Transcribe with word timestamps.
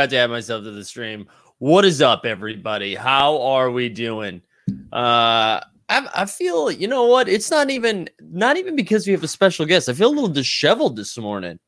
Forgot 0.00 0.10
to 0.12 0.16
add 0.16 0.30
myself 0.30 0.64
to 0.64 0.70
the 0.70 0.82
stream. 0.82 1.28
What 1.58 1.84
is 1.84 2.00
up, 2.00 2.24
everybody? 2.24 2.94
How 2.94 3.38
are 3.42 3.70
we 3.70 3.90
doing? 3.90 4.40
Uh, 4.90 5.60
I, 5.90 6.08
I 6.14 6.24
feel, 6.24 6.70
you 6.70 6.88
know 6.88 7.04
what? 7.04 7.28
It's 7.28 7.50
not 7.50 7.68
even, 7.68 8.08
not 8.18 8.56
even 8.56 8.76
because 8.76 9.06
we 9.06 9.12
have 9.12 9.22
a 9.22 9.28
special 9.28 9.66
guest. 9.66 9.90
I 9.90 9.92
feel 9.92 10.08
a 10.08 10.08
little 10.08 10.30
disheveled 10.30 10.96
this 10.96 11.18
morning. 11.18 11.58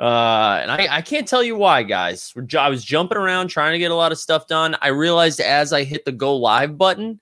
Uh, 0.00 0.58
and 0.62 0.72
I, 0.72 0.88
I 0.90 1.00
can't 1.00 1.28
tell 1.28 1.44
you 1.44 1.54
why, 1.54 1.84
guys. 1.84 2.34
I 2.58 2.68
was 2.68 2.84
jumping 2.84 3.18
around 3.18 3.50
trying 3.50 3.70
to 3.70 3.78
get 3.78 3.92
a 3.92 3.94
lot 3.94 4.10
of 4.10 4.18
stuff 4.18 4.48
done. 4.48 4.76
I 4.82 4.88
realized 4.88 5.38
as 5.38 5.72
I 5.72 5.84
hit 5.84 6.04
the 6.04 6.10
go 6.10 6.34
live 6.34 6.76
button, 6.76 7.20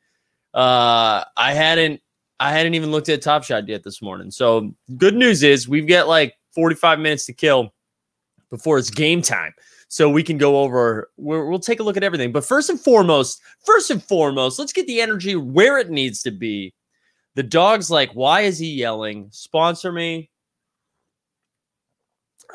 uh, 0.54 1.24
I 1.36 1.52
hadn't, 1.52 2.00
I 2.40 2.52
hadn't 2.52 2.72
even 2.72 2.90
looked 2.90 3.10
at 3.10 3.20
Top 3.20 3.44
Shot 3.44 3.68
yet 3.68 3.84
this 3.84 4.00
morning. 4.00 4.30
So 4.30 4.74
good 4.96 5.14
news 5.14 5.42
is 5.42 5.68
we've 5.68 5.86
got 5.86 6.08
like 6.08 6.32
45 6.54 7.00
minutes 7.00 7.26
to 7.26 7.34
kill 7.34 7.74
before 8.48 8.78
it's 8.78 8.88
game 8.88 9.20
time. 9.20 9.52
So 9.94 10.10
we 10.10 10.24
can 10.24 10.38
go 10.38 10.60
over, 10.60 11.08
we 11.16 11.40
will 11.40 11.60
take 11.60 11.78
a 11.78 11.84
look 11.84 11.96
at 11.96 12.02
everything. 12.02 12.32
But 12.32 12.44
first 12.44 12.68
and 12.68 12.80
foremost, 12.80 13.40
first 13.64 13.92
and 13.92 14.02
foremost, 14.02 14.58
let's 14.58 14.72
get 14.72 14.88
the 14.88 15.00
energy 15.00 15.36
where 15.36 15.78
it 15.78 15.88
needs 15.88 16.20
to 16.24 16.32
be. 16.32 16.74
The 17.36 17.44
dog's 17.44 17.92
like, 17.92 18.10
why 18.10 18.40
is 18.40 18.58
he 18.58 18.72
yelling? 18.72 19.28
Sponsor 19.30 19.92
me. 19.92 20.30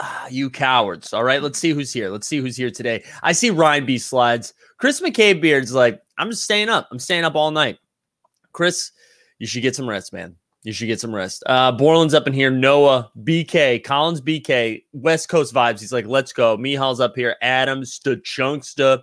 Ah, 0.02 0.28
you 0.30 0.50
cowards. 0.50 1.14
All 1.14 1.24
right, 1.24 1.42
let's 1.42 1.58
see 1.58 1.70
who's 1.70 1.94
here. 1.94 2.10
Let's 2.10 2.28
see 2.28 2.40
who's 2.40 2.58
here 2.58 2.72
today. 2.72 3.06
I 3.24 3.32
see 3.32 3.52
Ryan 3.52 3.86
B. 3.86 3.98
Slides. 3.98 4.54
Chris 4.78 5.00
McCabe 5.00 5.40
Beard's 5.40 5.74
like, 5.74 6.02
I'm 6.18 6.32
just 6.32 6.44
staying 6.44 6.68
up. 6.68 6.90
I'm 6.92 7.00
staying 7.00 7.24
up 7.24 7.36
all 7.36 7.52
night. 7.52 7.78
Chris, 8.52 8.92
you 9.38 9.48
should 9.48 9.62
get 9.62 9.78
some 9.78 9.88
rest, 9.88 10.12
man. 10.12 10.36
You 10.64 10.74
should 10.74 10.88
get 10.88 11.00
some 11.00 11.16
rest. 11.16 11.44
Uh, 11.46 11.72
Borland's 11.72 12.14
up 12.14 12.28
in 12.28 12.34
here. 12.34 12.52
Noah, 12.52 13.10
BK, 13.24 13.84
Collins, 13.84 14.20
BK, 14.20 14.84
West 14.92 15.30
Coast 15.30 15.54
vibes. 15.54 15.80
He's 15.80 15.94
like, 15.94 16.06
let's 16.06 16.34
go. 16.34 16.58
Mihal's 16.58 17.00
up 17.00 17.16
here. 17.16 17.38
Adams, 17.42 18.00
the 18.04 18.18
Chunksta. 18.18 19.02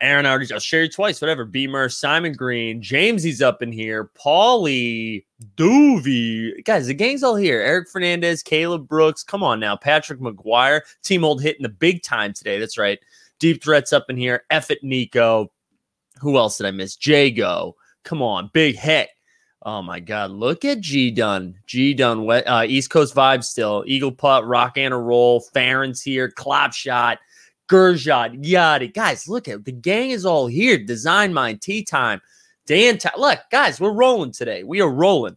Aaron 0.00 0.26
already, 0.26 0.52
I'll 0.52 0.58
share 0.58 0.82
you 0.82 0.88
twice, 0.88 1.20
whatever. 1.20 1.44
Beamer, 1.44 1.88
Simon 1.88 2.32
Green, 2.32 2.82
James, 2.82 3.40
up 3.40 3.62
in 3.62 3.70
here. 3.70 4.10
Paulie, 4.20 5.24
Doovy. 5.56 6.64
Guys, 6.64 6.88
the 6.88 6.94
gang's 6.94 7.22
all 7.22 7.36
here. 7.36 7.60
Eric 7.60 7.88
Fernandez, 7.88 8.42
Caleb 8.42 8.88
Brooks. 8.88 9.22
Come 9.22 9.44
on 9.44 9.60
now. 9.60 9.76
Patrick 9.76 10.18
McGuire. 10.18 10.80
Team 11.04 11.24
Old 11.24 11.40
hitting 11.40 11.62
the 11.62 11.68
big 11.68 12.02
time 12.02 12.32
today. 12.32 12.58
That's 12.58 12.76
right. 12.76 12.98
Deep 13.38 13.62
threats 13.62 13.92
up 13.92 14.06
in 14.08 14.16
here. 14.16 14.42
F 14.50 14.72
it, 14.72 14.82
Nico. 14.82 15.52
Who 16.20 16.36
else 16.36 16.58
did 16.58 16.66
I 16.66 16.72
miss? 16.72 16.98
Jago. 17.06 17.76
Come 18.02 18.22
on. 18.22 18.50
Big 18.52 18.74
Heck. 18.74 19.10
Oh 19.64 19.80
my 19.80 20.00
God! 20.00 20.32
Look 20.32 20.64
at 20.64 20.80
G 20.80 21.12
Dunn, 21.12 21.54
G 21.66 21.94
Dunn, 21.94 22.28
uh, 22.28 22.64
East 22.66 22.90
Coast 22.90 23.14
vibe 23.14 23.44
still. 23.44 23.84
Eagle 23.86 24.10
putt, 24.10 24.44
rock 24.44 24.76
and 24.76 24.92
a 24.92 24.96
roll. 24.96 25.40
Farron's 25.40 26.02
here, 26.02 26.28
clap 26.28 26.72
shot, 26.72 27.18
Gershot, 27.70 28.38
yada. 28.42 28.88
Guys, 28.88 29.28
look 29.28 29.46
at 29.46 29.64
the 29.64 29.70
gang 29.70 30.10
is 30.10 30.26
all 30.26 30.48
here. 30.48 30.78
Design 30.78 31.32
mind, 31.32 31.62
tea 31.62 31.84
time, 31.84 32.20
Dan. 32.66 32.98
T- 32.98 33.08
look, 33.16 33.38
guys, 33.52 33.80
we're 33.80 33.92
rolling 33.92 34.32
today. 34.32 34.64
We 34.64 34.80
are 34.80 34.90
rolling. 34.90 35.36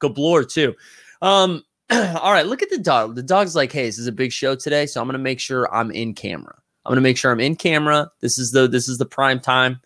Gablor 0.00 0.48
too. 0.48 0.76
Um, 1.20 1.64
all 1.90 2.32
right, 2.32 2.46
look 2.46 2.62
at 2.62 2.70
the 2.70 2.78
dog. 2.78 3.16
The 3.16 3.22
dog's 3.22 3.56
like, 3.56 3.72
hey, 3.72 3.86
this 3.86 3.98
is 3.98 4.06
a 4.06 4.12
big 4.12 4.30
show 4.30 4.54
today, 4.54 4.86
so 4.86 5.00
I'm 5.00 5.08
gonna 5.08 5.18
make 5.18 5.40
sure 5.40 5.72
I'm 5.74 5.90
in 5.90 6.14
camera. 6.14 6.54
I'm 6.86 6.90
gonna 6.92 7.00
make 7.00 7.18
sure 7.18 7.32
I'm 7.32 7.40
in 7.40 7.56
camera. 7.56 8.12
This 8.20 8.38
is 8.38 8.52
the 8.52 8.68
this 8.68 8.88
is 8.88 8.98
the 8.98 9.06
prime 9.06 9.40
time. 9.40 9.80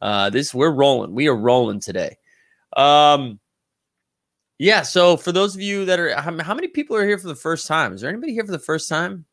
Uh, 0.00 0.30
this 0.30 0.54
we're 0.54 0.70
rolling. 0.70 1.12
We 1.12 1.26
are 1.26 1.36
rolling 1.36 1.80
today. 1.80 2.16
Um, 2.76 3.40
yeah. 4.58 4.82
So 4.82 5.16
for 5.16 5.32
those 5.32 5.54
of 5.54 5.62
you 5.62 5.84
that 5.86 5.98
are, 5.98 6.14
how, 6.20 6.54
many 6.54 6.68
people 6.68 6.96
are 6.96 7.06
here 7.06 7.18
for 7.18 7.28
the 7.28 7.34
first 7.34 7.66
time? 7.66 7.94
Is 7.94 8.02
there 8.02 8.10
anybody 8.10 8.32
here 8.32 8.44
for 8.44 8.52
the 8.52 8.58
first 8.58 8.88
time? 8.88 9.24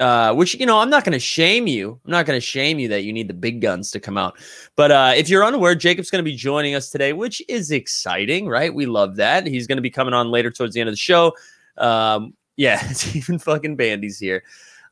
Uh, 0.00 0.34
which 0.34 0.54
you 0.54 0.66
know, 0.66 0.80
I'm 0.80 0.90
not 0.90 1.04
going 1.04 1.12
to 1.12 1.20
shame 1.20 1.68
you. 1.68 2.00
I'm 2.04 2.10
not 2.10 2.26
going 2.26 2.36
to 2.36 2.44
shame 2.44 2.80
you 2.80 2.88
that 2.88 3.04
you 3.04 3.12
need 3.12 3.28
the 3.28 3.34
big 3.34 3.60
guns 3.60 3.92
to 3.92 4.00
come 4.00 4.18
out. 4.18 4.36
But 4.74 4.90
uh, 4.90 5.12
if 5.16 5.28
you're 5.28 5.44
unaware, 5.44 5.76
Jacob's 5.76 6.10
going 6.10 6.22
to 6.22 6.28
be 6.28 6.36
joining 6.36 6.74
us 6.74 6.90
today, 6.90 7.12
which 7.12 7.40
is 7.48 7.70
exciting, 7.70 8.48
right? 8.48 8.74
We 8.74 8.86
love 8.86 9.14
that. 9.16 9.46
He's 9.46 9.68
going 9.68 9.76
to 9.76 9.82
be 9.82 9.90
coming 9.90 10.12
on 10.12 10.30
later 10.30 10.50
towards 10.50 10.74
the 10.74 10.80
end 10.80 10.88
of 10.88 10.92
the 10.92 10.98
show. 10.98 11.32
Um, 11.78 12.34
yeah, 12.56 12.80
it's 12.90 13.14
even 13.14 13.38
fucking 13.38 13.76
Bandy's 13.76 14.18
here. 14.18 14.42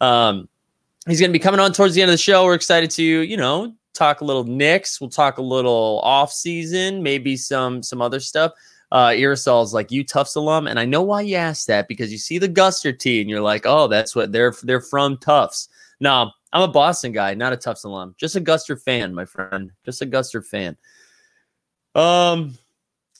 Um, 0.00 0.48
he's 1.06 1.20
going 1.20 1.30
to 1.30 1.38
be 1.38 1.42
coming 1.42 1.60
on 1.60 1.72
towards 1.72 1.94
the 1.94 2.02
end 2.02 2.10
of 2.10 2.14
the 2.14 2.18
show. 2.18 2.44
We're 2.44 2.54
excited 2.54 2.90
to, 2.92 3.02
you 3.02 3.36
know, 3.36 3.74
talk 3.94 4.20
a 4.20 4.24
little 4.24 4.44
Knicks. 4.44 5.00
We'll 5.00 5.10
talk 5.10 5.38
a 5.38 5.42
little 5.42 6.00
off 6.02 6.32
season, 6.32 7.02
maybe 7.02 7.36
some 7.36 7.82
some 7.82 8.02
other 8.02 8.20
stuff. 8.20 8.52
Uh, 8.90 9.08
Irasol's 9.08 9.72
like 9.72 9.90
you 9.90 10.04
Tufts 10.04 10.34
alum, 10.36 10.66
and 10.66 10.78
I 10.78 10.84
know 10.84 11.02
why 11.02 11.22
you 11.22 11.36
asked 11.36 11.66
that 11.68 11.88
because 11.88 12.12
you 12.12 12.18
see 12.18 12.38
the 12.38 12.48
Guster 12.48 12.96
tee 12.96 13.22
and 13.22 13.30
you're 13.30 13.40
like, 13.40 13.62
oh, 13.64 13.88
that's 13.88 14.14
what 14.14 14.32
they're 14.32 14.54
they're 14.62 14.80
from 14.80 15.16
Tufts. 15.16 15.68
No, 16.00 16.30
I'm 16.52 16.62
a 16.62 16.68
Boston 16.68 17.12
guy, 17.12 17.32
not 17.34 17.52
a 17.52 17.56
Tufts 17.56 17.84
alum. 17.84 18.14
Just 18.18 18.36
a 18.36 18.40
Guster 18.40 18.80
fan, 18.80 19.14
my 19.14 19.24
friend. 19.24 19.70
Just 19.84 20.02
a 20.02 20.06
Guster 20.06 20.44
fan. 20.44 20.76
Um, 21.94 22.58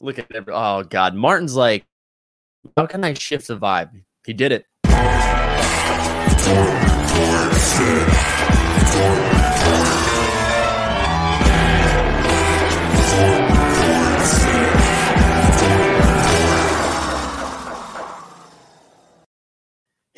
look 0.00 0.19
at 0.19 0.31
every. 0.34 0.53
Oh 0.53 0.82
God, 0.82 1.15
Martin's 1.15 1.56
like, 1.56 1.87
how 2.77 2.87
can 2.87 3.03
I 3.05 3.15
shift 3.15 3.49
the 3.49 3.56
vibe? 3.56 3.91
He 4.27 4.34
did 4.34 4.53
it. 4.53 4.66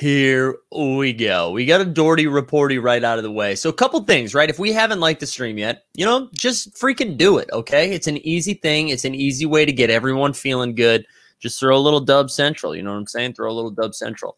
Here 0.04 0.56
we 0.70 1.14
go. 1.14 1.50
We 1.50 1.64
got 1.64 1.80
a 1.80 1.84
Doherty 1.86 2.26
reporty 2.26 2.76
right 2.76 3.02
out 3.02 3.16
of 3.16 3.24
the 3.24 3.30
way. 3.30 3.54
So, 3.54 3.70
a 3.70 3.72
couple 3.72 3.98
things, 4.04 4.34
right? 4.34 4.50
If 4.50 4.58
we 4.58 4.70
haven't 4.70 5.00
liked 5.00 5.20
the 5.20 5.26
stream 5.26 5.56
yet, 5.56 5.86
you 5.94 6.04
know, 6.04 6.28
just 6.34 6.74
freaking 6.74 7.16
do 7.16 7.38
it, 7.38 7.48
okay? 7.54 7.90
It's 7.90 8.06
an 8.06 8.18
easy 8.18 8.52
thing. 8.52 8.90
It's 8.90 9.06
an 9.06 9.14
easy 9.14 9.46
way 9.46 9.64
to 9.64 9.72
get 9.72 9.88
everyone 9.88 10.34
feeling 10.34 10.74
good. 10.74 11.06
Just 11.40 11.58
throw 11.58 11.74
a 11.74 11.80
little 11.80 12.00
dub 12.00 12.30
central. 12.30 12.76
You 12.76 12.82
know 12.82 12.90
what 12.90 12.98
I'm 12.98 13.06
saying? 13.06 13.32
Throw 13.32 13.50
a 13.50 13.54
little 13.56 13.70
dub 13.70 13.94
central. 13.94 14.36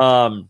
Um, 0.00 0.48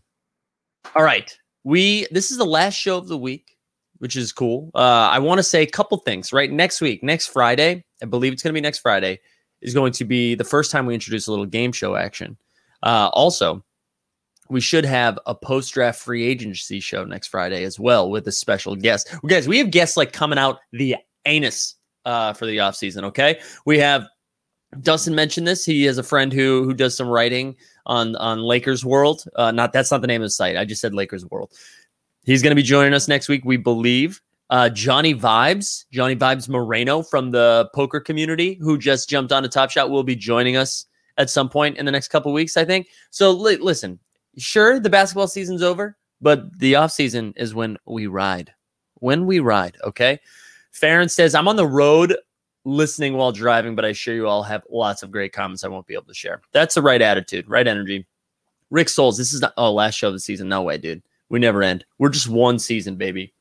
all 0.95 1.03
right. 1.03 1.35
We 1.63 2.05
this 2.11 2.29
is 2.29 2.37
the 2.37 2.45
last 2.45 2.75
show 2.75 2.99
of 2.99 3.07
the 3.07 3.17
week, 3.17 3.57
which 3.97 4.15
is 4.15 4.31
cool. 4.31 4.69
Uh, 4.75 5.09
I 5.11 5.17
want 5.17 5.39
to 5.39 5.43
say 5.43 5.63
a 5.63 5.67
couple 5.67 5.97
things, 5.97 6.31
right? 6.31 6.51
Next 6.51 6.81
week, 6.81 7.01
next 7.01 7.29
Friday, 7.29 7.83
I 8.03 8.05
believe 8.05 8.31
it's 8.31 8.43
going 8.43 8.53
to 8.53 8.61
be 8.61 8.61
next 8.61 8.77
Friday, 8.77 9.21
is 9.63 9.73
going 9.73 9.93
to 9.93 10.05
be 10.05 10.35
the 10.35 10.43
first 10.43 10.69
time 10.69 10.85
we 10.85 10.93
introduce 10.93 11.25
a 11.25 11.31
little 11.31 11.47
game 11.47 11.71
show 11.71 11.95
action. 11.95 12.37
Uh, 12.83 13.09
also, 13.11 13.63
we 14.51 14.61
should 14.61 14.85
have 14.85 15.17
a 15.25 15.33
post 15.33 15.73
draft 15.73 16.01
free 16.01 16.25
agency 16.25 16.79
show 16.81 17.05
next 17.05 17.27
Friday 17.27 17.63
as 17.63 17.79
well 17.79 18.09
with 18.09 18.27
a 18.27 18.31
special 18.31 18.75
guest. 18.75 19.09
Well, 19.23 19.29
guys, 19.29 19.47
we 19.47 19.57
have 19.59 19.71
guests 19.71 19.95
like 19.95 20.11
coming 20.11 20.37
out 20.37 20.59
the 20.73 20.97
anus 21.25 21.75
uh, 22.05 22.33
for 22.33 22.45
the 22.45 22.57
offseason. 22.57 23.03
Okay. 23.05 23.39
We 23.65 23.79
have 23.79 24.07
Dustin 24.81 25.15
mentioned 25.15 25.47
this. 25.47 25.63
He 25.65 25.83
has 25.85 25.97
a 25.97 26.03
friend 26.03 26.33
who 26.33 26.63
who 26.65 26.73
does 26.73 26.95
some 26.95 27.07
writing 27.07 27.55
on 27.85 28.15
on 28.17 28.41
Lakers 28.41 28.83
World. 28.85 29.23
Uh, 29.35 29.51
not 29.51 29.71
that's 29.71 29.89
not 29.89 30.01
the 30.01 30.07
name 30.07 30.21
of 30.21 30.25
the 30.25 30.31
site. 30.31 30.57
I 30.57 30.65
just 30.65 30.81
said 30.81 30.93
Lakers 30.93 31.25
World. 31.25 31.51
He's 32.25 32.43
going 32.43 32.51
to 32.51 32.55
be 32.55 32.63
joining 32.63 32.93
us 32.93 33.07
next 33.07 33.29
week, 33.29 33.43
we 33.45 33.57
believe. 33.57 34.21
Uh, 34.49 34.67
Johnny 34.69 35.15
Vibes, 35.15 35.85
Johnny 35.91 36.15
Vibes 36.15 36.49
Moreno 36.49 37.01
from 37.01 37.31
the 37.31 37.69
poker 37.73 38.01
community, 38.01 38.59
who 38.61 38.77
just 38.77 39.09
jumped 39.09 39.31
on 39.31 39.45
a 39.45 39.47
Top 39.47 39.69
Shot, 39.69 39.89
will 39.89 40.03
be 40.03 40.15
joining 40.15 40.57
us 40.57 40.85
at 41.17 41.29
some 41.29 41.47
point 41.47 41.77
in 41.77 41.85
the 41.85 41.91
next 41.91 42.09
couple 42.09 42.33
weeks, 42.33 42.57
I 42.57 42.65
think. 42.65 42.87
So 43.11 43.31
li- 43.31 43.55
listen, 43.57 43.97
sure, 44.37 44.79
the 44.79 44.89
basketball 44.89 45.27
season's 45.27 45.61
over, 45.61 45.97
but 46.21 46.57
the 46.59 46.75
off 46.75 46.91
season 46.91 47.33
is 47.35 47.55
when 47.55 47.77
we 47.85 48.07
ride. 48.07 48.53
When 48.95 49.25
we 49.25 49.39
ride, 49.39 49.77
okay? 49.83 50.19
Farron 50.71 51.09
says, 51.09 51.35
I'm 51.35 51.47
on 51.47 51.55
the 51.55 51.67
road 51.67 52.15
listening 52.63 53.13
while 53.15 53.31
driving, 53.31 53.75
but 53.75 53.85
I 53.85 53.89
assure 53.89 54.15
you 54.15 54.27
all 54.27 54.43
have 54.43 54.63
lots 54.69 55.03
of 55.03 55.11
great 55.11 55.33
comments 55.33 55.63
I 55.63 55.67
won't 55.67 55.87
be 55.87 55.95
able 55.95 56.05
to 56.05 56.13
share. 56.13 56.41
That's 56.51 56.75
the 56.75 56.81
right 56.81 57.01
attitude, 57.01 57.49
right 57.49 57.67
energy. 57.67 58.05
Rick 58.69 58.89
Souls, 58.89 59.17
this 59.17 59.33
is 59.33 59.41
not, 59.41 59.53
oh, 59.57 59.73
last 59.73 59.95
show 59.95 60.07
of 60.07 60.13
the 60.13 60.19
season. 60.19 60.47
No 60.47 60.61
way, 60.61 60.77
dude. 60.77 61.01
We 61.29 61.39
never 61.39 61.63
end. 61.63 61.85
We're 61.97 62.09
just 62.09 62.29
one 62.29 62.59
season, 62.59 62.95
baby. 62.95 63.33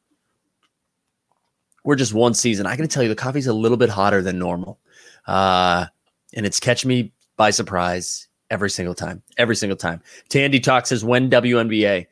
We're 1.85 1.97
just 1.97 2.15
one 2.15 2.35
season. 2.35 2.67
I 2.67 2.77
to 2.77 2.87
tell 2.87 3.03
you, 3.03 3.09
the 3.09 3.15
coffee's 3.15 3.47
a 3.47 3.53
little 3.53 3.77
bit 3.77 3.89
hotter 3.89 4.23
than 4.23 4.39
normal. 4.39 4.79
Uh, 5.27 5.87
and 6.35 6.47
it's 6.47 6.61
catch 6.61 6.85
me 6.85 7.13
by 7.37 7.51
surprise 7.51 8.29
every 8.50 8.70
single 8.70 8.94
time. 8.94 9.23
Every 9.38 9.56
single 9.56 9.76
time. 9.76 10.02
Tandy 10.29 10.61
talks 10.61 10.91
says 10.91 11.05
when 11.05 11.31
WNBA. 11.31 12.06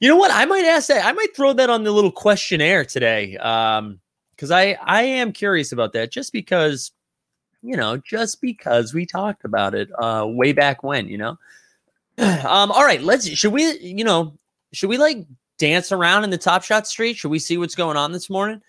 You 0.00 0.08
know 0.08 0.16
what? 0.16 0.30
I 0.32 0.44
might 0.44 0.64
ask 0.64 0.88
that. 0.88 1.04
I 1.04 1.12
might 1.12 1.34
throw 1.36 1.52
that 1.52 1.70
on 1.70 1.84
the 1.84 1.92
little 1.92 2.12
questionnaire 2.12 2.84
today. 2.84 3.36
Um, 3.38 4.00
because 4.34 4.50
I 4.50 4.76
I 4.82 5.02
am 5.02 5.32
curious 5.32 5.72
about 5.72 5.92
that 5.92 6.10
just 6.10 6.32
because 6.32 6.92
you 7.62 7.76
know 7.76 7.96
just 7.96 8.40
because 8.40 8.92
we 8.92 9.06
talked 9.06 9.44
about 9.44 9.74
it 9.74 9.90
uh 9.98 10.24
way 10.26 10.52
back 10.52 10.82
when 10.82 11.08
you 11.08 11.18
know 11.18 11.38
um 12.18 12.70
all 12.70 12.84
right 12.84 13.02
let's 13.02 13.28
should 13.28 13.52
we 13.52 13.78
you 13.78 14.04
know 14.04 14.36
should 14.72 14.90
we 14.90 14.98
like 14.98 15.26
dance 15.58 15.92
around 15.92 16.24
in 16.24 16.30
the 16.30 16.38
top 16.38 16.62
shot 16.62 16.86
street 16.86 17.16
should 17.16 17.30
we 17.30 17.38
see 17.38 17.56
what's 17.56 17.74
going 17.74 17.96
on 17.96 18.12
this 18.12 18.28
morning 18.28 18.60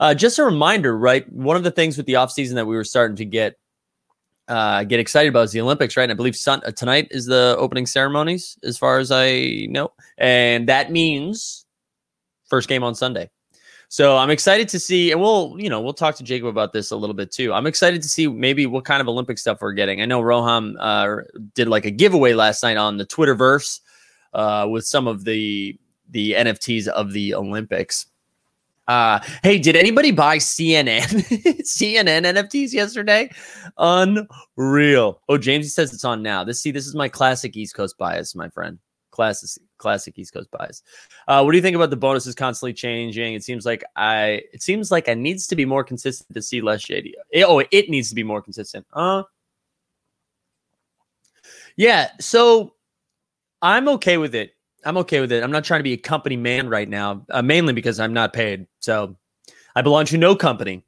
uh 0.00 0.14
just 0.14 0.38
a 0.38 0.44
reminder 0.44 0.96
right 0.96 1.30
one 1.32 1.56
of 1.56 1.62
the 1.62 1.70
things 1.70 1.96
with 1.96 2.06
the 2.06 2.16
off 2.16 2.32
season 2.32 2.56
that 2.56 2.66
we 2.66 2.74
were 2.74 2.84
starting 2.84 3.16
to 3.16 3.24
get 3.24 3.58
uh, 4.48 4.84
get 4.84 5.00
excited 5.00 5.28
about 5.28 5.44
is 5.44 5.52
the 5.52 5.60
Olympics, 5.60 5.96
right? 5.96 6.04
And 6.04 6.12
I 6.12 6.14
believe 6.14 6.36
sun, 6.36 6.60
uh, 6.66 6.70
tonight 6.70 7.08
is 7.10 7.26
the 7.26 7.56
opening 7.58 7.86
ceremonies, 7.86 8.58
as 8.62 8.78
far 8.78 8.98
as 8.98 9.10
I 9.10 9.66
know, 9.70 9.92
and 10.18 10.68
that 10.68 10.90
means 10.90 11.64
First 12.48 12.68
game 12.68 12.84
on 12.84 12.94
Sunday. 12.94 13.30
So 13.88 14.16
I'm 14.16 14.30
excited 14.30 14.68
to 14.70 14.80
see, 14.80 15.12
and 15.12 15.20
we'll, 15.20 15.56
you 15.58 15.70
know, 15.70 15.80
we'll 15.80 15.92
talk 15.92 16.16
to 16.16 16.24
Jacob 16.24 16.48
about 16.48 16.72
this 16.72 16.90
a 16.90 16.96
little 16.96 17.14
bit 17.14 17.30
too. 17.30 17.52
I'm 17.52 17.66
excited 17.66 18.02
to 18.02 18.08
see 18.08 18.26
maybe 18.26 18.66
what 18.66 18.84
kind 18.84 19.00
of 19.00 19.08
Olympic 19.08 19.38
stuff 19.38 19.58
we're 19.60 19.72
getting. 19.72 20.02
I 20.02 20.04
know 20.04 20.20
Roham 20.20 20.74
uh, 20.78 21.22
did 21.54 21.68
like 21.68 21.84
a 21.84 21.90
giveaway 21.90 22.32
last 22.32 22.62
night 22.62 22.76
on 22.76 22.96
the 22.96 23.06
Twitterverse 23.06 23.80
uh, 24.32 24.66
with 24.70 24.86
some 24.86 25.06
of 25.06 25.24
the 25.24 25.78
the 26.10 26.32
NFTs 26.32 26.88
of 26.88 27.12
the 27.12 27.34
Olympics. 27.34 28.06
Uh, 28.86 29.18
hey, 29.42 29.58
did 29.58 29.76
anybody 29.76 30.10
buy 30.10 30.36
CNN 30.36 31.02
CNN 31.62 32.24
NFTs 32.24 32.72
yesterday? 32.72 33.30
Unreal. 33.78 35.20
Oh, 35.28 35.38
James 35.38 35.72
says 35.72 35.92
it's 35.94 36.04
on 36.04 36.22
now. 36.22 36.44
This 36.44 36.60
see, 36.60 36.70
this 36.70 36.86
is 36.86 36.94
my 36.94 37.08
classic 37.08 37.56
East 37.56 37.74
Coast 37.74 37.96
bias, 37.96 38.34
my 38.34 38.48
friend. 38.48 38.78
Classic 39.10 39.62
classic 39.78 40.18
East 40.18 40.34
Coast 40.34 40.50
bias. 40.50 40.82
Uh, 41.28 41.42
what 41.42 41.52
do 41.52 41.56
you 41.56 41.62
think 41.62 41.76
about 41.76 41.90
the 41.90 41.96
bonuses 41.96 42.34
constantly 42.34 42.72
changing? 42.72 43.34
It 43.34 43.44
seems 43.44 43.64
like 43.64 43.84
I 43.96 44.42
it 44.52 44.62
seems 44.62 44.90
like 44.90 45.08
I 45.08 45.14
needs 45.14 45.46
to 45.46 45.56
be 45.56 45.64
more 45.64 45.84
consistent 45.84 46.34
to 46.34 46.42
see 46.42 46.60
less 46.60 46.82
shady. 46.82 47.14
It, 47.30 47.44
oh, 47.44 47.62
it 47.70 47.88
needs 47.88 48.08
to 48.08 48.14
be 48.14 48.24
more 48.24 48.42
consistent. 48.42 48.86
Uh 48.92 49.22
yeah, 51.76 52.10
so 52.20 52.74
I'm 53.62 53.88
okay 53.88 54.18
with 54.18 54.34
it. 54.34 54.53
I'm 54.84 54.96
okay 54.98 55.20
with 55.20 55.32
it. 55.32 55.42
I'm 55.42 55.50
not 55.50 55.64
trying 55.64 55.80
to 55.80 55.84
be 55.84 55.92
a 55.92 55.98
company 55.98 56.36
man 56.36 56.68
right 56.68 56.88
now, 56.88 57.24
uh, 57.30 57.42
mainly 57.42 57.72
because 57.72 58.00
I'm 58.00 58.12
not 58.12 58.32
paid. 58.32 58.66
So 58.80 59.16
I 59.74 59.82
belong 59.82 60.06
to 60.06 60.18
no 60.18 60.36
company 60.36 60.84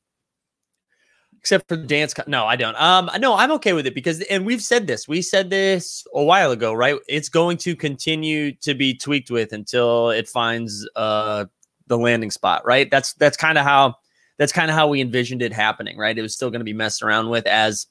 except 1.47 1.69
for 1.69 1.77
the 1.77 1.87
dance. 1.87 2.13
Co- 2.13 2.25
no, 2.27 2.45
I 2.45 2.57
don't. 2.57 2.75
Um, 2.81 3.09
no, 3.21 3.37
I'm 3.37 3.53
okay 3.53 3.73
with 3.73 3.87
it 3.87 3.95
because, 3.95 4.21
and 4.23 4.45
we've 4.45 4.63
said 4.63 4.89
this. 4.89 5.07
We 5.07 5.23
said 5.23 5.49
this 5.49 6.05
a 6.13 6.23
while 6.23 6.51
ago, 6.51 6.73
right? 6.73 6.97
It's 7.07 7.29
going 7.29 7.57
to 7.59 7.77
continue 7.77 8.51
to 8.57 8.75
be 8.75 8.95
tweaked 8.95 9.31
with 9.31 9.53
until 9.53 10.11
it 10.11 10.29
finds 10.29 10.89
uh 10.97 11.45
the 11.87 11.97
landing 11.97 12.33
spot, 12.33 12.67
right? 12.67 12.91
That's 12.91 13.13
that's 13.15 13.37
kind 13.37 13.59
of 13.59 13.65
how 13.65 13.95
that's 14.39 14.53
kind 14.53 14.73
of 14.73 14.75
how 14.75 14.89
we 14.89 15.01
envisioned 15.01 15.41
it 15.41 15.53
happening, 15.53 15.97
right? 15.97 16.19
It 16.19 16.23
was 16.23 16.35
still 16.35 16.51
going 16.51 16.61
to 16.61 16.65
be 16.65 16.73
messed 16.73 17.01
around 17.01 17.31
with 17.31 17.47
as 17.47 17.87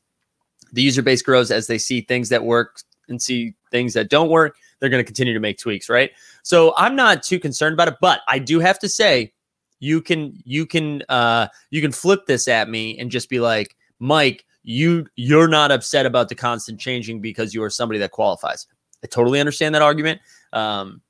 the 0.73 0.81
user 0.81 1.01
base 1.01 1.21
grows, 1.21 1.49
as 1.49 1.67
they 1.67 1.77
see 1.77 2.01
things 2.01 2.27
that 2.29 2.43
work 2.43 2.81
and 3.07 3.21
see 3.21 3.53
things 3.71 3.93
that 3.93 4.09
don't 4.09 4.29
work 4.29 4.57
they're 4.79 4.89
going 4.89 5.03
to 5.03 5.05
continue 5.05 5.33
to 5.33 5.39
make 5.39 5.57
tweaks, 5.57 5.89
right? 5.89 6.11
So 6.43 6.73
I'm 6.77 6.95
not 6.95 7.23
too 7.23 7.39
concerned 7.39 7.73
about 7.73 7.87
it, 7.87 7.95
but 8.01 8.21
I 8.27 8.39
do 8.39 8.59
have 8.59 8.79
to 8.79 8.89
say 8.89 9.33
you 9.79 10.01
can 10.01 10.41
you 10.45 10.65
can 10.65 11.03
uh 11.09 11.47
you 11.69 11.81
can 11.81 11.91
flip 11.91 12.25
this 12.27 12.47
at 12.47 12.69
me 12.69 12.97
and 12.97 13.11
just 13.11 13.29
be 13.29 13.39
like, 13.39 13.75
"Mike, 13.99 14.45
you 14.63 15.05
you're 15.15 15.47
not 15.47 15.71
upset 15.71 16.05
about 16.05 16.29
the 16.29 16.35
constant 16.35 16.79
changing 16.79 17.21
because 17.21 17.53
you 17.53 17.61
are 17.63 17.69
somebody 17.69 17.99
that 17.99 18.11
qualifies." 18.11 18.67
I 19.03 19.07
totally 19.07 19.39
understand 19.39 19.75
that 19.75 19.81
argument. 19.81 20.21
Um 20.53 21.01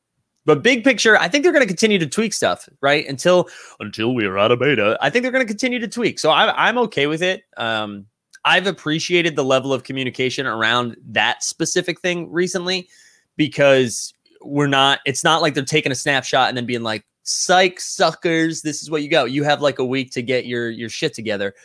but 0.46 0.62
big 0.62 0.84
picture, 0.84 1.18
I 1.18 1.28
think 1.28 1.44
they're 1.44 1.52
going 1.52 1.64
to 1.64 1.68
continue 1.68 1.98
to 1.98 2.08
tweak 2.08 2.32
stuff, 2.32 2.70
right? 2.80 3.08
Until 3.08 3.50
until 3.80 4.14
we 4.14 4.26
are 4.26 4.38
out 4.38 4.52
of 4.52 4.60
beta, 4.60 4.98
I 5.02 5.10
think 5.10 5.24
they're 5.24 5.32
going 5.32 5.46
to 5.46 5.52
continue 5.52 5.80
to 5.80 5.88
tweak. 5.88 6.20
So 6.20 6.30
I, 6.30 6.68
I'm 6.68 6.78
okay 6.80 7.08
with 7.08 7.24
it. 7.24 7.44
Um, 7.58 8.06
I've 8.46 8.68
appreciated 8.68 9.36
the 9.36 9.44
level 9.44 9.74
of 9.74 9.84
communication 9.84 10.46
around 10.46 10.98
that 11.08 11.44
specific 11.44 12.00
thing 12.00 12.32
recently 12.32 12.88
because 13.38 14.14
we're 14.42 14.68
not, 14.68 15.00
it's 15.06 15.24
not 15.24 15.42
like 15.42 15.54
they're 15.54 15.66
taking 15.66 15.92
a 15.92 15.96
snapshot 15.96 16.50
and 16.50 16.58
then 16.58 16.66
being 16.66 16.84
like, 16.84 17.06
psych 17.26 17.80
suckers, 17.80 18.62
this 18.62 18.82
is 18.82 18.90
what 18.90 19.02
you 19.02 19.10
got. 19.10 19.32
You 19.32 19.44
have 19.44 19.62
like 19.62 19.80
a 19.80 19.86
week 19.86 20.12
to 20.12 20.22
get 20.22 20.46
your 20.46 20.70
your 20.70 20.90
shit 20.90 21.14
together. 21.14 21.56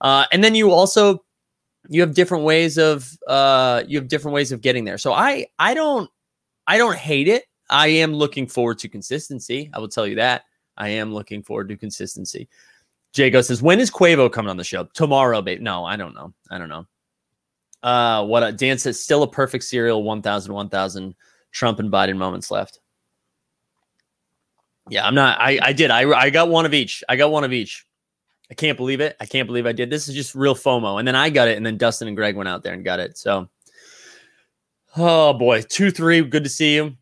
Uh, 0.00 0.26
and 0.30 0.44
then 0.44 0.54
you 0.54 0.70
also 0.70 1.24
you 1.88 2.00
have 2.02 2.14
different 2.14 2.44
ways 2.44 2.78
of 2.78 3.10
uh 3.26 3.82
you 3.86 3.98
have 3.98 4.08
different 4.08 4.34
ways 4.34 4.52
of 4.52 4.60
getting 4.60 4.84
there. 4.84 4.98
So 4.98 5.12
I 5.12 5.46
I 5.58 5.74
don't 5.74 6.10
I 6.66 6.76
don't 6.78 6.96
hate 6.96 7.28
it. 7.28 7.44
I 7.70 7.88
am 7.88 8.12
looking 8.12 8.46
forward 8.46 8.78
to 8.80 8.88
consistency. 8.88 9.70
I 9.72 9.78
will 9.78 9.88
tell 9.88 10.06
you 10.06 10.16
that. 10.16 10.42
I 10.76 10.90
am 10.90 11.12
looking 11.12 11.42
forward 11.42 11.68
to 11.70 11.76
consistency. 11.76 12.48
Jago 13.16 13.40
says, 13.40 13.62
when 13.62 13.80
is 13.80 13.90
Quavo 13.90 14.30
coming 14.30 14.50
on 14.50 14.58
the 14.58 14.64
show? 14.64 14.84
Tomorrow, 14.92 15.40
babe. 15.40 15.62
No, 15.62 15.86
I 15.86 15.96
don't 15.96 16.14
know. 16.14 16.34
I 16.50 16.58
don't 16.58 16.68
know. 16.68 16.86
Uh, 17.86 18.24
what 18.24 18.42
a, 18.42 18.50
Dan 18.50 18.78
says, 18.78 19.00
still 19.00 19.22
a 19.22 19.30
perfect 19.30 19.62
serial 19.62 20.02
1,000, 20.02 20.52
1,000 20.52 21.14
Trump 21.52 21.78
and 21.78 21.92
Biden 21.92 22.16
moments 22.16 22.50
left. 22.50 22.80
Yeah, 24.90 25.06
I'm 25.06 25.14
not. 25.14 25.40
I, 25.40 25.60
I 25.62 25.72
did. 25.72 25.92
I, 25.92 26.10
I 26.10 26.30
got 26.30 26.48
one 26.48 26.66
of 26.66 26.74
each. 26.74 27.04
I 27.08 27.14
got 27.14 27.30
one 27.30 27.44
of 27.44 27.52
each. 27.52 27.86
I 28.50 28.54
can't 28.54 28.76
believe 28.76 29.00
it. 29.00 29.14
I 29.20 29.26
can't 29.26 29.46
believe 29.46 29.66
I 29.66 29.72
did. 29.72 29.88
This 29.88 30.08
is 30.08 30.16
just 30.16 30.34
real 30.34 30.56
FOMO. 30.56 30.98
And 30.98 31.06
then 31.06 31.14
I 31.14 31.30
got 31.30 31.46
it. 31.46 31.56
And 31.56 31.64
then 31.64 31.76
Dustin 31.76 32.08
and 32.08 32.16
Greg 32.16 32.34
went 32.34 32.48
out 32.48 32.64
there 32.64 32.72
and 32.72 32.84
got 32.84 32.98
it. 32.98 33.16
So, 33.16 33.48
oh 34.96 35.32
boy, 35.34 35.62
2 35.62 35.92
3. 35.92 36.22
Good 36.22 36.42
to 36.42 36.50
see 36.50 36.74
you. 36.74 36.92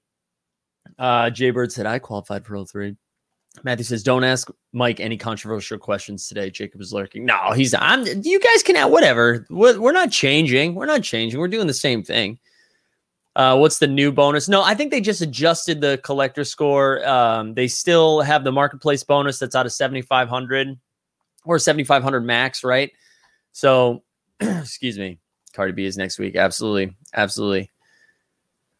Uh, 0.99 1.31
Jay 1.31 1.51
Bird 1.51 1.73
said, 1.73 1.87
I 1.87 1.99
qualified 1.99 2.45
for 2.45 2.63
03. 2.63 2.95
Matthew 3.63 3.85
says, 3.85 4.03
"Don't 4.03 4.25
ask 4.25 4.51
Mike 4.73 5.01
any 5.01 5.17
controversial 5.17 5.79
questions 5.79 6.29
today." 6.29 6.51
Jacob 6.51 6.81
is 6.81 6.93
lurking. 6.93 7.25
No, 7.25 7.53
he's. 7.55 7.75
I'm. 7.75 8.05
You 8.23 8.41
guys 8.41 8.63
can 8.63 8.77
have 8.77 8.91
whatever. 8.91 9.47
We're, 9.49 9.81
we're 9.81 9.93
not 9.93 10.11
changing. 10.11 10.75
We're 10.75 10.87
not 10.87 11.03
changing. 11.03 11.39
We're 11.39 11.49
doing 11.49 11.67
the 11.67 11.75
same 11.75 12.03
thing. 12.03 12.39
Uh, 13.37 13.57
what's 13.57 13.79
the 13.79 13.87
new 13.87 14.13
bonus? 14.13 14.49
No, 14.49 14.63
I 14.63 14.75
think 14.75 14.91
they 14.91 15.01
just 15.01 15.21
adjusted 15.21 15.81
the 15.81 16.01
collector 16.05 16.45
score. 16.45 17.07
Um, 17.07 17.55
they 17.55 17.67
still 17.67 18.21
have 18.21 18.45
the 18.45 18.53
marketplace 18.53 19.03
bonus 19.03 19.39
that's 19.39 19.57
out 19.57 19.67
of 19.67 19.73
7,500 19.73 20.79
or 21.45 21.59
7,500 21.59 22.21
max, 22.21 22.63
right? 22.63 22.93
So, 23.53 24.05
excuse 24.41 24.99
me. 24.99 25.19
Cardi 25.53 25.73
B 25.73 25.85
is 25.85 25.97
next 25.97 26.19
week. 26.19 26.37
Absolutely. 26.37 26.97
Absolutely. 27.13 27.71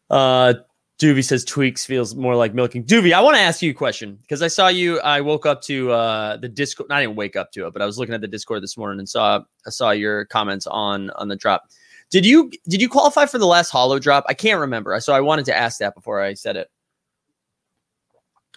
Uh, 0.09 0.55
Doovy 0.99 1.25
says 1.25 1.43
tweaks 1.43 1.85
feels 1.85 2.15
more 2.15 2.35
like 2.35 2.53
milking. 2.53 2.83
Doovy, 2.83 3.11
I 3.11 3.19
want 3.19 3.35
to 3.35 3.41
ask 3.41 3.61
you 3.61 3.71
a 3.71 3.73
question 3.73 4.17
because 4.21 4.41
I 4.41 4.47
saw 4.47 4.69
you. 4.69 4.99
I 5.01 5.19
woke 5.19 5.45
up 5.45 5.61
to 5.63 5.91
uh, 5.91 6.37
the 6.37 6.47
Discord. 6.47 6.89
I 6.89 7.01
didn't 7.01 7.17
wake 7.17 7.35
up 7.35 7.51
to 7.53 7.67
it, 7.67 7.73
but 7.73 7.81
I 7.81 7.85
was 7.85 7.99
looking 7.99 8.15
at 8.15 8.21
the 8.21 8.27
Discord 8.29 8.63
this 8.63 8.77
morning 8.77 8.99
and 8.99 9.09
saw 9.09 9.41
I 9.67 9.69
saw 9.71 9.91
your 9.91 10.25
comments 10.25 10.67
on 10.67 11.09
on 11.11 11.27
the 11.27 11.35
drop. 11.35 11.63
Did 12.11 12.25
you 12.25 12.49
did 12.69 12.81
you 12.81 12.87
qualify 12.87 13.25
for 13.25 13.37
the 13.37 13.47
last 13.47 13.71
hollow 13.71 13.99
drop? 13.99 14.23
I 14.29 14.33
can't 14.33 14.59
remember. 14.59 14.97
So 15.01 15.13
I 15.13 15.19
wanted 15.19 15.45
to 15.45 15.57
ask 15.57 15.79
that 15.79 15.95
before 15.95 16.21
I 16.21 16.33
said 16.33 16.55
it. 16.55 16.69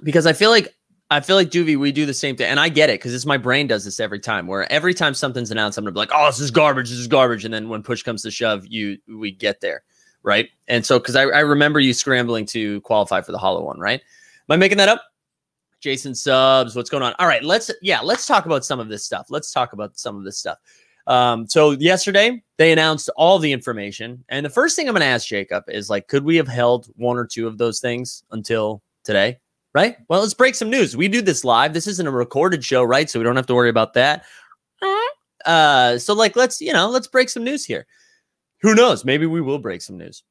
Because 0.04 0.24
I 0.24 0.32
feel 0.32 0.50
like 0.50 0.72
I 1.10 1.20
feel 1.20 1.34
like 1.34 1.50
Doovy, 1.50 1.76
we 1.76 1.90
do 1.90 2.06
the 2.06 2.14
same 2.14 2.36
thing. 2.36 2.46
And 2.48 2.60
I 2.60 2.68
get 2.68 2.88
it 2.88 3.00
because 3.00 3.14
it's 3.14 3.26
my 3.26 3.38
brain 3.38 3.66
does 3.66 3.84
this 3.84 3.98
every 3.98 4.20
time 4.20 4.46
where 4.46 4.70
every 4.70 4.94
time 4.94 5.14
something's 5.14 5.50
announced, 5.50 5.76
I'm 5.76 5.84
gonna 5.84 5.92
be 5.92 5.98
like, 5.98 6.10
oh, 6.14 6.26
this 6.26 6.38
is 6.38 6.52
garbage, 6.52 6.90
this 6.90 6.98
is 6.98 7.08
garbage. 7.08 7.44
And 7.44 7.52
then 7.52 7.68
when 7.68 7.82
push 7.82 8.04
comes 8.04 8.22
to 8.22 8.30
shove, 8.30 8.64
you 8.66 8.98
we 9.08 9.32
get 9.32 9.60
there. 9.60 9.82
Right. 10.22 10.48
And 10.66 10.84
so 10.84 10.98
because 10.98 11.16
I, 11.16 11.22
I 11.22 11.40
remember 11.40 11.80
you 11.80 11.94
scrambling 11.94 12.44
to 12.46 12.80
qualify 12.82 13.20
for 13.20 13.32
the 13.32 13.38
hollow 13.38 13.62
one, 13.62 13.78
right? 13.78 14.00
Am 14.00 14.52
I 14.52 14.56
making 14.56 14.78
that 14.78 14.88
up? 14.88 15.02
Jason 15.80 16.14
subs, 16.14 16.74
what's 16.74 16.90
going 16.90 17.02
on? 17.02 17.14
All 17.18 17.26
right, 17.26 17.42
let's 17.42 17.70
yeah, 17.82 18.00
let's 18.00 18.26
talk 18.26 18.46
about 18.46 18.64
some 18.64 18.80
of 18.80 18.88
this 18.88 19.04
stuff. 19.04 19.26
Let's 19.30 19.52
talk 19.52 19.72
about 19.72 19.96
some 19.98 20.16
of 20.16 20.24
this 20.24 20.38
stuff. 20.38 20.58
Um, 21.06 21.46
so 21.46 21.70
yesterday 21.70 22.42
they 22.56 22.72
announced 22.72 23.08
all 23.16 23.38
the 23.38 23.52
information, 23.52 24.24
and 24.28 24.44
the 24.44 24.50
first 24.50 24.76
thing 24.76 24.88
I'm 24.88 24.94
going 24.94 25.02
to 25.02 25.06
ask 25.06 25.26
Jacob 25.26 25.64
is 25.68 25.88
like, 25.88 26.08
could 26.08 26.24
we 26.24 26.36
have 26.36 26.48
held 26.48 26.88
one 26.96 27.16
or 27.16 27.26
two 27.26 27.46
of 27.46 27.58
those 27.58 27.80
things 27.80 28.24
until 28.30 28.82
today? 29.04 29.38
Right. 29.74 29.96
Well, 30.08 30.20
let's 30.20 30.34
break 30.34 30.54
some 30.54 30.70
news. 30.70 30.96
We 30.96 31.08
do 31.08 31.22
this 31.22 31.44
live. 31.44 31.72
This 31.72 31.86
isn't 31.86 32.06
a 32.06 32.10
recorded 32.10 32.64
show, 32.64 32.82
right? 32.82 33.08
So 33.08 33.20
we 33.20 33.24
don't 33.24 33.36
have 33.36 33.46
to 33.46 33.54
worry 33.54 33.68
about 33.68 33.94
that. 33.94 34.24
Uh, 35.44 35.98
so 35.98 36.14
like, 36.14 36.34
let's 36.34 36.60
you 36.60 36.72
know, 36.72 36.90
let's 36.90 37.06
break 37.06 37.28
some 37.28 37.44
news 37.44 37.64
here. 37.64 37.86
Who 38.60 38.74
knows? 38.74 39.04
Maybe 39.04 39.26
we 39.26 39.40
will 39.40 39.58
break 39.58 39.82
some 39.82 39.98
news. 39.98 40.22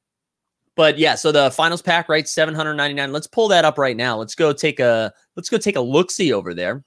But 0.75 0.99
yeah, 0.99 1.15
so 1.15 1.31
the 1.31 1.49
finals 1.51 1.81
pack, 1.81 2.07
right? 2.07 2.27
799. 2.27 3.11
Let's 3.11 3.27
pull 3.27 3.47
that 3.47 3.65
up 3.65 3.77
right 3.77 3.97
now. 3.97 4.17
Let's 4.17 4.35
go 4.35 4.53
take 4.53 4.79
a 4.79 5.11
let's 5.35 5.49
go 5.49 5.57
take 5.57 5.75
a 5.75 5.81
look 5.81 6.11
see 6.11 6.31
over 6.31 6.53
there. 6.53 6.83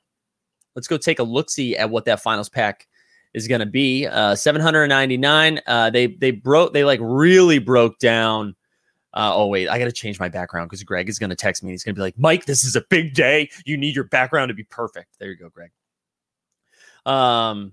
Let's 0.77 0.87
go 0.87 0.97
take 0.97 1.19
a 1.19 1.25
look 1.25 1.51
see 1.51 1.77
at 1.77 1.91
what 1.91 2.05
that 2.05 2.21
finals 2.21 2.49
pack 2.49 2.87
is 3.35 3.49
going 3.49 3.61
to 3.61 3.67
be. 3.67 4.07
Uh, 4.07 4.37
799. 4.37 5.61
Uh, 5.67 5.91
they 5.91 6.07
they 6.07 6.31
broke 6.31 6.73
they 6.73 6.85
like 6.85 7.01
really 7.03 7.59
broke 7.59 7.99
down. 7.99 8.55
Uh, 9.13 9.33
oh 9.35 9.49
wait, 9.49 9.69
I 9.69 9.77
got 9.79 9.87
to 9.87 9.93
change 9.93 10.21
my 10.21 10.29
background 10.29 10.71
because 10.71 10.85
Greg 10.85 11.09
is 11.09 11.19
going 11.19 11.31
to 11.31 11.37
text 11.37 11.65
me. 11.65 11.73
He's 11.73 11.83
going 11.83 11.97
to 11.97 11.99
be 11.99 12.03
like, 12.03 12.17
Mike, 12.17 12.45
this 12.45 12.63
is 12.63 12.77
a 12.77 12.85
big 12.91 13.15
day. 13.15 13.51
You 13.65 13.77
need 13.77 13.97
your 13.97 14.05
background 14.05 14.51
to 14.51 14.55
be 14.55 14.63
perfect. 14.65 15.19
There 15.19 15.31
you 15.31 15.37
go, 15.37 15.49
Greg. 15.49 15.73
Um, 17.07 17.73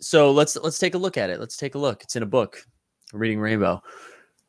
so 0.00 0.30
let's 0.30 0.56
let's 0.56 0.78
take 0.78 0.94
a 0.94 0.98
look 0.98 1.16
at 1.16 1.30
it. 1.30 1.40
Let's 1.40 1.56
take 1.56 1.74
a 1.74 1.78
look. 1.78 2.02
It's 2.02 2.14
in 2.14 2.22
a 2.22 2.26
book, 2.26 2.64
Reading 3.12 3.40
Rainbow. 3.40 3.82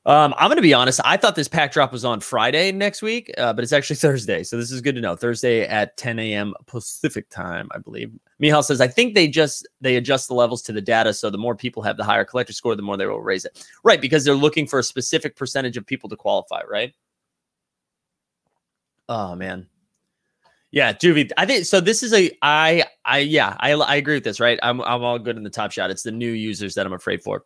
Um, 0.06 0.34
I'm 0.38 0.50
going 0.50 0.58
to 0.58 0.62
be 0.62 0.74
honest. 0.74 1.00
I 1.06 1.16
thought 1.16 1.36
this 1.36 1.48
pack 1.48 1.72
drop 1.72 1.94
was 1.94 2.04
on 2.04 2.20
Friday 2.20 2.74
next 2.74 3.02
week, 3.02 3.34
uh, 3.38 3.54
but 3.54 3.64
it's 3.64 3.72
actually 3.72 3.96
Thursday. 3.98 4.44
So 4.44 4.58
this 4.58 4.72
is 4.72 4.82
good 4.82 4.96
to 4.96 5.02
know. 5.02 5.16
Thursday 5.16 5.66
at 5.66 5.96
10 5.96 6.20
a.m. 6.20 6.54
Pacific 6.66 7.30
time, 7.30 7.70
I 7.72 7.78
believe. 7.78 8.12
Mihal 8.42 8.64
says, 8.64 8.82
I 8.82 8.88
think 8.88 9.16
they 9.16 9.30
just 9.30 9.66
they 9.80 9.96
adjust 9.96 10.28
the 10.28 10.34
levels 10.34 10.62
to 10.64 10.74
the 10.74 10.82
data, 10.82 11.14
so 11.14 11.30
the 11.30 11.38
more 11.38 11.56
people 11.56 11.82
have 11.84 11.96
the 11.96 12.04
higher 12.04 12.26
collector 12.26 12.52
score, 12.52 12.76
the 12.76 12.82
more 12.82 12.98
they 12.98 13.06
will 13.06 13.22
raise 13.22 13.46
it. 13.46 13.66
Right, 13.84 14.02
because 14.02 14.26
they're 14.26 14.36
looking 14.36 14.68
for 14.68 14.80
a 14.80 14.84
specific 14.84 15.38
percentage 15.38 15.78
of 15.78 15.86
people 15.86 16.10
to 16.10 16.18
qualify. 16.18 16.64
Right. 16.70 16.94
Oh 19.08 19.36
man. 19.36 19.68
Yeah, 20.72 20.92
Juvie. 20.92 21.32
I 21.38 21.46
think 21.46 21.66
so. 21.66 21.80
This 21.80 22.02
is 22.04 22.14
a 22.14 22.32
I 22.42 22.84
I 23.06 23.20
yeah 23.20 23.56
I 23.60 23.72
I 23.74 23.96
agree 23.96 24.16
with 24.16 24.24
this. 24.24 24.40
Right. 24.40 24.60
I'm 24.64 24.82
I'm 24.82 25.04
all 25.04 25.20
good 25.20 25.38
in 25.38 25.44
the 25.44 25.50
top 25.50 25.72
shot. 25.72 25.92
It's 25.92 26.04
the 26.04 26.12
new 26.12 26.32
users 26.32 26.76
that 26.76 26.86
I'm 26.86 26.94
afraid 26.94 27.22
for. 27.22 27.46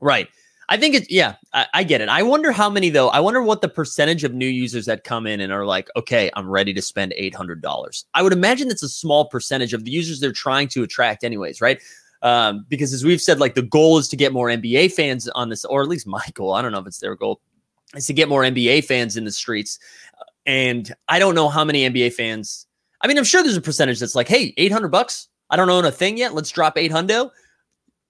Right. 0.00 0.28
I 0.68 0.76
think 0.76 0.94
it's 0.94 1.10
yeah, 1.10 1.34
I, 1.52 1.66
I, 1.74 1.84
get 1.84 2.00
it. 2.00 2.08
I 2.08 2.22
wonder 2.22 2.52
how 2.52 2.70
many 2.70 2.88
though. 2.88 3.08
I 3.08 3.20
wonder 3.20 3.42
what 3.42 3.60
the 3.60 3.68
percentage 3.68 4.24
of 4.24 4.32
new 4.32 4.46
users 4.46 4.86
that 4.86 5.04
come 5.04 5.26
in 5.26 5.40
and 5.40 5.52
are 5.52 5.66
like, 5.66 5.88
okay, 5.96 6.30
I'm 6.34 6.48
ready 6.48 6.72
to 6.72 6.82
spend 6.82 7.12
eight 7.16 7.34
hundred 7.34 7.60
dollars. 7.60 8.06
I 8.14 8.22
would 8.22 8.32
imagine 8.32 8.68
that's 8.68 8.82
a 8.82 8.88
small 8.88 9.26
percentage 9.26 9.74
of 9.74 9.84
the 9.84 9.90
users 9.90 10.20
they're 10.20 10.32
trying 10.32 10.68
to 10.68 10.82
attract, 10.82 11.24
anyways, 11.24 11.60
right? 11.60 11.80
Um, 12.22 12.64
because 12.68 12.92
as 12.92 13.04
we've 13.04 13.20
said, 13.20 13.40
like 13.40 13.54
the 13.54 13.62
goal 13.62 13.98
is 13.98 14.08
to 14.08 14.16
get 14.16 14.32
more 14.32 14.48
NBA 14.48 14.92
fans 14.92 15.28
on 15.30 15.48
this, 15.48 15.64
or 15.64 15.82
at 15.82 15.88
least 15.88 16.06
my 16.06 16.24
goal. 16.34 16.52
I 16.52 16.62
don't 16.62 16.72
know 16.72 16.78
if 16.78 16.86
it's 16.86 17.00
their 17.00 17.16
goal, 17.16 17.40
is 17.96 18.06
to 18.06 18.12
get 18.12 18.28
more 18.28 18.42
NBA 18.42 18.84
fans 18.84 19.16
in 19.16 19.24
the 19.24 19.32
streets. 19.32 19.78
And 20.46 20.92
I 21.08 21.18
don't 21.18 21.34
know 21.34 21.48
how 21.48 21.64
many 21.64 21.88
NBA 21.88 22.14
fans. 22.14 22.66
I 23.00 23.08
mean, 23.08 23.18
I'm 23.18 23.24
sure 23.24 23.42
there's 23.42 23.56
a 23.56 23.60
percentage 23.60 23.98
that's 23.98 24.14
like, 24.14 24.28
hey, 24.28 24.54
eight 24.56 24.72
hundred 24.72 24.88
bucks. 24.88 25.28
I 25.50 25.56
don't 25.56 25.68
own 25.68 25.84
a 25.84 25.92
thing 25.92 26.16
yet. 26.16 26.34
Let's 26.34 26.50
drop 26.50 26.78
eight 26.78 26.92
hundred 26.92 27.30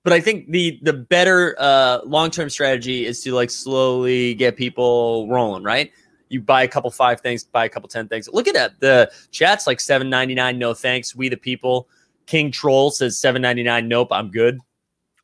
but 0.05 0.13
I 0.13 0.21
think 0.21 0.51
the 0.51 0.79
the 0.83 0.93
better 0.93 1.57
uh, 1.59 2.01
long 2.05 2.31
term 2.31 2.51
strategy 2.51 3.07
is 3.07 3.23
to 3.23 3.33
like 3.33 3.51
slowly 3.51 4.35
get 4.35 4.57
people 4.57 5.29
rolling, 5.29 5.63
right? 5.63 5.91
You 6.29 6.41
buy 6.41 6.63
a 6.63 6.69
couple 6.69 6.91
five 6.91 7.21
things, 7.21 7.45
buy 7.45 7.65
a 7.65 7.69
couple 7.69 7.89
ten 7.89 8.09
things. 8.09 8.29
Look 8.33 8.49
at 8.49 8.55
that. 8.55 8.81
The 8.81 9.13
chat's 9.31 9.67
like 9.67 9.81
seven 9.81 10.11
ninety 10.11 10.35
nine. 10.35 10.59
No 10.59 10.75
thanks. 10.75 11.15
We 11.15 11.29
the 11.29 11.37
people. 11.37 11.89
King 12.27 12.51
Troll 12.51 12.91
says 12.91 13.19
seven 13.19 13.43
ninety 13.43 13.63
nine. 13.63 13.89
Nope, 13.89 14.09
I'm 14.11 14.31
good. 14.31 14.59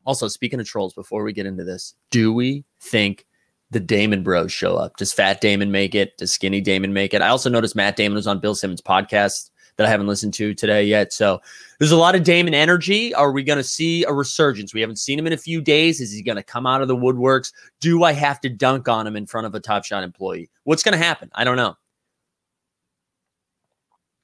Also, 0.05 0.27
speaking 0.27 0.59
of 0.59 0.67
trolls, 0.67 0.93
before 0.93 1.23
we 1.23 1.33
get 1.33 1.45
into 1.45 1.63
this, 1.63 1.95
do 2.09 2.33
we 2.33 2.63
think 2.79 3.25
the 3.71 3.79
Damon 3.79 4.23
Bros 4.23 4.51
show 4.51 4.75
up? 4.75 4.97
Does 4.97 5.13
Fat 5.13 5.41
Damon 5.41 5.71
make 5.71 5.93
it? 5.93 6.17
Does 6.17 6.31
Skinny 6.31 6.61
Damon 6.61 6.93
make 6.93 7.13
it? 7.13 7.21
I 7.21 7.27
also 7.27 7.49
noticed 7.49 7.75
Matt 7.75 7.95
Damon 7.95 8.15
was 8.15 8.27
on 8.27 8.39
Bill 8.39 8.55
Simmons' 8.55 8.81
podcast 8.81 9.51
that 9.79 9.87
I 9.87 9.89
haven't 9.89 10.07
listened 10.07 10.33
to 10.33 10.53
today 10.53 10.83
yet. 10.83 11.13
So 11.13 11.41
there's 11.77 11.93
a 11.93 11.97
lot 11.97 12.13
of 12.13 12.25
Damon 12.25 12.53
energy. 12.53 13.13
Are 13.13 13.31
we 13.31 13.43
going 13.43 13.55
to 13.55 13.63
see 13.63 14.03
a 14.03 14.11
resurgence? 14.11 14.73
We 14.73 14.81
haven't 14.81 14.97
seen 14.97 15.17
him 15.17 15.25
in 15.25 15.31
a 15.31 15.37
few 15.37 15.61
days. 15.61 16.01
Is 16.01 16.11
he 16.11 16.21
going 16.21 16.35
to 16.35 16.43
come 16.43 16.67
out 16.67 16.81
of 16.81 16.89
the 16.89 16.97
woodworks? 16.97 17.53
Do 17.79 18.03
I 18.03 18.11
have 18.11 18.41
to 18.41 18.49
dunk 18.49 18.89
on 18.89 19.07
him 19.07 19.15
in 19.15 19.25
front 19.25 19.47
of 19.47 19.55
a 19.55 19.59
Top 19.61 19.85
Shot 19.85 20.03
employee? 20.03 20.49
What's 20.65 20.83
going 20.83 20.99
to 20.99 21.03
happen? 21.03 21.31
I 21.33 21.45
don't 21.45 21.55
know. 21.55 21.77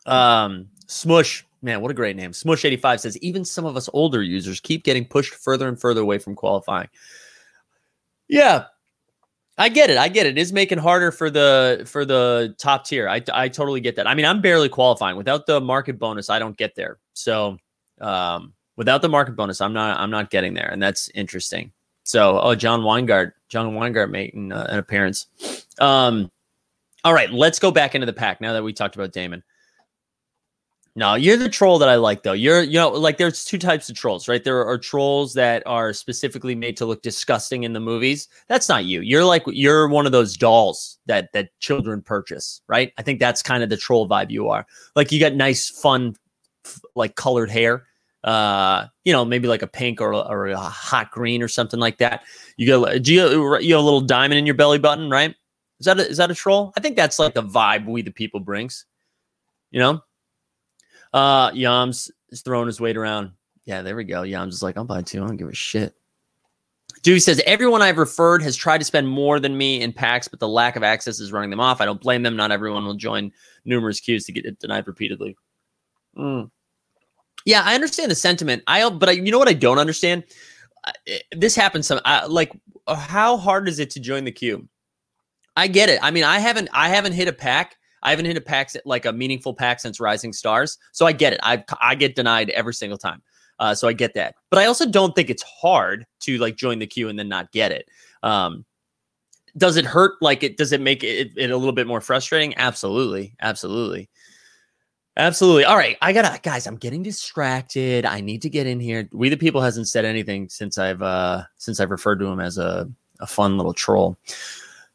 Um, 0.05 0.67
Smush, 0.87 1.45
man, 1.61 1.79
what 1.79 1.89
a 1.89 1.93
great 1.93 2.17
name. 2.17 2.31
Smush85 2.31 2.99
says 2.99 3.17
even 3.19 3.45
some 3.45 3.63
of 3.65 3.77
us 3.77 3.89
older 3.93 4.21
users 4.21 4.59
keep 4.59 4.83
getting 4.83 5.05
pushed 5.05 5.35
further 5.35 5.69
and 5.69 5.79
further 5.79 6.01
away 6.01 6.17
from 6.17 6.35
qualifying. 6.35 6.89
Yeah, 8.27 8.65
I 9.57 9.69
get 9.69 9.89
it. 9.89 9.97
I 9.97 10.09
get 10.09 10.25
it. 10.25 10.37
It 10.37 10.41
is 10.41 10.51
making 10.51 10.79
harder 10.79 11.11
for 11.11 11.29
the 11.29 11.83
for 11.85 12.03
the 12.03 12.53
top 12.57 12.85
tier. 12.85 13.07
I 13.07 13.21
I 13.33 13.47
totally 13.47 13.79
get 13.79 13.95
that. 13.95 14.07
I 14.07 14.13
mean, 14.13 14.25
I'm 14.25 14.41
barely 14.41 14.67
qualifying 14.67 15.15
without 15.15 15.45
the 15.45 15.61
market 15.61 15.97
bonus. 15.97 16.29
I 16.29 16.39
don't 16.39 16.57
get 16.57 16.75
there. 16.75 16.97
So, 17.13 17.57
um, 18.01 18.53
without 18.75 19.01
the 19.01 19.09
market 19.09 19.35
bonus, 19.35 19.61
I'm 19.61 19.73
not 19.73 19.97
I'm 19.99 20.11
not 20.11 20.29
getting 20.29 20.53
there, 20.53 20.69
and 20.69 20.83
that's 20.83 21.09
interesting. 21.15 21.71
So, 22.03 22.39
oh, 22.39 22.53
John 22.53 22.81
Weingart, 22.81 23.31
John 23.47 23.71
Weingart 23.73 24.11
making 24.11 24.51
uh, 24.51 24.67
an 24.69 24.77
appearance. 24.77 25.27
Um, 25.79 26.29
all 27.03 27.13
right, 27.13 27.31
let's 27.31 27.57
go 27.57 27.71
back 27.71 27.95
into 27.95 28.05
the 28.05 28.13
pack 28.13 28.41
now 28.41 28.53
that 28.53 28.63
we 28.63 28.73
talked 28.73 28.95
about 28.95 29.11
Damon. 29.13 29.41
No, 30.97 31.15
you're 31.15 31.35
the 31.35 31.49
troll 31.49 31.77
that 31.79 31.89
I 31.89 31.95
like 31.95 32.23
though. 32.23 32.31
You're 32.31 32.63
you 32.63 32.79
know 32.79 32.89
like 32.89 33.17
there's 33.17 33.43
two 33.43 33.57
types 33.57 33.89
of 33.89 33.97
trolls, 33.97 34.29
right? 34.29 34.41
There 34.41 34.65
are 34.65 34.77
trolls 34.77 35.33
that 35.33 35.61
are 35.65 35.91
specifically 35.91 36.55
made 36.55 36.77
to 36.77 36.85
look 36.85 37.01
disgusting 37.01 37.63
in 37.63 37.73
the 37.73 37.81
movies. 37.81 38.29
That's 38.47 38.69
not 38.69 38.85
you. 38.85 39.01
You're 39.01 39.25
like 39.25 39.43
you're 39.47 39.89
one 39.89 40.05
of 40.05 40.13
those 40.13 40.37
dolls 40.37 40.97
that 41.07 41.33
that 41.33 41.49
children 41.59 42.01
purchase, 42.01 42.61
right? 42.69 42.93
I 42.97 43.01
think 43.01 43.19
that's 43.19 43.41
kind 43.41 43.61
of 43.61 43.69
the 43.69 43.75
troll 43.75 44.07
vibe 44.07 44.31
you 44.31 44.47
are. 44.47 44.65
Like 44.95 45.11
you 45.11 45.19
got 45.19 45.33
nice 45.33 45.69
fun 45.69 46.15
like 46.95 47.15
colored 47.15 47.49
hair. 47.49 47.87
Uh, 48.23 48.87
you 49.03 49.13
know, 49.13 49.23
maybe 49.23 49.47
like 49.47 49.61
a 49.61 49.67
pink 49.67 50.01
or, 50.01 50.13
or 50.13 50.47
a 50.47 50.57
hot 50.57 51.11
green 51.11 51.43
or 51.43 51.47
something 51.47 51.79
like 51.79 51.97
that. 51.97 52.23
You 52.57 52.67
got 52.67 53.01
do 53.03 53.13
you, 53.13 53.59
you 53.59 53.75
have 53.75 53.81
a 53.81 53.85
little 53.85 54.01
diamond 54.01 54.39
in 54.39 54.45
your 54.45 54.55
belly 54.55 54.79
button, 54.79 55.09
right? 55.09 55.35
Is 55.81 55.87
that 55.87 55.99
a, 55.99 56.09
is 56.09 56.17
that 56.17 56.31
a 56.31 56.35
troll? 56.35 56.71
I 56.77 56.79
think 56.79 56.95
that's 56.95 57.19
like 57.19 57.33
the 57.33 57.43
vibe 57.43 57.85
we 57.85 58.01
the 58.01 58.11
people 58.11 58.39
brings. 58.39 58.85
You 59.71 59.79
know, 59.79 60.01
uh, 61.15 61.49
Yams 61.53 62.11
is 62.29 62.41
throwing 62.41 62.67
his 62.67 62.81
weight 62.81 62.97
around. 62.97 63.31
Yeah, 63.63 63.81
there 63.81 63.95
we 63.95 64.03
go. 64.03 64.23
Yams 64.23 64.53
is 64.53 64.61
like, 64.61 64.75
I'll 64.75 64.83
buy 64.83 65.01
two. 65.01 65.23
I 65.23 65.27
don't 65.27 65.37
give 65.37 65.47
a 65.47 65.55
shit. 65.55 65.95
Dewey 67.03 67.19
says, 67.19 67.41
everyone 67.45 67.81
I've 67.81 67.97
referred 67.97 68.41
has 68.41 68.55
tried 68.55 68.79
to 68.79 68.83
spend 68.83 69.07
more 69.07 69.39
than 69.39 69.57
me 69.57 69.81
in 69.81 69.93
packs, 69.93 70.27
but 70.27 70.39
the 70.39 70.47
lack 70.47 70.75
of 70.75 70.83
access 70.83 71.19
is 71.21 71.31
running 71.31 71.51
them 71.51 71.61
off. 71.61 71.79
I 71.79 71.85
don't 71.85 72.01
blame 72.01 72.21
them. 72.21 72.35
Not 72.35 72.51
everyone 72.51 72.85
will 72.85 72.95
join 72.95 73.31
numerous 73.63 74.01
queues 74.01 74.25
to 74.25 74.33
get 74.33 74.45
it 74.45 74.59
denied 74.59 74.87
repeatedly. 74.87 75.37
Mm. 76.17 76.51
Yeah, 77.45 77.61
I 77.63 77.75
understand 77.75 78.11
the 78.11 78.15
sentiment. 78.15 78.63
I 78.67 78.89
but 78.89 79.07
I, 79.07 79.13
you 79.13 79.31
know 79.31 79.39
what 79.39 79.47
I 79.47 79.53
don't 79.53 79.79
understand. 79.79 80.25
This 81.31 81.55
happens 81.55 81.87
some 81.87 82.01
I, 82.03 82.25
like 82.25 82.51
uh, 82.87 82.95
how 82.95 83.37
hard 83.37 83.69
is 83.69 83.79
it 83.79 83.89
to 83.91 83.99
join 83.99 84.25
the 84.25 84.31
queue? 84.31 84.67
I 85.55 85.67
get 85.67 85.89
it. 85.89 85.99
I 86.01 86.11
mean, 86.11 86.23
I 86.23 86.39
haven't 86.39 86.69
I 86.73 86.89
haven't 86.89 87.13
hit 87.13 87.27
a 87.27 87.33
pack 87.33 87.77
I 88.05 88.11
haven't 88.11 88.25
hit 88.25 88.37
a 88.37 88.41
pack 88.41 88.71
like 88.85 89.05
a 89.05 89.11
meaningful 89.11 89.53
pack 89.53 89.79
since 89.79 89.99
Rising 89.99 90.31
Stars, 90.31 90.77
so 90.91 91.05
I 91.05 91.11
get 91.11 91.33
it. 91.33 91.39
I 91.43 91.63
I 91.81 91.95
get 91.95 92.15
denied 92.15 92.51
every 92.51 92.73
single 92.73 92.97
time, 92.97 93.21
uh, 93.59 93.75
so 93.75 93.87
I 93.87 93.93
get 93.93 94.13
that. 94.13 94.35
But 94.49 94.59
I 94.59 94.65
also 94.65 94.89
don't 94.89 95.15
think 95.15 95.29
it's 95.29 95.43
hard 95.43 96.05
to 96.21 96.37
like 96.37 96.55
join 96.55 96.79
the 96.79 96.87
queue 96.87 97.09
and 97.09 97.19
then 97.19 97.27
not 97.27 97.51
get 97.51 97.71
it. 97.71 97.89
Um, 98.23 98.63
does 99.57 99.75
it 99.75 99.85
hurt? 99.85 100.13
Like 100.21 100.43
it? 100.43 100.55
Does 100.55 100.71
it 100.71 100.81
make 100.81 101.03
it, 101.03 101.31
it 101.35 101.49
a 101.49 101.57
little 101.57 101.73
bit 101.73 101.87
more 101.87 101.99
frustrating? 101.99 102.55
Absolutely, 102.57 103.35
absolutely. 103.41 104.09
Absolutely. 105.17 105.63
All 105.63 105.77
right. 105.77 105.97
I 106.01 106.11
gotta 106.11 106.39
guys, 106.41 106.67
I'm 106.67 106.75
getting 106.75 107.01
distracted. 107.01 108.05
I 108.05 108.19
need 108.19 108.41
to 108.41 108.49
get 108.49 108.67
in 108.67 108.79
here. 108.79 109.07
We 109.13 109.29
the 109.29 109.37
people 109.37 109.61
hasn't 109.61 109.87
said 109.87 110.03
anything 110.03 110.49
since 110.49 110.77
I've 110.77 111.01
uh 111.01 111.43
since 111.57 111.79
I've 111.79 111.91
referred 111.91 112.19
to 112.19 112.25
him 112.25 112.41
as 112.41 112.57
a, 112.57 112.89
a 113.21 113.25
fun 113.25 113.57
little 113.57 113.73
troll. 113.73 114.17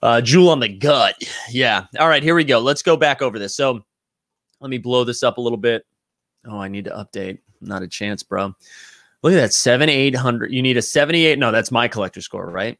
Uh, 0.03 0.21
Jewel 0.21 0.51
on 0.51 0.61
the 0.61 0.69
gut. 0.69 1.17
Yeah. 1.51 1.87
All 1.99 2.09
right, 2.09 2.23
here 2.23 2.35
we 2.35 2.45
go. 2.45 2.59
Let's 2.59 2.83
go 2.83 2.97
back 2.97 3.23
over 3.23 3.39
this. 3.39 3.55
So 3.55 3.85
let 4.61 4.71
me 4.71 4.79
blow 4.79 5.05
this 5.05 5.23
up 5.23 5.39
a 5.39 5.41
little 5.41 5.59
bit. 5.59 5.87
Oh, 6.47 6.59
I 6.59 6.69
need 6.69 6.85
to 6.85 6.91
update. 6.91 7.39
Not 7.61 7.83
a 7.83 7.89
chance, 7.89 8.23
bro. 8.23 8.55
Look 9.23 9.33
at 9.33 9.37
that. 9.37 9.53
Seven, 9.53 9.89
800. 9.89 10.53
You 10.53 10.63
need 10.63 10.77
a 10.77 10.83
78. 10.83 11.39
No, 11.39 11.51
that's 11.51 11.71
my 11.71 11.89
collector 11.89 12.23
score, 12.23 12.51
right? 12.51 12.79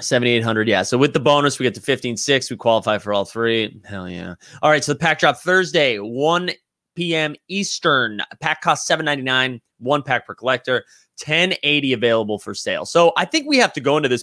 7,800. 0.00 0.68
Yeah. 0.68 0.82
So 0.82 0.96
with 0.96 1.12
the 1.12 1.20
bonus, 1.20 1.58
we 1.58 1.64
get 1.64 1.74
to 1.74 1.80
15,6. 1.80 2.50
We 2.50 2.56
qualify 2.56 2.98
for 2.98 3.12
all 3.12 3.24
three. 3.24 3.80
Hell 3.84 4.08
yeah. 4.08 4.34
All 4.62 4.70
right. 4.70 4.82
So 4.82 4.92
the 4.92 4.98
pack 4.98 5.18
drop 5.18 5.38
Thursday, 5.38 5.98
1 5.98 6.50
p.m. 6.94 7.34
Eastern. 7.48 8.20
Pack 8.40 8.60
costs 8.60 8.86
799, 8.86 9.60
one 9.78 10.02
pack 10.02 10.26
per 10.26 10.34
collector, 10.34 10.84
1080 11.24 11.92
available 11.92 12.38
for 12.38 12.54
sale. 12.54 12.86
So 12.86 13.12
I 13.16 13.24
think 13.24 13.46
we 13.46 13.58
have 13.58 13.72
to 13.74 13.80
go 13.80 13.96
into 13.96 14.08
this 14.08 14.22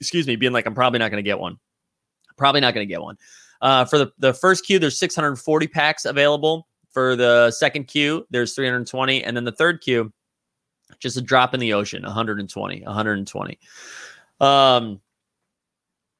excuse 0.00 0.26
me, 0.26 0.36
being 0.36 0.52
like, 0.52 0.66
I'm 0.66 0.74
probably 0.74 0.98
not 0.98 1.10
going 1.10 1.22
to 1.22 1.28
get 1.28 1.38
one. 1.38 1.58
Probably 2.36 2.60
not 2.60 2.74
going 2.74 2.86
to 2.86 2.92
get 2.92 3.02
one. 3.02 3.16
Uh, 3.60 3.84
for 3.84 3.98
the, 3.98 4.12
the 4.18 4.32
first 4.32 4.64
queue, 4.64 4.78
there's 4.78 4.98
640 4.98 5.66
packs 5.68 6.04
available. 6.04 6.66
For 6.90 7.16
the 7.16 7.50
second 7.50 7.86
queue, 7.86 8.26
there's 8.30 8.54
320. 8.54 9.22
And 9.22 9.36
then 9.36 9.44
the 9.44 9.52
third 9.52 9.80
queue, 9.80 10.12
just 10.98 11.16
a 11.16 11.20
drop 11.20 11.54
in 11.54 11.60
the 11.60 11.72
ocean, 11.72 12.02
120, 12.02 12.82
120. 12.82 13.58
Um, 14.40 15.00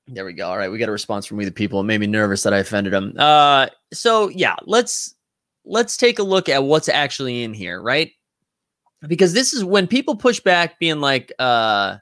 there 0.07 0.25
we 0.25 0.33
go. 0.33 0.49
All 0.49 0.59
right, 0.59 0.71
we 0.71 0.79
got 0.79 0.89
a 0.89 0.93
response 0.93 1.27
from 1.27 1.37
we 1.37 1.45
the 1.45 1.51
people. 1.51 1.81
It 1.81 1.85
made 1.85 2.01
me 2.01 2.07
nervous 2.07 2.43
that 2.43 2.55
I 2.55 2.59
offended 2.59 2.93
them. 2.93 3.15
Uh, 3.17 3.69
so 3.93 4.29
yeah, 4.29 4.57
let's 4.65 5.15
let's 5.65 5.97
take 5.97 6.19
a 6.19 6.23
look 6.23 6.49
at 6.49 6.65
what's 6.65 6.89
actually 6.89 7.45
in 7.45 7.53
here, 7.53 7.81
right? 7.81 8.13
Because 9.07 9.33
this 9.33 9.53
is 9.53 9.65
when 9.65 9.87
people 9.87 10.17
push 10.17 10.41
back, 10.41 10.79
being 10.79 11.01
like, 11.01 11.33
uh, 11.39 11.99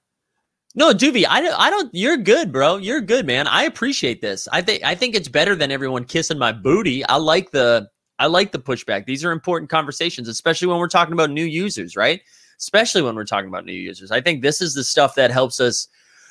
no, 0.77 0.93
Duvy, 0.93 1.25
I 1.27 1.41
don't. 1.41 1.59
I 1.59 1.71
don't. 1.71 1.93
You're 1.95 2.19
good, 2.19 2.53
bro. 2.53 2.77
You're 2.77 3.01
good, 3.01 3.27
man. 3.27 3.49
I 3.49 3.63
appreciate 3.63 4.21
this. 4.21 4.47
I 4.53 4.61
think. 4.61 4.85
I 4.85 4.95
think 4.95 5.15
it's 5.15 5.27
better 5.27 5.57
than 5.57 5.71
everyone 5.73 6.05
kissing 6.05 6.39
my 6.39 6.53
booty. 6.53 7.05
I 7.07 7.17
like 7.17 7.51
the. 7.51 7.89
I 8.19 8.27
like 8.27 8.53
the 8.53 8.59
pushback. 8.59 9.07
These 9.07 9.25
are 9.25 9.33
important 9.33 9.71
conversations, 9.71 10.29
especially 10.29 10.69
when 10.69 10.79
we're 10.79 10.89
talking 10.89 11.15
about 11.15 11.31
new 11.31 11.45
users, 11.45 11.97
right? 11.97 12.21
Especially 12.59 13.01
when 13.01 13.15
we're 13.15 13.25
talking 13.25 13.49
about 13.49 13.65
new 13.65 13.73
users. 13.73 14.11
I 14.11 14.21
think 14.21 14.43
this 14.43 14.61
is 14.61 14.75
the 14.75 14.85
stuff 14.85 15.15
that 15.15 15.31
helps 15.31 15.61
us. 15.61 15.89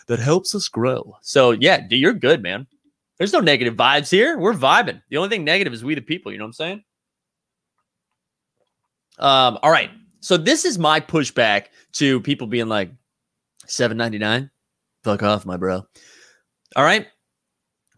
That 0.07 0.19
helps 0.19 0.53
us 0.53 0.67
grow. 0.67 1.17
So 1.21 1.49
yeah, 1.51 1.83
you're 1.89 2.13
good, 2.13 2.43
man. 2.43 2.67
There's 3.17 3.33
no 3.33 3.39
negative 3.39 3.75
vibes 3.75 4.11
here. 4.11 4.37
We're 4.37 4.53
vibing. 4.53 5.01
The 5.09 5.17
only 5.17 5.29
thing 5.29 5.43
negative 5.43 5.73
is 5.73 5.83
we 5.83 5.95
the 5.95 6.01
people. 6.01 6.31
You 6.31 6.37
know 6.37 6.43
what 6.43 6.49
I'm 6.49 6.53
saying? 6.53 6.83
Um. 9.17 9.57
All 9.63 9.71
right. 9.71 9.89
So 10.19 10.37
this 10.37 10.65
is 10.65 10.77
my 10.77 10.99
pushback 10.99 11.65
to 11.93 12.21
people 12.21 12.45
being 12.45 12.67
like, 12.67 12.91
Seven 13.67 13.97
ninety 13.97 14.17
nine. 14.17 14.49
Fuck 15.03 15.23
off, 15.23 15.45
my 15.45 15.57
bro. 15.57 15.85
All 16.75 16.83
right. 16.83 17.07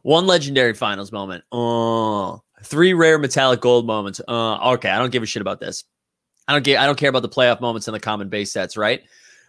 One 0.04 0.28
legendary 0.28 0.74
finals 0.74 1.12
moment. 1.12 1.44
Oh, 1.52 2.42
three 2.64 2.94
rare 2.94 3.20
metallic 3.20 3.62
gold 3.62 3.86
moments. 3.86 4.22
Uh, 4.28 4.74
okay, 4.74 4.90
I 4.90 5.00
don't 5.00 5.12
give 5.12 5.24
a 5.24 5.26
shit 5.26 5.42
about 5.42 5.60
this. 5.60 5.84
I 6.48 6.54
don't 6.54 6.64
get. 6.64 6.80
I 6.80 6.86
don't 6.86 6.98
care 6.98 7.10
about 7.10 7.24
the 7.24 7.30
playoff 7.30 7.60
moments 7.60 7.88
and 7.88 7.96
the 7.96 8.00
common 8.00 8.30
base 8.30 8.52
sets, 8.52 8.78
right? 8.78 9.02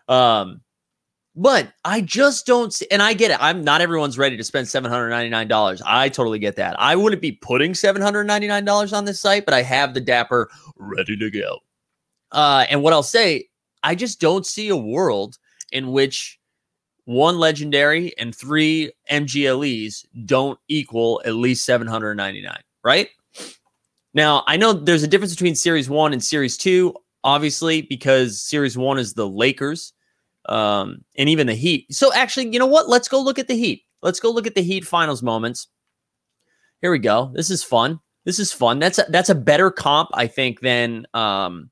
Um, 0.08 0.62
but 1.37 1.72
I 1.84 2.00
just 2.00 2.46
don't 2.46 2.72
see, 2.72 2.88
and 2.90 3.00
I 3.00 3.14
get 3.14 3.30
it. 3.30 3.38
I'm 3.40 3.62
not 3.62 3.80
everyone's 3.80 4.18
ready 4.18 4.37
to 4.37 4.42
spend 4.42 4.66
$799. 4.66 5.82
I 5.87 6.08
totally 6.08 6.40
get 6.40 6.56
that. 6.56 6.75
I 6.80 6.96
wouldn't 6.96 7.22
be 7.22 7.32
putting 7.32 7.72
$799 7.72 8.92
on 8.92 9.04
this 9.04 9.20
site, 9.20 9.44
but 9.44 9.54
I 9.54 9.62
have 9.62 9.94
the 9.94 10.00
Dapper 10.00 10.50
ready 10.76 11.16
to 11.16 11.30
go. 11.30 11.58
Uh, 12.32 12.66
and 12.68 12.82
what 12.82 12.92
I'll 12.92 13.04
say, 13.04 13.48
I 13.84 13.94
just 13.94 14.20
don't 14.20 14.44
see 14.44 14.68
a 14.68 14.76
world 14.76 15.38
in 15.72 15.92
which 15.92 16.38
one 17.04 17.38
legendary 17.38 18.16
and 18.18 18.34
three 18.34 18.92
MGLEs 19.10 20.04
don't 20.26 20.58
equal 20.68 21.22
at 21.25 21.34
least 21.34 21.64
799, 21.64 22.58
right? 22.84 23.08
Now, 24.14 24.44
I 24.46 24.56
know 24.56 24.72
there's 24.72 25.02
a 25.02 25.08
difference 25.08 25.32
between 25.32 25.54
Series 25.54 25.88
1 25.88 26.12
and 26.12 26.22
Series 26.22 26.56
2, 26.58 26.94
obviously, 27.25 27.82
because 27.82 28.42
Series 28.42 28.76
1 28.76 28.98
is 28.98 29.14
the 29.14 29.28
Lakers 29.28 29.92
um, 30.48 31.04
and 31.16 31.28
even 31.28 31.46
the 31.46 31.54
Heat. 31.54 31.87
So, 31.90 32.12
actually, 32.12 32.50
you 32.52 32.58
know 32.58 32.66
what? 32.66 32.88
Let's 32.88 33.08
go 33.08 33.20
look 33.20 33.38
at 33.38 33.48
the 33.48 33.56
Heat. 33.56 33.84
Let's 34.02 34.20
go 34.20 34.30
look 34.30 34.46
at 34.46 34.54
the 34.54 34.62
Heat 34.62 34.84
finals 34.87 35.22
moments. 35.22 35.68
Here 36.82 36.90
we 36.90 36.98
go. 36.98 37.30
This 37.34 37.50
is 37.50 37.64
fun. 37.64 38.00
This 38.25 38.38
is 38.38 38.52
fun. 38.52 38.78
That's 38.78 38.98
a, 38.98 39.06
that's 39.08 39.30
a 39.30 39.34
better 39.34 39.70
comp, 39.70 40.10
I 40.12 40.26
think, 40.26 40.60
than 40.60 41.06
um, 41.14 41.70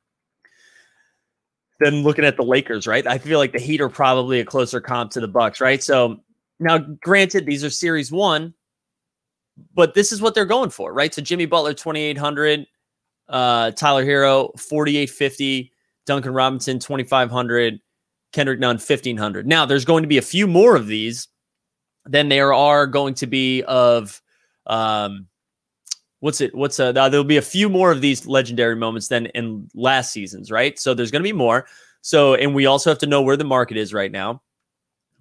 than 1.81 2.03
looking 2.03 2.25
at 2.25 2.37
the 2.37 2.43
Lakers, 2.43 2.87
right? 2.87 3.07
I 3.07 3.19
feel 3.19 3.39
like 3.39 3.53
the 3.53 3.59
Heat 3.59 3.81
are 3.81 3.89
probably 3.89 4.41
a 4.41 4.45
closer 4.45 4.81
comp 4.81 5.11
to 5.13 5.21
the 5.21 5.29
Bucks, 5.29 5.61
right? 5.61 5.83
So 5.83 6.21
now, 6.59 6.79
granted, 6.79 7.47
these 7.47 7.65
are 7.65 7.71
Series 7.71 8.11
One, 8.11 8.55
but 9.75 9.95
this 9.95 10.13
is 10.13 10.21
what 10.21 10.35
they're 10.35 10.45
going 10.45 10.71
for, 10.71 10.93
right? 10.93 11.13
So 11.15 11.23
Jimmy 11.23 11.47
Butler, 11.47 11.75
2,800, 11.75 12.67
uh, 13.29 13.71
Tyler 13.73 14.05
Herro, 14.05 14.59
4,850, 14.59 15.73
Duncan 16.07 16.33
Robinson, 16.33 16.79
2,500, 16.79 17.81
Kendrick 18.33 18.61
Nunn, 18.61 18.77
1,500. 18.77 19.47
Now, 19.47 19.67
there's 19.67 19.85
going 19.85 20.03
to 20.03 20.09
be 20.09 20.19
a 20.19 20.23
few 20.23 20.47
more 20.47 20.77
of 20.77 20.87
these 20.87 21.29
than 22.05 22.29
there 22.29 22.55
are 22.55 22.87
going 22.87 23.15
to 23.15 23.27
be 23.27 23.63
of, 23.65 24.23
um, 24.67 25.27
what's 26.21 26.41
it? 26.41 26.55
What's 26.55 26.81
uh, 26.81 26.93
there'll 26.93 27.25
be 27.25 27.37
a 27.37 27.43
few 27.43 27.69
more 27.69 27.91
of 27.91 28.01
these 28.01 28.27
legendary 28.27 28.77
moments 28.77 29.09
than 29.09 29.27
in 29.27 29.69
last 29.75 30.13
seasons, 30.13 30.51
right? 30.51 30.79
So 30.79 30.95
there's 30.95 31.11
going 31.11 31.23
to 31.23 31.29
be 31.29 31.33
more. 31.33 31.67
So, 32.03 32.35
and 32.35 32.55
we 32.55 32.67
also 32.67 32.91
have 32.91 32.99
to 32.99 33.07
know 33.07 33.23
where 33.23 33.37
the 33.37 33.45
market 33.45 33.77
is 33.77 33.93
right 33.93 34.13
now. 34.13 34.43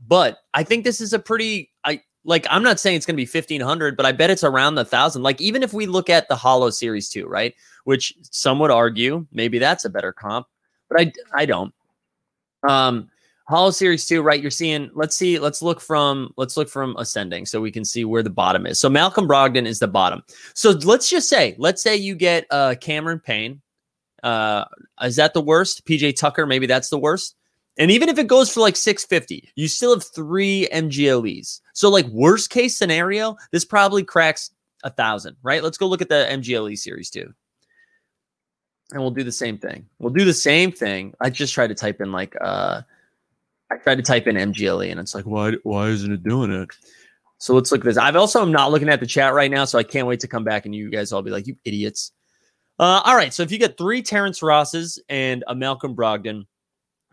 But 0.08 0.38
I 0.54 0.64
think 0.64 0.84
this 0.84 1.02
is 1.02 1.14
a 1.14 1.20
pretty, 1.20 1.72
I, 1.84 2.02
like 2.26 2.46
I'm 2.50 2.64
not 2.64 2.80
saying 2.80 2.98
it's 2.98 3.06
going 3.06 3.16
to 3.16 3.24
be 3.24 3.30
1500, 3.30 3.98
but 3.98 4.06
I 4.06 4.12
bet 4.12 4.30
it's 4.30 4.44
around 4.44 4.76
the 4.76 4.86
thousand. 4.86 5.24
Like 5.24 5.42
even 5.42 5.64
if 5.64 5.74
we 5.74 5.86
look 5.86 6.10
at 6.10 6.28
the 6.28 6.36
Holo 6.36 6.70
Series 6.70 7.10
too 7.10 7.28
right? 7.28 7.54
Which 7.86 8.14
some 8.32 8.60
would 8.60 8.72
argue 8.72 9.26
maybe 9.32 9.60
that's 9.60 9.86
a 9.86 9.90
better 9.90 10.12
comp, 10.12 10.48
but 10.90 11.00
I 11.00 11.14
I 11.34 11.46
don't. 11.46 11.74
Um 12.68 13.10
Holo 13.48 13.72
Series 13.72 14.08
2, 14.08 14.22
right? 14.22 14.42
You're 14.42 14.52
seeing, 14.52 14.90
let's 14.94 15.16
see, 15.16 15.38
let's 15.38 15.62
look 15.62 15.80
from 15.80 16.34
let's 16.36 16.58
look 16.58 16.68
from 16.68 16.96
ascending 16.98 17.46
so 17.46 17.62
we 17.62 17.72
can 17.72 17.86
see 17.86 18.04
where 18.04 18.24
the 18.24 18.30
bottom 18.30 18.66
is. 18.66 18.80
So 18.80 18.90
Malcolm 18.90 19.28
Brogdon 19.28 19.68
is 19.68 19.80
the 19.80 19.88
bottom. 19.88 20.24
So 20.54 20.72
let's 20.72 21.10
just 21.10 21.30
say, 21.30 21.56
let's 21.60 21.82
say 21.84 21.96
you 21.96 22.16
get 22.16 22.46
uh 22.50 22.76
Cameron 22.82 23.20
Payne. 23.20 23.62
Uh 24.24 24.66
is 25.04 25.16
that 25.18 25.34
the 25.34 25.42
worst? 25.42 25.86
PJ 25.86 26.18
Tucker, 26.18 26.46
maybe 26.46 26.66
that's 26.66 26.90
the 26.90 26.98
worst. 26.98 27.36
And 27.78 27.92
even 27.92 28.10
if 28.10 28.18
it 28.18 28.28
goes 28.28 28.50
for 28.52 28.62
like 28.62 28.76
650, 28.76 29.52
you 29.56 29.68
still 29.68 29.94
have 29.94 30.04
three 30.04 30.68
MGLEs. 30.72 31.60
So, 31.74 31.90
like, 31.90 32.06
worst 32.08 32.50
case 32.50 32.78
scenario, 32.78 33.36
this 33.52 33.66
probably 33.66 34.04
cracks 34.04 34.52
a 34.84 34.90
thousand, 34.90 35.36
right? 35.44 35.64
Let's 35.64 35.78
go 35.78 35.88
look 35.88 36.02
at 36.02 36.10
the 36.10 36.28
MGLE 36.32 36.78
series 36.78 37.10
too. 37.10 37.34
And 38.92 39.02
we'll 39.02 39.12
do 39.12 39.24
the 39.24 39.32
same 39.32 39.58
thing. 39.58 39.88
We'll 40.00 40.14
do 40.14 40.26
the 40.26 40.34
same 40.34 40.72
thing. 40.72 41.14
I 41.20 41.30
just 41.30 41.54
try 41.54 41.68
to 41.68 41.76
type 41.76 42.00
in 42.02 42.12
like 42.12 42.36
uh 42.40 42.82
Tried 43.84 43.96
to 43.96 44.04
type 44.04 44.28
in 44.28 44.36
MGLE 44.36 44.92
and 44.92 45.00
it's 45.00 45.16
like, 45.16 45.26
why 45.26 45.54
why 45.64 45.88
isn't 45.90 46.12
it 46.12 46.24
doing 46.24 46.52
it? 46.52 46.70
So 47.38 47.54
let's 47.54 47.72
look 47.72 47.82
at 47.82 47.86
this. 47.86 47.98
I've 47.98 48.16
also 48.16 48.42
am 48.42 48.52
not 48.52 48.72
looking 48.72 48.90
at 48.90 49.00
the 49.00 49.06
chat 49.06 49.34
right 49.34 49.52
now, 49.52 49.66
so 49.66 49.78
I 49.78 49.84
can't 49.84 50.08
wait 50.08 50.20
to 50.22 50.28
come 50.28 50.44
back 50.44 50.66
and 50.66 50.74
you 50.74 50.90
guys 50.90 51.12
all 51.12 51.22
be 51.22 51.32
like, 51.32 51.48
you 51.48 51.56
idiots. 51.66 52.12
Uh, 52.80 53.02
all 53.06 53.16
right. 53.16 53.34
So 53.34 53.44
if 53.44 53.52
you 53.52 53.58
get 53.58 53.78
three 53.78 54.02
Terrence 54.02 54.42
Rosses 54.42 55.02
and 55.10 55.44
a 55.48 55.56
Malcolm 55.56 55.96
Brogdon, 55.96 56.46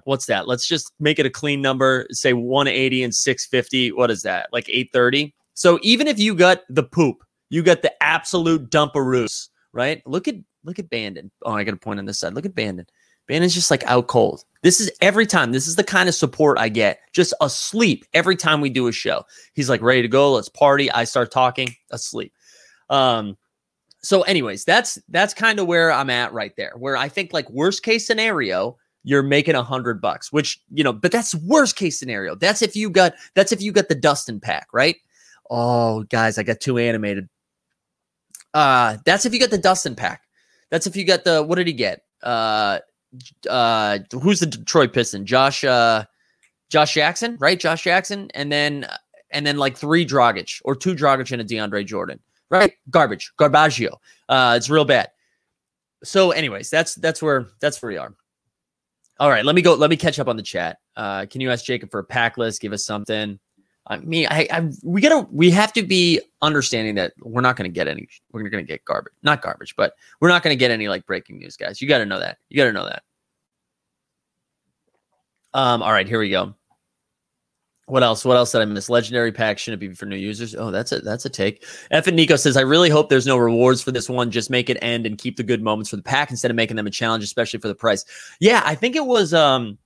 what's 0.04 0.26
that? 0.26 0.48
Let's 0.48 0.66
just 0.66 0.92
make 0.98 1.18
it 1.18 1.26
a 1.26 1.30
clean 1.30 1.60
number, 1.60 2.06
say 2.10 2.32
180 2.32 3.04
and 3.04 3.14
650. 3.14 3.92
What 3.92 4.10
is 4.10 4.22
that? 4.22 4.48
Like 4.52 4.68
830. 4.68 5.34
So 5.54 5.78
even 5.82 6.06
if 6.06 6.18
you 6.18 6.34
got 6.34 6.62
the 6.68 6.82
poop, 6.82 7.22
you 7.50 7.62
got 7.62 7.82
the 7.82 8.02
absolute 8.02 8.70
dump 8.70 8.96
of 8.96 9.02
dumperoos, 9.02 9.48
right? 9.72 10.02
Look 10.06 10.26
at 10.28 10.36
look 10.64 10.78
at 10.78 10.88
Bandon. 10.88 11.30
Oh, 11.42 11.52
I 11.52 11.64
got 11.64 11.72
to 11.72 11.76
point 11.76 11.98
on 11.98 12.06
this 12.06 12.18
side. 12.18 12.34
Look 12.34 12.46
at 12.46 12.54
Bandon. 12.54 12.86
Bandon's 13.28 13.54
just 13.54 13.70
like 13.70 13.84
out 13.84 14.08
cold. 14.08 14.44
This 14.62 14.80
is 14.80 14.90
every 15.00 15.26
time. 15.26 15.52
This 15.52 15.66
is 15.66 15.76
the 15.76 15.84
kind 15.84 16.08
of 16.08 16.14
support 16.14 16.58
I 16.58 16.68
get. 16.68 17.00
Just 17.12 17.34
asleep 17.40 18.04
every 18.14 18.36
time 18.36 18.60
we 18.60 18.70
do 18.70 18.86
a 18.86 18.92
show. 18.92 19.24
He's 19.54 19.68
like 19.68 19.82
ready 19.82 20.02
to 20.02 20.08
go. 20.08 20.32
Let's 20.32 20.48
party. 20.48 20.90
I 20.90 21.04
start 21.04 21.30
talking. 21.30 21.74
Asleep. 21.90 22.32
Um. 22.90 23.36
So, 24.04 24.22
anyways, 24.22 24.64
that's 24.64 24.98
that's 25.08 25.34
kind 25.34 25.60
of 25.60 25.66
where 25.66 25.92
I'm 25.92 26.10
at 26.10 26.32
right 26.32 26.52
there. 26.56 26.72
Where 26.76 26.96
I 26.96 27.08
think 27.08 27.32
like 27.32 27.48
worst 27.50 27.82
case 27.82 28.06
scenario, 28.06 28.76
you're 29.04 29.22
making 29.22 29.54
a 29.54 29.62
hundred 29.62 30.00
bucks, 30.00 30.32
which 30.32 30.60
you 30.70 30.84
know, 30.84 30.92
but 30.92 31.12
that's 31.12 31.34
worst 31.34 31.76
case 31.76 31.98
scenario. 31.98 32.34
That's 32.34 32.62
if 32.62 32.76
you 32.76 32.90
got 32.90 33.14
that's 33.34 33.52
if 33.52 33.62
you 33.62 33.72
got 33.72 33.88
the 33.88 33.94
Dustin 33.94 34.40
pack, 34.40 34.68
right? 34.72 34.96
Oh, 35.50 36.04
guys, 36.04 36.38
I 36.38 36.44
got 36.44 36.60
too 36.60 36.78
animated. 36.78 37.28
Uh, 38.54 38.98
that's 39.04 39.24
if 39.24 39.32
you 39.32 39.40
got 39.40 39.50
the 39.50 39.58
Dustin 39.58 39.94
pack. 39.94 40.22
That's 40.70 40.86
if 40.86 40.96
you 40.96 41.04
got 41.04 41.24
the 41.24 41.42
what 41.42 41.56
did 41.56 41.66
he 41.66 41.72
get? 41.72 42.02
Uh, 42.22 42.78
uh, 43.48 43.98
who's 44.20 44.40
the 44.40 44.46
Detroit 44.46 44.92
Piston? 44.92 45.26
Josh, 45.26 45.64
uh, 45.64 46.04
Josh 46.70 46.94
Jackson, 46.94 47.36
right? 47.40 47.58
Josh 47.58 47.82
Jackson, 47.82 48.30
and 48.34 48.50
then 48.50 48.86
and 49.30 49.46
then 49.46 49.56
like 49.56 49.76
three 49.76 50.06
Dragic 50.06 50.60
or 50.64 50.74
two 50.74 50.94
Dragic 50.94 51.32
and 51.32 51.42
a 51.42 51.44
DeAndre 51.44 51.84
Jordan, 51.84 52.20
right? 52.50 52.72
Garbage, 52.90 53.32
Garbaggio. 53.38 53.96
Uh, 54.28 54.54
it's 54.56 54.70
real 54.70 54.84
bad. 54.84 55.10
So, 56.04 56.30
anyways, 56.30 56.70
that's 56.70 56.94
that's 56.96 57.22
where 57.22 57.48
that's 57.60 57.80
where 57.82 57.92
we 57.92 57.98
are. 57.98 58.14
All 59.20 59.30
right, 59.30 59.44
let 59.44 59.54
me 59.54 59.62
go. 59.62 59.74
Let 59.74 59.90
me 59.90 59.96
catch 59.96 60.18
up 60.18 60.28
on 60.28 60.36
the 60.36 60.42
chat. 60.42 60.78
Uh, 60.96 61.26
can 61.26 61.40
you 61.40 61.50
ask 61.50 61.64
Jacob 61.64 61.90
for 61.90 62.00
a 62.00 62.04
pack 62.04 62.38
list? 62.38 62.60
Give 62.60 62.72
us 62.72 62.84
something. 62.84 63.38
I 63.86 63.98
mean, 63.98 64.26
I, 64.30 64.46
I 64.50 64.70
we 64.82 65.00
gotta 65.00 65.26
we 65.30 65.50
have 65.50 65.72
to 65.72 65.82
be 65.82 66.20
understanding 66.40 66.94
that 66.96 67.14
we're 67.20 67.40
not 67.40 67.56
gonna 67.56 67.68
get 67.68 67.88
any. 67.88 68.08
We're 68.30 68.48
gonna 68.48 68.62
get 68.62 68.84
garbage, 68.84 69.12
not 69.22 69.42
garbage, 69.42 69.74
but 69.76 69.94
we're 70.20 70.28
not 70.28 70.42
gonna 70.42 70.56
get 70.56 70.70
any 70.70 70.88
like 70.88 71.04
breaking 71.04 71.38
news, 71.38 71.56
guys. 71.56 71.82
You 71.82 71.88
got 71.88 71.98
to 71.98 72.06
know 72.06 72.20
that. 72.20 72.38
You 72.48 72.56
got 72.56 72.64
to 72.64 72.72
know 72.72 72.84
that. 72.86 73.02
Um. 75.52 75.82
All 75.82 75.92
right, 75.92 76.06
here 76.06 76.20
we 76.20 76.30
go. 76.30 76.54
What 77.86 78.04
else? 78.04 78.24
What 78.24 78.36
else 78.36 78.52
did 78.52 78.62
I 78.62 78.64
miss? 78.64 78.88
Legendary 78.88 79.32
pack 79.32 79.58
shouldn't 79.58 79.80
be 79.80 79.92
for 79.92 80.06
new 80.06 80.16
users. 80.16 80.54
Oh, 80.54 80.70
that's 80.70 80.92
a 80.92 81.00
that's 81.00 81.24
a 81.24 81.28
take. 81.28 81.66
F 81.90 82.06
and 82.06 82.16
Nico 82.16 82.36
says, 82.36 82.56
I 82.56 82.60
really 82.60 82.88
hope 82.88 83.08
there's 83.08 83.26
no 83.26 83.36
rewards 83.36 83.82
for 83.82 83.90
this 83.90 84.08
one. 84.08 84.30
Just 84.30 84.48
make 84.48 84.70
it 84.70 84.78
end 84.80 85.04
and 85.04 85.18
keep 85.18 85.36
the 85.36 85.42
good 85.42 85.60
moments 85.60 85.90
for 85.90 85.96
the 85.96 86.02
pack 86.02 86.30
instead 86.30 86.50
of 86.50 86.56
making 86.56 86.76
them 86.76 86.86
a 86.86 86.90
challenge, 86.90 87.24
especially 87.24 87.58
for 87.58 87.68
the 87.68 87.74
price. 87.74 88.04
Yeah, 88.38 88.62
I 88.64 88.76
think 88.76 88.94
it 88.94 89.04
was 89.04 89.34
um 89.34 89.76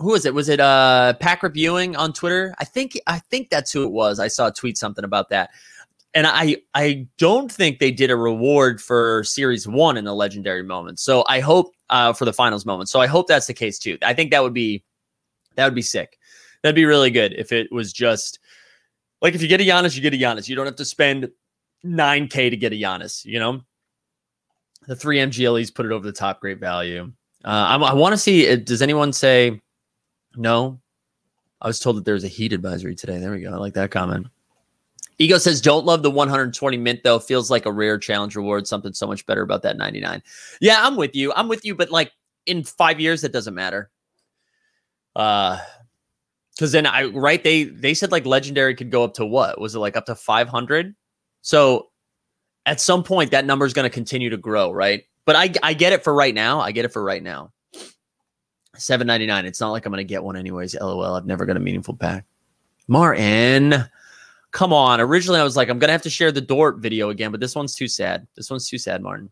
who 0.00 0.12
was 0.12 0.26
it? 0.26 0.34
Was 0.34 0.48
it 0.48 0.60
uh 0.60 1.14
pack 1.20 1.42
reviewing 1.42 1.94
on 1.96 2.12
Twitter? 2.12 2.54
I 2.58 2.64
think 2.64 2.98
I 3.06 3.18
think 3.18 3.50
that's 3.50 3.70
who 3.70 3.84
it 3.84 3.92
was. 3.92 4.18
I 4.18 4.28
saw 4.28 4.48
a 4.48 4.52
tweet 4.52 4.78
something 4.78 5.04
about 5.04 5.28
that. 5.28 5.50
And 6.14 6.26
I 6.26 6.56
I 6.74 7.06
don't 7.18 7.52
think 7.52 7.78
they 7.78 7.92
did 7.92 8.10
a 8.10 8.16
reward 8.16 8.80
for 8.80 9.22
series 9.24 9.68
one 9.68 9.96
in 9.96 10.04
the 10.04 10.14
legendary 10.14 10.62
moment. 10.62 10.98
So 10.98 11.24
I 11.28 11.40
hope 11.40 11.72
uh 11.90 12.12
for 12.12 12.24
the 12.24 12.32
finals 12.32 12.66
moment. 12.66 12.88
So 12.88 13.00
I 13.00 13.06
hope 13.06 13.28
that's 13.28 13.46
the 13.46 13.54
case 13.54 13.78
too. 13.78 13.98
I 14.02 14.14
think 14.14 14.30
that 14.30 14.42
would 14.42 14.54
be 14.54 14.82
that 15.56 15.64
would 15.64 15.74
be 15.74 15.82
sick. 15.82 16.18
That'd 16.62 16.74
be 16.74 16.84
really 16.84 17.10
good 17.10 17.34
if 17.34 17.52
it 17.52 17.70
was 17.70 17.92
just 17.92 18.38
like 19.22 19.34
if 19.34 19.42
you 19.42 19.48
get 19.48 19.60
a 19.60 19.64
Giannis, 19.64 19.94
you 19.94 20.02
get 20.02 20.14
a 20.14 20.16
Giannis. 20.16 20.48
You 20.48 20.56
don't 20.56 20.66
have 20.66 20.76
to 20.76 20.84
spend 20.84 21.30
9K 21.84 22.50
to 22.50 22.56
get 22.56 22.72
a 22.72 22.76
Giannis, 22.76 23.24
you 23.24 23.38
know? 23.38 23.60
The 24.86 24.96
three 24.96 25.18
MGLEs 25.18 25.74
put 25.74 25.86
it 25.86 25.92
over 25.92 26.04
the 26.04 26.12
top, 26.12 26.40
great 26.40 26.58
value. 26.58 27.12
Uh, 27.44 27.48
I, 27.48 27.76
I 27.76 27.92
want 27.94 28.12
to 28.12 28.18
see, 28.18 28.50
uh, 28.50 28.56
does 28.56 28.82
anyone 28.82 29.12
say 29.12 29.60
no? 30.36 30.80
I 31.60 31.66
was 31.66 31.80
told 31.80 31.96
that 31.96 32.04
there's 32.04 32.24
a 32.24 32.28
heat 32.28 32.52
advisory 32.52 32.94
today. 32.94 33.18
There 33.18 33.32
we 33.32 33.40
go. 33.40 33.52
I 33.52 33.56
like 33.56 33.74
that 33.74 33.90
comment. 33.90 34.26
Ego 35.18 35.36
says, 35.36 35.60
don't 35.60 35.84
love 35.84 36.02
the 36.02 36.10
120 36.10 36.76
mint 36.78 37.00
though. 37.04 37.18
Feels 37.18 37.50
like 37.50 37.66
a 37.66 37.72
rare 37.72 37.98
challenge 37.98 38.36
reward. 38.36 38.66
Something 38.66 38.94
so 38.94 39.06
much 39.06 39.26
better 39.26 39.42
about 39.42 39.62
that 39.62 39.76
99. 39.76 40.22
Yeah, 40.60 40.78
I'm 40.80 40.96
with 40.96 41.14
you. 41.14 41.32
I'm 41.34 41.48
with 41.48 41.64
you. 41.64 41.74
But 41.74 41.90
like 41.90 42.12
in 42.46 42.64
five 42.64 42.98
years, 42.98 43.20
that 43.20 43.32
doesn't 43.32 43.54
matter. 43.54 43.90
Uh, 45.14 45.58
because 46.60 46.72
then 46.72 46.84
I 46.84 47.04
right 47.04 47.42
they 47.42 47.64
they 47.64 47.94
said 47.94 48.12
like 48.12 48.26
legendary 48.26 48.74
could 48.74 48.90
go 48.90 49.02
up 49.02 49.14
to 49.14 49.24
what 49.24 49.58
was 49.58 49.74
it 49.74 49.78
like 49.78 49.96
up 49.96 50.04
to 50.06 50.14
500 50.14 50.94
so 51.40 51.88
at 52.66 52.82
some 52.82 53.02
point 53.02 53.30
that 53.30 53.46
number 53.46 53.64
is 53.64 53.72
going 53.72 53.84
to 53.84 53.90
continue 53.90 54.28
to 54.28 54.36
grow 54.36 54.70
right 54.70 55.04
but 55.24 55.36
I 55.36 55.54
I 55.62 55.72
get 55.72 55.94
it 55.94 56.04
for 56.04 56.12
right 56.12 56.34
now 56.34 56.60
I 56.60 56.72
get 56.72 56.84
it 56.84 56.92
for 56.92 57.02
right 57.02 57.22
now 57.22 57.50
799 58.76 59.46
it's 59.46 59.60
not 59.60 59.70
like 59.70 59.84
I'm 59.86 59.92
going 59.92 59.98
to 59.98 60.04
get 60.04 60.22
one 60.22 60.36
anyways 60.36 60.74
lol 60.80 61.14
I've 61.14 61.26
never 61.26 61.44
got 61.44 61.56
a 61.56 61.60
meaningful 61.60 61.94
pack 61.94 62.24
Martin 62.88 63.84
come 64.52 64.72
on 64.72 65.00
originally 65.00 65.40
I 65.40 65.44
was 65.44 65.56
like 65.56 65.68
I'm 65.68 65.78
going 65.78 65.88
to 65.88 65.92
have 65.92 66.02
to 66.02 66.10
share 66.10 66.32
the 66.32 66.40
Dort 66.40 66.78
video 66.78 67.10
again 67.10 67.30
but 67.30 67.40
this 67.40 67.54
one's 67.54 67.74
too 67.74 67.88
sad 67.88 68.26
this 68.36 68.50
one's 68.50 68.68
too 68.68 68.78
sad 68.78 69.02
Martin 69.02 69.30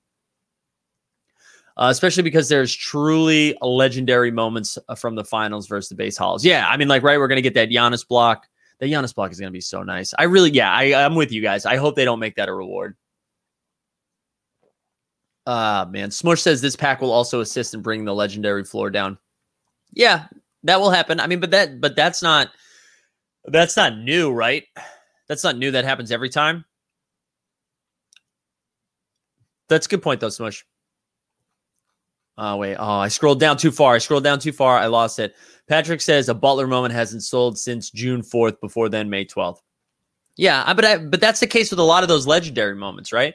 uh, 1.78 1.90
especially 1.90 2.24
because 2.24 2.48
there's 2.48 2.74
truly 2.74 3.56
legendary 3.62 4.32
moments 4.32 4.78
uh, 4.88 4.94
from 4.96 5.14
the 5.14 5.24
finals 5.24 5.68
versus 5.68 5.88
the 5.88 5.94
base 5.94 6.16
halls. 6.16 6.44
Yeah, 6.44 6.66
I 6.68 6.76
mean, 6.76 6.88
like, 6.88 7.04
right, 7.04 7.18
we're 7.18 7.28
gonna 7.28 7.40
get 7.40 7.54
that 7.54 7.70
Giannis 7.70 8.06
block. 8.06 8.48
The 8.80 8.86
Giannis 8.86 9.14
block 9.14 9.30
is 9.30 9.38
gonna 9.38 9.52
be 9.52 9.60
so 9.60 9.84
nice. 9.84 10.12
I 10.18 10.24
really, 10.24 10.50
yeah, 10.50 10.72
I, 10.72 11.04
I'm 11.04 11.14
with 11.14 11.30
you 11.30 11.40
guys. 11.40 11.66
I 11.66 11.76
hope 11.76 11.94
they 11.94 12.04
don't 12.04 12.18
make 12.18 12.34
that 12.34 12.48
a 12.48 12.52
reward. 12.52 12.96
Uh 15.46 15.86
man, 15.88 16.10
Smush 16.10 16.42
says 16.42 16.60
this 16.60 16.76
pack 16.76 17.00
will 17.00 17.12
also 17.12 17.40
assist 17.40 17.72
in 17.74 17.80
bringing 17.80 18.04
the 18.04 18.14
legendary 18.14 18.64
floor 18.64 18.90
down. 18.90 19.16
Yeah, 19.92 20.26
that 20.64 20.80
will 20.80 20.90
happen. 20.90 21.20
I 21.20 21.26
mean, 21.26 21.40
but 21.40 21.50
that, 21.50 21.80
but 21.80 21.96
that's 21.96 22.22
not. 22.22 22.50
That's 23.44 23.76
not 23.76 23.96
new, 23.96 24.30
right? 24.30 24.64
That's 25.28 25.42
not 25.44 25.56
new. 25.56 25.70
That 25.70 25.84
happens 25.84 26.12
every 26.12 26.28
time. 26.28 26.64
That's 29.68 29.86
a 29.86 29.88
good 29.88 30.02
point, 30.02 30.20
though, 30.20 30.28
Smush. 30.28 30.64
Oh, 32.36 32.56
wait. 32.56 32.76
Oh, 32.76 32.98
I 32.98 33.08
scrolled 33.08 33.40
down 33.40 33.56
too 33.56 33.70
far. 33.70 33.94
I 33.94 33.98
scrolled 33.98 34.24
down 34.24 34.38
too 34.38 34.52
far. 34.52 34.78
I 34.78 34.86
lost 34.86 35.18
it. 35.18 35.34
Patrick 35.66 36.00
says 36.00 36.28
a 36.28 36.34
Butler 36.34 36.66
moment 36.66 36.94
hasn't 36.94 37.22
sold 37.22 37.58
since 37.58 37.90
June 37.90 38.22
4th, 38.22 38.60
before 38.60 38.88
then, 38.88 39.10
May 39.10 39.24
12th. 39.24 39.58
Yeah, 40.36 40.72
but 40.72 40.84
I, 40.84 40.98
but 40.98 41.20
that's 41.20 41.40
the 41.40 41.46
case 41.46 41.70
with 41.70 41.80
a 41.80 41.84
lot 41.84 42.02
of 42.02 42.08
those 42.08 42.26
legendary 42.26 42.76
moments, 42.76 43.12
right? 43.12 43.34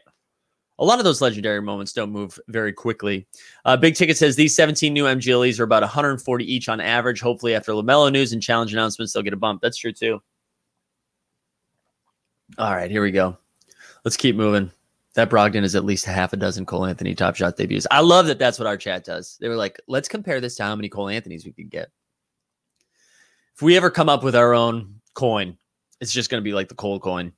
A 0.79 0.85
lot 0.85 0.99
of 0.99 1.05
those 1.05 1.21
legendary 1.21 1.61
moments 1.61 1.93
don't 1.93 2.11
move 2.11 2.39
very 2.47 2.73
quickly. 2.73 3.27
Uh, 3.63 3.77
Big 3.77 3.95
Ticket 3.95 4.17
says 4.17 4.35
these 4.35 4.55
17 4.55 4.91
new 4.91 5.05
MGLEs 5.05 5.59
are 5.59 5.63
about 5.63 5.83
140 5.83 6.51
each 6.51 6.67
on 6.67 6.81
average. 6.81 7.21
Hopefully, 7.21 7.53
after 7.55 7.73
LaMelo 7.73 8.11
news 8.11 8.33
and 8.33 8.41
challenge 8.41 8.73
announcements, 8.73 9.13
they'll 9.13 9.23
get 9.23 9.33
a 9.33 9.37
bump. 9.37 9.61
That's 9.61 9.77
true 9.77 9.93
too. 9.93 10.21
All 12.57 12.73
right, 12.73 12.89
here 12.89 13.03
we 13.03 13.11
go. 13.11 13.37
Let's 14.03 14.17
keep 14.17 14.35
moving. 14.35 14.71
That 15.15 15.29
Brogdon 15.29 15.63
is 15.63 15.75
at 15.75 15.85
least 15.85 16.05
half 16.05 16.33
a 16.33 16.37
dozen 16.37 16.65
Cole 16.65 16.85
Anthony 16.85 17.13
top 17.13 17.35
shot 17.35 17.55
debuts. 17.55 17.85
I 17.91 18.01
love 18.01 18.25
that 18.27 18.39
that's 18.39 18.57
what 18.57 18.67
our 18.67 18.77
chat 18.77 19.05
does. 19.05 19.37
They 19.39 19.47
were 19.47 19.55
like, 19.55 19.79
let's 19.87 20.07
compare 20.07 20.41
this 20.41 20.55
to 20.55 20.63
how 20.63 20.75
many 20.75 20.89
Cole 20.89 21.09
Anthony's 21.09 21.45
we 21.45 21.51
could 21.51 21.69
get. 21.69 21.89
If 23.55 23.61
we 23.61 23.77
ever 23.77 23.91
come 23.91 24.09
up 24.09 24.23
with 24.23 24.35
our 24.35 24.55
own 24.55 24.99
coin, 25.13 25.57
it's 26.01 26.11
just 26.11 26.31
going 26.31 26.41
to 26.41 26.43
be 26.43 26.53
like 26.53 26.67
the 26.67 26.75
Cole 26.75 26.99
coin. 26.99 27.31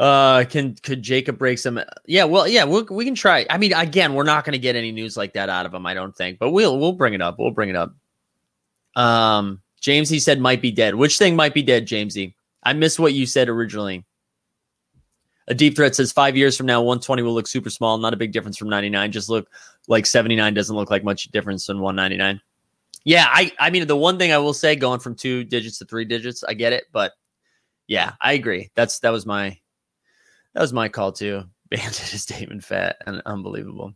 Uh, 0.00 0.44
can 0.44 0.74
could 0.76 1.02
Jacob 1.02 1.36
break 1.36 1.58
some? 1.58 1.78
Yeah, 2.06 2.24
well, 2.24 2.48
yeah, 2.48 2.64
we 2.64 2.80
we 2.84 3.04
can 3.04 3.14
try. 3.14 3.44
I 3.50 3.58
mean, 3.58 3.74
again, 3.74 4.14
we're 4.14 4.24
not 4.24 4.46
going 4.46 4.54
to 4.54 4.58
get 4.58 4.74
any 4.74 4.92
news 4.92 5.14
like 5.14 5.34
that 5.34 5.50
out 5.50 5.66
of 5.66 5.74
him, 5.74 5.84
I 5.84 5.92
don't 5.92 6.16
think, 6.16 6.38
but 6.38 6.52
we'll 6.52 6.78
we'll 6.78 6.94
bring 6.94 7.12
it 7.12 7.20
up. 7.20 7.38
We'll 7.38 7.50
bring 7.50 7.68
it 7.68 7.76
up. 7.76 7.94
Um, 8.96 9.60
James, 9.82 10.08
he 10.08 10.18
said 10.18 10.40
might 10.40 10.62
be 10.62 10.72
dead. 10.72 10.94
Which 10.94 11.18
thing 11.18 11.36
might 11.36 11.52
be 11.52 11.62
dead, 11.62 11.86
Jamesy? 11.86 12.32
I 12.62 12.72
missed 12.72 12.98
what 12.98 13.12
you 13.12 13.26
said 13.26 13.50
originally. 13.50 14.06
A 15.48 15.54
deep 15.54 15.76
threat 15.76 15.94
says 15.94 16.12
five 16.12 16.34
years 16.34 16.56
from 16.56 16.64
now, 16.64 16.80
120 16.80 17.22
will 17.22 17.34
look 17.34 17.46
super 17.46 17.68
small. 17.68 17.98
Not 17.98 18.14
a 18.14 18.16
big 18.16 18.32
difference 18.32 18.56
from 18.56 18.70
99. 18.70 19.12
Just 19.12 19.28
look 19.28 19.50
like 19.86 20.06
79 20.06 20.54
doesn't 20.54 20.76
look 20.76 20.90
like 20.90 21.04
much 21.04 21.24
difference 21.24 21.66
than 21.66 21.78
199. 21.78 22.40
Yeah, 23.04 23.26
I 23.28 23.52
I 23.58 23.68
mean 23.68 23.86
the 23.86 23.96
one 23.96 24.18
thing 24.18 24.32
I 24.32 24.38
will 24.38 24.54
say, 24.54 24.76
going 24.76 25.00
from 25.00 25.14
two 25.14 25.44
digits 25.44 25.78
to 25.80 25.84
three 25.84 26.06
digits, 26.06 26.42
I 26.42 26.54
get 26.54 26.72
it, 26.72 26.84
but 26.90 27.12
yeah, 27.86 28.12
I 28.22 28.32
agree. 28.32 28.70
That's 28.74 29.00
that 29.00 29.10
was 29.10 29.26
my 29.26 29.58
that 30.54 30.60
was 30.60 30.72
my 30.72 30.88
call 30.88 31.12
too. 31.12 31.44
Bandit 31.70 32.14
is 32.14 32.26
Damon 32.26 32.60
Fat 32.60 32.96
and 33.06 33.22
unbelievable. 33.26 33.94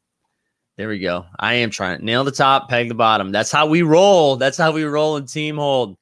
There 0.77 0.89
we 0.89 0.99
go. 0.99 1.27
I 1.39 1.55
am 1.55 1.71
trying 1.71 1.99
to 1.99 2.05
nail 2.05 2.25
the 2.25 2.33
top, 2.33 2.69
peg 2.69 2.89
the 2.89 2.95
bottom. 2.95 3.31
That's 3.31 3.53
how 3.53 3.67
we 3.67 3.83
roll. 3.83 4.37
That's 4.37 4.59
how 4.59 4.73
we 4.73 4.85
roll 4.85 5.17
in 5.17 5.27
team 5.27 5.57
hold. 5.57 5.97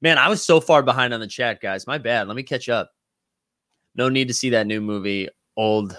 Man, 0.00 0.16
I 0.16 0.28
was 0.28 0.44
so 0.44 0.60
far 0.60 0.82
behind 0.82 1.12
on 1.12 1.20
the 1.20 1.26
chat, 1.26 1.60
guys. 1.60 1.86
My 1.86 1.98
bad. 1.98 2.28
Let 2.28 2.36
me 2.36 2.42
catch 2.42 2.68
up. 2.68 2.90
No 3.96 4.08
need 4.08 4.28
to 4.28 4.34
see 4.34 4.50
that 4.50 4.66
new 4.66 4.80
movie. 4.80 5.28
Old. 5.56 5.96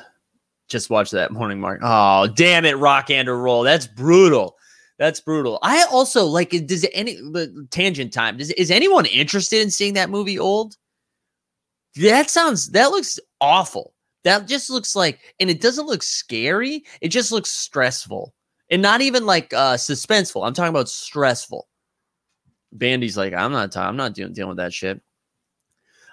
Just 0.70 0.90
watch 0.90 1.12
that 1.12 1.32
morning 1.32 1.60
mark. 1.60 1.82
Oh, 1.84 2.28
damn 2.28 2.66
it, 2.66 2.78
Rock 2.78 3.10
and 3.10 3.28
a 3.28 3.34
roll. 3.34 3.64
That's 3.64 3.88
brutal. 3.88 4.56
That's 4.98 5.20
brutal. 5.20 5.60
I 5.62 5.84
also 5.92 6.26
like. 6.26 6.52
Does 6.66 6.86
any 6.94 7.18
tangent 7.72 8.14
time? 8.14 8.38
Does 8.38 8.52
is 8.52 8.72
anyone 8.72 9.06
interested 9.06 9.62
in 9.62 9.72
seeing 9.72 9.94
that 9.96 10.10
movie? 10.10 10.38
Old. 10.38 10.76
That 12.00 12.30
sounds. 12.30 12.70
That 12.72 12.92
looks 12.92 13.20
awful. 13.42 13.94
That 14.24 14.48
just 14.48 14.70
looks 14.70 14.96
like, 14.96 15.20
and 15.40 15.50
it 15.50 15.62
doesn't 15.62 15.88
look 15.88 16.04
scary. 16.04 16.84
It 17.02 17.10
just 17.10 17.32
looks 17.32 17.52
stressful, 17.52 18.34
and 18.70 18.82
not 18.82 19.02
even 19.02 19.26
like 19.26 19.54
uh 19.54 19.76
suspenseful. 19.76 20.46
I'm 20.46 20.54
talking 20.54 20.70
about 20.70 20.90
stressful. 20.90 21.68
Bandy's 22.72 23.18
like, 23.18 23.34
I'm 23.34 23.52
not. 23.52 23.76
I'm 23.76 23.98
not 23.98 24.14
dealing 24.14 24.34
dealing 24.34 24.50
with 24.50 24.58
that 24.58 24.74
shit. 24.74 25.02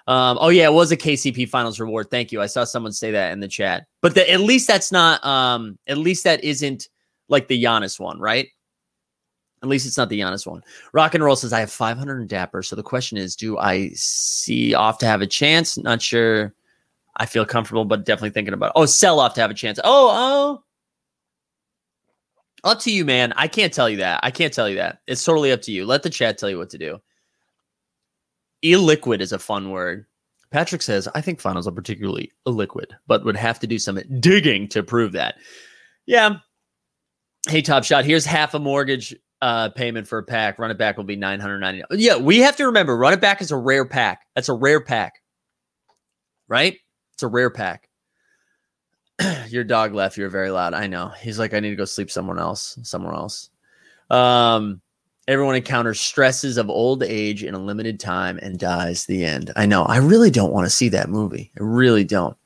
Um, 0.07 0.37
oh 0.39 0.49
yeah, 0.49 0.67
it 0.67 0.73
was 0.73 0.91
a 0.91 0.97
KCP 0.97 1.49
Finals 1.49 1.79
reward. 1.79 2.09
Thank 2.09 2.31
you. 2.31 2.41
I 2.41 2.45
saw 2.45 2.63
someone 2.63 2.93
say 2.93 3.11
that 3.11 3.33
in 3.33 3.41
the 3.41 3.47
chat. 3.47 3.85
But 4.01 4.15
the, 4.15 4.29
at 4.29 4.39
least 4.39 4.67
that's 4.67 4.91
not. 4.91 5.23
Um, 5.25 5.77
at 5.87 5.97
least 5.97 6.23
that 6.23 6.43
isn't 6.43 6.87
like 7.29 7.47
the 7.47 7.61
Giannis 7.61 7.99
one, 7.99 8.19
right? 8.19 8.47
At 9.63 9.69
least 9.69 9.87
it's 9.87 9.97
not 9.97 10.09
the 10.09 10.19
Giannis 10.19 10.45
one. 10.45 10.63
Rock 10.93 11.15
and 11.15 11.23
roll 11.23 11.35
says 11.35 11.51
I 11.51 11.59
have 11.59 11.71
500 11.71 12.21
in 12.21 12.27
Dapper. 12.27 12.61
So 12.61 12.75
the 12.75 12.83
question 12.83 13.17
is, 13.17 13.35
do 13.35 13.57
I 13.57 13.89
see 13.95 14.73
off 14.75 14.99
to 14.99 15.07
have 15.07 15.21
a 15.21 15.27
chance? 15.27 15.77
Not 15.77 16.01
sure. 16.01 16.53
I 17.15 17.25
feel 17.25 17.45
comfortable, 17.45 17.83
but 17.83 18.05
definitely 18.05 18.29
thinking 18.29 18.53
about. 18.53 18.67
It. 18.67 18.73
Oh, 18.75 18.85
sell 18.85 19.19
off 19.19 19.33
to 19.33 19.41
have 19.41 19.49
a 19.49 19.55
chance. 19.55 19.79
Oh, 19.83 20.61
oh. 20.63 20.63
Up 22.63 22.79
to 22.81 22.91
you, 22.91 23.05
man. 23.05 23.33
I 23.35 23.47
can't 23.47 23.73
tell 23.73 23.89
you 23.89 23.97
that. 23.97 24.19
I 24.21 24.29
can't 24.29 24.53
tell 24.53 24.69
you 24.69 24.75
that. 24.75 25.01
It's 25.07 25.23
totally 25.23 25.51
up 25.51 25.61
to 25.63 25.71
you. 25.71 25.85
Let 25.85 26.03
the 26.03 26.09
chat 26.09 26.37
tell 26.37 26.49
you 26.49 26.57
what 26.59 26.69
to 26.71 26.77
do. 26.77 26.99
Illiquid 28.63 29.21
is 29.21 29.31
a 29.31 29.39
fun 29.39 29.71
word. 29.71 30.05
Patrick 30.51 30.81
says, 30.81 31.07
I 31.13 31.21
think 31.21 31.41
finals 31.41 31.67
are 31.67 31.71
particularly 31.71 32.31
illiquid, 32.45 32.91
but 33.07 33.25
would 33.25 33.35
have 33.35 33.59
to 33.59 33.67
do 33.67 33.79
some 33.79 33.99
digging 34.19 34.67
to 34.69 34.83
prove 34.83 35.11
that. 35.13 35.35
Yeah. 36.05 36.37
Hey, 37.47 37.61
Top 37.61 37.83
Shot, 37.83 38.05
here's 38.05 38.25
half 38.25 38.53
a 38.53 38.59
mortgage 38.59 39.15
uh, 39.41 39.69
payment 39.69 40.07
for 40.07 40.19
a 40.19 40.23
pack. 40.23 40.59
Run 40.59 40.71
it 40.71 40.77
back 40.77 40.97
will 40.97 41.03
be 41.03 41.15
999. 41.15 41.99
Yeah, 41.99 42.17
we 42.17 42.39
have 42.39 42.55
to 42.57 42.65
remember 42.65 42.97
run 42.97 43.13
it 43.13 43.21
back 43.21 43.41
is 43.41 43.51
a 43.51 43.57
rare 43.57 43.85
pack. 43.85 44.25
That's 44.35 44.49
a 44.49 44.53
rare 44.53 44.81
pack. 44.81 45.21
Right? 46.47 46.77
It's 47.13 47.23
a 47.23 47.27
rare 47.27 47.49
pack. 47.49 47.89
Your 49.49 49.63
dog 49.63 49.93
left. 49.93 50.17
You're 50.17 50.29
very 50.29 50.51
loud. 50.51 50.73
I 50.73 50.87
know. 50.87 51.09
He's 51.19 51.39
like, 51.39 51.53
I 51.53 51.59
need 51.59 51.71
to 51.71 51.75
go 51.75 51.85
sleep 51.85 52.11
someone 52.11 52.39
else, 52.39 52.77
somewhere 52.83 53.13
else. 53.13 53.49
Um, 54.09 54.81
everyone 55.27 55.55
encounters 55.55 55.99
stresses 55.99 56.57
of 56.57 56.69
old 56.69 57.03
age 57.03 57.43
in 57.43 57.53
a 57.53 57.59
limited 57.59 57.99
time 57.99 58.39
and 58.41 58.57
dies 58.57 59.05
the 59.05 59.25
end. 59.25 59.51
I 59.55 59.65
know. 59.65 59.83
I 59.83 59.97
really 59.97 60.31
don't 60.31 60.53
want 60.53 60.65
to 60.65 60.69
see 60.69 60.89
that 60.89 61.09
movie. 61.09 61.51
I 61.59 61.63
really 61.63 62.03
don't. 62.03 62.37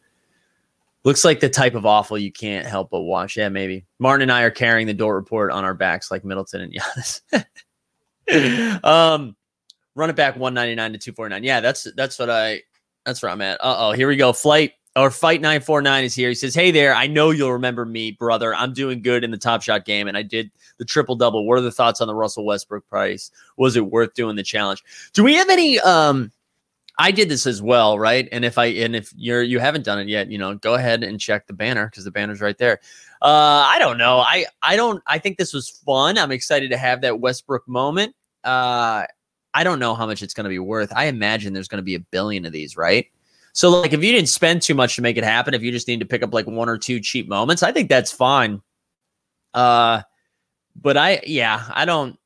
Looks 1.03 1.25
like 1.25 1.39
the 1.39 1.49
type 1.49 1.73
of 1.73 1.85
awful 1.85 2.17
you 2.17 2.31
can't 2.31 2.67
help 2.67 2.91
but 2.91 3.01
watch. 3.01 3.35
Yeah, 3.35 3.49
maybe. 3.49 3.85
Martin 3.97 4.23
and 4.23 4.31
I 4.31 4.43
are 4.43 4.51
carrying 4.51 4.85
the 4.85 4.93
Dort 4.93 5.15
Report 5.15 5.51
on 5.51 5.63
our 5.63 5.73
backs 5.73 6.11
like 6.11 6.23
Middleton 6.23 6.61
and 6.61 6.73
Giannis. 6.73 7.21
um, 8.83 9.35
run 9.95 10.11
it 10.11 10.15
back 10.15 10.35
199 10.35 10.93
to 10.93 10.99
249. 10.99 11.43
Yeah, 11.43 11.59
that's 11.59 11.87
that's 11.95 12.19
what 12.19 12.29
I 12.29 12.61
that's 13.05 13.23
where 13.23 13.31
I'm 13.31 13.41
at. 13.41 13.59
Uh 13.61 13.75
oh, 13.79 13.91
here 13.93 14.07
we 14.07 14.15
go. 14.15 14.31
Flight 14.31 14.73
or 14.95 15.09
Fight 15.09 15.41
949 15.41 16.03
is 16.03 16.13
here. 16.13 16.29
He 16.29 16.35
says, 16.35 16.53
Hey 16.53 16.69
there, 16.69 16.93
I 16.93 17.07
know 17.07 17.31
you'll 17.31 17.53
remember 17.53 17.85
me, 17.85 18.11
brother. 18.11 18.53
I'm 18.53 18.73
doing 18.73 19.01
good 19.01 19.23
in 19.23 19.31
the 19.31 19.37
top 19.37 19.63
shot 19.63 19.85
game, 19.85 20.07
and 20.07 20.17
I 20.17 20.21
did 20.21 20.51
the 20.77 20.85
triple 20.85 21.15
double. 21.15 21.47
What 21.47 21.57
are 21.57 21.61
the 21.61 21.71
thoughts 21.71 22.01
on 22.01 22.07
the 22.07 22.15
Russell 22.15 22.45
Westbrook 22.45 22.87
price? 22.87 23.31
Was 23.57 23.75
it 23.75 23.87
worth 23.87 24.13
doing 24.13 24.35
the 24.35 24.43
challenge? 24.43 24.83
Do 25.13 25.23
we 25.23 25.35
have 25.35 25.49
any 25.49 25.79
um 25.79 26.31
I 27.01 27.09
did 27.09 27.29
this 27.29 27.47
as 27.47 27.63
well, 27.63 27.97
right? 27.97 28.29
And 28.31 28.45
if 28.45 28.59
I 28.59 28.65
and 28.67 28.95
if 28.95 29.11
you're 29.17 29.41
you 29.41 29.57
haven't 29.57 29.85
done 29.85 29.97
it 29.97 30.07
yet, 30.07 30.29
you 30.29 30.37
know, 30.37 30.53
go 30.53 30.75
ahead 30.75 31.03
and 31.03 31.19
check 31.19 31.47
the 31.47 31.53
banner 31.53 31.87
because 31.87 32.03
the 32.03 32.11
banner's 32.11 32.41
right 32.41 32.55
there. 32.59 32.79
Uh, 33.23 33.65
I 33.67 33.77
don't 33.79 33.97
know. 33.97 34.19
I 34.19 34.45
I 34.61 34.75
don't. 34.75 35.01
I 35.07 35.17
think 35.17 35.39
this 35.39 35.51
was 35.51 35.67
fun. 35.67 36.19
I'm 36.19 36.31
excited 36.31 36.69
to 36.69 36.77
have 36.77 37.01
that 37.01 37.19
Westbrook 37.19 37.67
moment. 37.67 38.15
Uh, 38.43 39.05
I 39.51 39.63
don't 39.63 39.79
know 39.79 39.95
how 39.95 40.05
much 40.05 40.21
it's 40.21 40.35
going 40.35 40.43
to 40.43 40.49
be 40.49 40.59
worth. 40.59 40.93
I 40.95 41.05
imagine 41.05 41.53
there's 41.53 41.67
going 41.67 41.79
to 41.79 41.83
be 41.83 41.95
a 41.95 41.99
billion 41.99 42.45
of 42.45 42.51
these, 42.51 42.77
right? 42.77 43.07
So 43.53 43.71
like 43.71 43.93
if 43.93 44.03
you 44.03 44.11
didn't 44.11 44.29
spend 44.29 44.61
too 44.61 44.75
much 44.75 44.95
to 44.97 45.01
make 45.01 45.17
it 45.17 45.23
happen, 45.23 45.55
if 45.55 45.63
you 45.63 45.71
just 45.71 45.87
need 45.87 46.01
to 46.01 46.05
pick 46.05 46.21
up 46.21 46.35
like 46.35 46.45
one 46.45 46.69
or 46.69 46.77
two 46.77 46.99
cheap 46.99 47.27
moments, 47.27 47.63
I 47.63 47.71
think 47.71 47.89
that's 47.89 48.11
fine. 48.11 48.61
Uh, 49.55 50.03
but 50.75 50.97
I 50.97 51.23
yeah, 51.25 51.63
I 51.73 51.85
don't. 51.85 52.19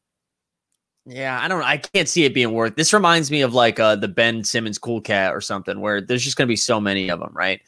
Yeah, 1.08 1.39
I 1.39 1.48
don't. 1.48 1.62
I 1.62 1.78
can't 1.78 2.10
see 2.10 2.26
it 2.26 2.34
being 2.34 2.52
worth. 2.52 2.76
This 2.76 2.91
reminds 2.91 3.30
me 3.30 3.41
of 3.41 3.54
like 3.54 3.80
uh, 3.80 3.96
the 3.96 4.08
Ben 4.08 4.44
Simmons 4.44 4.80
Cool 4.80 5.02
Cat 5.02 5.36
or 5.36 5.41
something, 5.41 5.80
where 5.80 6.02
there's 6.02 6.24
just 6.24 6.36
going 6.36 6.48
to 6.48 6.52
be 6.52 6.56
so 6.56 6.82
many 6.82 7.10
of 7.10 7.20
them, 7.20 7.32
right? 7.34 7.62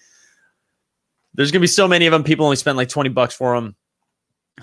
There's 1.36 1.52
going 1.52 1.60
to 1.60 1.64
be 1.64 1.68
so 1.68 1.88
many 1.88 2.08
of 2.08 2.12
them. 2.12 2.24
People 2.24 2.46
only 2.46 2.56
spend 2.56 2.78
like 2.78 2.90
twenty 2.90 3.10
bucks 3.10 3.36
for 3.36 3.54
them. 3.56 3.76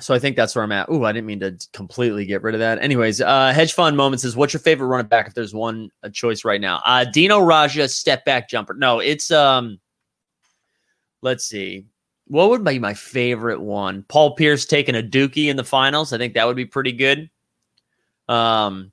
So 0.00 0.12
I 0.12 0.18
think 0.18 0.34
that's 0.34 0.56
where 0.56 0.64
I'm 0.64 0.72
at. 0.72 0.88
Ooh, 0.88 1.04
I 1.04 1.12
didn't 1.12 1.28
mean 1.28 1.38
to 1.38 1.56
completely 1.72 2.24
get 2.24 2.42
rid 2.42 2.56
of 2.56 2.58
that. 2.58 2.80
Anyways, 2.80 3.20
uh, 3.20 3.52
hedge 3.52 3.74
fund 3.74 3.96
moments 3.96 4.24
is 4.24 4.34
what's 4.34 4.52
your 4.52 4.60
favorite 4.60 4.88
running 4.88 5.06
back 5.06 5.28
if 5.28 5.34
there's 5.34 5.54
one 5.54 5.88
a 6.02 6.10
choice 6.10 6.44
right 6.44 6.60
now? 6.60 6.82
Uh, 6.84 7.04
Dino 7.04 7.38
Radja 7.38 7.88
step 7.88 8.24
back 8.24 8.48
jumper. 8.48 8.74
No, 8.74 8.98
it's 8.98 9.30
um. 9.30 9.78
Let's 11.22 11.44
see. 11.44 11.86
What 12.26 12.50
would 12.50 12.64
be 12.64 12.80
my 12.80 12.92
favorite 12.92 13.60
one? 13.60 14.04
Paul 14.08 14.34
Pierce 14.34 14.66
taking 14.66 14.96
a 14.96 15.02
dookie 15.02 15.46
in 15.46 15.56
the 15.56 15.64
finals. 15.64 16.12
I 16.12 16.18
think 16.18 16.34
that 16.34 16.46
would 16.46 16.56
be 16.56 16.66
pretty 16.66 16.92
good. 16.92 17.30
Um, 18.28 18.92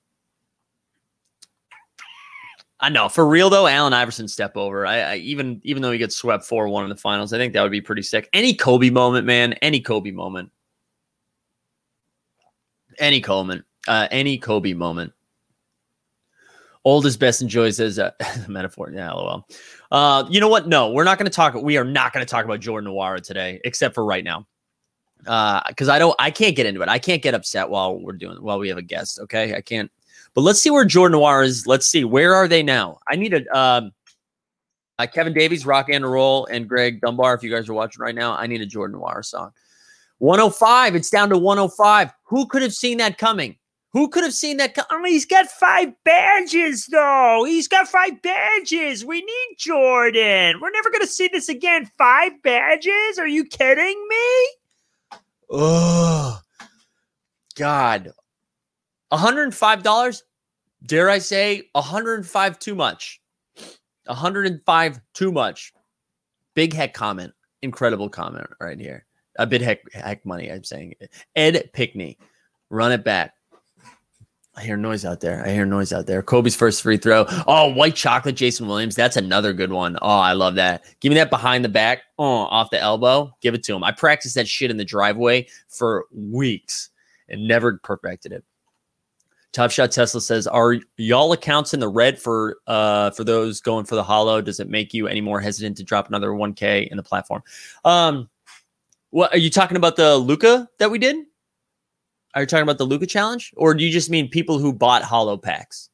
I 2.80 2.90
know 2.90 3.10
for 3.10 3.28
real 3.28 3.50
though, 3.50 3.68
Allen 3.68 3.94
Iverson 3.94 4.28
step 4.28 4.58
over. 4.58 4.86
I, 4.88 5.00
I 5.00 5.16
even 5.18 5.62
even 5.64 5.82
though 5.84 5.92
he 5.92 6.00
gets 6.00 6.16
swept 6.16 6.46
four 6.46 6.68
one 6.68 6.84
in 6.84 6.90
the 6.90 6.96
finals, 6.96 7.32
I 7.32 7.38
think 7.38 7.54
that 7.54 7.62
would 7.62 7.72
be 7.72 7.82
pretty 7.82 8.02
sick. 8.02 8.28
Any 8.34 8.56
Kobe 8.56 8.90
moment, 8.90 9.26
man. 9.28 9.54
Any 9.54 9.80
Kobe 9.80 10.12
moment. 10.12 10.52
Any 12.98 13.22
Coleman. 13.22 13.64
Uh, 13.88 14.08
any 14.10 14.38
Kobe 14.38 14.74
moment. 14.74 15.14
Old 16.84 17.06
is 17.06 17.16
best 17.16 17.44
enjoys 17.44 17.80
as 17.80 18.00
a 18.00 18.16
metaphor. 18.48 18.92
Yeah, 18.92 19.12
lol. 19.12 19.48
Uh, 19.92 20.26
you 20.32 20.40
know 20.40 20.48
what? 20.48 20.68
No, 20.68 20.92
we're 20.92 21.04
not 21.04 21.20
going 21.20 21.30
to 21.30 21.36
talk. 21.36 21.54
We 21.54 21.78
are 21.78 21.84
not 21.84 22.14
going 22.14 22.26
to 22.26 22.30
talk 22.30 22.46
about 22.46 22.60
Jordan 22.60 22.90
Nwora 22.90 23.22
today, 23.22 23.62
except 23.64 23.94
for 23.94 24.04
right 24.04 24.24
now 24.24 24.48
uh 25.28 25.62
because 25.68 25.90
i 25.90 26.00
don't 26.00 26.16
i 26.20 26.32
can't 26.32 26.56
get 26.56 26.66
into 26.66 26.82
it 26.82 26.90
i 26.90 26.98
can't 26.98 27.22
get 27.22 27.34
upset 27.34 27.70
while 27.70 28.00
we're 28.00 28.12
doing 28.14 28.38
while 28.42 28.58
we 28.60 28.70
have 28.70 28.78
a 28.78 28.82
guest 28.82 29.20
okay 29.20 29.56
i 29.56 29.62
can't 29.62 29.92
But 30.34 30.42
let's 30.42 30.62
see 30.62 30.70
where 30.70 30.86
Jordan 30.86 31.20
Nwora 31.20 31.46
is. 31.46 31.68
Let's 31.68 31.88
see 31.88 32.04
where 32.04 32.34
are 32.34 32.48
they 32.48 32.64
now. 32.64 33.00
I 33.10 33.16
need 33.18 33.34
a 33.34 33.58
um, 33.58 33.92
uh, 34.98 35.08
Kevin 35.08 35.34
Davies, 35.34 35.66
Rock 35.66 35.90
and 35.90 36.10
Roll, 36.10 36.46
and 36.46 36.70
Greg 36.70 37.02
Dunbar. 37.02 37.34
If 37.34 37.44
you 37.44 37.52
guys 37.52 37.68
are 37.68 37.74
watching 37.74 38.02
right 38.02 38.16
now, 38.16 38.36
I 38.36 38.48
need 38.48 38.62
a 38.62 38.66
Jordan 38.66 39.00
Nwora 39.00 39.26
song. 39.26 39.52
105. 40.20 40.96
It's 40.96 41.10
down 41.10 41.30
to 41.30 41.38
105. 41.38 42.14
Who 42.26 42.46
could 42.46 42.62
have 42.62 42.74
seen 42.74 42.98
that 43.00 43.18
coming? 43.18 43.58
Who 43.94 44.08
could 44.08 44.24
have 44.24 44.34
seen 44.34 44.58
that? 44.58 44.74
Co- 44.74 45.00
mean, 45.00 45.12
he's 45.12 45.26
got 45.26 45.48
five 45.48 45.92
badges, 46.06 46.86
though. 46.86 47.44
He's 47.46 47.68
got 47.68 47.90
five 47.90 48.22
badges. 48.22 49.04
We 49.04 49.22
need 49.22 49.56
Jordan. 49.58 50.62
We're 50.62 50.72
never 50.72 50.90
going 50.92 51.02
to 51.02 51.08
see 51.08 51.28
this 51.28 51.50
again. 51.50 51.92
Five 51.98 52.42
badges? 52.42 53.20
Are 53.20 53.28
you 53.28 53.44
kidding 53.44 54.08
me? 54.08 54.48
Oh, 55.54 56.40
God. 57.56 58.14
$105? 59.12 60.22
Dare 60.86 61.10
I 61.10 61.18
say 61.20 61.70
105 61.74 62.60
too 62.60 62.74
much? 62.74 63.22
105 64.06 65.02
too 65.14 65.32
much. 65.32 65.74
Big 66.54 66.74
heck 66.74 66.94
comment. 66.94 67.34
Incredible 67.62 68.10
comment 68.10 68.48
right 68.60 68.80
here. 68.80 69.06
A 69.38 69.46
bit 69.46 69.62
heck 69.62 69.80
heck 69.94 70.26
money, 70.26 70.52
I'm 70.52 70.64
saying. 70.64 70.96
Ed 71.36 71.70
Pinckney. 71.74 72.18
Run 72.70 72.94
it 72.94 73.04
back. 73.04 73.34
I 74.56 74.64
hear 74.64 74.76
noise 74.76 75.06
out 75.06 75.22
there. 75.22 75.46
I 75.46 75.52
hear 75.52 75.66
noise 75.66 75.94
out 75.94 76.08
there. 76.08 76.22
Kobe's 76.22 76.56
first 76.56 76.82
free 76.82 76.98
throw. 76.98 77.26
Oh, 77.48 77.70
white 77.74 77.96
chocolate, 77.96 78.36
Jason 78.36 78.68
Williams. 78.68 78.96
That's 78.96 79.16
another 79.16 79.54
good 79.54 79.72
one. 79.72 79.98
Oh, 80.02 80.20
I 80.20 80.34
love 80.34 80.56
that. 80.56 80.84
Give 81.00 81.10
me 81.10 81.16
that 81.16 81.30
behind 81.30 81.64
the 81.64 81.70
back. 81.70 82.04
Oh, 82.20 82.26
off 82.26 82.70
the 82.70 82.80
elbow. 82.80 83.34
Give 83.42 83.54
it 83.54 83.64
to 83.64 83.76
him. 83.76 83.84
I 83.84 83.94
practiced 83.94 84.36
that 84.36 84.50
shit 84.50 84.70
in 84.70 84.76
the 84.76 84.84
driveway 84.84 85.48
for 85.70 86.06
weeks 86.14 86.90
and 87.30 87.48
never 87.48 87.80
perfected 87.82 88.34
it. 88.34 88.44
Top 89.54 89.72
Shot 89.72 89.92
Tesla 89.92 90.22
says, 90.22 90.48
"Are 90.48 90.78
y'all 90.98 91.32
accounts 91.34 91.74
in 91.74 91.80
the 91.80 91.90
red 91.90 92.20
for 92.20 92.58
uh 92.68 93.12
for 93.12 93.24
those 93.24 93.60
going 93.60 93.86
for 93.86 93.96
the 93.96 94.04
hollow? 94.04 94.42
Does 94.42 94.60
it 94.60 94.70
make 94.70 94.94
you 94.94 95.08
any 95.08 95.20
more 95.20 95.42
hesitant 95.42 95.76
to 95.78 95.84
drop 95.84 96.08
another 96.08 96.30
1K 96.32 96.90
in 96.90 96.98
the 96.98 97.04
platform?" 97.04 97.44
Um, 97.84 98.30
what 99.10 99.34
are 99.34 99.38
you 99.38 99.50
talking 99.50 99.76
about 99.76 99.98
the 99.98 100.16
Luka 100.18 100.70
that 100.80 100.90
we 100.90 101.00
did? 101.00 101.18
Are 102.34 102.42
you 102.42 102.48
talking 102.48 102.64
about 102.64 102.78
the 102.78 102.86
Luka 102.86 103.06
challenge, 103.06 103.52
or 103.58 103.74
do 103.74 103.84
you 103.84 103.92
just 103.92 104.10
mean 104.10 104.30
people 104.30 104.58
who 104.58 104.74
bought 104.74 105.04
hollow 105.04 105.38
packs? 105.38 105.90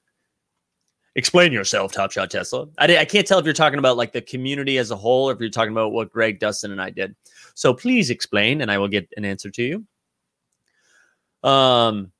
Explain 1.15 1.51
yourself, 1.51 1.91
Top 1.91 2.11
Shot 2.11 2.29
Tesla. 2.29 2.67
I, 2.77 2.97
I 2.97 3.05
can't 3.05 3.25
tell 3.25 3.39
if 3.39 3.45
you're 3.45 3.53
talking 3.55 3.79
about 3.79 3.97
like 3.97 4.13
the 4.13 4.21
community 4.21 4.77
as 4.77 4.91
a 4.91 4.95
whole, 4.95 5.29
or 5.29 5.33
if 5.33 5.39
you're 5.39 5.49
talking 5.49 5.71
about 5.71 5.91
what 5.91 6.11
Greg, 6.11 6.39
Dustin, 6.39 6.71
and 6.71 6.81
I 6.81 6.91
did. 6.91 7.15
So 7.55 7.73
please 7.73 8.11
explain, 8.11 8.61
and 8.61 8.71
I 8.71 8.77
will 8.77 8.87
get 8.87 9.09
an 9.17 9.25
answer 9.25 9.49
to 9.49 9.63
you. 9.63 11.49
Um, 11.49 12.11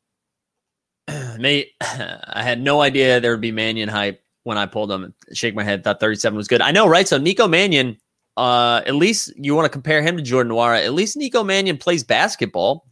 mate, 1.37 1.73
I 1.81 2.41
had 2.41 2.59
no 2.59 2.81
idea 2.81 3.19
there 3.19 3.31
would 3.31 3.41
be 3.41 3.51
Mannion 3.51 3.87
hype 3.87 4.23
when 4.43 4.57
I 4.57 4.65
pulled 4.65 4.91
him. 4.91 5.13
Shake 5.31 5.53
my 5.53 5.63
head, 5.63 5.83
thought 5.83 5.99
37 5.99 6.35
was 6.35 6.47
good. 6.47 6.61
I 6.61 6.71
know, 6.71 6.87
right? 6.87 7.07
So 7.07 7.19
Nico 7.19 7.47
Mannion, 7.47 7.97
uh, 8.35 8.81
at 8.87 8.95
least 8.95 9.31
you 9.37 9.53
want 9.53 9.65
to 9.65 9.69
compare 9.69 10.01
him 10.01 10.17
to 10.17 10.23
Jordan 10.23 10.53
Nwora. 10.53 10.83
At 10.83 10.93
least 10.93 11.17
Nico 11.17 11.43
Mannion 11.43 11.77
plays 11.77 12.03
basketball. 12.03 12.87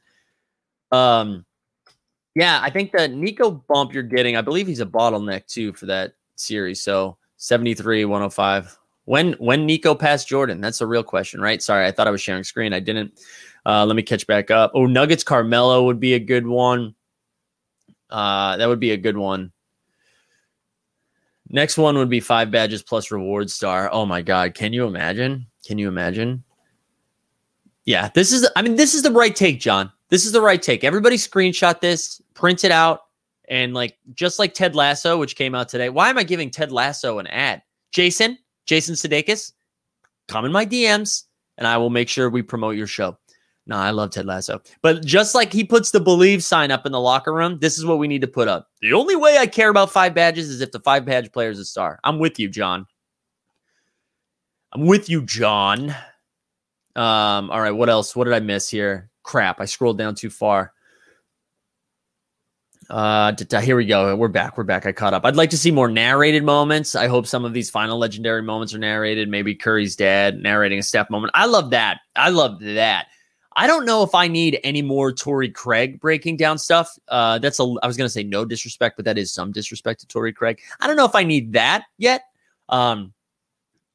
Um, 0.91 1.45
yeah, 2.35 2.59
I 2.61 2.69
think 2.69 2.91
the 2.91 3.07
Nico 3.07 3.51
bump 3.51 3.93
you're 3.93 4.03
getting, 4.03 4.35
I 4.35 4.41
believe 4.41 4.67
he's 4.67 4.81
a 4.81 4.85
bottleneck 4.85 5.47
too 5.47 5.73
for 5.73 5.85
that 5.87 6.13
series. 6.35 6.81
So 6.81 7.17
73, 7.37 8.05
105. 8.05 8.77
When 9.05 9.33
when 9.33 9.67
Nico 9.67 9.93
passed 9.93 10.27
Jordan? 10.27 10.61
That's 10.61 10.81
a 10.81 10.87
real 10.87 11.03
question, 11.03 11.39
right? 11.39 11.61
Sorry, 11.61 11.85
I 11.85 11.91
thought 11.91 12.07
I 12.07 12.11
was 12.11 12.21
sharing 12.21 12.43
screen. 12.43 12.73
I 12.73 12.79
didn't. 12.79 13.19
Uh, 13.65 13.85
let 13.85 13.95
me 13.95 14.01
catch 14.01 14.25
back 14.25 14.49
up. 14.49 14.71
Oh, 14.73 14.87
Nuggets 14.87 15.23
Carmelo 15.23 15.83
would 15.83 15.99
be 15.99 16.15
a 16.15 16.19
good 16.19 16.47
one. 16.47 16.95
Uh, 18.09 18.57
that 18.57 18.67
would 18.67 18.79
be 18.79 18.91
a 18.91 18.97
good 18.97 19.17
one. 19.17 19.51
Next 21.49 21.77
one 21.77 21.97
would 21.97 22.09
be 22.09 22.19
five 22.19 22.49
badges 22.49 22.81
plus 22.81 23.11
reward 23.11 23.51
star. 23.51 23.89
Oh 23.91 24.05
my 24.05 24.23
god, 24.23 24.55
can 24.55 24.73
you 24.73 24.87
imagine? 24.87 25.45
Can 25.65 25.77
you 25.77 25.87
imagine? 25.87 26.43
Yeah, 27.85 28.09
this 28.15 28.31
is 28.31 28.49
I 28.55 28.63
mean, 28.63 28.75
this 28.75 28.95
is 28.95 29.03
the 29.03 29.11
right 29.11 29.35
take, 29.35 29.59
John. 29.59 29.91
This 30.09 30.25
is 30.25 30.31
the 30.31 30.41
right 30.41 30.61
take. 30.61 30.83
Everybody 30.83 31.17
screenshot 31.17 31.79
this, 31.79 32.21
print 32.33 32.63
it 32.63 32.71
out, 32.71 33.01
and 33.49 33.73
like 33.73 33.97
just 34.13 34.39
like 34.39 34.53
Ted 34.53 34.75
Lasso, 34.75 35.17
which 35.17 35.35
came 35.35 35.55
out 35.55 35.69
today. 35.69 35.89
Why 35.89 36.09
am 36.09 36.17
I 36.17 36.23
giving 36.23 36.49
Ted 36.49 36.71
Lasso 36.71 37.19
an 37.19 37.27
ad? 37.27 37.61
Jason, 37.91 38.37
Jason 38.65 38.95
Sudeikis, 38.95 39.53
come 40.27 40.45
in 40.45 40.51
my 40.51 40.65
DMs 40.65 41.23
and 41.57 41.67
I 41.67 41.77
will 41.77 41.89
make 41.89 42.09
sure 42.09 42.29
we 42.29 42.41
promote 42.41 42.75
your 42.75 42.87
show. 42.87 43.17
No, 43.67 43.77
I 43.77 43.89
love 43.89 44.11
Ted 44.11 44.27
Lasso. 44.27 44.61
But 44.83 45.03
just 45.03 45.33
like 45.33 45.51
he 45.51 45.63
puts 45.63 45.89
the 45.89 45.99
believe 45.99 46.43
sign 46.43 46.69
up 46.69 46.85
in 46.85 46.91
the 46.91 46.99
locker 46.99 47.33
room, 47.33 47.57
this 47.59 47.79
is 47.79 47.85
what 47.85 47.97
we 47.97 48.07
need 48.07 48.21
to 48.21 48.27
put 48.27 48.47
up. 48.47 48.69
The 48.81 48.93
only 48.93 49.15
way 49.15 49.37
I 49.39 49.47
care 49.47 49.69
about 49.69 49.91
five 49.91 50.13
badges 50.13 50.49
is 50.49 50.61
if 50.61 50.71
the 50.71 50.79
five 50.81 51.03
badge 51.03 51.31
player 51.31 51.49
is 51.49 51.59
a 51.59 51.65
star. 51.65 51.99
I'm 52.03 52.19
with 52.19 52.37
you, 52.37 52.47
John. 52.47 52.85
I'm 54.71 54.85
with 54.85 55.09
you, 55.09 55.23
John. 55.23 55.89
Um, 56.95 57.49
all 57.49 57.59
right, 57.61 57.71
what 57.71 57.89
else? 57.89 58.15
What 58.15 58.25
did 58.25 58.33
I 58.33 58.39
miss 58.39 58.69
here? 58.69 59.09
Crap, 59.25 59.59
I 59.59 59.65
scrolled 59.65 59.97
down 59.97 60.13
too 60.13 60.29
far. 60.29 60.71
Uh, 62.87 63.33
here 63.59 63.75
we 63.75 63.87
go. 63.87 64.15
We're 64.15 64.27
back. 64.27 64.55
We're 64.55 64.63
back. 64.63 64.85
I 64.85 64.91
caught 64.91 65.15
up. 65.15 65.25
I'd 65.25 65.35
like 65.35 65.49
to 65.49 65.57
see 65.57 65.71
more 65.71 65.89
narrated 65.89 66.43
moments. 66.43 66.93
I 66.93 67.07
hope 67.07 67.25
some 67.25 67.43
of 67.43 67.51
these 67.51 67.71
final 67.71 67.97
legendary 67.97 68.43
moments 68.43 68.75
are 68.75 68.77
narrated. 68.77 69.27
Maybe 69.27 69.55
Curry's 69.55 69.95
dad 69.95 70.37
narrating 70.37 70.77
a 70.77 70.83
step 70.83 71.09
moment. 71.09 71.31
I 71.33 71.47
love 71.47 71.71
that. 71.71 72.01
I 72.15 72.29
love 72.29 72.59
that. 72.59 73.07
I 73.55 73.65
don't 73.65 73.85
know 73.85 74.03
if 74.03 74.13
I 74.13 74.27
need 74.27 74.59
any 74.63 74.83
more 74.83 75.11
Torrey 75.11 75.49
Craig 75.49 75.99
breaking 75.99 76.37
down 76.37 76.59
stuff. 76.59 76.95
Uh, 77.07 77.39
that's 77.39 77.59
a 77.59 77.63
I 77.81 77.87
was 77.87 77.97
gonna 77.97 78.09
say 78.09 78.23
no 78.23 78.45
disrespect, 78.45 78.95
but 78.95 79.05
that 79.05 79.17
is 79.17 79.33
some 79.33 79.51
disrespect 79.51 80.01
to 80.01 80.07
Torrey 80.07 80.33
Craig. 80.33 80.61
I 80.79 80.85
don't 80.85 80.97
know 80.97 81.05
if 81.05 81.15
I 81.15 81.23
need 81.23 81.53
that 81.53 81.85
yet. 81.97 82.25
Um, 82.69 83.14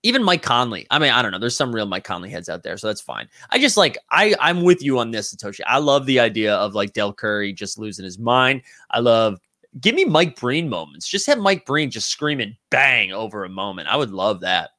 even 0.02 0.22
Mike 0.22 0.42
Conley. 0.42 0.86
I 0.90 0.98
mean, 0.98 1.10
I 1.10 1.22
don't 1.22 1.30
know. 1.30 1.38
There's 1.38 1.56
some 1.56 1.74
real 1.74 1.86
Mike 1.86 2.04
Conley 2.04 2.30
heads 2.30 2.48
out 2.48 2.62
there, 2.62 2.76
so 2.76 2.86
that's 2.86 3.00
fine. 3.00 3.28
I 3.50 3.58
just 3.58 3.76
like 3.76 3.98
I 4.10 4.34
I'm 4.40 4.62
with 4.62 4.82
you 4.82 4.98
on 4.98 5.10
this, 5.10 5.34
Satoshi. 5.34 5.60
I 5.66 5.78
love 5.78 6.06
the 6.06 6.20
idea 6.20 6.54
of 6.54 6.74
like 6.74 6.92
Del 6.92 7.12
Curry 7.12 7.52
just 7.52 7.78
losing 7.78 8.04
his 8.04 8.18
mind. 8.18 8.62
I 8.90 9.00
love 9.00 9.38
give 9.80 9.94
me 9.94 10.04
Mike 10.04 10.38
Breen 10.38 10.68
moments. 10.68 11.08
Just 11.08 11.26
have 11.26 11.38
Mike 11.38 11.66
Breen 11.66 11.90
just 11.90 12.08
screaming 12.08 12.56
bang 12.70 13.12
over 13.12 13.44
a 13.44 13.48
moment. 13.48 13.88
I 13.88 13.96
would 13.96 14.10
love 14.10 14.40
that. 14.40 14.70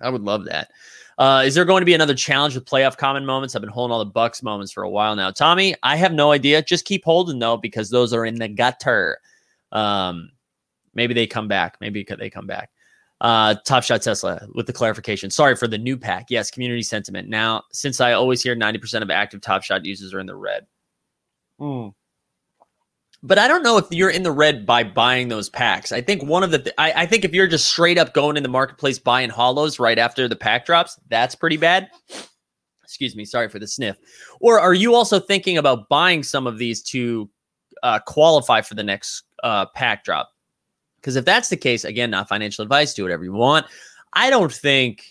I 0.00 0.10
would 0.10 0.22
love 0.22 0.44
that. 0.46 0.70
Uh, 1.18 1.42
is 1.44 1.54
there 1.54 1.64
going 1.64 1.80
to 1.80 1.86
be 1.86 1.94
another 1.94 2.14
challenge 2.14 2.54
with 2.54 2.64
playoff 2.64 2.96
common 2.96 3.26
moments? 3.26 3.54
I've 3.54 3.62
been 3.62 3.70
holding 3.70 3.92
all 3.92 3.98
the 3.98 4.04
Bucks 4.10 4.42
moments 4.42 4.70
for 4.70 4.84
a 4.84 4.90
while 4.90 5.16
now. 5.16 5.32
Tommy, 5.32 5.74
I 5.82 5.96
have 5.96 6.12
no 6.12 6.30
idea. 6.30 6.62
Just 6.62 6.84
keep 6.84 7.04
holding 7.04 7.40
though, 7.40 7.56
because 7.56 7.90
those 7.90 8.12
are 8.12 8.24
in 8.24 8.36
the 8.36 8.48
gutter. 8.48 9.18
Um, 9.72 10.30
maybe 10.94 11.14
they 11.14 11.26
come 11.26 11.48
back. 11.48 11.76
Maybe 11.80 12.06
they 12.18 12.30
come 12.30 12.46
back. 12.46 12.70
Uh, 13.20 13.56
Top 13.66 13.82
Shot 13.82 14.02
Tesla 14.02 14.46
with 14.54 14.66
the 14.66 14.72
clarification. 14.72 15.30
Sorry 15.30 15.56
for 15.56 15.66
the 15.66 15.78
new 15.78 15.96
pack. 15.96 16.26
Yes, 16.30 16.50
community 16.50 16.82
sentiment. 16.82 17.28
Now, 17.28 17.64
since 17.72 18.00
I 18.00 18.12
always 18.12 18.42
hear 18.42 18.54
90% 18.54 19.02
of 19.02 19.10
active 19.10 19.40
Top 19.40 19.62
Shot 19.64 19.84
users 19.84 20.14
are 20.14 20.20
in 20.20 20.26
the 20.26 20.36
red. 20.36 20.66
Mm 21.60 21.92
but 23.22 23.38
I 23.38 23.48
don't 23.48 23.62
know 23.62 23.78
if 23.78 23.86
you're 23.90 24.10
in 24.10 24.22
the 24.22 24.32
red 24.32 24.64
by 24.64 24.84
buying 24.84 25.28
those 25.28 25.48
packs. 25.48 25.90
I 25.90 26.00
think 26.00 26.22
one 26.22 26.42
of 26.42 26.50
the, 26.50 26.60
th- 26.60 26.74
I, 26.78 26.92
I, 26.92 27.06
think 27.06 27.24
if 27.24 27.32
you're 27.32 27.48
just 27.48 27.66
straight 27.66 27.98
up 27.98 28.14
going 28.14 28.36
in 28.36 28.42
the 28.42 28.48
marketplace 28.48 28.98
buying 28.98 29.28
hollows 29.28 29.80
right 29.80 29.98
after 29.98 30.28
the 30.28 30.36
pack 30.36 30.66
drops, 30.66 30.98
that's 31.08 31.34
pretty 31.34 31.56
bad. 31.56 31.90
Excuse 32.84 33.16
me, 33.16 33.24
sorry 33.24 33.48
for 33.48 33.58
the 33.58 33.66
sniff. 33.66 33.96
Or 34.40 34.60
are 34.60 34.74
you 34.74 34.94
also 34.94 35.18
thinking 35.18 35.58
about 35.58 35.88
buying 35.88 36.22
some 36.22 36.46
of 36.46 36.58
these 36.58 36.82
to 36.84 37.28
uh, 37.82 37.98
qualify 38.06 38.60
for 38.60 38.74
the 38.74 38.84
next 38.84 39.24
uh, 39.42 39.66
pack 39.66 40.04
drop? 40.04 40.30
Because 41.00 41.16
if 41.16 41.24
that's 41.24 41.48
the 41.48 41.56
case, 41.56 41.84
again, 41.84 42.10
not 42.10 42.28
financial 42.28 42.62
advice, 42.62 42.94
do 42.94 43.02
whatever 43.02 43.24
you 43.24 43.32
want. 43.32 43.66
I 44.12 44.30
don't 44.30 44.52
think 44.52 45.04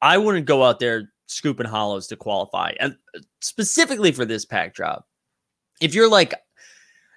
I 0.00 0.18
wouldn't 0.18 0.46
go 0.46 0.64
out 0.64 0.78
there 0.78 1.12
scooping 1.26 1.66
hollows 1.66 2.06
to 2.08 2.16
qualify, 2.16 2.72
and 2.78 2.96
uh, 3.16 3.20
specifically 3.40 4.12
for 4.12 4.24
this 4.24 4.44
pack 4.44 4.74
drop. 4.74 5.06
If 5.80 5.94
you're 5.94 6.08
like, 6.08 6.34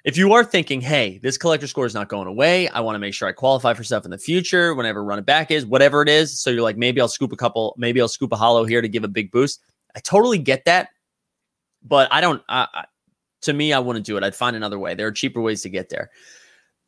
if 0.06 0.18
you 0.18 0.34
are 0.34 0.44
thinking, 0.44 0.82
hey, 0.82 1.20
this 1.22 1.38
collector 1.38 1.68
score 1.68 1.86
is 1.86 1.94
not 1.94 2.10
going 2.10 2.28
away, 2.28 2.70
I 2.70 2.80
want 2.80 2.96
to 2.96 3.00
make 3.00 3.14
sure 3.14 3.28
I 3.28 3.32
qualify 3.32 3.74
for 3.74 3.84
stuff 3.84 4.06
in 4.06 4.12
the 4.12 4.18
future, 4.18 4.74
whenever 4.74 5.04
run 5.04 5.20
it 5.20 5.26
back 5.26 5.52
is, 5.52 5.66
whatever 5.66 6.02
it 6.02 6.10
is. 6.10 6.40
So 6.40 6.50
you're 6.50 6.62
like, 6.62 6.78
maybe 6.78 7.02
I'll 7.02 7.08
scoop 7.08 7.34
a 7.34 7.36
couple, 7.36 7.76
maybe 7.78 8.00
I'll 8.00 8.08
scoop 8.08 8.32
a 8.32 8.36
hollow 8.36 8.66
here 8.66 8.82
to 8.82 8.88
give 8.88 9.04
a 9.04 9.08
big 9.08 9.32
boost. 9.32 9.62
I 9.96 10.00
totally 10.00 10.38
get 10.38 10.66
that, 10.66 10.90
but 11.84 12.08
I 12.12 12.22
don't. 12.22 12.42
I, 12.50 12.86
to 13.42 13.54
me, 13.54 13.74
I 13.74 13.80
wouldn't 13.80 14.06
do 14.06 14.18
it. 14.18 14.24
I'd 14.24 14.36
find 14.36 14.56
another 14.56 14.80
way. 14.80 14.96
There 14.96 15.08
are 15.08 15.12
cheaper 15.12 15.42
ways 15.42 15.62
to 15.62 15.70
get 15.70 15.90
there. 15.90 16.10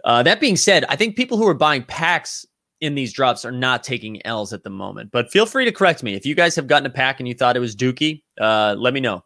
Uh, 0.07 0.23
that 0.23 0.39
being 0.39 0.55
said, 0.55 0.85
I 0.87 0.95
think 0.95 1.17
people 1.17 1.37
who 1.37 1.45
are 1.45 1.53
buying 1.53 1.83
packs 1.83 2.45
in 2.79 2.95
these 2.95 3.11
drops 3.11 3.43
are 3.43 3.51
not 3.51 3.83
taking 3.83 4.25
L's 4.25 4.53
at 4.53 4.63
the 4.63 4.69
moment. 4.69 5.11
But 5.11 5.29
feel 5.29 5.45
free 5.45 5.65
to 5.65 5.71
correct 5.73 6.01
me 6.01 6.13
if 6.13 6.25
you 6.25 6.33
guys 6.33 6.55
have 6.55 6.65
gotten 6.65 6.85
a 6.85 6.89
pack 6.89 7.19
and 7.19 7.27
you 7.27 7.33
thought 7.33 7.57
it 7.57 7.59
was 7.59 7.75
Dookie. 7.75 8.23
Uh, 8.39 8.73
let 8.77 8.93
me 8.93 9.01
know. 9.01 9.25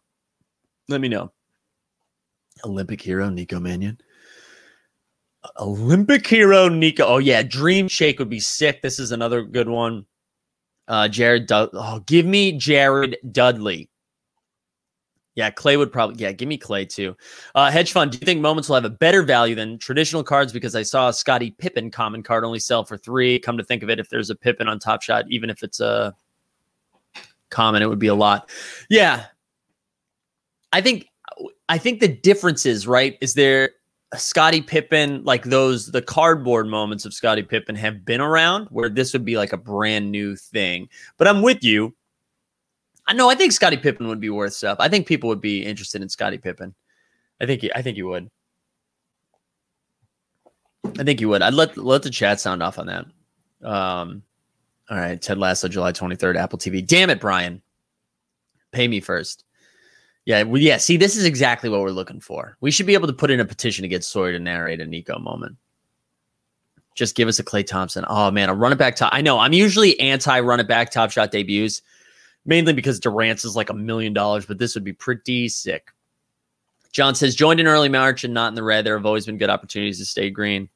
Let 0.90 1.00
me 1.00 1.08
know. 1.08 1.32
Olympic 2.66 3.00
hero 3.00 3.30
Nico 3.30 3.60
Mannion. 3.60 4.00
Olympic 5.60 6.26
hero 6.26 6.68
Nico. 6.68 7.06
Oh 7.06 7.18
yeah, 7.20 7.44
Dream 7.44 7.88
Shake 7.88 8.18
would 8.18 8.30
be 8.30 8.40
sick. 8.40 8.82
This 8.82 8.98
is 8.98 9.12
another 9.12 9.44
good 9.44 9.70
one. 9.70 10.08
Uh, 10.88 11.08
Jared. 11.08 11.46
Dud- 11.46 11.70
oh, 11.74 12.00
give 12.08 12.26
me 12.26 12.58
Jared 12.58 13.18
Dudley. 13.32 13.91
Yeah, 15.36 15.50
Klay 15.50 15.78
would 15.78 15.92
probably. 15.92 16.18
Yeah, 16.22 16.34
give 16.34 16.48
me 16.50 16.58
Klay 16.58 16.88
too. 16.88 17.16
Uh, 17.56 17.72
hedge 17.72 17.94
fund. 17.94 18.12
Do 18.12 18.18
you 18.20 18.26
think 18.26 18.42
moments 18.42 18.68
will 18.68 18.76
have 18.76 18.86
a 18.86 18.90
better 18.90 19.24
value 19.24 19.56
than 19.56 19.78
traditional 19.78 20.24
cards? 20.24 20.52
Because 20.52 20.76
I 20.76 20.84
saw 20.84 21.08
a 21.08 21.14
Scottie 21.14 21.52
Pippen 21.52 21.90
common 21.90 22.22
card 22.22 22.44
only 22.44 22.60
sell 22.60 22.84
for 22.84 22.98
three. 22.98 23.40
Come 23.40 23.58
to 23.58 23.64
think 23.64 23.82
of 23.82 23.90
it, 23.90 24.00
if 24.00 24.10
there's 24.10 24.30
a 24.30 24.36
Pippen 24.36 24.68
on 24.68 24.80
Top 24.80 25.02
Shot, 25.02 25.26
even 25.30 25.50
if 25.50 25.64
it's 25.64 25.80
a 25.80 26.14
common, 27.50 27.82
it 27.82 27.88
would 27.88 28.00
be 28.00 28.08
a 28.08 28.16
lot. 28.16 28.50
Yeah, 28.90 29.26
I 30.74 30.82
think. 30.82 31.08
I 31.70 31.78
think 31.78 32.02
the 32.02 32.10
difference 32.10 32.66
is 32.66 32.86
right. 32.86 33.18
Is 33.22 33.34
there 33.34 33.72
Scottie 34.16 34.62
Pippen, 34.62 35.24
like 35.24 35.44
those 35.44 35.92
the 35.92 36.02
cardboard 36.02 36.68
moments 36.68 37.06
of 37.06 37.14
Scottie 37.14 37.44
Pippen 37.44 37.76
have 37.76 38.04
been 38.04 38.20
around, 38.20 38.68
where 38.68 38.90
this 38.90 39.14
would 39.14 39.24
be 39.24 39.38
like 39.38 39.54
a 39.54 39.58
brand 39.58 40.12
new 40.12 40.36
thing. 40.36 40.90
But 41.18 41.30
I'm 41.30 41.42
with 41.42 41.64
you 41.64 41.96
I 43.08 43.14
know. 43.14 43.30
I 43.30 43.36
think 43.36 43.52
Scottie 43.52 43.78
Pippen 43.78 44.08
would 44.08 44.20
be 44.20 44.30
worth 44.30 44.54
stuff. 44.54 44.78
I 44.80 44.88
think 44.88 45.08
people 45.08 45.28
would 45.30 45.42
be 45.42 45.66
interested 45.66 46.02
in 46.02 46.10
Scottie 46.10 46.38
Pippen. 46.38 46.74
I 47.42 47.46
think. 47.46 47.62
He, 47.62 47.74
I 47.74 47.82
think 47.82 47.98
you 47.98 48.08
would. 48.08 48.30
I 51.00 51.04
think 51.04 51.22
you 51.22 51.30
would. 51.30 51.42
I'd 51.42 51.54
let 51.54 51.78
let 51.78 52.04
the 52.04 52.10
chat 52.10 52.40
sound 52.40 52.62
off 52.62 52.80
on 52.80 52.88
that. 52.88 53.06
Um, 53.64 54.24
all 54.90 54.98
right, 54.98 55.22
Ted 55.22 55.38
Lasso, 55.38 55.68
July 55.68 55.92
twenty 55.92 56.16
third, 56.16 56.38
Apple 56.38 56.60
TV. 56.60 56.86
Damn 56.86 57.10
it, 57.10 57.20
Brian. 57.20 57.62
Pay 58.72 58.88
me 58.88 59.00
first. 59.00 59.44
Yeah, 60.26 60.44
well, 60.44 60.62
yeah. 60.62 60.78
See, 60.78 60.98
this 60.98 61.16
is 61.16 61.26
exactly 61.26 61.70
what 61.70 61.82
we're 61.82 61.90
looking 61.90 62.20
for. 62.20 62.56
We 62.62 62.70
should 62.70 62.86
be 62.86 62.94
able 62.94 63.08
to 63.08 63.14
put 63.14 63.32
in 63.32 63.40
a 63.40 63.46
petition 63.46 63.82
to 63.82 63.88
get 63.88 64.04
Sawyer 64.04 64.32
to 64.34 64.40
narrate 64.40 64.80
a 64.80 64.86
Nico 64.86 65.18
moment. 65.18 65.58
Just 66.94 67.16
give 67.16 67.28
us 67.28 67.40
a 67.40 67.44
Klay 67.44 67.66
Thompson. 67.66 68.06
Oh 68.08 68.30
man, 68.30 68.50
a 68.50 68.54
run 68.54 68.72
it 68.72 68.78
back 68.78 68.96
top. 68.96 69.14
I 69.14 69.22
know 69.22 69.40
I'm 69.40 69.54
usually 69.54 70.00
anti 70.00 70.40
run 70.40 70.60
it 70.60 70.68
back 70.68 70.92
top 70.92 71.10
shot 71.10 71.32
debuts 71.32 71.82
mainly 72.46 72.74
because 72.74 73.00
Durant's 73.00 73.46
is 73.46 73.56
like 73.56 73.70
a 73.70 73.74
million 73.74 74.14
dollars, 74.14 74.46
but 74.46 74.58
this 74.58 74.76
would 74.76 74.84
be 74.84 74.94
pretty 74.94 75.50
sick. 75.50 75.92
John 76.92 77.16
says, 77.16 77.36
joined 77.36 77.60
in 77.60 77.68
early 77.68 77.90
March 77.90 78.24
and 78.24 78.34
not 78.34 78.50
in 78.50 78.56
the 78.56 78.64
red. 78.64 78.86
There 78.86 78.98
have 78.98 79.06
always 79.06 79.26
been 79.26 79.38
good 79.38 79.50
opportunities 79.50 80.00
to 80.00 80.06
stay 80.06 80.30
green. 80.30 80.70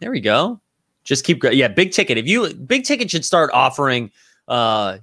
There 0.00 0.10
we 0.10 0.20
go. 0.20 0.60
Just 1.04 1.24
keep 1.24 1.40
going. 1.40 1.56
Yeah, 1.56 1.68
big 1.68 1.92
ticket. 1.92 2.18
If 2.18 2.26
you 2.26 2.52
big 2.54 2.84
ticket 2.84 3.10
should 3.10 3.24
start 3.24 3.50
offering 3.52 4.10
uh 4.48 4.98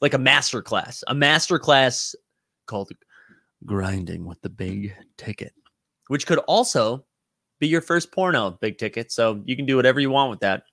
like 0.00 0.14
a 0.14 0.18
master 0.18 0.62
class, 0.62 1.02
a 1.06 1.14
master 1.14 1.58
class 1.58 2.14
called 2.66 2.90
grinding 3.64 4.24
with 4.24 4.40
the 4.42 4.48
big 4.48 4.94
ticket, 5.16 5.52
which 6.08 6.26
could 6.26 6.38
also 6.40 7.04
be 7.58 7.68
your 7.68 7.80
first 7.80 8.12
porno 8.12 8.52
big 8.60 8.78
ticket. 8.78 9.12
So 9.12 9.42
you 9.44 9.56
can 9.56 9.66
do 9.66 9.76
whatever 9.76 10.00
you 10.00 10.10
want 10.10 10.30
with 10.30 10.40
that. 10.40 10.64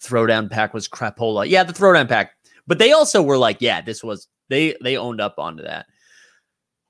Throwdown 0.00 0.50
pack 0.50 0.74
was 0.74 0.88
crapola. 0.88 1.48
Yeah, 1.48 1.62
the 1.62 1.72
throwdown 1.72 2.08
pack 2.08 2.32
but 2.66 2.78
they 2.78 2.92
also 2.92 3.22
were 3.22 3.38
like, 3.38 3.58
yeah, 3.60 3.80
this 3.80 4.02
was 4.02 4.28
they 4.48 4.76
they 4.82 4.96
owned 4.96 5.20
up 5.20 5.38
onto 5.38 5.62
that. 5.62 5.86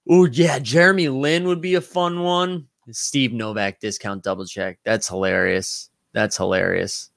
Oh 0.09 0.27
yeah, 0.27 0.59
Jeremy 0.59 1.09
Lin 1.09 1.47
would 1.47 1.61
be 1.61 1.75
a 1.75 1.81
fun 1.81 2.21
one. 2.23 2.67
Steve 2.91 3.33
Novak 3.33 3.81
discount 3.81 4.25
double 4.25 4.45
check. 4.45 4.79
That's 4.85 5.07
hilarious. 5.09 5.91
That's 6.13 6.37
hilarious. 6.37 7.11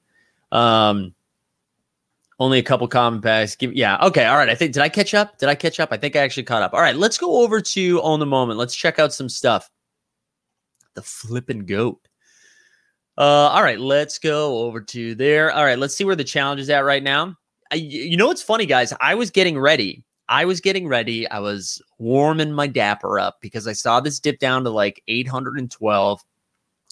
Um, 0.52 1.14
only 2.38 2.58
a 2.58 2.62
couple 2.62 2.86
common 2.86 3.20
packs. 3.20 3.56
Give 3.56 3.74
yeah, 3.74 3.98
okay, 4.02 4.26
all 4.26 4.36
right. 4.36 4.48
I 4.48 4.54
think 4.54 4.72
did 4.72 4.82
I 4.82 4.88
catch 4.88 5.14
up? 5.14 5.38
Did 5.38 5.48
I 5.48 5.54
catch 5.54 5.80
up? 5.80 5.88
I 5.90 5.96
think 5.96 6.16
I 6.16 6.20
actually 6.20 6.44
caught 6.44 6.62
up. 6.62 6.74
All 6.74 6.80
right, 6.80 6.96
let's 6.96 7.18
go 7.18 7.42
over 7.42 7.60
to 7.60 8.02
on 8.02 8.20
the 8.20 8.26
moment. 8.26 8.58
Let's 8.58 8.74
check 8.74 8.98
out 8.98 9.12
some 9.12 9.28
stuff. 9.28 9.70
The 10.94 11.02
flipping 11.02 11.66
goat. 11.66 12.00
Uh, 13.18 13.48
all 13.50 13.62
right, 13.62 13.80
let's 13.80 14.18
go 14.18 14.58
over 14.58 14.80
to 14.80 15.14
there. 15.14 15.50
All 15.50 15.64
right, 15.64 15.78
let's 15.78 15.96
see 15.96 16.04
where 16.04 16.16
the 16.16 16.24
challenge 16.24 16.60
is 16.60 16.70
at 16.70 16.84
right 16.84 17.02
now. 17.02 17.36
I, 17.72 17.76
you 17.76 18.16
know 18.16 18.26
what's 18.26 18.42
funny, 18.42 18.66
guys? 18.66 18.92
I 19.00 19.14
was 19.14 19.30
getting 19.30 19.58
ready. 19.58 20.04
I 20.28 20.44
was 20.44 20.60
getting 20.60 20.88
ready. 20.88 21.28
I 21.30 21.38
was 21.38 21.80
warming 21.98 22.52
my 22.52 22.66
dapper 22.66 23.18
up 23.18 23.38
because 23.40 23.66
I 23.66 23.72
saw 23.72 24.00
this 24.00 24.18
dip 24.18 24.38
down 24.38 24.64
to 24.64 24.70
like 24.70 25.02
812. 25.08 26.24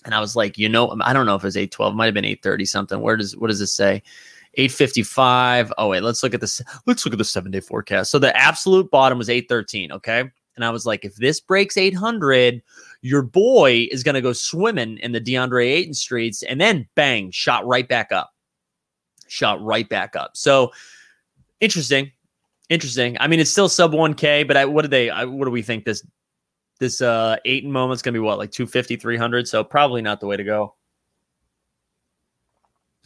And 0.04 0.14
I 0.14 0.20
was 0.20 0.36
like, 0.36 0.58
you 0.58 0.68
know, 0.68 0.96
I 1.00 1.12
don't 1.12 1.26
know 1.26 1.34
if 1.34 1.42
it 1.42 1.46
was 1.46 1.56
812, 1.56 1.92
it 1.92 1.96
might 1.96 2.04
have 2.06 2.14
been 2.14 2.24
830 2.24 2.64
something. 2.66 3.00
Where 3.00 3.16
does 3.16 3.36
what 3.36 3.48
does 3.48 3.58
this 3.58 3.72
say? 3.72 4.02
855. 4.56 5.72
Oh, 5.78 5.88
wait, 5.88 6.02
let's 6.02 6.22
look 6.22 6.34
at 6.34 6.40
this. 6.40 6.62
Let's 6.86 7.04
look 7.04 7.14
at 7.14 7.18
the 7.18 7.24
seven 7.24 7.50
day 7.50 7.60
forecast. 7.60 8.10
So 8.10 8.18
the 8.18 8.36
absolute 8.36 8.90
bottom 8.90 9.18
was 9.18 9.30
813. 9.30 9.92
Okay. 9.92 10.24
And 10.56 10.64
I 10.64 10.70
was 10.70 10.86
like, 10.86 11.04
if 11.04 11.16
this 11.16 11.40
breaks 11.40 11.76
800, 11.76 12.62
your 13.02 13.22
boy 13.22 13.88
is 13.90 14.04
going 14.04 14.14
to 14.14 14.20
go 14.20 14.32
swimming 14.32 14.98
in 14.98 15.10
the 15.10 15.20
DeAndre 15.20 15.66
Ayton 15.66 15.94
streets 15.94 16.44
and 16.44 16.60
then 16.60 16.86
bang, 16.94 17.32
shot 17.32 17.66
right 17.66 17.88
back 17.88 18.12
up 18.12 18.33
shot 19.34 19.62
right 19.62 19.88
back 19.88 20.16
up. 20.16 20.36
So 20.36 20.72
interesting, 21.60 22.12
interesting. 22.68 23.16
I 23.20 23.26
mean, 23.26 23.40
it's 23.40 23.50
still 23.50 23.68
sub 23.68 23.92
1K, 23.92 24.46
but 24.46 24.56
I, 24.56 24.64
what 24.64 24.82
do 24.82 24.88
they? 24.88 25.10
I, 25.10 25.24
what 25.24 25.44
do 25.44 25.50
we 25.50 25.62
think 25.62 25.84
this 25.84 26.06
this 26.80 27.00
uh 27.00 27.36
Ayton 27.44 27.70
moment's 27.70 28.02
gonna 28.02 28.14
be? 28.14 28.20
What 28.20 28.38
like 28.38 28.50
250, 28.50 28.96
300? 28.96 29.48
So 29.48 29.64
probably 29.64 30.02
not 30.02 30.20
the 30.20 30.26
way 30.26 30.36
to 30.36 30.44
go. 30.44 30.74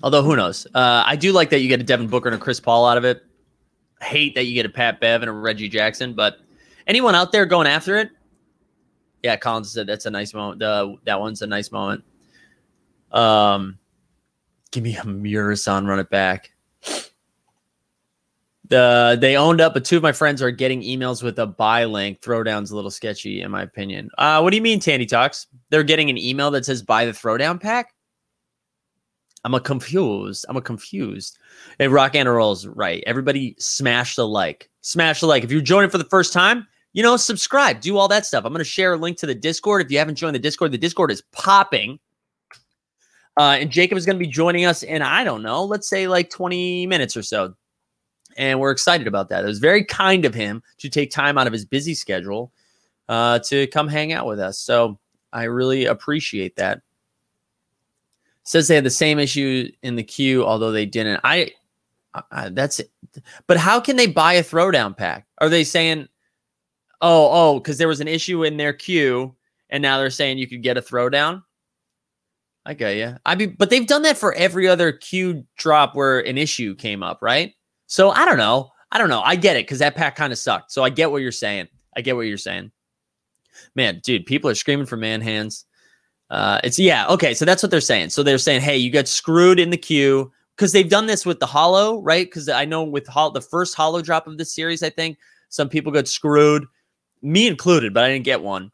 Although 0.03 0.23
who 0.23 0.37
knows? 0.37 0.67
Uh, 0.75 1.03
I 1.05 1.17
do 1.17 1.33
like 1.33 1.51
that 1.51 1.61
you 1.61 1.69
get 1.69 1.81
a 1.81 1.85
Devin 1.85 2.07
Booker 2.07 2.29
and 2.29 2.37
a 2.37 2.38
Chris 2.38 2.61
Paul 2.61 2.87
out 2.87 2.97
of 2.97 3.05
it. 3.05 3.25
hate 4.01 4.35
that 4.37 4.45
you 4.45 4.55
get 4.55 4.64
a 4.64 4.69
Pat 4.69 5.01
Bev 5.01 5.23
and 5.23 5.29
a 5.29 5.33
Reggie 5.33 5.69
Jackson, 5.69 6.14
but 6.14 6.38
anyone 6.87 7.17
out 7.17 7.33
there 7.33 7.47
going 7.47 7.67
after 7.67 7.97
it? 7.97 8.11
Yeah, 9.25 9.35
Collins 9.37 9.73
said 9.73 9.88
that's 9.88 10.07
a 10.07 10.11
nice 10.11 10.33
moment. 10.35 10.62
Uh, 10.62 10.95
that 11.05 11.19
one's 11.19 11.43
a 11.43 11.49
nice 11.49 11.73
moment. 11.73 12.05
Um, 13.11 13.79
Give 14.71 14.83
me 14.83 14.97
a 14.97 15.03
Murasan 15.03 15.87
run 15.87 15.99
it 15.99 16.11
back. 16.11 16.53
The 18.69 19.17
they 19.19 19.37
owned 19.37 19.63
up, 19.63 19.73
but 19.73 19.85
two 19.85 19.97
of 19.97 20.03
my 20.03 20.13
friends 20.13 20.43
are 20.43 20.51
getting 20.51 20.83
emails 20.83 21.23
with 21.23 21.39
a 21.39 21.47
buy 21.47 21.87
link. 21.87 22.21
Throwdown's 22.21 22.71
a 22.71 22.77
little 22.77 22.91
sketchy, 22.91 23.41
in 23.41 23.51
my 23.51 23.63
opinion. 23.63 24.11
Uh, 24.19 24.41
what 24.41 24.51
do 24.51 24.57
you 24.57 24.63
mean, 24.63 24.79
Tandy 24.79 25.07
Talks? 25.07 25.47
They're 25.71 25.83
getting 25.83 26.11
an 26.11 26.19
email 26.19 26.51
that 26.51 26.67
says 26.67 26.83
buy 26.83 27.07
the 27.07 27.13
throwdown 27.13 27.61
pack. 27.61 27.95
I'm 29.45 29.55
a 29.55 29.61
confused. 29.61 30.45
I'm 30.49 30.57
a 30.57 30.61
confused. 30.61 31.39
Hey, 31.79 31.89
Rock 31.89 32.15
and 32.15 32.29
Rolls 32.29 32.67
right. 32.67 33.03
Everybody 33.07 33.55
smash 33.59 34.17
the 34.17 34.29
like. 34.29 34.69
Smash 34.83 35.21
the 35.21 35.27
like. 35.27 35.45
If 35.45 35.53
you're 35.53 35.63
joining 35.63 35.91
for 35.91 35.99
the 35.99 36.05
first 36.05 36.33
time, 36.33 36.67
you 36.93 37.03
know, 37.03 37.17
subscribe, 37.17 37.81
do 37.81 37.97
all 37.97 38.09
that 38.09 38.27
stuff. 38.27 38.45
I'm 38.45 38.53
going 38.53 38.59
to 38.59 38.65
share 38.65 38.95
a 38.95 38.97
link 38.97 39.17
to 39.19 39.27
the 39.27 39.35
Discord. 39.35 39.83
If 39.83 39.91
you 39.91 39.99
haven't 39.99 40.17
joined 40.17 40.35
the 40.35 40.41
Discord, 40.41 40.73
the 40.73 40.79
Discord 40.79 41.11
is 41.11 41.23
popping. 41.33 41.99
Uh, 43.38 43.59
and 43.61 43.70
Jacob 43.70 43.96
is 43.96 44.05
going 44.05 44.18
to 44.18 44.24
be 44.24 44.31
joining 44.31 44.64
us 44.64 44.83
in, 44.83 45.01
I 45.01 45.22
don't 45.22 45.42
know, 45.42 45.64
let's 45.64 45.88
say 45.88 46.09
like 46.09 46.29
20 46.29 46.88
minutes 46.88 47.16
or 47.16 47.22
so. 47.22 47.55
And 48.37 48.59
we're 48.59 48.72
excited 48.72 49.07
about 49.07 49.29
that. 49.29 49.44
It 49.44 49.46
was 49.46 49.61
very 49.61 49.85
kind 49.85 50.24
of 50.24 50.35
him 50.35 50.62
to 50.79 50.88
take 50.88 51.11
time 51.12 51.38
out 51.38 51.46
of 51.46 51.53
his 51.53 51.64
busy 51.64 51.94
schedule 51.94 52.53
uh, 53.09 53.38
to 53.40 53.68
come 53.68 53.87
hang 53.87 54.12
out 54.12 54.27
with 54.27 54.40
us. 54.40 54.59
So 54.59 54.98
I 55.33 55.44
really 55.44 55.87
appreciate 55.87 56.57
that. 56.57 56.83
Says 58.42 58.66
they 58.66 58.74
had 58.74 58.85
the 58.85 58.90
same 58.90 59.18
issue 59.18 59.70
in 59.83 59.94
the 59.94 60.03
queue, 60.03 60.44
although 60.44 60.72
they 60.72 60.87
didn't. 60.87 61.20
I, 61.22 61.53
I 62.33 62.48
that's 62.48 62.81
it. 62.81 62.90
But 63.46 63.57
how 63.57 63.79
can 63.79 63.96
they 63.96 64.07
buy 64.07 64.35
a 64.35 64.42
throwdown 64.42 64.96
pack? 64.96 65.27
Are 65.39 65.49
they 65.49 65.64
saying, 65.64 66.09
oh, 67.01 67.28
oh, 67.30 67.61
because 67.61 67.78
there 67.78 67.89
was 67.89 68.01
an 68.01 68.09
issue 68.09 68.45
in 68.45 68.57
their 68.57 68.72
queue 68.72 69.34
and 69.70 69.82
now 69.82 69.99
they're 69.99 70.11
saying 70.11 70.39
you 70.39 70.49
could 70.49 70.62
get 70.62 70.78
a 70.78 70.82
throwdown? 70.82 71.43
I 72.69 72.75
get 72.75 72.97
you. 72.97 73.16
I 73.25 73.35
mean, 73.35 73.57
but 73.59 73.71
they've 73.71 73.87
done 73.87 74.03
that 74.03 74.19
for 74.19 74.35
every 74.35 74.69
other 74.69 74.93
Q 74.93 75.43
drop 75.57 75.95
where 75.95 76.21
an 76.21 76.37
issue 76.37 76.75
came 76.75 77.03
up, 77.03 77.19
right? 77.23 77.55
So 77.87 78.11
I 78.11 78.27
don't 78.27 78.37
know. 78.37 78.71
I 78.93 78.99
don't 78.99 79.09
know. 79.09 79.23
I 79.23 79.37
get 79.37 79.57
it 79.57 79.64
because 79.64 79.79
that 79.79 79.95
pack 79.95 80.16
kind 80.16 80.35
of 80.35 80.39
sucked. 80.39 80.71
So 80.71 80.85
I 80.85 80.91
get 80.91 81.11
what 81.11 81.23
you're 81.23 81.33
saying. 81.33 81.69
I 81.97 82.03
get 82.03 82.14
what 82.14 82.27
you're 82.27 82.37
saying. 82.37 82.71
Man, 83.75 84.03
dude, 84.05 84.27
people 84.27 84.51
are 84.51 84.55
screaming 84.55 84.85
for 84.85 84.99
man 84.99 85.23
hands. 85.23 85.64
Uh, 86.29 86.61
it's 86.62 86.79
yeah, 86.79 87.07
okay. 87.09 87.33
So 87.33 87.47
that's 87.47 87.62
what 87.62 87.71
they're 87.71 87.81
saying. 87.81 88.11
So 88.11 88.23
they're 88.23 88.37
saying, 88.37 88.61
hey, 88.61 88.77
you 88.77 88.91
got 88.91 89.09
screwed 89.09 89.59
in 89.59 89.71
the 89.71 89.79
queue 89.79 90.31
because 90.55 90.73
they've 90.73 90.91
done 90.91 91.07
this 91.07 91.25
with 91.25 91.41
the 91.41 91.47
hollow, 91.47 92.03
right? 92.03 92.27
Because 92.27 92.51
I 92.51 92.66
know 92.66 92.85
with 92.85 93.07
the 93.07 93.47
first 93.51 93.77
hollow 93.77 94.03
drop 94.03 94.27
of 94.27 94.37
the 94.37 94.45
series, 94.45 94.83
I 94.83 94.91
think 94.91 95.16
some 95.49 95.71
people 95.71 95.91
got 95.91 96.07
screwed, 96.07 96.66
me 97.23 97.47
included, 97.47 97.95
but 97.95 98.05
I 98.05 98.09
didn't 98.09 98.27
get 98.27 98.43
one. 98.43 98.71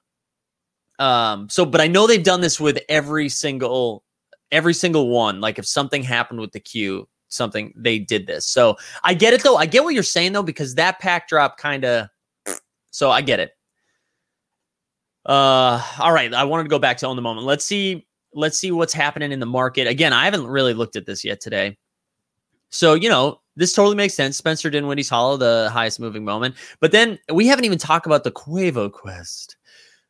Um, 0.98 1.48
so, 1.48 1.64
but 1.64 1.80
I 1.80 1.88
know 1.88 2.06
they've 2.06 2.22
done 2.22 2.40
this 2.40 2.60
with 2.60 2.78
every 2.88 3.28
single, 3.28 4.04
every 4.52 4.74
single 4.74 5.08
one. 5.08 5.40
Like 5.40 5.58
if 5.58 5.66
something 5.66 6.02
happened 6.02 6.40
with 6.40 6.52
the 6.52 6.60
queue, 6.60 7.08
something 7.28 7.72
they 7.76 7.98
did 7.98 8.26
this. 8.26 8.46
So 8.46 8.76
I 9.02 9.14
get 9.14 9.32
it 9.32 9.42
though. 9.42 9.56
I 9.56 9.66
get 9.66 9.84
what 9.84 9.94
you're 9.94 10.02
saying 10.02 10.32
though, 10.32 10.42
because 10.42 10.76
that 10.76 11.00
pack 11.00 11.28
drop 11.28 11.58
kind 11.58 11.84
of, 11.84 12.08
so 12.90 13.10
I 13.10 13.22
get 13.22 13.40
it. 13.40 13.50
Uh, 15.26 15.82
all 15.98 16.12
right. 16.12 16.32
I 16.32 16.44
wanted 16.44 16.64
to 16.64 16.68
go 16.68 16.78
back 16.78 16.98
to 16.98 17.08
on 17.08 17.16
the 17.16 17.22
moment. 17.22 17.46
Let's 17.46 17.64
see. 17.64 18.06
Let's 18.34 18.58
see 18.58 18.70
what's 18.70 18.92
happening 18.92 19.32
in 19.32 19.40
the 19.40 19.46
market. 19.46 19.86
Again, 19.86 20.12
I 20.12 20.24
haven't 20.24 20.46
really 20.46 20.74
looked 20.74 20.96
at 20.96 21.06
this 21.06 21.24
yet 21.24 21.40
today. 21.40 21.76
So, 22.70 22.94
you 22.94 23.08
know, 23.08 23.40
this 23.56 23.72
totally 23.72 23.94
makes 23.94 24.14
sense. 24.14 24.36
Spencer 24.36 24.68
Dinwiddie's 24.68 25.08
Hollow, 25.08 25.36
the 25.36 25.70
highest 25.72 26.00
moving 26.00 26.24
moment. 26.24 26.56
But 26.80 26.90
then 26.90 27.18
we 27.32 27.46
haven't 27.46 27.64
even 27.64 27.78
talked 27.78 28.06
about 28.06 28.24
the 28.24 28.32
Quavo 28.32 28.90
quest. 28.90 29.56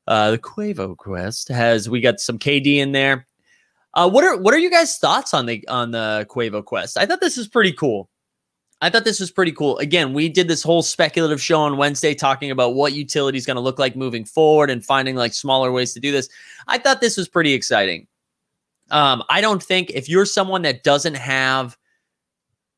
Uh, 0.07 0.32
the 0.32 0.38
Quavo 0.38 0.96
quest 0.96 1.48
has 1.48 1.88
we 1.88 2.00
got 2.00 2.20
some 2.20 2.38
KD 2.38 2.76
in 2.76 2.92
there. 2.92 3.26
Uh, 3.94 4.11
what 4.11 4.24
are 4.24 4.36
what 4.36 4.52
are 4.52 4.59
you 4.59 4.70
guys' 4.70 4.98
thoughts 4.98 5.32
on 5.32 5.46
the 5.46 5.66
on 5.68 5.92
the 5.92 6.26
Quavo 6.28 6.64
quest? 6.64 6.98
I 6.98 7.07
thought 7.07 7.20
this 7.20 7.36
was 7.36 7.48
pretty 7.48 7.72
cool. 7.72 8.11
I 8.80 8.90
thought 8.90 9.05
this 9.05 9.20
was 9.20 9.30
pretty 9.30 9.52
cool. 9.52 9.78
Again, 9.78 10.12
we 10.12 10.28
did 10.28 10.46
this 10.46 10.62
whole 10.62 10.82
speculative 10.82 11.40
show 11.40 11.61
on 11.61 11.78
Wednesday 11.78 12.14
talking 12.14 12.50
about 12.50 12.74
what 12.74 12.92
utility 12.92 13.38
is 13.38 13.46
going 13.46 13.55
to 13.55 13.62
look 13.62 13.78
like 13.78 13.96
moving 13.96 14.26
forward 14.26 14.68
and 14.68 14.84
finding 14.84 15.16
like 15.16 15.32
smaller 15.32 15.72
ways 15.72 15.94
to 15.94 16.00
do 16.00 16.12
this. 16.12 16.28
I 16.68 16.76
thought 16.76 17.00
this 17.00 17.16
was 17.16 17.28
pretty 17.28 17.55
exciting. 17.55 18.09
Um, 18.90 19.22
I 19.30 19.40
don't 19.40 19.62
think 19.62 19.90
if 19.90 20.09
you're 20.09 20.26
someone 20.26 20.62
that 20.62 20.82
doesn't 20.82 21.14
have 21.14 21.78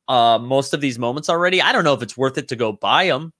uh, 0.06 0.38
most 0.40 0.74
of 0.74 0.80
these 0.80 0.98
moments 0.98 1.28
already, 1.28 1.60
I 1.60 1.72
don't 1.72 1.82
know 1.82 1.94
if 1.94 2.02
it's 2.02 2.16
worth 2.16 2.38
it 2.38 2.46
to 2.48 2.56
go 2.56 2.72
buy 2.72 3.06
them. 3.06 3.32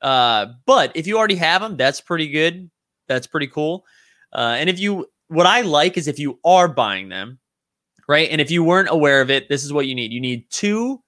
Uh, 0.00 0.46
but 0.66 0.92
if 0.94 1.06
you 1.06 1.18
already 1.18 1.34
have 1.36 1.60
them, 1.60 1.76
that's 1.76 2.00
pretty 2.00 2.28
good. 2.28 2.70
That's 3.08 3.26
pretty 3.26 3.48
cool. 3.48 3.84
Uh, 4.32 4.56
and 4.58 4.70
if 4.70 4.78
you, 4.78 5.06
what 5.28 5.46
I 5.46 5.62
like 5.62 5.96
is 5.96 6.08
if 6.08 6.18
you 6.18 6.38
are 6.44 6.68
buying 6.68 7.08
them, 7.08 7.38
right? 8.08 8.28
And 8.30 8.40
if 8.40 8.50
you 8.50 8.64
weren't 8.64 8.88
aware 8.90 9.20
of 9.20 9.30
it, 9.30 9.48
this 9.48 9.64
is 9.64 9.72
what 9.72 9.86
you 9.86 9.94
need. 9.94 10.12
You 10.12 10.20
need 10.20 10.50
two 10.50 11.02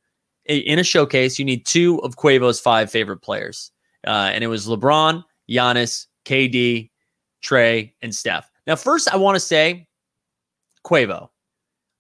in 0.47 0.79
a 0.79 0.85
showcase. 0.85 1.39
You 1.39 1.45
need 1.45 1.67
two 1.67 1.99
of 2.03 2.17
Quavo's 2.17 2.61
five 2.61 2.91
favorite 2.91 3.19
players, 3.19 3.71
uh, 4.07 4.31
and 4.33 4.45
it 4.45 4.49
was 4.49 4.67
LeBron, 4.67 5.25
Giannis, 5.51 6.07
KD, 6.25 6.91
Trey, 7.43 7.95
and 8.03 8.15
Steph. 8.15 8.51
Now, 8.67 8.77
first, 8.77 9.13
I 9.13 9.17
want 9.17 9.37
to 9.37 9.41
say, 9.41 9.87
Quavo, 10.87 11.29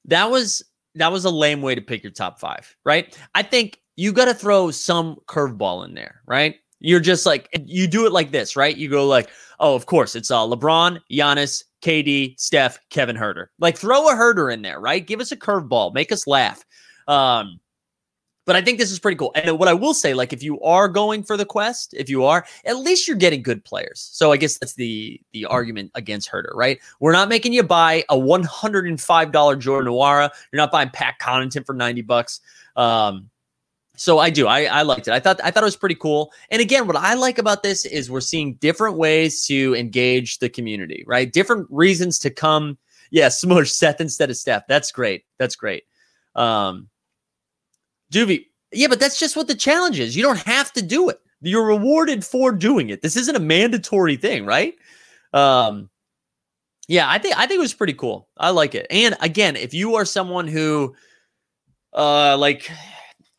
that 0.06 0.30
was 0.30 0.62
that 0.94 1.10
was 1.10 1.24
a 1.24 1.30
lame 1.30 1.60
way 1.60 1.74
to 1.74 1.80
pick 1.80 2.02
your 2.02 2.12
top 2.12 2.38
five, 2.38 2.74
right? 2.84 3.18
I 3.34 3.42
think 3.42 3.80
you 3.96 4.12
got 4.12 4.26
to 4.26 4.34
throw 4.34 4.70
some 4.70 5.16
curveball 5.26 5.84
in 5.86 5.94
there, 5.94 6.20
right? 6.26 6.56
You're 6.84 7.00
just 7.00 7.24
like 7.24 7.48
you 7.64 7.86
do 7.86 8.06
it 8.06 8.12
like 8.12 8.30
this, 8.30 8.56
right? 8.56 8.76
You 8.76 8.90
go 8.90 9.06
like, 9.06 9.30
oh, 9.58 9.74
of 9.74 9.86
course, 9.86 10.14
it's 10.14 10.30
uh, 10.30 10.40
LeBron, 10.40 11.00
Giannis, 11.10 11.64
KD, 11.82 12.38
Steph, 12.38 12.78
Kevin 12.90 13.16
Huerter. 13.16 13.46
Like 13.58 13.78
throw 13.78 14.08
a 14.08 14.14
Huerter 14.14 14.52
in 14.52 14.62
there, 14.62 14.80
right? 14.80 15.04
Give 15.06 15.20
us 15.20 15.32
a 15.32 15.36
curveball, 15.36 15.94
make 15.94 16.12
us 16.12 16.26
laugh. 16.26 16.64
Um, 17.08 17.58
but 18.46 18.56
I 18.56 18.60
think 18.60 18.78
this 18.78 18.90
is 18.90 18.98
pretty 18.98 19.16
cool. 19.16 19.32
And 19.34 19.58
what 19.58 19.68
I 19.68 19.72
will 19.72 19.94
say, 19.94 20.12
like, 20.12 20.34
if 20.34 20.42
you 20.42 20.60
are 20.60 20.86
going 20.88 21.22
for 21.22 21.36
the 21.38 21.46
quest, 21.46 21.94
if 21.94 22.10
you 22.10 22.24
are, 22.24 22.44
at 22.66 22.76
least 22.76 23.08
you're 23.08 23.16
getting 23.16 23.42
good 23.42 23.64
players. 23.64 24.06
So 24.12 24.32
I 24.32 24.36
guess 24.36 24.58
that's 24.58 24.74
the 24.74 25.18
the 25.32 25.46
argument 25.46 25.90
against 25.94 26.30
Huerter, 26.30 26.54
right? 26.54 26.78
We're 27.00 27.12
not 27.12 27.30
making 27.30 27.54
you 27.54 27.62
buy 27.62 28.04
a 28.10 28.18
one 28.18 28.42
hundred 28.42 28.86
and 28.86 29.00
five 29.00 29.32
dollar 29.32 29.56
Jordan 29.56 29.90
Nwora. 29.90 30.30
You're 30.52 30.60
not 30.60 30.70
buying 30.70 30.90
Pat 30.90 31.14
Connaughton 31.20 31.64
for 31.64 31.74
ninety 31.74 32.02
bucks. 32.02 32.40
Um, 32.76 33.30
so 33.96 34.18
I 34.18 34.30
do. 34.30 34.46
I, 34.46 34.64
I 34.64 34.82
liked 34.82 35.06
it. 35.08 35.14
I 35.14 35.20
thought 35.20 35.40
I 35.44 35.50
thought 35.50 35.62
it 35.62 35.66
was 35.66 35.76
pretty 35.76 35.94
cool. 35.94 36.32
And 36.50 36.60
again, 36.60 36.86
what 36.86 36.96
I 36.96 37.14
like 37.14 37.38
about 37.38 37.62
this 37.62 37.84
is 37.84 38.10
we're 38.10 38.20
seeing 38.20 38.54
different 38.54 38.96
ways 38.96 39.46
to 39.46 39.74
engage 39.76 40.38
the 40.38 40.48
community, 40.48 41.04
right? 41.06 41.32
Different 41.32 41.68
reasons 41.70 42.18
to 42.20 42.30
come. 42.30 42.76
Yeah, 43.10 43.28
smush 43.30 43.70
Seth 43.70 44.00
instead 44.00 44.30
of 44.30 44.36
Steph. 44.36 44.66
That's 44.66 44.90
great. 44.90 45.24
That's 45.38 45.56
great. 45.56 45.84
Um, 46.34 46.88
Doobie, 48.12 48.46
yeah, 48.72 48.88
but 48.88 48.98
that's 48.98 49.18
just 49.18 49.36
what 49.36 49.46
the 49.46 49.54
challenge 49.54 50.00
is. 50.00 50.16
You 50.16 50.22
don't 50.22 50.40
have 50.40 50.72
to 50.72 50.82
do 50.82 51.08
it. 51.08 51.20
You're 51.40 51.66
rewarded 51.66 52.24
for 52.24 52.52
doing 52.52 52.90
it. 52.90 53.02
This 53.02 53.16
isn't 53.16 53.36
a 53.36 53.40
mandatory 53.40 54.16
thing, 54.16 54.46
right? 54.46 54.74
Um, 55.32 55.90
yeah, 56.88 57.08
I 57.08 57.18
think 57.18 57.36
I 57.38 57.46
think 57.46 57.58
it 57.58 57.62
was 57.62 57.74
pretty 57.74 57.94
cool. 57.94 58.28
I 58.36 58.50
like 58.50 58.74
it. 58.74 58.86
And 58.90 59.16
again, 59.20 59.56
if 59.56 59.72
you 59.72 59.94
are 59.94 60.04
someone 60.04 60.48
who 60.48 60.94
uh 61.92 62.36
like 62.36 62.70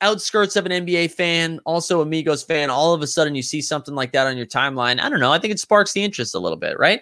outskirts 0.02 0.56
of 0.56 0.66
an 0.66 0.86
NBA 0.86 1.12
fan, 1.12 1.60
also 1.66 2.02
Amigos 2.02 2.44
fan, 2.44 2.70
all 2.70 2.94
of 2.94 3.02
a 3.02 3.08
sudden 3.08 3.36
you 3.36 3.42
see 3.42 3.62
something 3.62 3.96
like 3.96 4.12
that 4.12 4.28
on 4.28 4.38
your 4.38 4.46
timeline. 4.46 5.00
I 5.00 5.10
don't 5.10 5.20
know. 5.20 5.32
I 5.32 5.40
think 5.40 5.52
it 5.52 5.60
sparks 5.60 5.94
the 5.94 6.04
interest 6.04 6.36
a 6.36 6.40
little 6.40 6.58
bit, 6.58 6.78
right? 6.78 7.02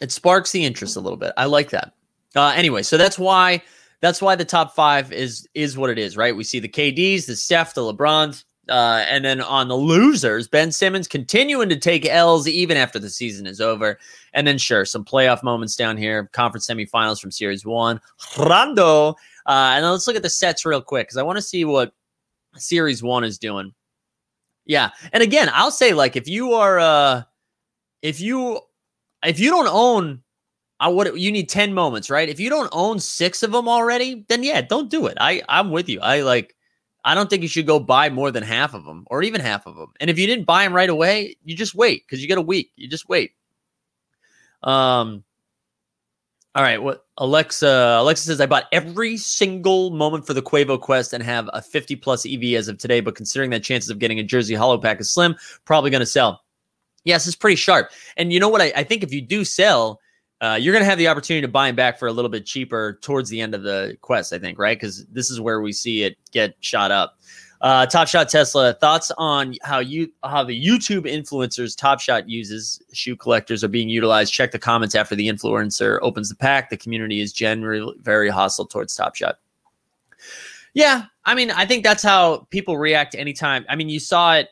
It 0.00 0.12
sparks 0.12 0.52
the 0.52 0.64
interest 0.64 0.96
a 0.96 1.00
little 1.00 1.16
bit. 1.16 1.32
I 1.36 1.46
like 1.46 1.70
that. 1.70 1.92
Uh, 2.34 2.52
anyway, 2.56 2.82
so 2.82 2.96
that's 2.96 3.18
why 3.18 3.62
that's 4.00 4.20
why 4.20 4.34
the 4.34 4.44
top 4.44 4.74
five 4.74 5.12
is 5.12 5.48
is 5.54 5.78
what 5.78 5.90
it 5.90 5.98
is, 5.98 6.16
right? 6.16 6.36
We 6.36 6.44
see 6.44 6.58
the 6.58 6.68
KDs, 6.68 7.26
the 7.26 7.36
Steph, 7.36 7.74
the 7.74 7.80
LeBrons, 7.80 8.44
uh, 8.68 9.04
and 9.08 9.24
then 9.24 9.40
on 9.40 9.68
the 9.68 9.76
losers, 9.76 10.48
Ben 10.48 10.72
Simmons 10.72 11.06
continuing 11.06 11.68
to 11.68 11.76
take 11.76 12.06
L's 12.06 12.48
even 12.48 12.76
after 12.76 12.98
the 12.98 13.10
season 13.10 13.46
is 13.46 13.60
over. 13.60 13.98
And 14.32 14.46
then 14.46 14.58
sure, 14.58 14.84
some 14.84 15.04
playoff 15.04 15.42
moments 15.42 15.76
down 15.76 15.96
here, 15.96 16.28
conference 16.32 16.66
semifinals 16.66 17.20
from 17.20 17.30
Series 17.30 17.66
One, 17.66 18.00
Rondo. 18.38 19.10
Uh, 19.46 19.74
and 19.74 19.84
let's 19.84 20.06
look 20.06 20.16
at 20.16 20.22
the 20.22 20.30
sets 20.30 20.64
real 20.64 20.80
quick 20.80 21.08
because 21.08 21.18
I 21.18 21.22
want 21.22 21.36
to 21.36 21.42
see 21.42 21.64
what 21.64 21.92
Series 22.56 23.02
One 23.02 23.24
is 23.24 23.38
doing. 23.38 23.74
Yeah, 24.66 24.90
and 25.12 25.22
again, 25.22 25.50
I'll 25.52 25.70
say 25.70 25.92
like 25.92 26.16
if 26.16 26.26
you 26.26 26.54
are, 26.54 26.78
uh, 26.78 27.22
if 28.00 28.20
you 28.20 28.60
if 29.22 29.38
you 29.38 29.50
don't 29.50 29.68
own 29.70 30.22
I 30.80 30.88
would 30.88 31.18
you 31.18 31.30
need 31.30 31.48
10 31.48 31.72
moments, 31.72 32.10
right? 32.10 32.28
If 32.28 32.40
you 32.40 32.50
don't 32.50 32.68
own 32.72 32.98
six 32.98 33.42
of 33.42 33.52
them 33.52 33.68
already, 33.68 34.24
then 34.28 34.42
yeah, 34.42 34.60
don't 34.60 34.90
do 34.90 35.06
it. 35.06 35.16
I 35.20 35.42
I'm 35.48 35.70
with 35.70 35.88
you. 35.88 36.00
I 36.00 36.20
like 36.20 36.53
I 37.04 37.14
don't 37.14 37.28
think 37.28 37.42
you 37.42 37.48
should 37.48 37.66
go 37.66 37.78
buy 37.78 38.08
more 38.08 38.30
than 38.30 38.42
half 38.42 38.72
of 38.74 38.84
them 38.84 39.04
or 39.08 39.22
even 39.22 39.40
half 39.40 39.66
of 39.66 39.76
them. 39.76 39.92
And 40.00 40.08
if 40.08 40.18
you 40.18 40.26
didn't 40.26 40.46
buy 40.46 40.64
them 40.64 40.72
right 40.72 40.88
away, 40.88 41.36
you 41.44 41.54
just 41.54 41.74
wait 41.74 42.04
because 42.06 42.22
you 42.22 42.28
get 42.28 42.38
a 42.38 42.42
week. 42.42 42.72
You 42.76 42.88
just 42.88 43.08
wait. 43.08 43.32
Um 44.62 45.24
all 46.56 46.62
right, 46.62 46.80
what 46.80 47.04
Alexa 47.18 47.96
Alexa 48.00 48.26
says 48.26 48.40
I 48.40 48.46
bought 48.46 48.66
every 48.72 49.16
single 49.16 49.90
moment 49.90 50.26
for 50.26 50.34
the 50.34 50.42
Quavo 50.42 50.80
quest 50.80 51.12
and 51.12 51.22
have 51.22 51.50
a 51.52 51.60
50 51.60 51.96
plus 51.96 52.24
EV 52.24 52.54
as 52.54 52.68
of 52.68 52.78
today, 52.78 53.00
but 53.00 53.16
considering 53.16 53.50
that 53.50 53.64
chances 53.64 53.90
of 53.90 53.98
getting 53.98 54.20
a 54.20 54.22
jersey 54.22 54.54
hollow 54.54 54.78
pack 54.78 55.00
is 55.00 55.10
slim, 55.10 55.34
probably 55.64 55.90
gonna 55.90 56.06
sell. 56.06 56.42
Yes, 57.04 57.26
it's 57.26 57.36
pretty 57.36 57.56
sharp. 57.56 57.90
And 58.16 58.32
you 58.32 58.40
know 58.40 58.48
what? 58.48 58.62
I, 58.62 58.72
I 58.76 58.84
think 58.84 59.02
if 59.02 59.12
you 59.12 59.20
do 59.20 59.44
sell, 59.44 60.00
uh, 60.40 60.58
you're 60.60 60.72
going 60.72 60.82
to 60.82 60.88
have 60.88 60.98
the 60.98 61.08
opportunity 61.08 61.42
to 61.42 61.50
buy 61.50 61.68
him 61.68 61.76
back 61.76 61.98
for 61.98 62.08
a 62.08 62.12
little 62.12 62.28
bit 62.28 62.44
cheaper 62.44 62.98
towards 63.02 63.30
the 63.30 63.40
end 63.40 63.54
of 63.54 63.62
the 63.62 63.96
quest, 64.00 64.32
I 64.32 64.38
think, 64.38 64.58
right? 64.58 64.78
Because 64.78 65.06
this 65.06 65.30
is 65.30 65.40
where 65.40 65.60
we 65.60 65.72
see 65.72 66.02
it 66.02 66.16
get 66.32 66.56
shot 66.60 66.90
up. 66.90 67.18
Uh, 67.60 67.86
Top 67.86 68.08
Shot 68.08 68.28
Tesla 68.28 68.74
thoughts 68.74 69.10
on 69.16 69.54
how 69.62 69.78
you 69.78 70.12
how 70.22 70.44
the 70.44 70.66
YouTube 70.66 71.06
influencers 71.06 71.74
Top 71.74 71.98
Shot 71.98 72.28
uses 72.28 72.82
shoe 72.92 73.16
collectors 73.16 73.64
are 73.64 73.68
being 73.68 73.88
utilized. 73.88 74.34
Check 74.34 74.50
the 74.50 74.58
comments 74.58 74.94
after 74.94 75.14
the 75.14 75.28
influencer 75.28 75.98
opens 76.02 76.28
the 76.28 76.34
pack. 76.34 76.68
The 76.68 76.76
community 76.76 77.22
is 77.22 77.32
generally 77.32 77.94
very 78.02 78.28
hostile 78.28 78.66
towards 78.66 78.94
Top 78.94 79.14
Shot. 79.14 79.38
Yeah, 80.74 81.04
I 81.24 81.34
mean, 81.34 81.52
I 81.52 81.64
think 81.64 81.84
that's 81.84 82.02
how 82.02 82.46
people 82.50 82.76
react 82.76 83.14
anytime. 83.14 83.64
I 83.68 83.76
mean, 83.76 83.88
you 83.88 84.00
saw 84.00 84.34
it 84.34 84.48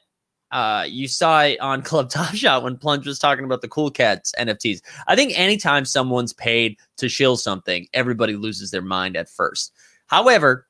uh, 0.52 0.84
you 0.86 1.08
saw 1.08 1.42
it 1.42 1.60
on 1.60 1.82
Club 1.82 2.10
Top 2.10 2.34
Shot 2.34 2.62
when 2.62 2.76
Plunge 2.76 3.06
was 3.06 3.18
talking 3.18 3.44
about 3.44 3.62
the 3.62 3.68
Cool 3.68 3.90
Cats 3.90 4.32
NFTs. 4.38 4.80
I 5.08 5.16
think 5.16 5.36
anytime 5.38 5.84
someone's 5.84 6.32
paid 6.32 6.78
to 6.98 7.08
shill 7.08 7.36
something, 7.36 7.88
everybody 7.92 8.36
loses 8.36 8.70
their 8.70 8.82
mind 8.82 9.16
at 9.16 9.28
first. 9.28 9.72
However, 10.06 10.66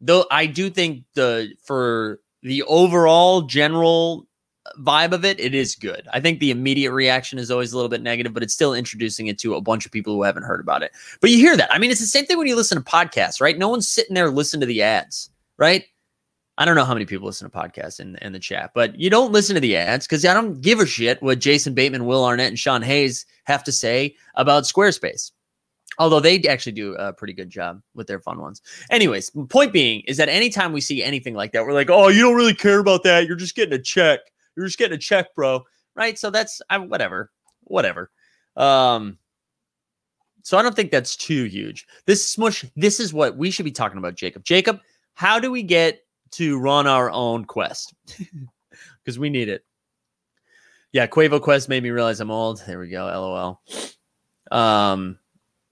though 0.00 0.26
I 0.30 0.46
do 0.46 0.68
think 0.68 1.04
the 1.14 1.54
for 1.64 2.20
the 2.42 2.62
overall 2.64 3.42
general 3.42 4.26
vibe 4.78 5.12
of 5.12 5.24
it, 5.24 5.40
it 5.40 5.54
is 5.54 5.74
good. 5.74 6.06
I 6.12 6.20
think 6.20 6.38
the 6.38 6.50
immediate 6.50 6.92
reaction 6.92 7.38
is 7.38 7.50
always 7.50 7.72
a 7.72 7.76
little 7.76 7.88
bit 7.88 8.02
negative, 8.02 8.32
but 8.32 8.42
it's 8.42 8.54
still 8.54 8.74
introducing 8.74 9.26
it 9.26 9.38
to 9.40 9.54
a 9.54 9.60
bunch 9.60 9.86
of 9.86 9.92
people 9.92 10.14
who 10.14 10.22
haven't 10.22 10.44
heard 10.44 10.60
about 10.60 10.82
it. 10.82 10.92
But 11.20 11.30
you 11.30 11.38
hear 11.38 11.56
that. 11.56 11.72
I 11.72 11.78
mean, 11.78 11.90
it's 11.90 12.00
the 12.00 12.06
same 12.06 12.26
thing 12.26 12.38
when 12.38 12.46
you 12.46 12.56
listen 12.56 12.78
to 12.78 12.84
podcasts, 12.84 13.40
right? 13.40 13.58
No 13.58 13.68
one's 13.68 13.88
sitting 13.88 14.14
there 14.14 14.30
listening 14.30 14.60
to 14.60 14.66
the 14.66 14.82
ads, 14.82 15.30
right? 15.56 15.84
I 16.58 16.64
don't 16.64 16.76
know 16.76 16.84
how 16.84 16.92
many 16.92 17.06
people 17.06 17.26
listen 17.26 17.50
to 17.50 17.56
podcasts 17.56 17.98
in, 17.98 18.16
in 18.16 18.32
the 18.32 18.38
chat, 18.38 18.72
but 18.74 18.98
you 18.98 19.08
don't 19.08 19.32
listen 19.32 19.54
to 19.54 19.60
the 19.60 19.76
ads 19.76 20.06
because 20.06 20.24
I 20.24 20.34
don't 20.34 20.60
give 20.60 20.80
a 20.80 20.86
shit 20.86 21.22
what 21.22 21.38
Jason 21.38 21.72
Bateman, 21.72 22.04
Will 22.04 22.24
Arnett, 22.24 22.48
and 22.48 22.58
Sean 22.58 22.82
Hayes 22.82 23.24
have 23.44 23.64
to 23.64 23.72
say 23.72 24.16
about 24.34 24.64
Squarespace. 24.64 25.32
Although 25.98 26.20
they 26.20 26.42
actually 26.44 26.72
do 26.72 26.94
a 26.94 27.12
pretty 27.12 27.34
good 27.34 27.50
job 27.50 27.82
with 27.94 28.06
their 28.06 28.20
fun 28.20 28.40
ones. 28.40 28.62
Anyways, 28.90 29.30
point 29.48 29.72
being 29.72 30.02
is 30.06 30.16
that 30.16 30.28
anytime 30.28 30.72
we 30.72 30.80
see 30.80 31.02
anything 31.02 31.34
like 31.34 31.52
that, 31.52 31.66
we're 31.66 31.74
like, 31.74 31.90
oh, 31.90 32.08
you 32.08 32.22
don't 32.22 32.34
really 32.34 32.54
care 32.54 32.78
about 32.78 33.02
that. 33.02 33.26
You're 33.26 33.36
just 33.36 33.54
getting 33.54 33.74
a 33.74 33.82
check. 33.82 34.20
You're 34.56 34.66
just 34.66 34.78
getting 34.78 34.96
a 34.96 35.00
check, 35.00 35.34
bro. 35.34 35.64
Right. 35.94 36.18
So 36.18 36.30
that's 36.30 36.62
I, 36.70 36.78
whatever, 36.78 37.30
whatever. 37.64 38.10
Um, 38.56 39.18
so 40.42 40.58
I 40.58 40.62
don't 40.62 40.74
think 40.74 40.90
that's 40.90 41.14
too 41.14 41.44
huge. 41.44 41.86
This 42.06 42.26
smush, 42.26 42.64
this 42.74 42.98
is 42.98 43.12
what 43.12 43.36
we 43.36 43.50
should 43.50 43.64
be 43.64 43.70
talking 43.70 43.98
about, 43.98 44.14
Jacob. 44.14 44.44
Jacob, 44.44 44.80
how 45.14 45.38
do 45.38 45.50
we 45.50 45.62
get 45.62 46.01
to 46.32 46.58
run 46.58 46.86
our 46.86 47.10
own 47.10 47.44
quest 47.44 47.94
because 49.04 49.18
we 49.18 49.30
need 49.30 49.48
it. 49.48 49.64
Yeah, 50.92 51.06
Quavo 51.06 51.40
Quest 51.40 51.68
made 51.70 51.82
me 51.82 51.90
realize 51.90 52.20
I'm 52.20 52.30
old. 52.30 52.62
There 52.66 52.78
we 52.78 52.90
go. 52.90 53.06
LOL. 53.06 53.62
Um, 54.50 55.18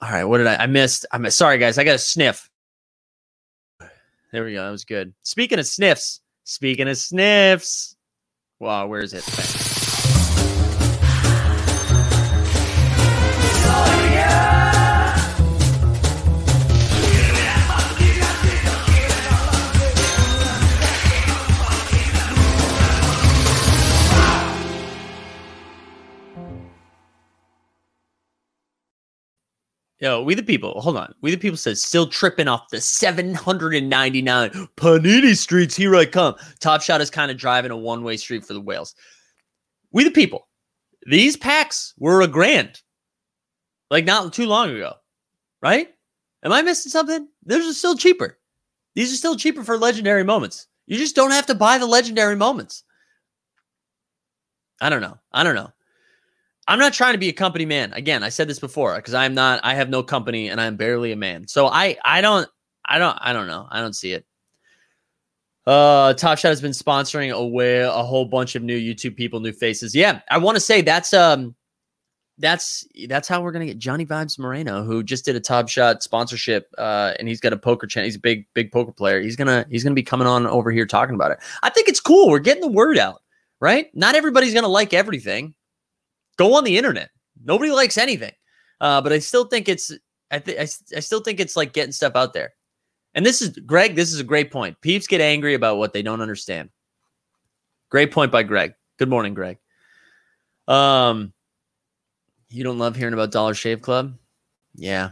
all 0.00 0.10
right, 0.10 0.24
what 0.24 0.38
did 0.38 0.46
I? 0.46 0.56
I 0.56 0.66
missed. 0.66 1.04
I'm 1.12 1.28
sorry, 1.30 1.58
guys. 1.58 1.76
I 1.76 1.84
got 1.84 1.96
a 1.96 1.98
sniff. 1.98 2.48
There 4.32 4.44
we 4.44 4.54
go. 4.54 4.64
That 4.64 4.70
was 4.70 4.84
good. 4.84 5.12
Speaking 5.22 5.58
of 5.58 5.66
sniffs, 5.66 6.20
speaking 6.44 6.88
of 6.88 6.96
sniffs. 6.96 7.96
Wow, 8.60 8.86
where 8.86 9.00
is 9.00 9.12
it? 9.12 9.59
Yo, 30.00 30.22
we 30.22 30.34
the 30.34 30.42
people. 30.42 30.80
Hold 30.80 30.96
on. 30.96 31.14
We 31.20 31.30
the 31.30 31.36
people 31.36 31.58
says 31.58 31.82
still 31.82 32.06
tripping 32.06 32.48
off 32.48 32.70
the 32.70 32.80
799 32.80 34.50
Panini 34.76 35.36
streets. 35.36 35.76
Here 35.76 35.94
I 35.94 36.06
come. 36.06 36.36
Top 36.58 36.80
Shot 36.80 37.02
is 37.02 37.10
kind 37.10 37.30
of 37.30 37.36
driving 37.36 37.70
a 37.70 37.76
one 37.76 38.02
way 38.02 38.16
street 38.16 38.46
for 38.46 38.54
the 38.54 38.62
whales. 38.62 38.94
We 39.92 40.04
the 40.04 40.10
people. 40.10 40.48
These 41.06 41.36
packs 41.36 41.92
were 41.98 42.22
a 42.22 42.28
grand, 42.28 42.80
like 43.90 44.06
not 44.06 44.32
too 44.32 44.46
long 44.46 44.70
ago, 44.70 44.94
right? 45.62 45.88
Am 46.42 46.52
I 46.52 46.62
missing 46.62 46.90
something? 46.90 47.28
Those 47.44 47.68
are 47.68 47.74
still 47.74 47.96
cheaper. 47.96 48.38
These 48.94 49.12
are 49.12 49.16
still 49.16 49.36
cheaper 49.36 49.64
for 49.64 49.76
legendary 49.76 50.24
moments. 50.24 50.66
You 50.86 50.96
just 50.96 51.16
don't 51.16 51.30
have 51.30 51.46
to 51.46 51.54
buy 51.54 51.78
the 51.78 51.86
legendary 51.86 52.36
moments. 52.36 52.84
I 54.80 54.88
don't 54.88 55.02
know. 55.02 55.18
I 55.32 55.42
don't 55.42 55.54
know. 55.54 55.70
I'm 56.68 56.78
not 56.78 56.92
trying 56.92 57.14
to 57.14 57.18
be 57.18 57.28
a 57.28 57.32
company 57.32 57.64
man. 57.64 57.92
Again, 57.94 58.22
I 58.22 58.28
said 58.28 58.48
this 58.48 58.58
before 58.58 58.96
because 58.96 59.14
I'm 59.14 59.34
not. 59.34 59.60
I 59.64 59.74
have 59.74 59.88
no 59.88 60.02
company 60.02 60.48
and 60.48 60.60
I'm 60.60 60.76
barely 60.76 61.12
a 61.12 61.16
man. 61.16 61.48
So 61.48 61.66
I 61.66 61.96
I 62.04 62.20
don't 62.20 62.48
I 62.84 62.98
don't 62.98 63.16
I 63.20 63.32
don't 63.32 63.46
know. 63.46 63.66
I 63.70 63.80
don't 63.80 63.94
see 63.94 64.12
it. 64.12 64.24
Uh, 65.66 66.14
Top 66.14 66.38
Shot 66.38 66.48
has 66.48 66.60
been 66.60 66.72
sponsoring 66.72 67.32
away 67.32 67.80
a 67.80 67.90
whole 67.90 68.24
bunch 68.24 68.54
of 68.54 68.62
new 68.62 68.78
YouTube 68.78 69.16
people, 69.16 69.40
new 69.40 69.52
faces. 69.52 69.94
Yeah, 69.94 70.20
I 70.30 70.38
want 70.38 70.56
to 70.56 70.60
say 70.60 70.80
that's 70.80 71.12
um 71.12 71.54
that's 72.38 72.86
that's 73.08 73.28
how 73.28 73.42
we're 73.42 73.52
gonna 73.52 73.66
get 73.66 73.78
Johnny 73.78 74.06
Vibes 74.06 74.38
Moreno, 74.38 74.82
who 74.82 75.02
just 75.02 75.24
did 75.24 75.36
a 75.36 75.40
Top 75.40 75.68
Shot 75.68 76.02
sponsorship, 76.02 76.72
uh, 76.78 77.12
and 77.18 77.28
he's 77.28 77.40
got 77.40 77.52
a 77.52 77.56
poker 77.58 77.86
channel. 77.86 78.06
He's 78.06 78.16
a 78.16 78.20
big 78.20 78.46
big 78.54 78.72
poker 78.72 78.92
player. 78.92 79.20
He's 79.20 79.36
gonna 79.36 79.66
he's 79.70 79.84
gonna 79.84 79.94
be 79.94 80.02
coming 80.02 80.26
on 80.26 80.46
over 80.46 80.70
here 80.70 80.86
talking 80.86 81.14
about 81.14 81.30
it. 81.30 81.38
I 81.62 81.70
think 81.70 81.88
it's 81.88 82.00
cool. 82.00 82.30
We're 82.30 82.38
getting 82.38 82.62
the 82.62 82.68
word 82.68 82.98
out, 82.98 83.22
right? 83.60 83.94
Not 83.94 84.14
everybody's 84.14 84.54
gonna 84.54 84.68
like 84.68 84.94
everything. 84.94 85.54
Go 86.40 86.54
on 86.54 86.64
the 86.64 86.78
internet. 86.78 87.10
Nobody 87.44 87.70
likes 87.70 87.98
anything, 87.98 88.32
uh, 88.80 89.02
but 89.02 89.12
I 89.12 89.18
still 89.18 89.44
think 89.44 89.68
it's 89.68 89.92
I 90.30 90.38
think 90.38 90.58
I 90.58 91.00
still 91.00 91.20
think 91.20 91.38
it's 91.38 91.54
like 91.54 91.74
getting 91.74 91.92
stuff 91.92 92.16
out 92.16 92.32
there. 92.32 92.54
And 93.14 93.26
this 93.26 93.42
is 93.42 93.50
Greg. 93.50 93.94
This 93.94 94.10
is 94.10 94.20
a 94.20 94.24
great 94.24 94.50
point. 94.50 94.80
Peeps 94.80 95.06
get 95.06 95.20
angry 95.20 95.52
about 95.52 95.76
what 95.76 95.92
they 95.92 96.00
don't 96.00 96.22
understand. 96.22 96.70
Great 97.90 98.10
point 98.10 98.32
by 98.32 98.42
Greg. 98.42 98.72
Good 98.98 99.10
morning, 99.10 99.34
Greg. 99.34 99.58
Um, 100.66 101.34
you 102.48 102.64
don't 102.64 102.78
love 102.78 102.96
hearing 102.96 103.12
about 103.12 103.32
Dollar 103.32 103.52
Shave 103.52 103.82
Club? 103.82 104.16
Yeah. 104.74 105.10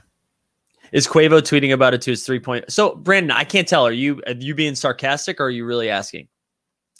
Is 0.93 1.07
Quavo 1.07 1.43
tweeting 1.43 1.75
about 1.75 1.93
it 1.93 2.01
to 2.03 2.13
his 2.13 2.25
three 2.25 2.41
point? 2.41 2.73
So, 2.73 2.95
Brandon, 2.95 3.33
I 3.33 3.45
can't 3.45 3.69
tell. 3.69 3.87
Are 3.87 3.93
you 3.93 4.23
are 4.27 4.33
you 4.33 4.55
being 4.55 4.75
sarcastic 4.75 5.43
or 5.43 5.49
are 5.49 5.51
you 5.51 5.67
really 5.67 5.91
asking? 5.91 6.27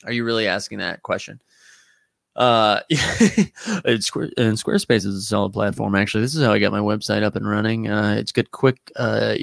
Are 0.05 0.13
you 0.13 0.23
really 0.23 0.47
asking 0.47 0.81
that 0.81 1.03
question? 1.03 1.41
Uh, 2.39 2.81
and 2.91 3.99
Squarespace 3.99 5.05
is 5.05 5.07
a 5.17 5.21
solid 5.21 5.53
platform. 5.53 5.97
Actually, 5.97 6.23
this 6.23 6.37
is 6.37 6.43
how 6.43 6.53
I 6.53 6.61
got 6.61 6.71
my 6.71 6.79
website 6.79 7.25
up 7.25 7.35
and 7.35 7.49
running. 7.49 7.91
Uh, 7.91 8.15
it's 8.17 8.31
good, 8.31 8.53
quick, 8.53 8.93
uh, 8.95 9.35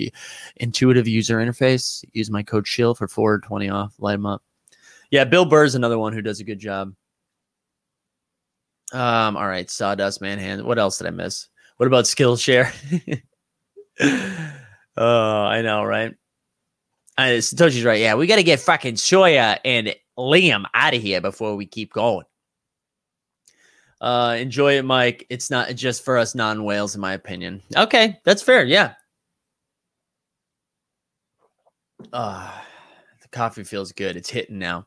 intuitive 0.55 1.05
user 1.05 1.37
interface. 1.37 2.05
Use 2.13 2.31
my 2.31 2.41
code 2.41 2.65
Shill 2.65 2.95
for 2.95 3.09
four 3.09 3.39
twenty 3.39 3.69
off. 3.69 3.93
Light 3.99 4.13
them 4.13 4.25
up. 4.25 4.41
Yeah, 5.11 5.25
Bill 5.25 5.43
Burr 5.43 5.65
is 5.65 5.75
another 5.75 5.99
one 5.99 6.13
who 6.13 6.21
does 6.21 6.39
a 6.39 6.45
good 6.45 6.57
job. 6.57 6.93
Um, 8.93 9.35
all 9.35 9.47
right, 9.47 9.69
Sawdust 9.69 10.21
Manhand. 10.21 10.63
What 10.63 10.79
else 10.79 10.97
did 10.97 11.07
I 11.07 11.11
miss? 11.11 11.49
What 11.75 11.87
about 11.87 12.05
Skillshare? 12.05 12.71
oh, 14.97 15.43
I 15.43 15.61
know, 15.61 15.83
right? 15.83 16.15
Satoshi's 17.19 17.83
right. 17.83 17.99
Yeah, 17.99 18.15
we 18.15 18.25
got 18.25 18.37
to 18.37 18.43
get 18.43 18.61
fucking 18.61 18.95
Shoya 18.95 19.59
and 19.65 19.93
Liam 20.17 20.63
out 20.73 20.93
of 20.93 21.01
here 21.01 21.19
before 21.19 21.57
we 21.57 21.65
keep 21.65 21.91
going. 21.91 22.25
Uh, 24.01 24.35
enjoy 24.39 24.77
it, 24.77 24.85
Mike. 24.85 25.25
It's 25.29 25.49
not 25.49 25.73
just 25.75 26.03
for 26.03 26.17
us 26.17 26.35
non 26.35 26.63
whales, 26.63 26.95
in 26.95 27.01
my 27.01 27.13
opinion. 27.13 27.61
Okay, 27.75 28.19
that's 28.23 28.41
fair. 28.41 28.63
Yeah. 28.63 28.93
Uh, 32.11 32.51
the 33.21 33.27
coffee 33.29 33.63
feels 33.63 33.91
good. 33.91 34.15
It's 34.15 34.29
hitting 34.29 34.59
now. 34.59 34.85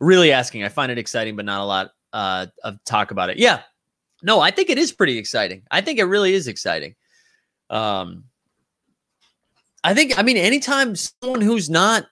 Really 0.00 0.32
asking. 0.32 0.64
I 0.64 0.68
find 0.68 0.92
it 0.92 0.98
exciting, 0.98 1.36
but 1.36 1.44
not 1.44 1.60
a 1.60 1.64
lot 1.64 1.90
uh, 2.12 2.46
of 2.64 2.82
talk 2.84 3.10
about 3.10 3.30
it. 3.30 3.38
Yeah. 3.38 3.62
No, 4.22 4.40
I 4.40 4.50
think 4.50 4.70
it 4.70 4.78
is 4.78 4.92
pretty 4.92 5.18
exciting. 5.18 5.62
I 5.70 5.80
think 5.80 5.98
it 5.98 6.04
really 6.04 6.34
is 6.34 6.48
exciting. 6.48 6.94
Um, 7.70 8.24
I 9.84 9.94
think, 9.94 10.18
I 10.18 10.22
mean, 10.22 10.36
anytime 10.36 10.96
someone 10.96 11.40
who's 11.40 11.70
not 11.70 12.06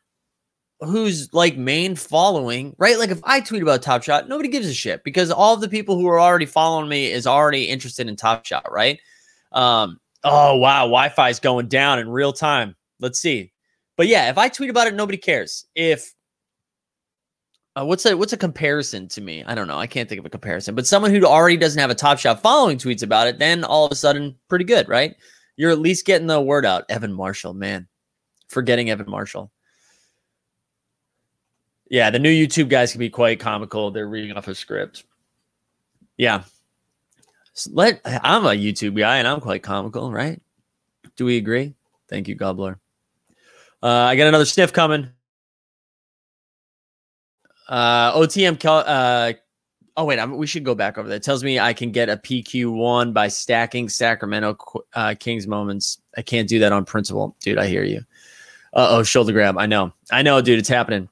who's 0.81 1.33
like 1.33 1.57
main 1.57 1.97
following, 1.97 2.75
right? 2.79 2.99
Like 2.99 3.11
if 3.11 3.21
I 3.25 3.41
tweet 3.41 3.63
about 3.63 3.83
Top 3.83 4.03
Shot, 4.03 4.29
nobody 4.29 4.49
gives 4.49 4.67
a 4.67 4.75
shit 4.75 5.05
because 5.05 5.31
all 5.31 5.57
the 5.57 5.69
people 5.69 5.97
who 5.97 6.07
are 6.09 6.21
already 6.21 6.47
following 6.47 6.89
me 6.89 7.11
is 7.11 7.27
already 7.27 7.65
interested 7.65 8.09
in 8.09 8.17
Top 8.17 8.45
Shot, 8.45 8.71
right? 8.71 8.99
Um, 9.53 9.99
oh 10.25 10.57
wow, 10.57 10.81
Wi-Fi 10.81 11.31
is 11.31 11.41
going 11.41 11.69
down 11.69 11.99
in 11.99 12.09
real 12.09 12.33
time. 12.33 12.77
Let's 13.01 13.21
see. 13.21 13.53
But 13.97 14.09
yeah, 14.09 14.29
if 14.29 14.37
I 14.39 14.49
tweet 14.49 14.71
about 14.71 14.87
it, 14.87 14.95
nobody 14.95 15.19
cares. 15.19 15.65
If 15.75 16.13
uh, 17.75 17.85
what's 17.85 18.05
a 18.07 18.17
what's 18.17 18.33
a 18.33 18.39
comparison 18.39 19.09
to 19.09 19.21
me? 19.21 19.45
I 19.45 19.55
don't 19.55 19.69
know. 19.69 19.79
I 19.79 19.87
can't 19.87 20.09
think 20.09 20.19
of 20.19 20.27
a 20.27 20.31
comparison. 20.31 20.75
But 20.75 20.87
someone 20.87 21.11
who 21.11 21.25
already 21.25 21.57
doesn't 21.57 21.81
have 21.81 21.91
a 21.91 21.95
Top 21.95 22.19
Shot 22.19 22.43
following 22.43 22.79
tweets 22.79 23.03
about 23.03 23.29
it, 23.29 23.39
then 23.39 23.65
all 23.65 23.87
of 23.87 23.93
a 23.93 23.97
sudden, 23.97 24.37
pretty 24.49 24.65
good, 24.65 24.89
right? 24.89 25.15
You're 25.57 25.71
at 25.71 25.79
least 25.79 26.05
getting 26.05 26.27
the 26.27 26.41
word 26.41 26.67
out. 26.67 26.85
Evan 26.91 27.13
Marshall, 27.13 27.55
man, 27.55 27.89
forgetting 28.49 28.91
Evan 28.91 29.11
Marshall. 29.11 29.51
Yeah, 31.89 32.11
the 32.11 32.19
new 32.19 32.31
YouTube 32.31 32.69
guys 32.69 32.93
can 32.93 32.99
be 32.99 33.11
quite 33.11 33.39
comical. 33.39 33.91
They're 33.91 34.09
reading 34.09 34.37
off 34.37 34.49
a 34.49 34.55
script. 34.55 35.05
Yeah. 36.17 36.45
let 37.71 38.01
I'm 38.05 38.45
a 38.45 38.51
YouTube 38.51 38.97
guy 38.97 39.19
and 39.19 39.29
I'm 39.29 39.41
quite 39.41 39.63
comical, 39.63 40.11
right? 40.11 40.41
Do 41.17 41.25
we 41.25 41.37
agree? 41.37 41.75
Thank 42.09 42.29
you, 42.29 42.35
Gobbler. 42.35 42.79
Uh, 43.83 43.89
I 43.89 44.17
got 44.17 44.27
another 44.27 44.45
sniff 44.45 44.73
coming. 44.73 45.11
Uh, 47.69 48.13
OTM. 48.13 48.65
Uh, 48.65 49.33
oh 49.97 50.05
wait, 50.05 50.19
I'm, 50.19 50.37
we 50.37 50.47
should 50.47 50.65
go 50.65 50.75
back 50.75 50.99
over 50.99 51.09
that. 51.09 51.17
It 51.17 51.23
tells 51.23 51.45
me 51.45 51.59
I 51.61 51.73
can 51.73 51.93
get 51.93 52.09
a 52.09 52.17
PQ 52.17 52.73
one 52.73 53.13
by 53.13 53.29
stacking 53.29 53.89
Sacramento 53.89 54.57
uh, 54.95 55.15
Kings 55.19 55.47
moments. 55.47 56.01
I 56.17 56.23
can't 56.23 56.49
do 56.49 56.59
that 56.61 56.73
on 56.73 56.85
principle, 56.85 57.37
dude. 57.41 57.59
I 57.59 57.67
hear 57.67 57.85
you. 57.85 58.01
Uh 58.73 58.89
oh, 58.91 59.03
shoulder 59.03 59.33
grab. 59.33 59.57
I 59.59 59.67
know. 59.67 59.93
I 60.11 60.23
know, 60.23 60.41
dude. 60.41 60.59
It's 60.59 60.69
happening. 60.69 61.09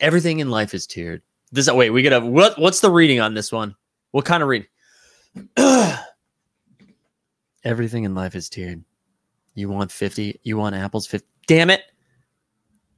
Everything 0.00 0.40
in 0.40 0.50
life 0.50 0.74
is 0.74 0.86
tiered. 0.86 1.22
This 1.52 1.70
wait, 1.70 1.90
we 1.90 2.02
gotta 2.02 2.24
what 2.24 2.58
what's 2.58 2.80
the 2.80 2.90
reading 2.90 3.20
on 3.20 3.34
this 3.34 3.52
one? 3.52 3.74
What 4.10 4.24
kind 4.24 4.42
of 4.42 4.48
reading? 4.48 4.68
Everything 7.64 8.04
in 8.04 8.14
life 8.14 8.34
is 8.34 8.48
tiered. 8.48 8.84
You 9.54 9.68
want 9.68 9.90
50, 9.90 10.40
you 10.42 10.56
want 10.56 10.74
apples 10.74 11.06
50. 11.06 11.26
Damn 11.46 11.70
it. 11.70 11.82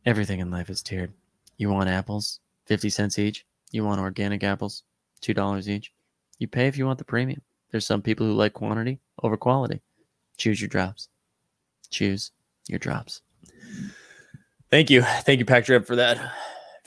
Everything 0.04 0.40
in 0.40 0.50
life 0.50 0.70
is 0.70 0.82
tiered. 0.82 1.12
You 1.56 1.70
want 1.70 1.88
apples 1.88 2.40
50 2.66 2.90
cents 2.90 3.18
each. 3.18 3.46
You 3.70 3.84
want 3.84 4.00
organic 4.00 4.42
apples 4.42 4.82
$2 5.22 5.68
each. 5.68 5.92
You 6.38 6.48
pay 6.48 6.66
if 6.66 6.76
you 6.76 6.86
want 6.86 6.98
the 6.98 7.04
premium. 7.04 7.42
There's 7.70 7.86
some 7.86 8.02
people 8.02 8.26
who 8.26 8.32
like 8.32 8.54
quantity 8.54 9.00
over 9.22 9.36
quality. 9.36 9.80
Choose 10.36 10.60
your 10.60 10.68
drops. 10.68 11.08
Choose 11.90 12.32
your 12.68 12.78
drops. 12.78 13.22
Thank 14.70 14.90
you. 14.90 15.02
Thank 15.02 15.38
you, 15.38 15.44
Pack 15.44 15.64
Drip, 15.64 15.86
for 15.86 15.96
that 15.96 16.18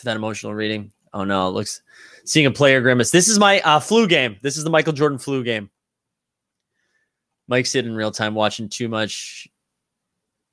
for 0.02 0.06
that 0.06 0.18
emotional 0.18 0.54
reading. 0.54 0.91
Oh 1.14 1.24
no, 1.24 1.47
it 1.47 1.52
looks 1.52 1.82
seeing 2.26 2.45
a 2.45 2.52
player 2.52 2.82
grimace. 2.82 3.12
This 3.12 3.28
is 3.28 3.39
my 3.39 3.62
uh, 3.62 3.80
flu 3.80 4.08
game. 4.08 4.38
This 4.41 4.58
is 4.58 4.64
the 4.64 4.70
Michael 4.70 4.93
Jordan 4.93 5.18
flu 5.18 5.43
game. 5.43 5.70
Mike's 7.47 7.72
sitting 7.72 7.91
in 7.91 7.97
real 7.97 8.12
time 8.12 8.34
watching 8.34 8.70
too 8.70 8.88
much. 8.88 9.47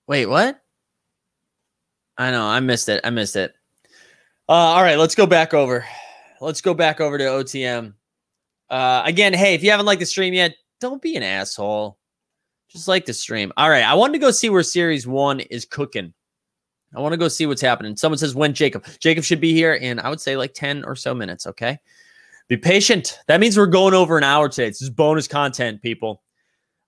Wait, 0.07 0.27
what? 0.27 0.61
I 2.17 2.31
know, 2.31 2.45
I 2.45 2.61
missed 2.61 2.89
it. 2.89 3.01
I 3.05 3.11
missed 3.11 3.37
it. 3.37 3.55
Uh, 4.49 4.53
all 4.53 4.83
right, 4.83 4.99
let's 4.99 5.15
go 5.15 5.27
back 5.27 5.55
over. 5.55 5.87
Let's 6.41 6.61
go 6.61 6.75
back 6.75 7.01
over 7.01 7.19
to 7.19 7.25
OTM. 7.25 7.95
Uh, 8.71 9.03
again, 9.05 9.33
hey, 9.33 9.55
if 9.55 9.63
you 9.63 9.71
haven't 9.71 9.87
liked 9.87 10.01
the 10.01 10.07
stream 10.07 10.35
yet, 10.35 10.55
don't 10.81 11.03
be 11.03 11.17
an 11.17 11.23
asshole. 11.23 11.99
Just 12.69 12.89
like 12.89 13.07
the 13.07 13.15
stream. 13.15 13.53
All 13.57 13.71
right, 13.71 13.85
I 13.85 13.95
wanted 13.95 14.15
to 14.15 14.19
go 14.19 14.31
see 14.31 14.51
where 14.51 14.63
Series 14.63 15.07
One 15.07 15.41
is 15.41 15.65
cooking. 15.65 16.13
I 16.95 17.01
want 17.01 17.13
to 17.13 17.19
go 17.19 17.29
see 17.29 17.47
what's 17.47 17.61
happening. 17.61 17.97
Someone 17.97 18.19
says 18.19 18.35
when 18.35 18.55
Jacob. 18.55 18.87
Jacob 19.01 19.25
should 19.25 19.41
be 19.41 19.53
here 19.53 19.75
in 19.75 19.99
I 19.99 20.09
would 20.09 20.21
say 20.21 20.37
like 20.37 20.55
10 20.55 20.85
or 20.85 20.97
so 20.97 21.15
minutes, 21.15 21.47
okay? 21.47 21.79
Be 22.49 22.57
patient. 22.57 23.19
That 23.27 23.41
means 23.41 23.59
we're 23.59 23.67
going 23.67 23.93
over 23.95 24.17
an 24.17 24.25
hour 24.25 24.49
today. 24.49 24.69
This 24.69 24.81
is 24.81 24.91
bonus 24.91 25.29
content, 25.29 25.83
people. 25.83 26.23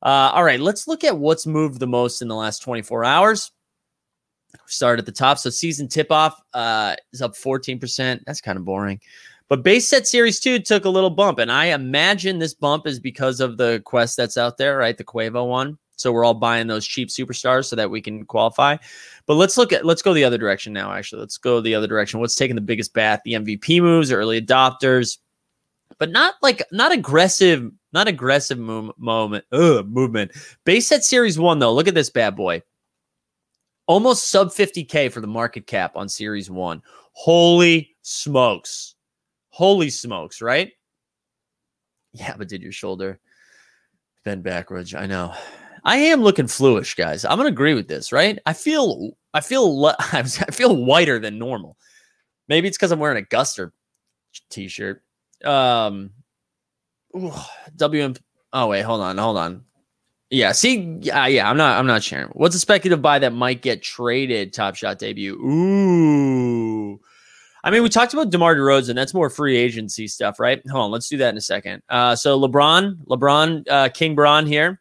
Uh, 0.02 0.32
all 0.32 0.44
right, 0.44 0.58
let's 0.58 0.88
look 0.88 1.04
at 1.04 1.18
what's 1.18 1.46
moved 1.46 1.78
the 1.78 1.86
most 1.86 2.22
in 2.22 2.28
the 2.28 2.34
last 2.34 2.60
24 2.60 3.04
hours. 3.04 3.52
Start 4.66 4.98
at 4.98 5.06
the 5.06 5.12
top. 5.12 5.38
So 5.38 5.50
season 5.50 5.86
tip 5.86 6.10
off 6.10 6.40
uh, 6.54 6.96
is 7.12 7.20
up 7.20 7.34
14%. 7.34 8.20
That's 8.26 8.40
kind 8.40 8.58
of 8.58 8.64
boring. 8.64 9.00
But 9.48 9.62
base 9.62 9.88
set 9.88 10.06
series 10.06 10.40
two 10.40 10.60
took 10.60 10.86
a 10.86 10.88
little 10.88 11.10
bump. 11.10 11.38
And 11.38 11.52
I 11.52 11.66
imagine 11.66 12.38
this 12.38 12.54
bump 12.54 12.86
is 12.86 12.98
because 12.98 13.40
of 13.40 13.58
the 13.58 13.82
quest 13.84 14.16
that's 14.16 14.38
out 14.38 14.56
there, 14.56 14.78
right? 14.78 14.96
The 14.96 15.04
Quavo 15.04 15.46
one. 15.46 15.76
So 16.00 16.12
we're 16.12 16.24
all 16.24 16.34
buying 16.34 16.66
those 16.66 16.86
cheap 16.86 17.08
superstars 17.08 17.66
so 17.66 17.76
that 17.76 17.90
we 17.90 18.00
can 18.00 18.24
qualify. 18.24 18.76
But 19.26 19.34
let's 19.34 19.56
look 19.56 19.72
at 19.72 19.84
let's 19.84 20.02
go 20.02 20.14
the 20.14 20.24
other 20.24 20.38
direction 20.38 20.72
now. 20.72 20.92
Actually, 20.92 21.20
let's 21.20 21.38
go 21.38 21.60
the 21.60 21.74
other 21.74 21.86
direction. 21.86 22.20
What's 22.20 22.34
taking 22.34 22.56
the 22.56 22.62
biggest 22.62 22.94
bath? 22.94 23.20
The 23.24 23.34
MVP 23.34 23.80
moves, 23.82 24.10
early 24.10 24.40
adopters. 24.40 25.18
but 25.98 26.10
not 26.10 26.34
like 26.42 26.62
not 26.72 26.92
aggressive, 26.92 27.70
not 27.92 28.08
aggressive 28.08 28.58
move, 28.58 28.92
moment, 28.96 29.44
ugh, 29.52 29.86
movement. 29.88 30.32
Base 30.64 30.88
set 30.88 31.04
series 31.04 31.38
one 31.38 31.58
though. 31.58 31.72
Look 31.72 31.88
at 31.88 31.94
this 31.94 32.10
bad 32.10 32.36
boy. 32.36 32.62
Almost 33.86 34.30
sub 34.30 34.48
50k 34.48 35.12
for 35.12 35.20
the 35.20 35.26
market 35.26 35.66
cap 35.66 35.96
on 35.96 36.08
series 36.08 36.50
one. 36.50 36.82
Holy 37.12 37.96
smokes. 38.02 38.94
Holy 39.48 39.90
smokes, 39.90 40.40
right? 40.40 40.72
Yeah, 42.12 42.34
but 42.36 42.48
did 42.48 42.62
your 42.62 42.72
shoulder 42.72 43.20
bend 44.24 44.42
backwards? 44.42 44.94
I 44.94 45.06
know. 45.06 45.34
I 45.84 45.96
am 45.96 46.22
looking 46.22 46.46
fluish, 46.46 46.94
guys. 46.94 47.24
I'm 47.24 47.36
gonna 47.36 47.48
agree 47.48 47.74
with 47.74 47.88
this, 47.88 48.12
right? 48.12 48.38
I 48.46 48.52
feel 48.52 49.12
I 49.34 49.40
feel 49.40 49.86
I 49.98 50.22
feel 50.22 50.76
whiter 50.76 51.18
than 51.18 51.38
normal. 51.38 51.76
Maybe 52.48 52.68
it's 52.68 52.76
because 52.76 52.92
I'm 52.92 52.98
wearing 52.98 53.22
a 53.22 53.26
Guster 53.26 53.70
t-shirt. 54.50 55.02
Um, 55.44 56.10
ooh, 57.16 57.32
WM. 57.76 58.14
Oh 58.52 58.68
wait, 58.68 58.82
hold 58.82 59.00
on, 59.00 59.18
hold 59.18 59.36
on. 59.36 59.64
Yeah, 60.30 60.52
see, 60.52 60.98
yeah, 61.00 61.26
yeah. 61.26 61.50
I'm 61.50 61.56
not, 61.56 61.76
I'm 61.76 61.88
not 61.88 62.04
sharing. 62.04 62.28
What's 62.28 62.54
a 62.54 62.60
speculative 62.60 63.02
buy 63.02 63.18
that 63.18 63.32
might 63.32 63.62
get 63.62 63.82
traded? 63.82 64.52
Top 64.52 64.76
Shot 64.76 64.98
debut. 65.00 65.34
Ooh. 65.34 67.00
I 67.62 67.70
mean, 67.70 67.82
we 67.82 67.88
talked 67.88 68.14
about 68.14 68.30
DeMar 68.30 68.54
DeRozan. 68.54 68.94
That's 68.94 69.12
more 69.12 69.28
free 69.28 69.56
agency 69.56 70.06
stuff, 70.06 70.38
right? 70.38 70.62
Hold 70.70 70.84
on, 70.84 70.90
let's 70.92 71.08
do 71.08 71.18
that 71.18 71.30
in 71.30 71.36
a 71.36 71.42
second. 71.42 71.82
Uh, 71.88 72.14
so 72.14 72.40
LeBron, 72.40 73.04
LeBron, 73.06 73.64
uh, 73.68 73.88
King 73.90 74.14
Bron 74.14 74.46
here, 74.46 74.79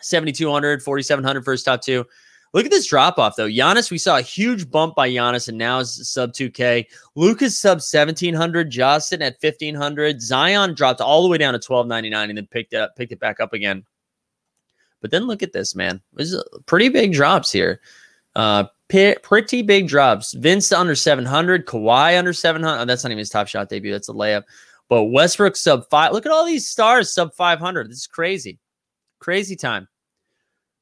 7,200, 0.00 0.82
4,700 0.82 1.44
for 1.44 1.52
his 1.52 1.62
top 1.62 1.82
two. 1.82 2.04
Look 2.52 2.64
at 2.64 2.70
this 2.72 2.86
drop 2.86 3.18
off 3.18 3.36
though. 3.36 3.46
Giannis, 3.46 3.90
we 3.90 3.98
saw 3.98 4.18
a 4.18 4.22
huge 4.22 4.70
bump 4.70 4.96
by 4.96 5.08
Giannis, 5.08 5.48
and 5.48 5.56
now 5.56 5.78
is 5.78 6.10
sub 6.10 6.32
2K. 6.32 6.86
Luka's 7.14 7.56
sub 7.56 7.76
1700, 7.76 8.70
Justin 8.70 9.22
at 9.22 9.36
1500. 9.40 10.20
Zion 10.20 10.74
dropped 10.74 11.00
all 11.00 11.22
the 11.22 11.28
way 11.28 11.38
down 11.38 11.52
to 11.52 11.58
1299 11.58 12.30
and 12.30 12.36
then 12.36 12.46
picked 12.46 12.72
it 12.72 12.78
up, 12.78 12.96
picked 12.96 13.12
it 13.12 13.20
back 13.20 13.38
up 13.38 13.52
again. 13.52 13.84
But 15.00 15.10
then 15.12 15.26
look 15.26 15.42
at 15.42 15.52
this, 15.52 15.74
man. 15.74 16.02
There's 16.12 16.36
pretty 16.66 16.88
big 16.88 17.12
drops 17.12 17.52
here. 17.52 17.80
Uh, 18.34 18.64
p- 18.88 19.16
pretty 19.22 19.62
big 19.62 19.88
drops. 19.88 20.32
Vince 20.34 20.72
under 20.72 20.94
700, 20.94 21.66
Kawhi 21.66 22.18
under 22.18 22.32
700. 22.32 22.82
Oh, 22.82 22.84
that's 22.84 23.04
not 23.04 23.10
even 23.10 23.18
his 23.18 23.30
top 23.30 23.46
shot 23.46 23.68
debut. 23.68 23.92
That's 23.92 24.08
a 24.08 24.12
layup. 24.12 24.42
But 24.88 25.04
Westbrook 25.04 25.54
sub 25.54 25.88
five. 25.88 26.12
Look 26.12 26.26
at 26.26 26.32
all 26.32 26.44
these 26.44 26.68
stars 26.68 27.14
sub 27.14 27.32
500. 27.34 27.88
This 27.88 27.98
is 27.98 28.06
crazy. 28.08 28.58
Crazy 29.20 29.54
time. 29.54 29.86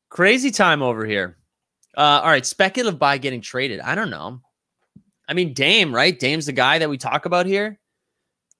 Crazy 0.08 0.50
time 0.50 0.82
over 0.82 1.04
here. 1.04 1.36
Uh, 1.96 2.20
all 2.22 2.30
right, 2.30 2.46
speculative 2.46 2.98
buy 2.98 3.18
getting 3.18 3.40
traded. 3.40 3.80
I 3.80 3.94
don't 3.94 4.10
know. 4.10 4.40
I 5.28 5.34
mean, 5.34 5.52
Dame, 5.52 5.94
right? 5.94 6.18
Dame's 6.18 6.46
the 6.46 6.52
guy 6.52 6.78
that 6.78 6.88
we 6.88 6.96
talk 6.96 7.26
about 7.26 7.46
here. 7.46 7.78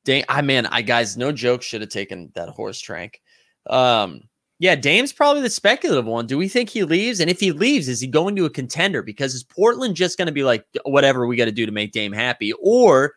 Dame, 0.05 0.25
I 0.29 0.43
man, 0.43 0.67
I 0.67 0.83
guys, 0.83 1.17
no 1.17 1.33
joke, 1.33 1.63
should 1.63 1.81
have 1.81 1.91
taken 1.91 2.31
that 2.35 2.49
horse 2.49 2.81
trank. 2.81 3.21
Um, 3.69 4.23
yeah, 4.59 4.75
Dame's 4.75 5.13
probably 5.13 5.43
the 5.43 5.51
speculative 5.51 6.05
one. 6.05 6.27
Do 6.27 6.37
we 6.37 6.49
think 6.49 6.69
he 6.69 6.83
leaves? 6.83 7.21
And 7.21 7.31
if 7.31 7.39
he 7.39 7.53
leaves, 7.53 7.89
is 7.89 8.01
he 8.01 8.09
going 8.09 8.35
to 8.37 8.45
a 8.45 8.51
contender? 8.51 9.03
Because 9.03 9.35
is 9.35 9.45
Portland 9.45 9.95
just 9.95 10.19
going 10.19 10.27
to 10.27 10.33
be 10.33 10.43
like 10.43 10.67
whatever 10.85 11.27
we 11.27 11.37
got 11.37 11.45
to 11.45 11.53
do 11.53 11.65
to 11.65 11.73
make 11.73 11.93
Dame 11.93 12.13
happy, 12.13 12.53
or, 12.61 13.15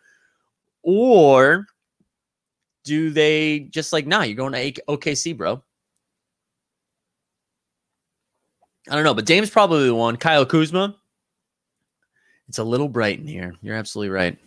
or 0.83 1.65
do 2.83 3.09
they 3.09 3.61
just 3.71 3.91
like, 3.91 4.05
nah, 4.05 4.21
you're 4.21 4.35
going 4.35 4.53
to 4.53 4.81
OKC, 4.87 5.35
bro? 5.35 5.63
I 8.91 8.95
don't 8.95 9.05
know, 9.05 9.13
but 9.13 9.25
Dame's 9.25 9.49
probably 9.49 9.85
the 9.85 9.95
one. 9.95 10.17
Kyle 10.17 10.45
Kuzma. 10.45 10.97
It's 12.49 12.57
a 12.57 12.63
little 12.63 12.89
bright 12.89 13.19
in 13.19 13.25
here. 13.25 13.55
You're 13.61 13.77
absolutely 13.77 14.09
right. 14.09 14.37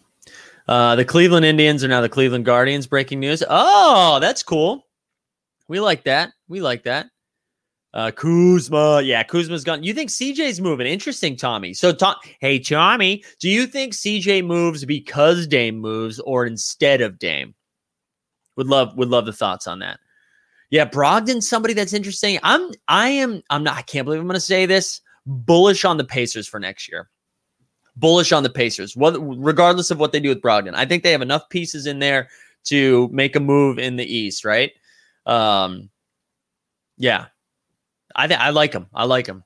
Uh, 0.69 0.97
the 0.97 1.05
Cleveland 1.05 1.47
Indians 1.47 1.83
are 1.83 1.89
now 1.89 2.03
the 2.03 2.11
Cleveland 2.11 2.45
Guardians. 2.45 2.87
Breaking 2.87 3.21
news. 3.21 3.43
Oh, 3.49 4.19
that's 4.21 4.43
cool. 4.43 4.87
We 5.67 5.81
like 5.81 6.05
that. 6.05 6.33
We 6.47 6.61
like 6.61 6.83
that. 6.83 7.07
Uh, 7.95 8.11
Kuzma. 8.11 9.01
Yeah, 9.01 9.23
Kuzma's 9.23 9.65
gone. 9.65 9.83
You 9.83 9.95
think 9.95 10.11
CJ's 10.11 10.61
moving? 10.61 10.87
Interesting, 10.87 11.37
Tommy. 11.37 11.73
So, 11.73 11.93
Tom, 11.93 12.17
hey, 12.41 12.59
Tommy, 12.59 13.25
do 13.41 13.49
you 13.49 13.67
think 13.67 13.95
CJ 13.95 14.45
moves 14.45 14.85
because 14.85 15.47
Dame 15.47 15.79
moves 15.79 16.21
or 16.21 16.45
instead 16.45 17.01
of 17.01 17.19
Dame? 17.19 17.55
Would 18.57 18.67
love 18.67 18.95
would 18.99 19.09
love 19.09 19.25
the 19.25 19.33
thoughts 19.33 19.67
on 19.67 19.79
that. 19.79 20.01
Yeah, 20.75 20.87
Brogdon's 20.87 21.49
somebody 21.49 21.73
that's 21.73 21.93
interesting. 21.93 22.41
I'm 22.43 22.73
I 22.89 23.09
am 23.09 23.45
I'm 23.49 23.63
not 23.63 23.77
I 23.77 23.83
can't 23.83 24.05
believe 24.05 24.21
I'm 24.21 24.29
to 24.31 24.41
say 24.41 24.67
this. 24.67 25.03
Bullish 25.25 25.85
on 25.85 25.99
the 25.99 26.05
Pacers 26.05 26.49
for 26.49 26.59
next 26.59 26.91
year. 26.91 27.09
Bullish 27.95 28.33
on 28.33 28.43
the 28.43 28.51
Pacers. 28.51 28.97
What 28.97 29.13
regardless 29.21 29.93
of 29.93 30.01
what 30.01 30.11
they 30.11 30.19
do 30.19 30.31
with 30.31 30.43
Brogdon. 30.43 30.75
I 30.75 30.85
think 30.85 31.05
they 31.05 31.13
have 31.13 31.23
enough 31.23 31.49
pieces 31.49 31.87
in 31.87 32.01
there 32.01 32.29
to 32.65 33.09
make 33.13 33.37
a 33.37 33.41
move 33.41 33.79
in 33.79 33.95
the 33.95 34.05
East, 34.05 34.45
right? 34.45 34.73
Um 35.27 35.91
yeah. 36.97 37.27
I 38.17 38.27
th- 38.27 38.41
I 38.41 38.51
like 38.51 38.73
him. 38.73 38.89
I 38.93 39.05
like 39.05 39.29
him. 39.29 39.45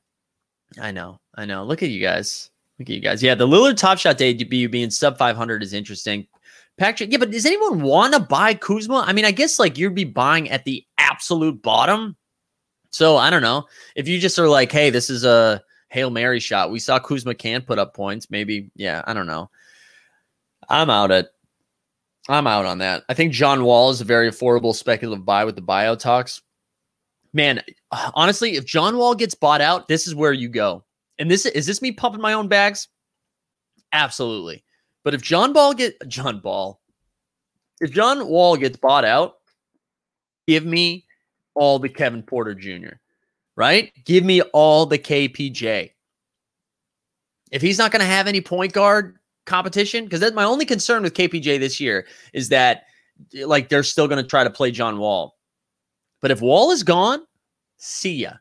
I 0.80 0.92
know. 0.92 1.20
I 1.34 1.44
know. 1.44 1.62
Look 1.62 1.82
at 1.82 1.90
you 1.90 2.00
guys. 2.00 2.48
Look 2.78 2.88
at 2.88 2.94
you 2.94 3.02
guys. 3.02 3.22
Yeah, 3.22 3.34
the 3.34 3.46
Lillard 3.46 3.76
Top 3.76 3.98
Shot 3.98 4.16
debut 4.16 4.70
being 4.70 4.88
sub 4.88 5.18
500 5.18 5.62
is 5.62 5.74
interesting. 5.74 6.26
Patrick, 6.78 7.10
yeah, 7.10 7.18
but 7.18 7.30
does 7.30 7.44
anyone 7.44 7.82
want 7.82 8.14
to 8.14 8.20
buy 8.20 8.54
Kuzma? 8.54 9.04
I 9.06 9.12
mean, 9.12 9.24
I 9.24 9.32
guess 9.32 9.58
like 9.58 9.76
you'd 9.76 9.94
be 9.94 10.04
buying 10.04 10.48
at 10.48 10.64
the 10.64 10.84
absolute 10.96 11.60
bottom. 11.60 12.16
So 12.90 13.16
I 13.16 13.30
don't 13.30 13.42
know. 13.42 13.66
If 13.96 14.08
you 14.08 14.18
just 14.18 14.38
are 14.38 14.48
like, 14.48 14.72
hey, 14.72 14.90
this 14.90 15.10
is 15.10 15.24
a 15.24 15.62
Hail 15.90 16.10
Mary 16.10 16.40
shot. 16.40 16.70
We 16.70 16.78
saw 16.78 16.98
Kuzma 16.98 17.34
can 17.34 17.62
put 17.62 17.78
up 17.78 17.94
points. 17.94 18.30
Maybe, 18.30 18.70
yeah, 18.74 19.02
I 19.06 19.12
don't 19.12 19.26
know. 19.26 19.50
I'm 20.68 20.88
out 20.88 21.10
at 21.10 21.28
I'm 22.28 22.46
out 22.46 22.66
on 22.66 22.78
that. 22.78 23.04
I 23.08 23.14
think 23.14 23.32
John 23.32 23.64
Wall 23.64 23.90
is 23.90 24.02
a 24.02 24.04
very 24.04 24.30
affordable 24.30 24.74
speculative 24.74 25.24
buy 25.24 25.46
with 25.46 25.56
the 25.56 25.62
bio 25.62 25.96
talks. 25.96 26.42
Man, 27.32 27.62
honestly, 27.90 28.56
if 28.56 28.66
John 28.66 28.98
Wall 28.98 29.14
gets 29.14 29.34
bought 29.34 29.62
out, 29.62 29.88
this 29.88 30.06
is 30.06 30.14
where 30.14 30.32
you 30.32 30.48
go. 30.48 30.84
And 31.18 31.30
this 31.30 31.46
is 31.46 31.66
this 31.66 31.82
me 31.82 31.90
pumping 31.90 32.20
my 32.20 32.34
own 32.34 32.48
bags? 32.48 32.88
Absolutely. 33.92 34.62
But 35.08 35.14
if 35.14 35.22
John 35.22 35.54
Ball 35.54 35.72
get 35.72 36.06
John 36.06 36.38
Ball, 36.38 36.78
if 37.80 37.90
John 37.90 38.28
Wall 38.28 38.58
gets 38.58 38.76
bought 38.76 39.06
out, 39.06 39.36
give 40.46 40.66
me 40.66 41.06
all 41.54 41.78
the 41.78 41.88
Kevin 41.88 42.22
Porter 42.22 42.52
Jr. 42.52 42.96
Right? 43.56 43.90
Give 44.04 44.22
me 44.22 44.42
all 44.42 44.84
the 44.84 44.98
KPJ. 44.98 45.92
If 47.50 47.62
he's 47.62 47.78
not 47.78 47.90
going 47.90 48.00
to 48.00 48.06
have 48.06 48.26
any 48.26 48.42
point 48.42 48.74
guard 48.74 49.16
competition, 49.46 50.04
because 50.04 50.20
that's 50.20 50.34
my 50.34 50.44
only 50.44 50.66
concern 50.66 51.02
with 51.04 51.14
KPJ 51.14 51.58
this 51.58 51.80
year 51.80 52.06
is 52.34 52.50
that 52.50 52.82
like 53.32 53.70
they're 53.70 53.82
still 53.82 54.08
going 54.08 54.22
to 54.22 54.28
try 54.28 54.44
to 54.44 54.50
play 54.50 54.70
John 54.70 54.98
Wall. 54.98 55.38
But 56.20 56.32
if 56.32 56.42
Wall 56.42 56.70
is 56.70 56.82
gone, 56.82 57.22
see 57.78 58.16
ya. 58.16 58.32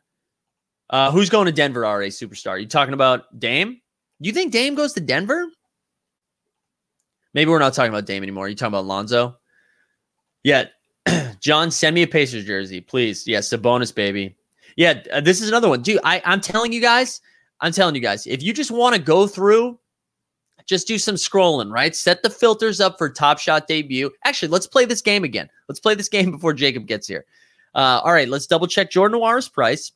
Uh, 0.90 1.10
who's 1.12 1.30
going 1.30 1.46
to 1.46 1.52
Denver? 1.52 1.80
RA 1.80 2.08
superstar. 2.08 2.60
You 2.60 2.66
talking 2.66 2.92
about 2.92 3.40
Dame? 3.40 3.80
You 4.20 4.32
think 4.32 4.52
Dame 4.52 4.74
goes 4.74 4.92
to 4.92 5.00
Denver? 5.00 5.46
Maybe 7.34 7.50
we're 7.50 7.58
not 7.58 7.74
talking 7.74 7.90
about 7.90 8.06
Dame 8.06 8.22
anymore. 8.22 8.46
Are 8.46 8.48
You 8.48 8.54
talking 8.54 8.72
about 8.72 8.86
Lonzo? 8.86 9.36
Yeah, 10.42 10.64
John, 11.40 11.70
send 11.70 11.94
me 11.94 12.02
a 12.02 12.06
Pacers 12.06 12.44
jersey, 12.44 12.80
please. 12.80 13.26
Yes, 13.26 13.50
yeah, 13.52 13.58
bonus, 13.58 13.92
baby. 13.92 14.36
Yeah, 14.76 15.02
uh, 15.12 15.20
this 15.20 15.40
is 15.40 15.48
another 15.48 15.68
one, 15.68 15.82
dude. 15.82 16.00
I, 16.04 16.22
I'm 16.24 16.40
telling 16.40 16.72
you 16.72 16.80
guys, 16.80 17.20
I'm 17.60 17.72
telling 17.72 17.94
you 17.94 18.00
guys, 18.00 18.26
if 18.26 18.42
you 18.42 18.52
just 18.52 18.70
want 18.70 18.94
to 18.94 19.00
go 19.00 19.26
through, 19.26 19.78
just 20.66 20.86
do 20.86 20.98
some 20.98 21.16
scrolling, 21.16 21.72
right? 21.72 21.96
Set 21.96 22.22
the 22.22 22.30
filters 22.30 22.80
up 22.80 22.98
for 22.98 23.08
Top 23.08 23.38
Shot 23.38 23.66
debut. 23.66 24.10
Actually, 24.24 24.48
let's 24.48 24.66
play 24.66 24.84
this 24.84 25.00
game 25.02 25.24
again. 25.24 25.48
Let's 25.68 25.80
play 25.80 25.94
this 25.94 26.08
game 26.08 26.30
before 26.32 26.52
Jacob 26.52 26.86
gets 26.86 27.08
here. 27.08 27.24
Uh, 27.74 28.00
all 28.04 28.12
right, 28.12 28.28
let's 28.28 28.46
double 28.46 28.66
check 28.66 28.90
Jordan 28.90 29.18
Nwara's 29.18 29.48
price. 29.48 29.92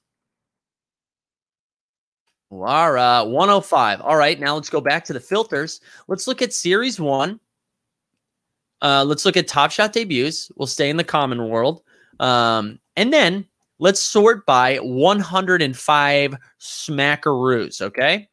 Nwara, 2.53 3.29
105. 3.29 4.01
All 4.03 4.17
right, 4.17 4.39
now 4.39 4.55
let's 4.55 4.69
go 4.69 4.81
back 4.81 5.05
to 5.07 5.13
the 5.13 5.21
filters. 5.21 5.81
Let's 6.09 6.27
look 6.27 6.43
at 6.43 6.53
Series 6.53 7.01
1. 7.01 7.41
Uh, 8.83 9.05
let's 9.05 9.25
look 9.25 9.37
at 9.37 9.49
Top 9.49 9.71
Shot 9.71 9.93
debuts. 9.93 10.51
We'll 10.57 10.67
stay 10.67 10.91
in 10.91 10.97
the 10.97 11.05
common 11.05 11.49
world. 11.49 11.83
Um, 12.21 12.79
and 12.97 13.13
then 13.13 13.47
let's 13.79 14.03
sort 14.03 14.45
by 14.45 14.77
105 14.77 16.37
smackaroos, 16.61 17.81
okay? 17.81 18.29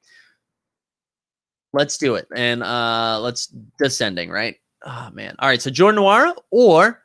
Let's 1.72 1.98
do 1.98 2.16
it. 2.16 2.28
And 2.36 2.64
uh, 2.64 3.20
let's 3.22 3.48
descending, 3.78 4.30
right? 4.30 4.58
Oh, 4.86 5.10
man. 5.14 5.36
All 5.40 5.48
right, 5.48 5.62
so 5.62 5.70
Jordan 5.70 6.02
Nwara 6.02 6.36
or 6.52 7.04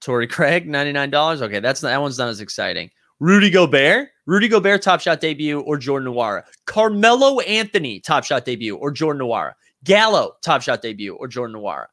Torrey 0.00 0.26
Craig, 0.26 0.66
$99. 0.66 1.42
Okay, 1.42 1.60
that's 1.60 1.80
that 1.80 2.00
one's 2.00 2.18
not 2.18 2.28
as 2.28 2.40
exciting. 2.40 2.90
Rudy 3.18 3.50
Gobert, 3.50 4.08
Rudy 4.30 4.46
Gobert 4.46 4.80
top 4.80 5.00
shot 5.00 5.18
debut 5.18 5.58
or 5.58 5.76
Jordan 5.76 6.14
Nwara. 6.14 6.44
Carmelo 6.64 7.40
Anthony 7.40 7.98
top 7.98 8.22
shot 8.22 8.44
debut 8.44 8.76
or 8.76 8.92
Jordan 8.92 9.26
Nwara. 9.26 9.54
Gallo 9.82 10.36
top 10.40 10.62
shot 10.62 10.82
debut 10.82 11.16
or 11.16 11.26
Jordan 11.26 11.56
Nwara. 11.56 11.86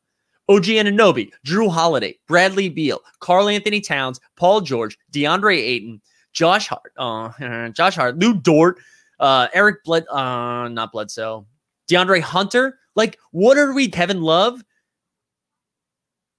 OG 0.48 0.66
Anunoby, 0.66 1.32
Jrue 1.44 1.72
Holiday, 1.72 2.16
Bradley 2.28 2.70
Beal, 2.70 3.02
Karl-Anthony 3.22 3.82
Towns, 3.82 4.20
Paul 4.36 4.62
George, 4.62 5.00
DeAndre 5.12 5.58
Ayton, 5.58 6.00
Josh 6.32 6.68
Hart, 6.68 6.94
uh, 6.98 7.70
Josh 7.72 7.96
Hart, 7.96 8.20
Lu 8.20 8.36
Dort, 8.36 8.78
uh, 9.20 9.48
Eric 9.52 9.84
Bled, 9.84 10.08
uh, 10.08 10.68
not 10.68 10.92
Bledsoe, 10.92 11.48
DeAndre 11.90 12.22
Hunter. 12.22 12.78
Like, 12.96 13.18
what 13.32 13.58
are 13.58 13.74
we? 13.74 13.90
Kevin 13.90 14.22
Love, 14.22 14.64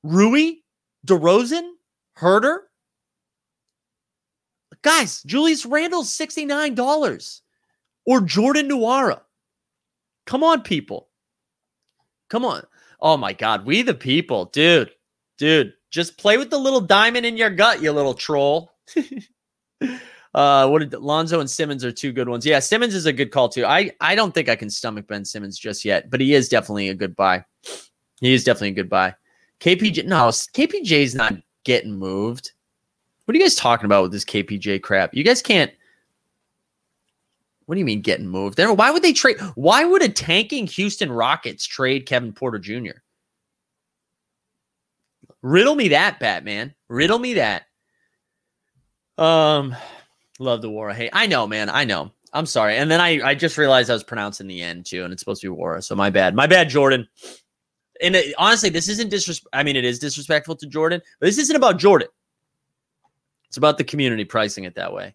Rui, 0.04 0.58
DeRozan, 1.04 1.68
Huerter. 2.18 2.67
Guys, 4.82 5.22
Julius 5.24 5.66
Randle's 5.66 6.10
$69 6.16 7.40
or 8.06 8.20
Jordan 8.20 8.68
Nwora. 8.68 9.20
Come 10.26 10.44
on, 10.44 10.62
people. 10.62 11.08
Come 12.30 12.44
on. 12.44 12.62
Oh 13.00 13.16
my 13.16 13.32
God. 13.32 13.64
We 13.64 13.82
the 13.82 13.94
people, 13.94 14.46
dude. 14.46 14.90
Dude, 15.38 15.72
just 15.90 16.18
play 16.18 16.36
with 16.36 16.50
the 16.50 16.58
little 16.58 16.80
diamond 16.80 17.24
in 17.24 17.36
your 17.36 17.50
gut, 17.50 17.80
you 17.80 17.92
little 17.92 18.14
troll. 18.14 18.72
uh, 20.34 20.68
what 20.68 20.78
did 20.80 20.92
Lonzo 20.94 21.40
and 21.40 21.48
Simmons 21.48 21.84
are 21.84 21.92
two 21.92 22.12
good 22.12 22.28
ones. 22.28 22.44
Yeah, 22.44 22.58
Simmons 22.58 22.94
is 22.94 23.06
a 23.06 23.12
good 23.12 23.30
call 23.30 23.48
too. 23.48 23.64
I 23.64 23.92
I 24.00 24.14
don't 24.14 24.34
think 24.34 24.48
I 24.48 24.56
can 24.56 24.68
stomach 24.68 25.06
Ben 25.06 25.24
Simmons 25.24 25.58
just 25.58 25.84
yet, 25.84 26.10
but 26.10 26.20
he 26.20 26.34
is 26.34 26.48
definitely 26.48 26.88
a 26.88 26.94
good 26.94 27.14
buy. 27.14 27.44
He 28.20 28.34
is 28.34 28.44
definitely 28.44 28.70
a 28.70 28.82
good 28.82 28.88
buy. 28.88 29.14
KPJ, 29.60 30.06
no, 30.06 30.28
KPJ's 30.28 31.14
not 31.14 31.34
getting 31.64 31.94
moved. 31.94 32.52
What 33.28 33.34
are 33.34 33.40
you 33.40 33.44
guys 33.44 33.56
talking 33.56 33.84
about 33.84 34.04
with 34.04 34.12
this 34.12 34.24
KPJ 34.24 34.80
crap? 34.80 35.12
You 35.12 35.22
guys 35.22 35.42
can't. 35.42 35.70
What 37.66 37.74
do 37.74 37.78
you 37.78 37.84
mean 37.84 38.00
getting 38.00 38.26
moved? 38.26 38.56
There, 38.56 38.72
why 38.72 38.90
would 38.90 39.02
they 39.02 39.12
trade? 39.12 39.38
Why 39.54 39.84
would 39.84 40.00
a 40.00 40.08
tanking 40.08 40.66
Houston 40.66 41.12
Rockets 41.12 41.66
trade 41.66 42.06
Kevin 42.06 42.32
Porter 42.32 42.58
Jr.? 42.58 43.02
Riddle 45.42 45.74
me 45.74 45.88
that, 45.88 46.18
Batman. 46.18 46.74
Riddle 46.88 47.18
me 47.18 47.34
that. 47.34 47.66
Um, 49.18 49.76
love 50.38 50.62
the 50.62 50.70
Nwora. 50.70 50.94
Hey, 50.94 51.10
I 51.12 51.26
know, 51.26 51.46
man. 51.46 51.68
I 51.68 51.84
know. 51.84 52.12
I'm 52.32 52.46
sorry. 52.46 52.78
And 52.78 52.90
then 52.90 53.02
I, 53.02 53.20
I 53.22 53.34
just 53.34 53.58
realized 53.58 53.90
I 53.90 53.92
was 53.92 54.04
pronouncing 54.04 54.46
the 54.46 54.62
end 54.62 54.86
too, 54.86 55.04
and 55.04 55.12
it's 55.12 55.20
supposed 55.20 55.42
to 55.42 55.54
be 55.54 55.54
Nwora. 55.54 55.84
So 55.84 55.94
my 55.94 56.08
bad. 56.08 56.34
My 56.34 56.46
bad, 56.46 56.70
Jordan. 56.70 57.06
And 58.00 58.16
it, 58.16 58.34
honestly, 58.38 58.70
this 58.70 58.88
isn't 58.88 59.10
disrespect. 59.10 59.50
I 59.52 59.64
mean, 59.64 59.76
it 59.76 59.84
is 59.84 59.98
disrespectful 59.98 60.56
to 60.56 60.66
Jordan, 60.66 61.02
but 61.20 61.26
this 61.26 61.36
isn't 61.36 61.56
about 61.56 61.78
Jordan. 61.78 62.08
It's 63.48 63.56
about 63.56 63.78
the 63.78 63.84
community 63.84 64.24
pricing 64.24 64.64
it 64.64 64.74
that 64.74 64.92
way. 64.92 65.14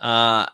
Uh, 0.00 0.46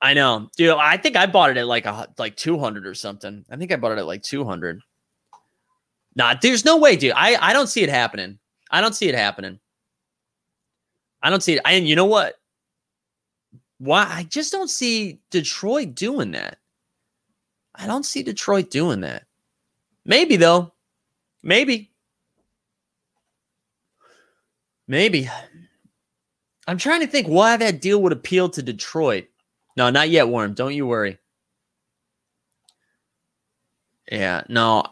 I 0.00 0.14
know, 0.14 0.50
dude. 0.56 0.76
I 0.76 0.96
think 0.96 1.16
I 1.16 1.26
bought 1.26 1.50
it 1.50 1.56
at 1.56 1.66
like 1.66 1.86
a 1.86 2.08
like 2.18 2.36
200 2.36 2.86
or 2.86 2.94
something. 2.94 3.44
I 3.50 3.56
think 3.56 3.72
I 3.72 3.76
bought 3.76 3.92
it 3.92 3.98
at 3.98 4.06
like 4.06 4.22
200. 4.22 4.80
Nah, 6.16 6.34
there's 6.40 6.64
no 6.64 6.76
way, 6.76 6.96
dude. 6.96 7.14
I 7.16 7.36
I 7.36 7.52
don't 7.52 7.68
see 7.68 7.82
it 7.82 7.88
happening. 7.88 8.38
I 8.70 8.80
don't 8.80 8.94
see 8.94 9.08
it 9.08 9.14
happening. 9.14 9.60
I 11.22 11.30
don't 11.30 11.42
see 11.42 11.54
it. 11.54 11.62
And 11.64 11.88
you 11.88 11.96
know 11.96 12.04
what? 12.04 12.34
Why 13.78 14.06
I 14.08 14.24
just 14.24 14.52
don't 14.52 14.68
see 14.68 15.20
Detroit 15.30 15.94
doing 15.94 16.32
that. 16.32 16.58
I 17.74 17.86
don't 17.86 18.04
see 18.04 18.22
Detroit 18.22 18.70
doing 18.70 19.00
that. 19.00 19.24
Maybe 20.04 20.36
though. 20.36 20.74
Maybe. 21.42 21.93
Maybe. 24.86 25.30
I'm 26.66 26.78
trying 26.78 27.00
to 27.00 27.06
think 27.06 27.26
why 27.26 27.56
that 27.56 27.80
deal 27.80 28.02
would 28.02 28.12
appeal 28.12 28.48
to 28.50 28.62
Detroit. 28.62 29.26
No, 29.76 29.90
not 29.90 30.10
yet, 30.10 30.28
Worm. 30.28 30.54
Don't 30.54 30.74
you 30.74 30.86
worry. 30.86 31.18
Yeah, 34.10 34.42
no. 34.48 34.84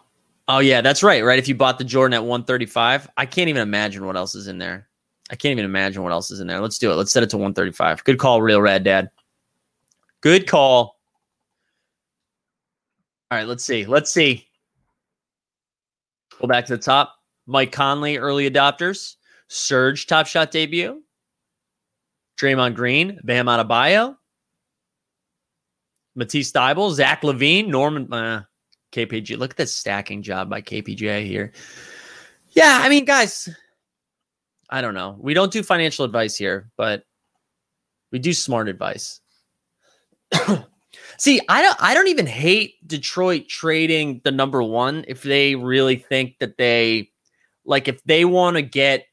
Oh 0.49 0.59
yeah, 0.59 0.81
that's 0.81 1.03
right. 1.03 1.25
Right. 1.25 1.39
If 1.39 1.49
you 1.49 1.55
bought 1.55 1.79
the 1.79 1.85
Jordan 1.85 2.15
at 2.15 2.23
135, 2.23 3.09
I 3.17 3.27
can't 3.27 3.49
even 3.49 3.63
imagine 3.63 4.05
what 4.05 4.17
else 4.17 4.35
is 4.35 4.49
in 4.49 4.59
there. 4.59 4.89
I 5.31 5.37
can't 5.37 5.53
even 5.53 5.65
imagine 5.65 6.03
what 6.03 6.13
else 6.13 6.31
is 6.31 6.41
in 6.41 6.47
there. 6.47 6.61
Let's 6.61 6.79
do 6.79 6.91
it. 6.91 6.97
Let's 6.97 7.13
set 7.13 7.23
it 7.23 7.31
to 7.31 7.37
135. 7.37 8.05
Good 8.05 8.19
call, 8.19 8.43
real 8.43 8.61
rad 8.61 8.85
dad. 8.85 9.11
Good 10.21 10.47
call. 10.47 10.99
All 13.31 13.39
right, 13.39 13.47
let's 13.47 13.65
see. 13.65 13.87
Let's 13.87 14.13
see. 14.13 14.47
Go 16.41 16.49
back 16.49 16.67
to 16.67 16.77
the 16.77 16.83
top. 16.83 17.15
Mike 17.47 17.73
Conley, 17.73 18.19
early 18.19 18.51
adopters. 18.51 19.17
Serge, 19.53 20.07
top 20.07 20.27
shot 20.27 20.51
debut. 20.51 21.03
Draymond 22.41 22.75
Green, 22.75 23.21
Bam 23.23 23.47
Adebayo. 23.47 24.17
Matisse 26.15 26.53
Thybulle, 26.53 26.93
Zach 26.93 27.21
LaVine, 27.23 27.69
Norman, 27.69 28.11
uh, 28.13 28.43
KPG. 28.93 29.37
Look 29.37 29.51
at 29.51 29.57
this 29.59 29.75
stacking 29.75 30.23
job 30.23 30.49
by 30.49 30.63
KPJ 30.63 31.27
here. 31.27 31.53
Yeah, 32.49 32.81
I 32.83 32.89
mean, 32.89 33.05
guys, 33.05 33.49
I 34.71 34.81
don't 34.81 34.95
know. 34.95 35.19
We 35.21 35.35
don't 35.35 35.53
do 35.53 35.63
financial 35.63 36.07
advice 36.07 36.35
here, 36.35 36.71
but 36.79 37.05
we 38.11 38.19
do 38.19 38.33
smart 38.33 38.69
advice. 38.69 39.21
See, 41.19 41.41
I 41.49 41.61
don't 41.61 41.77
I 41.79 41.93
don't 41.93 42.09
even 42.09 42.27
hate 42.27 42.77
Detroit 42.87 43.49
trading 43.49 44.23
the 44.25 44.33
number 44.33 44.63
1 44.63 45.05
if 45.09 45.23
they 45.23 45.55
really 45.55 45.97
think 45.97 46.39
that 46.41 46.57
they 46.57 47.11
like 47.67 47.87
if 47.89 48.03
they 48.05 48.25
want 48.25 48.57
to 48.57 48.63
get 48.63 49.05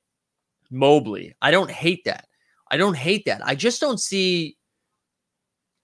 Mobley. 0.72 1.36
I 1.41 1.51
don't 1.51 1.72
hate 1.72 2.03
that. 2.05 2.28
I 2.72 2.78
don't 2.78 2.95
hate 2.95 3.26
that. 3.26 3.41
I 3.43 3.55
just 3.55 3.82
don't 3.82 3.99
see 3.99 4.57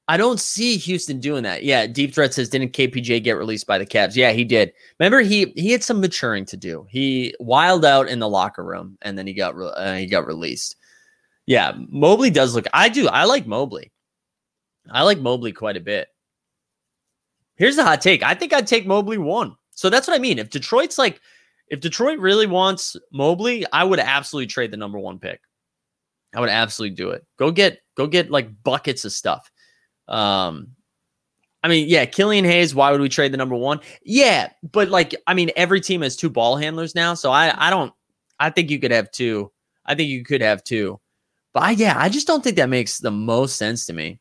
I 0.08 0.18
don't 0.18 0.40
see 0.40 0.78
Houston 0.78 1.20
doing 1.20 1.42
that. 1.44 1.64
Yeah, 1.64 1.88
Deep 1.88 2.14
Threat 2.14 2.34
says 2.34 2.50
didn't 2.50 2.74
KPJ 2.74 3.24
get 3.24 3.38
released 3.38 3.66
by 3.66 3.80
the 3.80 3.88
Cavs? 3.88 4.16
Yeah, 4.16 4.32
he 4.34 4.44
did. 4.44 4.72
Remember 5.00 5.22
he 5.22 5.52
he 5.56 5.72
had 5.72 5.84
some 5.84 6.00
maturing 6.00 6.46
to 6.46 6.58
do. 6.58 6.86
He 6.90 7.34
wild 7.40 7.84
out 7.86 8.08
in 8.08 8.20
the 8.20 8.30
locker 8.30 8.64
room 8.64 8.98
and 9.02 9.18
then 9.18 9.26
he 9.26 9.34
got 9.34 9.56
re- 9.56 9.74
uh, 9.76 9.96
he 9.96 10.06
got 10.06 10.28
released. 10.28 10.76
Yeah, 11.48 11.74
Mobley 11.90 12.30
does 12.30 12.56
look 12.56 12.66
I 12.74 12.90
do. 12.90 13.08
I 13.08 13.24
like 13.26 13.48
Mobley. 13.48 13.92
I 14.92 15.02
like 15.04 15.20
Mobley 15.20 15.52
quite 15.52 15.78
a 15.78 15.82
bit. 15.82 16.08
Here's 17.56 17.76
the 17.76 17.84
hot 17.84 18.02
take. 18.02 18.22
I 18.22 18.36
think 18.36 18.54
I'd 18.54 18.68
take 18.68 18.86
Mobley 18.86 19.18
1. 19.18 19.56
So 19.72 19.90
that's 19.90 20.08
what 20.08 20.16
I 20.16 20.20
mean. 20.20 20.40
If 20.40 20.50
Detroit's 20.50 20.98
like 20.98 21.22
if 21.70 21.80
Detroit 21.80 22.20
really 22.20 22.47
wants 22.47 22.95
Mobley, 23.11 23.66
I 23.72 23.84
would 23.84 23.99
absolutely 23.99 24.47
trade 24.47 24.72
the 24.72 24.78
number 24.78 24.99
1 24.99 25.20
pick. 25.20 25.41
I 26.36 26.39
would 26.39 26.49
absolutely 26.49 26.95
do 26.95 27.11
it. 27.11 27.26
Go 27.38 27.51
get 27.51 27.80
go 27.95 28.07
get 28.07 28.30
like 28.30 28.49
buckets 28.63 29.05
of 29.05 29.13
stuff. 29.13 29.49
Um, 30.07 30.76
I 31.63 31.68
mean, 31.68 31.88
yeah, 31.89 32.05
Killian 32.05 32.45
Hayes. 32.45 32.76
Why 32.76 32.91
would 32.91 33.01
we 33.01 33.09
trade 33.09 33.32
the 33.32 33.38
number 33.38 33.55
one? 33.55 33.80
Yeah, 34.03 34.49
but 34.72 34.89
like, 34.89 35.16
I 35.26 35.34
mean, 35.34 35.49
every 35.55 35.82
team 35.82 36.01
has 36.01 36.16
two 36.16 36.30
ball 36.30 36.57
handlers 36.57 36.93
now, 36.93 37.16
so 37.16 37.32
I, 37.32 37.68
I 37.68 37.70
don't. 37.70 37.91
I 38.39 38.49
think 38.49 38.70
you 38.70 38.80
could 38.80 38.91
have 38.91 39.09
two. 39.11 39.51
I 39.86 39.95
think 39.95 40.09
you 40.09 40.24
could 40.24 40.41
have 40.41 40.63
two, 40.63 40.99
but 41.53 41.63
I, 41.63 41.72
yeah, 41.72 41.95
I 41.97 42.09
just 42.09 42.28
don't 42.28 42.43
think 42.43 42.57
that 42.57 42.70
makes 42.70 42.99
the 42.99 43.11
most 43.11 43.55
sense 43.55 43.86
to 43.86 43.93
me. 43.93 44.20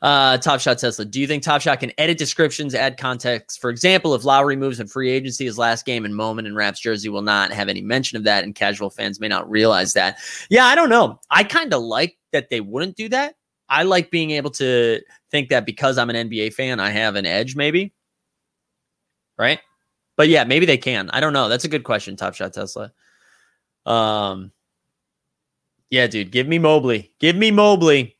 Uh, 0.00 0.38
Top 0.38 0.60
Shot 0.60 0.78
Tesla. 0.78 1.04
Do 1.04 1.20
you 1.20 1.26
think 1.26 1.42
Top 1.42 1.60
Shot 1.60 1.80
can 1.80 1.92
edit 1.98 2.18
descriptions, 2.18 2.74
add 2.74 2.96
context? 2.96 3.60
For 3.60 3.70
example, 3.70 4.14
if 4.14 4.24
Lowry 4.24 4.56
moves 4.56 4.80
in 4.80 4.86
free 4.86 5.10
agency, 5.10 5.44
his 5.44 5.58
last 5.58 5.84
game 5.84 6.04
and 6.04 6.14
moment 6.14 6.46
in 6.48 6.54
Raps 6.54 6.80
jersey 6.80 7.08
will 7.08 7.22
not 7.22 7.52
have 7.52 7.68
any 7.68 7.80
mention 7.80 8.16
of 8.16 8.24
that, 8.24 8.44
and 8.44 8.54
casual 8.54 8.90
fans 8.90 9.20
may 9.20 9.28
not 9.28 9.48
realize 9.50 9.92
that. 9.94 10.18
Yeah, 10.50 10.66
I 10.66 10.74
don't 10.74 10.88
know. 10.88 11.20
I 11.30 11.44
kind 11.44 11.74
of 11.74 11.82
like 11.82 12.16
that 12.32 12.50
they 12.50 12.60
wouldn't 12.60 12.96
do 12.96 13.08
that 13.08 13.34
I 13.68 13.82
like 13.82 14.10
being 14.10 14.30
able 14.32 14.50
to 14.52 15.00
think 15.30 15.50
that 15.50 15.66
because 15.66 15.98
I'm 15.98 16.10
an 16.10 16.28
NBA 16.28 16.54
fan, 16.54 16.80
I 16.80 16.90
have 16.90 17.16
an 17.16 17.26
edge, 17.26 17.54
maybe. 17.54 17.92
Right. 19.36 19.60
But 20.16 20.28
yeah, 20.28 20.44
maybe 20.44 20.66
they 20.66 20.78
can. 20.78 21.10
I 21.10 21.20
don't 21.20 21.32
know. 21.32 21.48
That's 21.48 21.64
a 21.64 21.68
good 21.68 21.84
question, 21.84 22.16
Top 22.16 22.34
Shot 22.34 22.52
Tesla. 22.52 22.92
Um, 23.86 24.52
yeah, 25.90 26.06
dude, 26.06 26.32
give 26.32 26.48
me 26.48 26.58
Mobley. 26.58 27.12
Give 27.20 27.36
me 27.36 27.50
Mobley. 27.50 28.16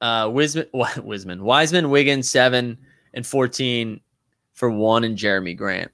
Uh, 0.00 0.26
Wisman, 0.26 0.70
Wisman, 0.74 1.40
Wiseman, 1.40 1.90
Wiggins, 1.90 2.28
seven 2.28 2.78
and 3.14 3.26
14 3.26 4.00
for 4.52 4.70
one 4.70 5.04
and 5.04 5.16
Jerami 5.16 5.56
Grant. 5.56 5.90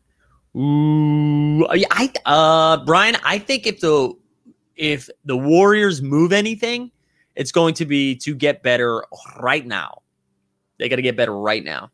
Ooh, 0.56 1.66
I, 1.68 2.12
uh, 2.24 2.84
Brian, 2.84 3.16
I 3.24 3.38
think 3.38 3.66
if 3.66 3.80
the, 3.80 4.12
if 4.76 5.08
the 5.24 5.36
Warriors 5.36 6.00
move 6.00 6.32
anything, 6.32 6.90
it's 7.34 7.50
going 7.50 7.74
to 7.74 7.84
be 7.84 8.14
to 8.16 8.34
get 8.34 8.62
better 8.62 9.04
right 9.40 9.66
now. 9.66 10.02
They 10.78 10.88
got 10.88 10.96
to 10.96 11.02
get 11.02 11.16
better 11.16 11.36
right 11.36 11.64
now. 11.64 11.90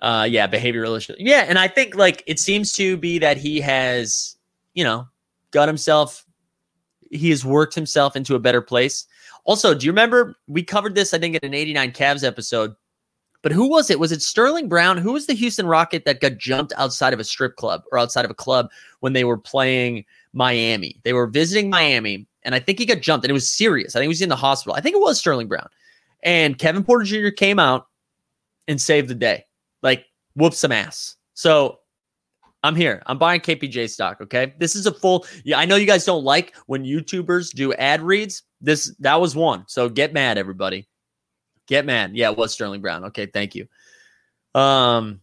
Uh, 0.00 0.26
yeah, 0.28 0.46
behavioral. 0.46 1.14
Yeah, 1.18 1.44
and 1.48 1.58
I 1.58 1.68
think 1.68 1.96
like 1.96 2.22
it 2.26 2.38
seems 2.38 2.72
to 2.74 2.96
be 2.96 3.18
that 3.18 3.36
he 3.36 3.60
has, 3.60 4.36
you 4.74 4.84
know, 4.84 5.08
got 5.50 5.68
himself. 5.68 6.24
He 7.10 7.30
has 7.30 7.44
worked 7.44 7.74
himself 7.74 8.14
into 8.14 8.34
a 8.34 8.38
better 8.38 8.62
place. 8.62 9.06
Also, 9.48 9.74
do 9.74 9.86
you 9.86 9.92
remember 9.92 10.36
we 10.46 10.62
covered 10.62 10.94
this? 10.94 11.12
I 11.12 11.18
think 11.18 11.34
in 11.34 11.44
an 11.44 11.54
'89 11.54 11.92
Cavs 11.92 12.22
episode. 12.22 12.74
But 13.40 13.52
who 13.52 13.68
was 13.68 13.88
it? 13.88 14.00
Was 14.00 14.10
it 14.12 14.20
Sterling 14.20 14.68
Brown? 14.68 14.98
Who 14.98 15.12
was 15.12 15.26
the 15.26 15.32
Houston 15.32 15.66
Rocket 15.66 16.04
that 16.04 16.20
got 16.20 16.38
jumped 16.38 16.72
outside 16.76 17.12
of 17.12 17.20
a 17.20 17.24
strip 17.24 17.54
club 17.56 17.82
or 17.92 17.98
outside 17.98 18.24
of 18.24 18.32
a 18.32 18.34
club 18.34 18.68
when 19.00 19.12
they 19.12 19.22
were 19.22 19.38
playing 19.38 20.04
Miami? 20.32 21.00
They 21.04 21.12
were 21.12 21.28
visiting 21.28 21.70
Miami 21.70 22.26
and 22.42 22.54
I 22.54 22.60
think 22.60 22.78
he 22.78 22.86
got 22.86 23.00
jumped, 23.00 23.26
and 23.26 23.30
it 23.30 23.34
was 23.34 23.50
serious. 23.50 23.94
I 23.94 23.98
think 23.98 24.06
he 24.06 24.08
was 24.08 24.22
in 24.22 24.28
the 24.30 24.36
hospital. 24.36 24.74
I 24.74 24.80
think 24.80 24.96
it 24.96 25.02
was 25.02 25.18
Sterling 25.18 25.48
Brown, 25.48 25.68
and 26.22 26.58
Kevin 26.58 26.84
Porter 26.84 27.04
Jr. 27.04 27.28
came 27.28 27.58
out 27.58 27.88
and 28.66 28.80
saved 28.80 29.08
the 29.08 29.14
day, 29.14 29.44
like 29.82 30.06
whoop 30.34 30.54
some 30.54 30.72
ass. 30.72 31.16
So 31.34 31.80
I'm 32.62 32.74
here. 32.74 33.02
I'm 33.06 33.18
buying 33.18 33.40
KPJ 33.40 33.90
stock. 33.90 34.20
Okay, 34.22 34.54
this 34.58 34.76
is 34.76 34.86
a 34.86 34.94
full. 34.94 35.26
Yeah, 35.44 35.58
I 35.58 35.64
know 35.64 35.76
you 35.76 35.86
guys 35.86 36.04
don't 36.04 36.24
like 36.24 36.56
when 36.66 36.84
YouTubers 36.84 37.52
do 37.52 37.74
ad 37.74 38.00
reads. 38.00 38.44
This 38.60 38.94
that 39.00 39.20
was 39.20 39.36
one. 39.36 39.64
So 39.68 39.88
get 39.88 40.12
mad, 40.12 40.38
everybody. 40.38 40.88
Get 41.66 41.84
mad. 41.84 42.16
Yeah, 42.16 42.30
it 42.30 42.38
was 42.38 42.52
Sterling 42.52 42.80
Brown. 42.80 43.04
Okay, 43.04 43.26
thank 43.26 43.54
you. 43.54 43.68
Um, 44.54 45.20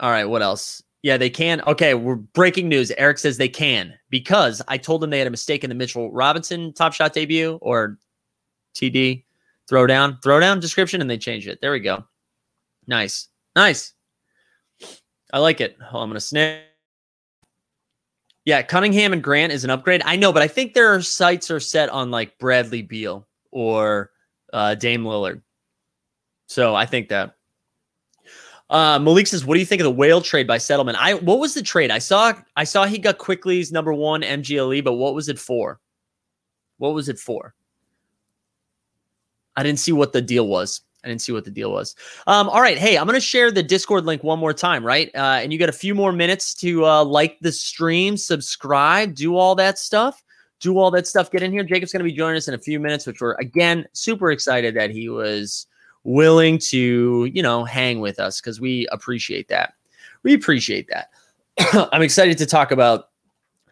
all 0.00 0.10
right. 0.10 0.24
What 0.24 0.42
else? 0.42 0.82
Yeah, 1.02 1.18
they 1.18 1.30
can. 1.30 1.60
Okay, 1.66 1.94
we're 1.94 2.16
breaking 2.16 2.68
news. 2.68 2.90
Eric 2.92 3.18
says 3.18 3.36
they 3.36 3.48
can 3.48 3.92
because 4.08 4.62
I 4.68 4.78
told 4.78 5.02
them 5.02 5.10
they 5.10 5.18
had 5.18 5.26
a 5.26 5.30
mistake 5.30 5.62
in 5.62 5.68
the 5.68 5.74
Mitchell 5.74 6.10
Robinson 6.10 6.72
Top 6.72 6.94
Shot 6.94 7.12
debut 7.12 7.58
or 7.60 7.98
TD 8.74 9.24
throwdown, 9.70 10.20
throwdown 10.22 10.60
description, 10.60 11.00
and 11.00 11.10
they 11.10 11.18
changed 11.18 11.46
it. 11.46 11.60
There 11.60 11.72
we 11.72 11.80
go. 11.80 12.04
Nice, 12.86 13.28
nice. 13.54 13.92
I 15.32 15.38
like 15.38 15.60
it. 15.60 15.76
Oh, 15.92 15.98
I'm 15.98 16.08
gonna 16.08 16.20
snip. 16.20 16.73
Yeah, 18.44 18.60
Cunningham 18.62 19.12
and 19.12 19.22
Grant 19.22 19.52
is 19.52 19.64
an 19.64 19.70
upgrade. 19.70 20.02
I 20.04 20.16
know, 20.16 20.32
but 20.32 20.42
I 20.42 20.48
think 20.48 20.74
their 20.74 21.00
sights 21.00 21.50
are 21.50 21.60
set 21.60 21.88
on 21.88 22.10
like 22.10 22.38
Bradley 22.38 22.82
Beal 22.82 23.26
or 23.50 24.10
uh, 24.52 24.74
Dame 24.74 25.04
Lillard. 25.04 25.40
So 26.46 26.74
I 26.74 26.84
think 26.86 27.08
that. 27.08 27.36
Uh, 28.70 28.98
Malik 28.98 29.26
says, 29.26 29.44
"What 29.44 29.54
do 29.54 29.60
you 29.60 29.66
think 29.66 29.80
of 29.80 29.84
the 29.84 29.90
whale 29.90 30.20
trade 30.20 30.46
by 30.46 30.58
settlement?" 30.58 30.98
I 31.00 31.14
what 31.14 31.38
was 31.38 31.54
the 31.54 31.62
trade? 31.62 31.90
I 31.90 31.98
saw 31.98 32.32
I 32.56 32.64
saw 32.64 32.86
he 32.86 32.98
got 32.98 33.18
Quickley's 33.18 33.70
number 33.70 33.92
one 33.92 34.22
MGLE, 34.22 34.82
but 34.82 34.94
what 34.94 35.14
was 35.14 35.28
it 35.28 35.38
for? 35.38 35.80
What 36.78 36.94
was 36.94 37.08
it 37.08 37.18
for? 37.18 37.54
I 39.56 39.62
didn't 39.62 39.78
see 39.78 39.92
what 39.92 40.12
the 40.12 40.22
deal 40.22 40.48
was. 40.48 40.80
I 41.04 41.08
didn't 41.08 41.20
see 41.20 41.32
what 41.32 41.44
the 41.44 41.50
deal 41.50 41.70
was. 41.70 41.94
Um, 42.26 42.48
all 42.48 42.60
right, 42.60 42.78
hey, 42.78 42.96
I'm 42.96 43.06
gonna 43.06 43.20
share 43.20 43.50
the 43.50 43.62
Discord 43.62 44.06
link 44.06 44.24
one 44.24 44.38
more 44.38 44.54
time, 44.54 44.84
right? 44.84 45.10
Uh, 45.14 45.38
and 45.42 45.52
you 45.52 45.58
got 45.58 45.68
a 45.68 45.72
few 45.72 45.94
more 45.94 46.12
minutes 46.12 46.54
to 46.54 46.86
uh, 46.86 47.04
like 47.04 47.38
the 47.40 47.52
stream, 47.52 48.16
subscribe, 48.16 49.14
do 49.14 49.36
all 49.36 49.54
that 49.54 49.78
stuff 49.78 50.24
do 50.64 50.78
all 50.78 50.90
that 50.90 51.06
stuff. 51.06 51.30
Get 51.30 51.42
in 51.42 51.52
here. 51.52 51.62
Jacob's 51.62 51.92
going 51.92 52.00
to 52.00 52.10
be 52.10 52.12
joining 52.12 52.38
us 52.38 52.48
in 52.48 52.54
a 52.54 52.58
few 52.58 52.80
minutes, 52.80 53.06
which 53.06 53.20
we're 53.20 53.34
again 53.34 53.86
super 53.92 54.30
excited 54.30 54.74
that 54.74 54.90
he 54.90 55.10
was 55.10 55.66
willing 56.04 56.58
to, 56.58 57.30
you 57.32 57.42
know, 57.42 57.64
hang 57.64 58.00
with 58.00 58.18
us 58.18 58.40
because 58.40 58.60
we 58.60 58.86
appreciate 58.90 59.48
that. 59.48 59.74
We 60.22 60.32
appreciate 60.34 60.88
that. 60.88 61.10
I'm 61.92 62.02
excited 62.02 62.38
to 62.38 62.46
talk 62.46 62.70
about 62.70 63.10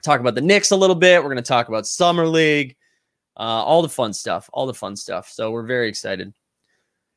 talk 0.03 0.20
about 0.20 0.35
the 0.35 0.41
Knicks 0.43 0.70
a 0.70 0.76
little 0.76 0.95
bit. 0.95 1.22
We're 1.22 1.30
going 1.30 1.37
to 1.37 1.49
talk 1.49 1.68
about 1.68 1.87
summer 1.87 2.26
league, 2.26 2.76
uh, 3.39 3.41
all 3.41 3.80
the 3.80 3.89
fun 3.89 4.12
stuff, 4.12 4.51
all 4.53 4.66
the 4.66 4.74
fun 4.74 4.95
stuff. 4.95 5.30
So 5.30 5.51
we're 5.51 5.62
very 5.62 5.89
excited. 5.89 6.33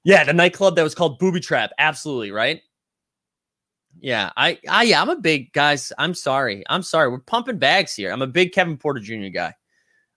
Yeah, 0.06 0.24
the 0.24 0.32
nightclub 0.32 0.78
that 0.78 0.84
was 0.84 0.95
called 0.95 1.20
Booby 1.20 1.41
Trap. 1.41 1.72
Absolutely 1.78 2.32
right. 2.32 2.62
Yeah, 3.99 4.32
I, 4.38 4.58
I, 4.70 4.84
yeah, 4.84 5.01
I'm 5.01 5.10
a 5.10 5.18
big 5.18 5.51
guys. 5.51 5.91
I'm 5.97 6.14
sorry. 6.14 6.64
I'm 6.70 6.84
sorry. 6.84 7.10
We're 7.10 7.20
pumping 7.20 7.58
bags 7.58 7.93
here. 7.93 8.12
I'm 8.12 8.22
a 8.22 8.28
big 8.28 8.53
Kevin 8.53 8.78
Porter 8.78 9.01
Jr. 9.01 9.28
guy. 9.28 9.53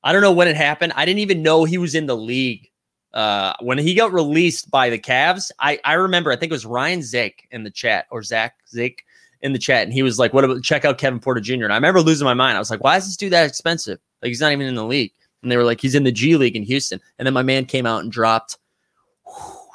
I 0.05 0.13
don't 0.13 0.23
know 0.23 0.33
when 0.33 0.47
it 0.47 0.57
happened. 0.57 0.93
I 0.95 1.05
didn't 1.05 1.21
even 1.21 1.43
know 1.43 1.65
he 1.65 1.79
was 1.79 1.97
in 1.97 2.07
the 2.07 2.17
league 2.17 2.71
uh, 3.15 3.55
when 3.61 3.79
he 3.79 3.95
got 3.95 4.13
released 4.13 4.71
by 4.71 4.91
the 4.91 4.99
Cavs, 4.99 5.51
I, 5.59 5.81
I 5.85 5.95
remember, 5.95 6.31
I 6.31 6.37
think 6.37 6.51
it 6.51 6.55
was 6.55 6.67
Ryan 6.67 7.01
Zake 7.01 7.47
in 7.51 7.65
the 7.65 7.71
chat 7.71 8.07
or 8.11 8.23
Zach 8.23 8.57
Zake 8.73 8.99
in 9.41 9.53
the 9.53 9.59
chat. 9.59 9.85
And 9.85 9.93
he 9.93 10.03
was 10.03 10.19
like, 10.19 10.35
what 10.35 10.45
about 10.45 10.63
check 10.63 10.85
out 10.85 10.99
Kevin 10.99 11.21
Porter 11.21 11.41
Jr. 11.41 11.65
And 11.65 11.73
I 11.73 11.77
remember 11.77 12.01
losing 12.01 12.27
my 12.27 12.35
mind. 12.35 12.57
I 12.57 12.61
was 12.61 12.71
like, 12.71 12.85
why 12.85 12.97
is 12.97 13.07
this 13.07 13.17
dude 13.17 13.33
that 13.33 13.49
expensive? 13.49 13.99
Like, 14.23 14.29
he's 14.29 14.41
not 14.41 14.53
even 14.53 14.67
in 14.67 14.75
the 14.75 14.85
league. 14.85 15.13
And 15.43 15.51
they 15.51 15.57
were 15.57 15.65
like, 15.65 15.81
he's 15.81 15.95
in 15.95 16.05
the 16.05 16.13
G 16.13 16.37
League 16.37 16.57
in 16.57 16.65
Houston. 16.65 17.01
And 17.19 17.27
then 17.27 17.33
my 17.33 17.43
man 17.43 17.65
came 17.65 17.87
out 17.87 18.03
and 18.03 18.13
dropped 18.13 18.59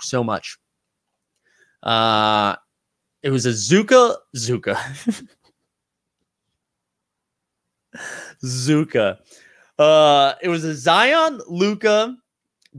so 0.04 0.24
much. 0.24 0.58
Uh, 1.82 2.56
it 3.22 3.30
was 3.30 3.45
a 3.45 3.49
Zuka, 3.49 4.16
Zuka, 4.36 4.78
Zuka. 8.43 9.18
Uh, 9.80 10.34
it 10.41 10.49
was 10.49 10.64
a 10.64 10.76
Zion, 10.76 11.41
Luka, 11.47 12.16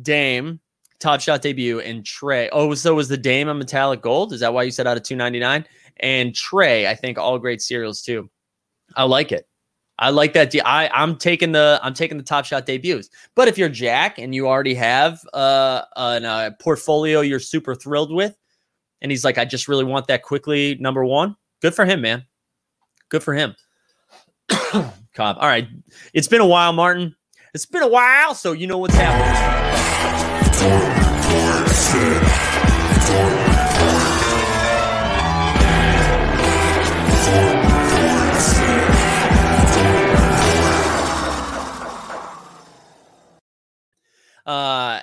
Dame, 0.01 0.61
Top 1.01 1.20
Shot 1.20 1.43
debut, 1.43 1.81
and 1.81 2.05
Trey. 2.05 2.49
Oh, 2.51 2.75
so 2.75 2.95
was 2.95 3.09
the 3.09 3.16
Dame 3.16 3.49
a 3.49 3.55
metallic 3.55 4.01
gold? 4.01 4.33
Is 4.33 4.41
that 4.41 4.55
why 4.55 4.62
you 4.62 4.70
said 4.70 4.87
out 4.87 4.97
of 4.97 5.03
299? 5.03 5.66
And 5.99 6.35
Trey, 6.35 6.87
I 6.87 6.95
think 6.95 7.18
all 7.18 7.39
great 7.39 7.61
cereals 7.61 8.03
too. 8.03 8.31
I 8.97 9.05
like 9.05 9.33
it. 9.33 9.47
I 9.99 10.11
like 10.11 10.32
that. 10.32 10.55
I 10.64 10.90
I'm 10.92 11.16
taking 11.16 11.53
the 11.53 11.78
I'm 11.82 11.95
taking 11.95 12.16
the 12.16 12.24
Top 12.24 12.45
Shot 12.45 12.66
debuts. 12.66 13.11
But 13.34 13.49
if 13.49 13.57
you're 13.57 13.68
Jack 13.68 14.18
and 14.18 14.34
you 14.34 14.49
already 14.49 14.74
have 14.74 15.20
uh, 15.32 15.82
a 15.97 16.01
uh, 16.01 16.51
portfolio 16.61 17.20
you're 17.20 17.38
super 17.38 17.74
thrilled 17.74 18.12
with, 18.12 18.36
and 19.03 19.12
he's 19.12 19.24
like, 19.24 19.38
I 19.38 19.45
just 19.45 19.68
really 19.68 19.84
want 19.84 20.07
that 20.09 20.22
Quickley. 20.22 20.76
number 20.76 21.05
one. 21.05 21.36
Good 21.61 21.74
for 21.74 21.84
him, 21.84 22.01
man. 22.01 22.24
Good 23.09 23.22
for 23.22 23.34
him. 23.34 23.55
Cobb. 24.49 25.36
All 25.38 25.47
right. 25.47 25.68
It's 26.12 26.28
been 26.28 26.40
a 26.40 26.47
while, 26.47 26.72
Martin. 26.72 27.14
It's 27.55 27.66
been 27.66 27.82
a 27.82 27.88
while, 27.88 28.34
so 28.34 28.53
you 28.53 28.66
know 28.66 28.78
what's 28.78 28.95
happening. 28.95 31.03
Uh, 44.47 45.01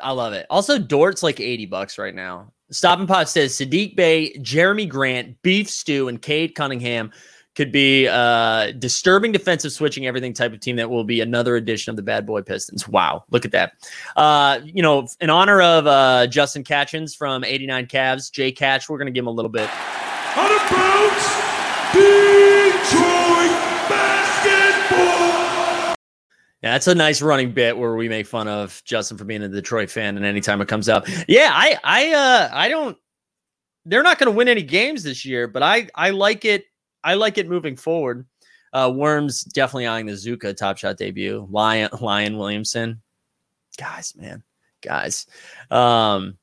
I 0.00 0.12
love 0.12 0.32
it. 0.32 0.46
Also, 0.50 0.78
Dort's 0.78 1.22
like 1.22 1.40
80 1.40 1.66
bucks 1.66 1.98
right 1.98 2.14
now. 2.14 2.52
Stop 2.70 2.98
and 2.98 3.08
Pot 3.08 3.28
says 3.28 3.52
Saddiq 3.52 3.96
Bey, 3.96 4.32
Jerami 4.38 4.88
Grant, 4.88 5.40
Beef 5.42 5.68
Stew, 5.68 6.08
and 6.08 6.20
Cade 6.20 6.54
Cunningham 6.54 7.12
could 7.54 7.70
be 7.70 8.08
uh 8.08 8.70
disturbing 8.72 9.30
defensive 9.30 9.72
switching 9.72 10.06
everything 10.06 10.32
type 10.32 10.54
of 10.54 10.60
team 10.60 10.76
that 10.76 10.88
will 10.88 11.04
be 11.04 11.20
another 11.20 11.56
edition 11.56 11.90
of 11.90 11.96
the 11.96 12.02
bad 12.02 12.24
boy 12.24 12.40
pistons. 12.40 12.88
Wow. 12.88 13.24
Look 13.30 13.44
at 13.44 13.52
that. 13.52 13.72
Uh 14.16 14.60
you 14.64 14.82
know 14.82 15.06
in 15.20 15.28
honor 15.28 15.60
of 15.60 15.86
uh 15.86 16.26
justin 16.28 16.64
catchins 16.64 17.14
from 17.14 17.44
89 17.44 17.86
Cavs 17.86 18.32
jay 18.32 18.52
catch 18.52 18.88
we're 18.88 18.98
gonna 18.98 19.10
give 19.10 19.24
him 19.24 19.28
a 19.28 19.32
little 19.32 19.50
bit. 19.50 19.68
Out 20.34 20.50
of 20.50 20.70
bounds 20.70 22.21
yeah 26.62 26.72
that's 26.72 26.86
a 26.86 26.94
nice 26.94 27.20
running 27.22 27.52
bit 27.52 27.76
where 27.76 27.94
we 27.94 28.08
make 28.08 28.26
fun 28.26 28.48
of 28.48 28.82
justin 28.84 29.16
for 29.16 29.24
being 29.24 29.42
a 29.42 29.48
detroit 29.48 29.90
fan 29.90 30.16
and 30.16 30.24
anytime 30.24 30.60
it 30.60 30.68
comes 30.68 30.88
up 30.88 31.06
yeah 31.28 31.50
i 31.52 31.76
i 31.84 32.12
uh 32.12 32.50
i 32.52 32.68
don't 32.68 32.96
they're 33.84 34.02
not 34.02 34.18
going 34.18 34.30
to 34.30 34.36
win 34.36 34.48
any 34.48 34.62
games 34.62 35.02
this 35.02 35.24
year 35.24 35.46
but 35.46 35.62
i 35.62 35.88
i 35.94 36.10
like 36.10 36.44
it 36.44 36.64
I 37.04 37.14
like 37.14 37.38
it 37.38 37.48
moving 37.48 37.76
forward. 37.76 38.26
Uh, 38.72 38.90
Worms 38.94 39.42
definitely 39.42 39.86
eyeing 39.86 40.06
the 40.06 40.12
Zuka 40.12 40.56
Top 40.56 40.78
Shot 40.78 40.96
debut. 40.96 41.46
Lion 41.50 41.90
Lion 42.00 42.38
Williamson, 42.38 43.02
guys, 43.76 44.14
man, 44.16 44.42
guys. 44.80 45.26
Um, 45.70 46.38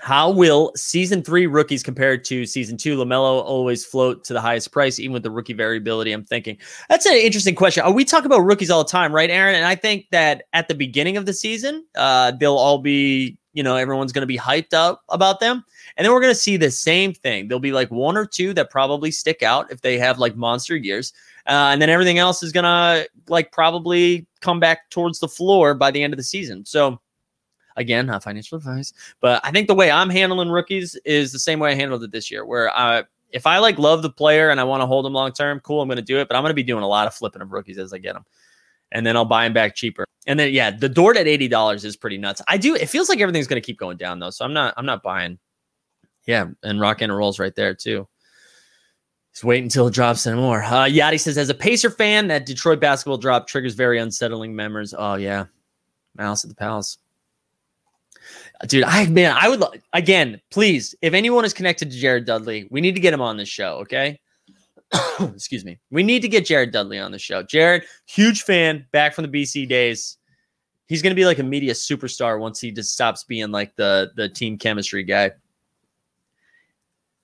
how 0.00 0.30
will 0.30 0.72
season 0.76 1.22
three 1.22 1.46
rookies 1.46 1.82
compared 1.82 2.24
to 2.24 2.46
season 2.46 2.76
two? 2.76 2.96
LaMelo 2.96 3.42
always 3.42 3.84
float 3.84 4.24
to 4.24 4.32
the 4.32 4.40
highest 4.40 4.72
price, 4.72 4.98
even 4.98 5.12
with 5.12 5.22
the 5.22 5.30
rookie 5.30 5.52
variability. 5.52 6.12
I'm 6.12 6.24
thinking 6.24 6.58
that's 6.88 7.06
an 7.06 7.14
interesting 7.14 7.54
question. 7.54 7.84
Uh, 7.84 7.90
we 7.90 8.04
talk 8.04 8.24
about 8.24 8.40
rookies 8.40 8.70
all 8.70 8.84
the 8.84 8.90
time, 8.90 9.14
right, 9.14 9.30
Aaron? 9.30 9.54
And 9.54 9.64
I 9.64 9.74
think 9.74 10.06
that 10.10 10.44
at 10.52 10.68
the 10.68 10.74
beginning 10.74 11.16
of 11.16 11.26
the 11.26 11.32
season, 11.32 11.84
uh, 11.96 12.32
they'll 12.32 12.56
all 12.56 12.78
be, 12.78 13.38
you 13.52 13.62
know, 13.62 13.76
everyone's 13.76 14.12
going 14.12 14.22
to 14.22 14.26
be 14.26 14.38
hyped 14.38 14.74
up 14.74 15.02
about 15.08 15.40
them. 15.40 15.64
And 15.96 16.04
then 16.04 16.12
we're 16.12 16.20
going 16.20 16.32
to 16.32 16.38
see 16.38 16.56
the 16.56 16.70
same 16.70 17.12
thing. 17.12 17.48
There'll 17.48 17.60
be 17.60 17.72
like 17.72 17.90
one 17.90 18.16
or 18.16 18.26
two 18.26 18.54
that 18.54 18.70
probably 18.70 19.10
stick 19.10 19.42
out 19.42 19.70
if 19.72 19.80
they 19.80 19.98
have 19.98 20.18
like 20.18 20.36
monster 20.36 20.76
years. 20.76 21.12
Uh, 21.46 21.70
and 21.72 21.80
then 21.80 21.90
everything 21.90 22.18
else 22.18 22.42
is 22.42 22.52
going 22.52 22.64
to 22.64 23.08
like 23.28 23.52
probably 23.52 24.26
come 24.40 24.60
back 24.60 24.90
towards 24.90 25.18
the 25.18 25.28
floor 25.28 25.74
by 25.74 25.90
the 25.90 26.02
end 26.02 26.12
of 26.12 26.18
the 26.18 26.22
season. 26.22 26.64
So, 26.64 27.00
again, 27.78 28.06
not 28.06 28.22
financial 28.22 28.58
advice, 28.58 28.92
but 29.20 29.40
I 29.44 29.50
think 29.50 29.66
the 29.66 29.74
way 29.74 29.90
I'm 29.90 30.10
handling 30.10 30.50
rookies 30.50 30.94
is 31.06 31.32
the 31.32 31.38
same 31.38 31.58
way 31.58 31.70
I 31.70 31.74
handled 31.74 32.02
it 32.02 32.12
this 32.12 32.30
year, 32.30 32.44
where 32.44 32.70
I, 32.76 33.04
if 33.30 33.46
I 33.46 33.58
like 33.58 33.78
love 33.78 34.02
the 34.02 34.10
player 34.10 34.50
and 34.50 34.60
I 34.60 34.64
want 34.64 34.82
to 34.82 34.86
hold 34.86 35.06
them 35.06 35.14
long 35.14 35.32
term, 35.32 35.60
cool, 35.60 35.80
I'm 35.80 35.88
going 35.88 35.96
to 35.96 36.02
do 36.02 36.18
it. 36.18 36.28
But 36.28 36.36
I'm 36.36 36.42
going 36.42 36.50
to 36.50 36.54
be 36.54 36.62
doing 36.62 36.82
a 36.82 36.88
lot 36.88 37.06
of 37.06 37.14
flipping 37.14 37.40
of 37.40 37.52
rookies 37.52 37.78
as 37.78 37.92
I 37.94 37.98
get 37.98 38.12
them. 38.12 38.24
And 38.92 39.06
then 39.06 39.16
I'll 39.16 39.24
buy 39.24 39.44
them 39.44 39.52
back 39.52 39.74
cheaper. 39.74 40.04
And 40.26 40.38
then 40.38 40.52
yeah, 40.52 40.70
the 40.70 40.88
Dort 40.88 41.16
at 41.16 41.26
eighty 41.26 41.48
dollars 41.48 41.84
is 41.84 41.96
pretty 41.96 42.18
nuts. 42.18 42.42
I 42.48 42.58
do. 42.58 42.74
It 42.74 42.86
feels 42.86 43.08
like 43.08 43.20
everything's 43.20 43.46
going 43.46 43.60
to 43.60 43.66
keep 43.66 43.78
going 43.78 43.96
down 43.96 44.18
though, 44.18 44.30
so 44.30 44.44
I'm 44.44 44.52
not. 44.52 44.74
I'm 44.76 44.86
not 44.86 45.02
buying 45.02 45.38
yeah, 46.28 46.46
and 46.62 46.78
rock 46.78 47.00
and 47.00 47.14
rolls 47.14 47.38
right 47.38 47.54
there 47.54 47.74
too. 47.74 48.06
Just 49.32 49.44
wait 49.44 49.62
until 49.62 49.86
it 49.86 49.94
drops 49.94 50.26
anymore. 50.26 50.62
Uh, 50.62 50.84
Yadi 50.84 51.18
says, 51.18 51.38
as 51.38 51.48
a 51.48 51.54
Pacer 51.54 51.90
fan, 51.90 52.28
that 52.28 52.44
Detroit 52.44 52.80
basketball 52.80 53.16
drop 53.16 53.46
triggers 53.46 53.74
very 53.74 53.98
unsettling 53.98 54.54
memories. 54.54 54.94
Oh 54.96 55.14
yeah, 55.14 55.46
Malice 56.14 56.44
at 56.44 56.50
the 56.50 56.56
Palace. 56.56 56.98
Dude, 58.66 58.84
I 58.84 59.06
man, 59.06 59.36
I 59.38 59.48
would 59.48 59.62
again, 59.92 60.40
please, 60.50 60.94
if 61.00 61.14
anyone 61.14 61.44
is 61.44 61.54
connected 61.54 61.90
to 61.90 61.96
Jared 61.96 62.24
Dudley, 62.24 62.66
we 62.70 62.80
need 62.80 62.96
to 62.96 63.00
get 63.00 63.14
him 63.14 63.20
on 63.20 63.36
this 63.36 63.48
show, 63.48 63.74
okay? 63.78 64.18
Excuse 65.20 65.64
me. 65.64 65.78
We 65.90 66.02
need 66.02 66.22
to 66.22 66.28
get 66.28 66.46
Jared 66.46 66.72
Dudley 66.72 66.98
on 66.98 67.12
the 67.12 67.18
show. 67.18 67.42
Jared, 67.42 67.84
huge 68.06 68.42
fan, 68.42 68.86
back 68.90 69.14
from 69.14 69.30
the 69.30 69.42
BC 69.42 69.68
days. 69.68 70.16
He's 70.86 71.02
to 71.02 71.14
be 71.14 71.26
like 71.26 71.38
a 71.38 71.44
media 71.44 71.74
superstar 71.74 72.40
once 72.40 72.60
he 72.60 72.72
just 72.72 72.94
stops 72.94 73.22
being 73.22 73.50
like 73.50 73.76
the 73.76 74.10
the 74.16 74.28
team 74.28 74.56
chemistry 74.56 75.04
guy. 75.04 75.32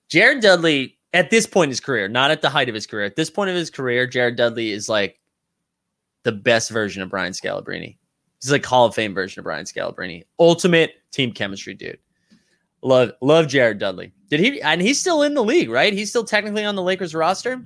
Jared 0.07 0.41
Dudley, 0.41 0.99
at 1.13 1.31
this 1.31 1.47
point 1.47 1.69
in 1.69 1.71
his 1.71 1.79
career, 1.79 2.07
not 2.07 2.29
at 2.29 2.41
the 2.41 2.49
height 2.49 2.69
of 2.69 2.75
his 2.75 2.85
career, 2.85 3.05
at 3.05 3.15
this 3.15 3.31
point 3.31 3.49
of 3.49 3.55
his 3.55 3.71
career, 3.71 4.05
Jared 4.05 4.35
Dudley 4.35 4.71
is 4.71 4.87
like 4.87 5.19
the 6.23 6.31
best 6.31 6.69
version 6.69 7.01
of 7.01 7.09
Brian 7.09 7.33
Scalabrine. 7.33 7.97
He's 8.45 8.51
like 8.51 8.63
Hall 8.63 8.85
of 8.85 8.93
Fame 8.93 9.15
version 9.15 9.39
of 9.39 9.43
Brian 9.43 9.65
Scalabrine. 9.65 10.23
Ultimate 10.37 10.93
team 11.11 11.31
chemistry 11.31 11.73
dude. 11.73 11.97
Love 12.83 13.13
love 13.19 13.47
Jared 13.47 13.79
Dudley. 13.79 14.13
Did 14.29 14.39
he 14.39 14.61
and 14.61 14.79
he's 14.79 14.99
still 14.99 15.23
in 15.23 15.33
the 15.33 15.43
league, 15.43 15.71
right? 15.71 15.91
He's 15.91 16.11
still 16.11 16.23
technically 16.23 16.63
on 16.63 16.75
the 16.75 16.83
Lakers 16.83 17.15
roster. 17.15 17.65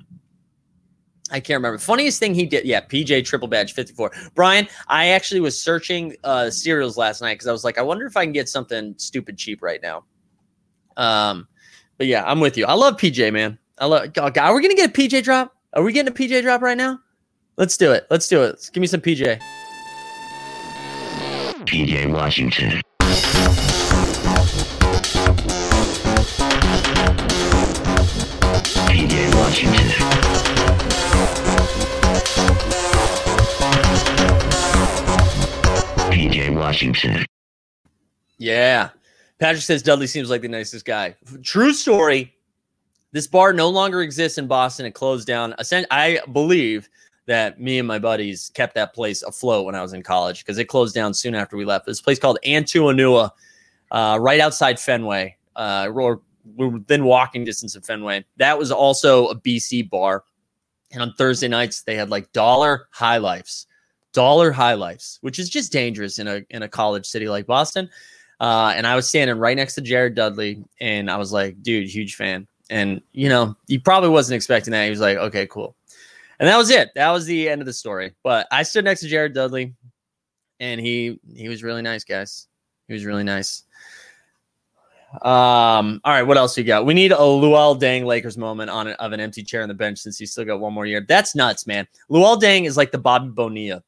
I 1.31 1.41
can't 1.41 1.57
remember. 1.57 1.79
Funniest 1.79 2.17
thing 2.17 2.33
he 2.33 2.45
did, 2.45 2.63
yeah, 2.63 2.79
PJ 2.79 3.25
triple 3.25 3.49
badge 3.49 3.73
54. 3.73 4.13
Brian, 4.35 4.69
I 4.87 5.09
actually 5.09 5.41
was 5.41 5.59
searching 5.59 6.15
uh 6.23 6.49
cereals 6.49 6.95
last 6.95 7.19
night 7.21 7.33
because 7.33 7.47
I 7.47 7.51
was 7.51 7.65
like, 7.65 7.77
I 7.77 7.81
wonder 7.81 8.05
if 8.05 8.15
I 8.15 8.23
can 8.23 8.31
get 8.31 8.47
something 8.47 8.95
stupid 8.95 9.37
cheap 9.37 9.61
right 9.61 9.81
now. 9.81 10.05
Um, 10.95 11.45
but 11.97 12.07
yeah, 12.07 12.23
I'm 12.25 12.39
with 12.39 12.55
you. 12.55 12.65
I 12.65 12.73
love 12.73 12.95
PJ, 12.95 13.33
man. 13.33 13.59
I 13.79 13.85
love 13.85 14.13
God, 14.13 14.37
are 14.37 14.55
we 14.55 14.61
gonna 14.61 14.75
get 14.75 14.91
a 14.91 14.93
PJ 14.93 15.23
drop? 15.23 15.53
Are 15.73 15.83
we 15.83 15.91
getting 15.91 16.09
a 16.09 16.15
PJ 16.15 16.41
drop 16.41 16.61
right 16.61 16.77
now? 16.77 17.01
Let's 17.57 17.75
do 17.75 17.91
it. 17.91 18.07
Let's 18.09 18.29
do 18.29 18.41
it. 18.43 18.51
Let's 18.51 18.69
Give 18.69 18.79
me 18.79 18.87
some 18.87 19.01
PJ. 19.01 19.41
PJ 21.69 22.11
Washington. 22.11 22.81
PJ 28.87 29.35
Washington. 29.35 29.87
PJ 36.09 36.55
Washington. 36.55 37.25
Yeah. 38.39 38.89
Patrick 39.37 39.61
says 39.61 39.83
Dudley 39.83 40.07
seems 40.07 40.31
like 40.31 40.41
the 40.41 40.47
nicest 40.47 40.85
guy. 40.85 41.15
True 41.43 41.73
story. 41.73 42.33
This 43.11 43.27
bar 43.27 43.53
no 43.53 43.69
longer 43.69 44.01
exists 44.01 44.39
in 44.39 44.47
Boston. 44.47 44.87
It 44.87 44.95
closed 44.95 45.27
down. 45.27 45.53
I 45.59 46.19
believe 46.33 46.89
that 47.29 47.61
me 47.61 47.77
and 47.77 47.87
my 47.87 47.99
buddies 47.99 48.49
kept 48.55 48.73
that 48.73 48.93
place 48.93 49.21
afloat 49.21 49.65
when 49.65 49.75
I 49.75 49.81
was 49.83 49.93
in 49.93 50.01
college 50.01 50.43
because 50.43 50.57
it 50.57 50.65
closed 50.65 50.95
down 50.95 51.13
soon 51.13 51.35
after 51.35 51.55
we 51.55 51.63
left. 51.63 51.85
This 51.85 52.01
place 52.01 52.17
called 52.17 52.39
Antuanua, 52.43 53.29
uh, 53.91 54.17
right 54.19 54.39
outside 54.39 54.79
Fenway. 54.79 55.37
Uh, 55.55 55.89
we're 55.93 56.17
within 56.55 57.03
walking 57.03 57.43
distance 57.43 57.75
of 57.75 57.85
Fenway. 57.85 58.25
That 58.37 58.57
was 58.57 58.71
also 58.71 59.27
a 59.27 59.35
BC 59.35 59.89
bar. 59.91 60.23
And 60.91 61.03
on 61.03 61.13
Thursday 61.13 61.47
nights, 61.47 61.83
they 61.83 61.95
had 61.95 62.09
like 62.09 62.31
dollar 62.31 62.87
high 62.91 63.17
lifes, 63.17 63.67
dollar 64.11 64.51
high 64.51 64.73
lifes, 64.73 65.19
which 65.21 65.37
is 65.37 65.49
just 65.49 65.71
dangerous 65.71 66.17
in 66.17 66.27
a 66.27 66.41
in 66.49 66.63
a 66.63 66.67
college 66.67 67.05
city 67.05 67.29
like 67.29 67.45
Boston. 67.45 67.89
Uh, 68.39 68.73
and 68.75 68.87
I 68.87 68.95
was 68.95 69.07
standing 69.07 69.37
right 69.37 69.55
next 69.55 69.75
to 69.75 69.81
Jared 69.81 70.15
Dudley, 70.15 70.63
and 70.81 71.11
I 71.11 71.17
was 71.17 71.31
like, 71.31 71.61
dude, 71.61 71.87
huge 71.87 72.15
fan. 72.15 72.47
And 72.71 73.01
you 73.11 73.29
know, 73.29 73.55
he 73.67 73.77
probably 73.77 74.09
wasn't 74.09 74.37
expecting 74.37 74.71
that. 74.71 74.85
He 74.85 74.89
was 74.89 75.01
like, 75.01 75.17
okay, 75.17 75.45
cool. 75.45 75.75
And 76.39 76.47
that 76.47 76.57
was 76.57 76.69
it. 76.69 76.89
That 76.95 77.11
was 77.11 77.25
the 77.25 77.49
end 77.49 77.61
of 77.61 77.65
the 77.65 77.73
story. 77.73 78.13
But 78.23 78.47
I 78.51 78.63
stood 78.63 78.85
next 78.85 79.01
to 79.01 79.07
Jared 79.07 79.33
Dudley, 79.33 79.73
and 80.59 80.79
he 80.79 81.19
he 81.35 81.49
was 81.49 81.63
really 81.63 81.81
nice, 81.81 82.03
guys. 82.03 82.47
He 82.87 82.93
was 82.93 83.05
really 83.05 83.23
nice. 83.23 83.63
Um, 85.21 86.01
all 86.03 86.13
right, 86.13 86.23
what 86.23 86.37
else 86.37 86.55
we 86.55 86.63
got? 86.63 86.85
We 86.85 86.93
need 86.93 87.11
a 87.11 87.17
Luol 87.17 87.79
Deng 87.79 88.05
Lakers 88.05 88.37
moment 88.37 88.69
on 88.69 88.89
of 88.89 89.11
an 89.11 89.19
empty 89.19 89.43
chair 89.43 89.63
on 89.63 89.67
the 89.67 89.73
bench 89.73 89.99
since 89.99 90.17
he's 90.17 90.31
still 90.31 90.45
got 90.45 90.59
one 90.59 90.73
more 90.73 90.85
year. 90.85 91.03
That's 91.07 91.35
nuts, 91.35 91.65
man. 91.65 91.87
Luol 92.09 92.39
Deng 92.39 92.67
is 92.67 92.77
like 92.77 92.91
the 92.91 92.99
Bobby 92.99 93.29
Bonilla, 93.29 93.83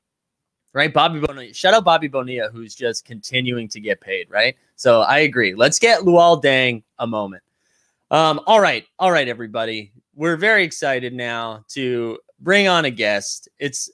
right? 0.74 0.92
Bobby 0.92 1.20
Bonilla. 1.20 1.54
Shout 1.54 1.76
out 1.76 1.86
Bobby 1.86 2.08
Bonilla, 2.08 2.50
who's 2.52 2.74
just 2.74 3.06
continuing 3.06 3.68
to 3.70 3.80
get 3.80 4.02
paid, 4.02 4.30
right? 4.32 4.56
So 4.76 5.02
I 5.02 5.20
agree. 5.20 5.54
Let's 5.54 5.78
get 5.78 6.02
Luol 6.02 6.44
Deng 6.44 6.82
a 6.98 7.06
moment. 7.06 7.44
Um, 8.10 8.42
all 8.48 8.60
right, 8.60 8.86
all 8.98 9.12
right, 9.12 9.28
everybody. 9.28 9.92
We're 10.16 10.38
very 10.38 10.64
excited 10.64 11.14
now 11.14 11.64
to 11.70 12.18
bring 12.42 12.68
on 12.68 12.86
a 12.86 12.92
guest. 12.92 13.48
It's 13.60 13.90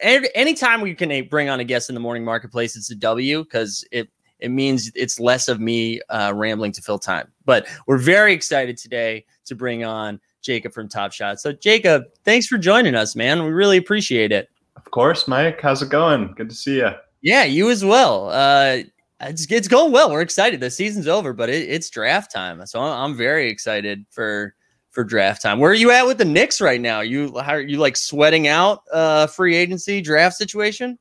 anytime 0.00 0.80
we 0.80 0.94
can 0.94 1.26
bring 1.28 1.48
on 1.48 1.60
a 1.60 1.64
guest 1.64 1.88
in 1.90 1.94
the 1.94 2.00
morning 2.00 2.24
marketplace, 2.24 2.76
it's 2.76 2.90
a 2.90 2.96
W 2.96 3.44
because 3.44 3.84
it 3.92 4.08
it 4.38 4.50
means 4.50 4.90
it's 4.94 5.20
less 5.20 5.48
of 5.48 5.60
me 5.60 6.00
uh, 6.08 6.32
rambling 6.34 6.72
to 6.72 6.80
fill 6.82 6.98
time. 6.98 7.30
But 7.44 7.66
we're 7.86 7.98
very 7.98 8.32
excited 8.32 8.78
today 8.78 9.26
to 9.44 9.54
bring 9.54 9.84
on 9.84 10.18
Jacob 10.40 10.72
from 10.72 10.88
Top 10.88 11.12
Shot. 11.12 11.40
So, 11.40 11.52
Jacob, 11.52 12.04
thanks 12.24 12.46
for 12.46 12.56
joining 12.56 12.94
us, 12.94 13.14
man. 13.14 13.44
We 13.44 13.50
really 13.50 13.76
appreciate 13.76 14.32
it. 14.32 14.48
Of 14.76 14.90
course, 14.90 15.28
Mike. 15.28 15.60
How's 15.60 15.82
it 15.82 15.90
going? 15.90 16.32
Good 16.38 16.48
to 16.48 16.54
see 16.54 16.78
you. 16.78 16.90
Yeah, 17.20 17.44
you 17.44 17.70
as 17.70 17.84
well. 17.84 18.30
Uh, 18.30 18.78
it's, 19.20 19.44
it's 19.50 19.68
going 19.68 19.92
well. 19.92 20.10
We're 20.10 20.22
excited. 20.22 20.60
The 20.60 20.70
season's 20.70 21.06
over, 21.06 21.34
but 21.34 21.50
it, 21.50 21.68
it's 21.68 21.90
draft 21.90 22.32
time, 22.32 22.64
so 22.64 22.80
I'm, 22.80 23.10
I'm 23.10 23.16
very 23.16 23.50
excited 23.50 24.06
for 24.08 24.54
for 24.90 25.04
draft 25.04 25.42
time. 25.42 25.58
Where 25.58 25.70
are 25.70 25.74
you 25.74 25.90
at 25.90 26.06
with 26.06 26.18
the 26.18 26.24
Knicks 26.24 26.60
right 26.60 26.80
now? 26.80 27.00
You 27.00 27.38
how 27.38 27.52
are 27.52 27.60
you 27.60 27.78
like 27.78 27.96
sweating 27.96 28.48
out 28.48 28.82
uh 28.92 29.26
free 29.26 29.56
agency 29.56 30.00
draft 30.00 30.36
situation? 30.36 30.98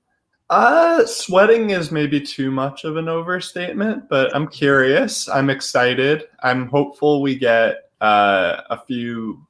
Uh, 0.50 1.06
sweating 1.06 1.70
is 1.70 1.92
maybe 1.92 2.20
too 2.20 2.50
much 2.50 2.84
of 2.84 2.98
an 2.98 3.08
overstatement, 3.08 4.10
but 4.10 4.36
I'm 4.36 4.48
curious. 4.48 5.30
I'm 5.30 5.50
excited. 5.50 6.24
I'm 6.42 6.68
hopeful 6.68 7.22
we 7.22 7.36
get 7.36 7.92
uh, 8.02 8.62
a 8.72 8.80
few 8.88 9.46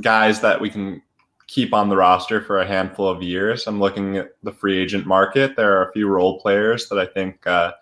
guys 0.00 0.40
that 0.40 0.60
we 0.60 0.68
can 0.68 1.00
keep 1.46 1.72
on 1.72 1.88
the 1.88 1.96
roster 1.96 2.40
for 2.40 2.60
a 2.60 2.66
handful 2.66 3.06
of 3.08 3.22
years. 3.22 3.68
I'm 3.68 3.78
looking 3.78 4.16
at 4.16 4.30
the 4.42 4.50
free 4.50 4.78
agent 4.78 5.06
market. 5.06 5.54
There 5.54 5.78
are 5.78 5.88
a 5.88 5.92
few 5.92 6.08
role 6.08 6.40
players 6.40 6.88
that 6.88 6.98
I 6.98 7.06
think 7.06 7.46
uh, 7.46 7.72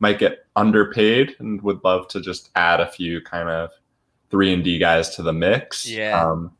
might 0.00 0.18
get 0.18 0.46
underpaid 0.56 1.36
and 1.38 1.62
would 1.62 1.84
love 1.84 2.08
to 2.08 2.20
just 2.20 2.50
add 2.56 2.80
a 2.80 2.90
few 2.90 3.20
kind 3.20 3.48
of 3.48 3.70
three 4.34 4.52
and 4.52 4.64
D 4.64 4.78
guys 4.78 5.14
to 5.14 5.22
the 5.22 5.32
mix. 5.32 5.88
Yeah. 5.88 6.20
Um, 6.20 6.50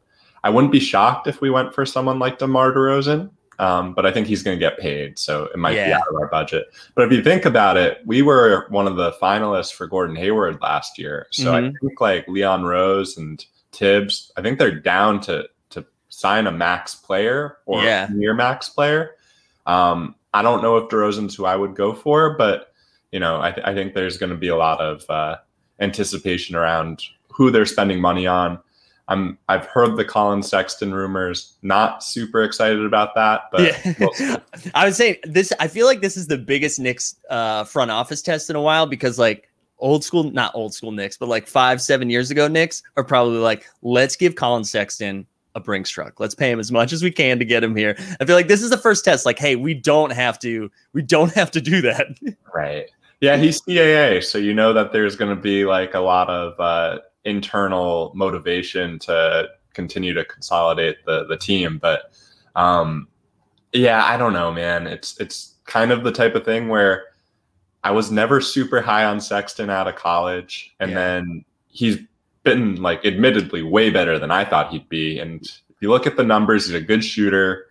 I 0.44 0.50
wouldn't 0.50 0.72
be 0.72 0.78
shocked 0.78 1.26
if 1.26 1.40
we 1.40 1.50
went 1.50 1.74
for 1.74 1.84
someone 1.84 2.20
like 2.20 2.38
DeMar 2.38 2.70
DeRozan. 2.72 3.30
Um, 3.58 3.94
but 3.94 4.06
I 4.06 4.12
think 4.12 4.28
he's 4.28 4.44
going 4.44 4.56
to 4.56 4.60
get 4.60 4.78
paid, 4.78 5.18
so 5.18 5.44
it 5.46 5.56
might 5.58 5.74
Yeah. 5.74 5.86
be 5.88 5.92
out 5.92 6.06
of 6.08 6.14
our 6.14 6.28
budget. 6.28 6.66
But 6.94 7.06
if 7.06 7.12
you 7.12 7.20
think 7.22 7.44
about 7.44 7.76
it, 7.76 7.98
we 8.04 8.22
were 8.22 8.66
one 8.68 8.86
of 8.86 8.94
the 8.94 9.10
finalists 9.20 9.72
for 9.72 9.88
Gordon 9.88 10.14
Hayward 10.14 10.60
last 10.62 10.98
year. 11.00 11.26
So 11.32 11.52
I 11.52 11.60
Mhm. 11.62 11.74
think 11.80 12.00
like 12.00 12.28
Leon 12.28 12.64
Rose 12.64 13.16
and 13.16 13.44
Thibs, 13.72 14.30
I 14.36 14.42
think 14.42 14.58
they're 14.60 14.78
down 14.80 15.20
to 15.22 15.48
to 15.70 15.84
sign 16.10 16.46
a 16.46 16.52
max 16.52 16.94
player 16.94 17.56
or 17.66 17.82
Yeah. 17.82 18.06
near 18.12 18.34
max 18.34 18.68
player. 18.68 19.16
Um, 19.66 20.14
I 20.32 20.42
don't 20.42 20.62
know 20.62 20.76
if 20.76 20.88
DeRozan's 20.88 21.34
who 21.34 21.44
I 21.44 21.56
would 21.56 21.74
go 21.74 21.92
for, 21.92 22.36
but 22.36 22.72
you 23.10 23.18
know, 23.20 23.40
I, 23.40 23.50
th- 23.52 23.66
I 23.66 23.72
think 23.74 23.94
there's 23.94 24.16
going 24.18 24.30
to 24.30 24.36
be 24.36 24.48
a 24.48 24.56
lot 24.56 24.80
of 24.80 25.04
uh, 25.08 25.36
anticipation 25.80 26.56
around 26.56 27.02
who 27.34 27.50
they're 27.50 27.66
spending 27.66 28.00
money 28.00 28.26
on. 28.26 28.58
I'm 29.08 29.36
I've 29.48 29.66
heard 29.66 29.96
the 29.96 30.04
Collin 30.04 30.42
Sexton 30.42 30.94
rumors. 30.94 31.56
Not 31.62 32.02
super 32.02 32.42
excited 32.42 32.84
about 32.84 33.14
that, 33.14 33.42
but 33.52 33.78
we'll 34.00 34.38
I 34.74 34.86
would 34.86 34.94
say 34.94 35.20
this. 35.24 35.52
I 35.60 35.68
feel 35.68 35.86
like 35.86 36.00
this 36.00 36.16
is 36.16 36.26
the 36.26 36.38
biggest 36.38 36.80
Knicks 36.80 37.16
uh, 37.28 37.64
front 37.64 37.90
office 37.90 38.22
test 38.22 38.48
in 38.48 38.56
a 38.56 38.62
while 38.62 38.86
because 38.86 39.18
like 39.18 39.50
old 39.78 40.04
school, 40.04 40.24
not 40.24 40.54
old 40.54 40.72
school 40.72 40.90
Knicks, 40.90 41.18
but 41.18 41.28
like 41.28 41.46
five, 41.46 41.82
seven 41.82 42.08
years 42.08 42.30
ago 42.30 42.48
Knicks 42.48 42.82
are 42.96 43.04
probably 43.04 43.38
like, 43.38 43.66
let's 43.82 44.16
give 44.16 44.36
Collin 44.36 44.64
Sexton 44.64 45.26
a 45.54 45.60
Brinks 45.60 45.90
truck. 45.90 46.18
Let's 46.18 46.34
pay 46.34 46.50
him 46.50 46.58
as 46.58 46.72
much 46.72 46.92
as 46.92 47.02
we 47.02 47.10
can 47.10 47.38
to 47.38 47.44
get 47.44 47.62
him 47.62 47.76
here. 47.76 47.96
I 48.20 48.24
feel 48.24 48.36
like 48.36 48.48
this 48.48 48.62
is 48.62 48.70
the 48.70 48.78
first 48.78 49.04
test. 49.04 49.26
Like, 49.26 49.38
hey, 49.38 49.56
we 49.56 49.74
don't 49.74 50.12
have 50.12 50.38
to. 50.40 50.70
We 50.94 51.02
don't 51.02 51.32
have 51.34 51.50
to 51.52 51.60
do 51.60 51.82
that. 51.82 52.06
Right. 52.54 52.86
Yeah, 53.20 53.36
he's 53.36 53.60
CAA, 53.60 54.22
so 54.22 54.38
you 54.38 54.54
know 54.54 54.72
that 54.72 54.92
there's 54.92 55.16
going 55.16 55.34
to 55.34 55.40
be 55.40 55.64
like 55.64 55.94
a 55.94 55.98
lot 55.98 56.30
of 56.30 56.60
uh, 56.60 57.00
internal 57.24 58.12
motivation 58.14 58.98
to 59.00 59.48
continue 59.72 60.14
to 60.14 60.24
consolidate 60.24 61.04
the 61.04 61.26
the 61.26 61.36
team. 61.36 61.78
But 61.78 62.12
um, 62.56 63.08
yeah, 63.72 64.04
I 64.04 64.16
don't 64.16 64.32
know, 64.32 64.52
man. 64.52 64.86
It's 64.86 65.18
it's 65.20 65.54
kind 65.64 65.90
of 65.90 66.04
the 66.04 66.12
type 66.12 66.34
of 66.34 66.44
thing 66.44 66.68
where 66.68 67.06
I 67.82 67.90
was 67.90 68.10
never 68.10 68.40
super 68.40 68.80
high 68.80 69.04
on 69.04 69.20
Sexton 69.20 69.70
out 69.70 69.88
of 69.88 69.96
college, 69.96 70.74
and 70.80 70.90
Yeah. 70.90 70.96
then 70.96 71.44
he's 71.68 71.98
been 72.42 72.76
like 72.76 73.04
admittedly 73.04 73.62
way 73.62 73.90
better 73.90 74.18
than 74.18 74.30
I 74.30 74.44
thought 74.44 74.70
he'd 74.70 74.88
be. 74.88 75.18
And 75.18 75.42
if 75.42 75.76
you 75.80 75.90
look 75.90 76.06
at 76.06 76.16
the 76.16 76.24
numbers, 76.24 76.66
he's 76.66 76.74
a 76.74 76.80
good 76.80 77.02
shooter. 77.04 77.66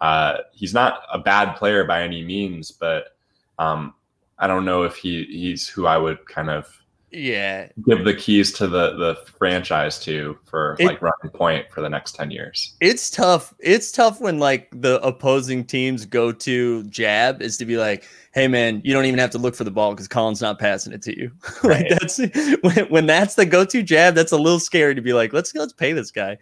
Uh, 0.00 0.38
he's 0.52 0.72
not 0.74 1.00
a 1.12 1.18
bad 1.18 1.56
player 1.56 1.82
by 1.84 2.02
any 2.02 2.24
means, 2.24 2.70
but 2.70 3.16
um, 3.58 3.94
I 4.38 4.46
don't 4.46 4.64
know 4.64 4.84
if 4.84 4.96
he 4.96 5.24
he's 5.24 5.66
who 5.68 5.86
I 5.86 5.96
would 5.98 6.24
kind 6.26 6.50
of 6.50 6.68
yeah, 7.10 7.68
give 7.86 8.04
the 8.04 8.14
keys 8.14 8.52
to 8.54 8.66
the 8.66 8.96
the 8.96 9.16
franchise 9.38 9.98
to 10.00 10.38
for 10.44 10.76
It- 10.78 10.86
like 10.86 11.00
running 11.02 11.30
point 11.32 11.66
for 11.72 11.80
the 11.80 11.88
next 11.88 12.12
10 12.16 12.30
years. 12.30 12.74
it's 12.80 13.08
tough. 13.10 13.54
It's 13.58 13.90
tough 13.92 14.20
when 14.20 14.38
like 14.38 14.68
the 14.80 15.00
opposing 15.02 15.64
teams 15.64 16.04
go 16.06 16.32
to 16.32 16.82
jab 16.84 17.40
is 17.40 17.56
to 17.58 17.64
be 17.64 17.76
like, 17.78 18.04
hey 18.34 18.46
man, 18.48 18.82
you 18.84 18.92
don't 18.92 19.06
even 19.06 19.18
have 19.18 19.30
to 19.30 19.38
look 19.38 19.54
for 19.54 19.64
the 19.64 19.70
ball 19.70 19.92
because 19.92 20.06
Collin's 20.08 20.42
not 20.42 20.58
passing 20.58 20.92
it 20.92 21.02
to 21.02 21.18
you. 21.18 21.30
like 21.64 21.64
Right. 21.64 21.86
that's 21.90 22.18
when, 22.62 22.88
when 22.90 23.06
that's 23.06 23.34
the 23.36 23.46
go-to 23.46 23.82
jab, 23.82 24.14
that's 24.14 24.32
a 24.32 24.36
little 24.38 24.60
scary 24.60 24.94
to 24.94 25.00
be 25.02 25.12
like, 25.12 25.32
let's 25.32 25.54
let's 25.54 25.72
pay 25.72 25.92
this 25.92 26.10
guy. 26.10 26.36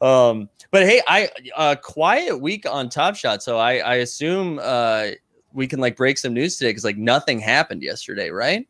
Um, 0.00 0.48
but 0.70 0.84
hey, 0.84 1.02
I 1.08 1.28
uh 1.56 1.76
quiet 1.76 2.38
week 2.40 2.66
on 2.70 2.88
Top 2.88 3.16
Shot, 3.16 3.42
so 3.42 3.58
I 3.58 3.78
I 3.78 3.94
assume 3.96 4.58
uh 4.62 5.08
we 5.52 5.66
can 5.66 5.80
like 5.80 5.96
break 5.96 6.18
some 6.18 6.34
news 6.34 6.56
today 6.56 6.70
because 6.70 6.84
like 6.84 6.98
nothing 6.98 7.38
happened 7.40 7.82
yesterday, 7.82 8.30
right? 8.30 8.68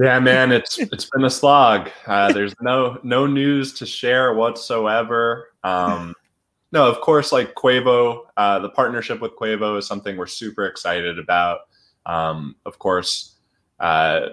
Yeah, 0.00 0.18
man, 0.18 0.50
it's 0.50 0.78
it's 0.78 1.04
been 1.10 1.24
a 1.24 1.30
slog. 1.30 1.90
Uh, 2.06 2.32
there's 2.32 2.54
no 2.62 2.98
no 3.02 3.26
news 3.26 3.74
to 3.74 3.86
share 3.86 4.32
whatsoever. 4.34 5.52
Um, 5.62 6.14
no, 6.72 6.86
of 6.88 7.00
course, 7.02 7.32
like 7.32 7.54
Quavo, 7.54 8.22
uh, 8.36 8.60
the 8.60 8.70
partnership 8.70 9.20
with 9.20 9.32
Quavo 9.36 9.76
is 9.76 9.86
something 9.86 10.16
we're 10.16 10.26
super 10.26 10.64
excited 10.66 11.18
about. 11.18 11.60
Um, 12.06 12.56
of 12.64 12.78
course, 12.78 13.34
uh, 13.78 14.30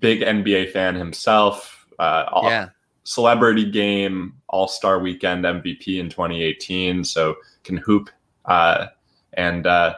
big 0.00 0.22
NBA 0.22 0.72
fan 0.72 0.94
himself. 0.96 1.86
Uh, 1.98 2.24
all- 2.32 2.44
Yeah. 2.50 2.68
celebrity 3.06 3.70
game 3.70 4.32
All 4.48 4.66
Star 4.66 4.98
Weekend 4.98 5.44
MVP 5.44 6.00
in 6.00 6.08
2018, 6.08 7.04
so 7.04 7.36
can 7.62 7.76
hoop. 7.76 8.08
Uh, 8.46 8.86
and 9.34 9.66
uh, 9.66 9.96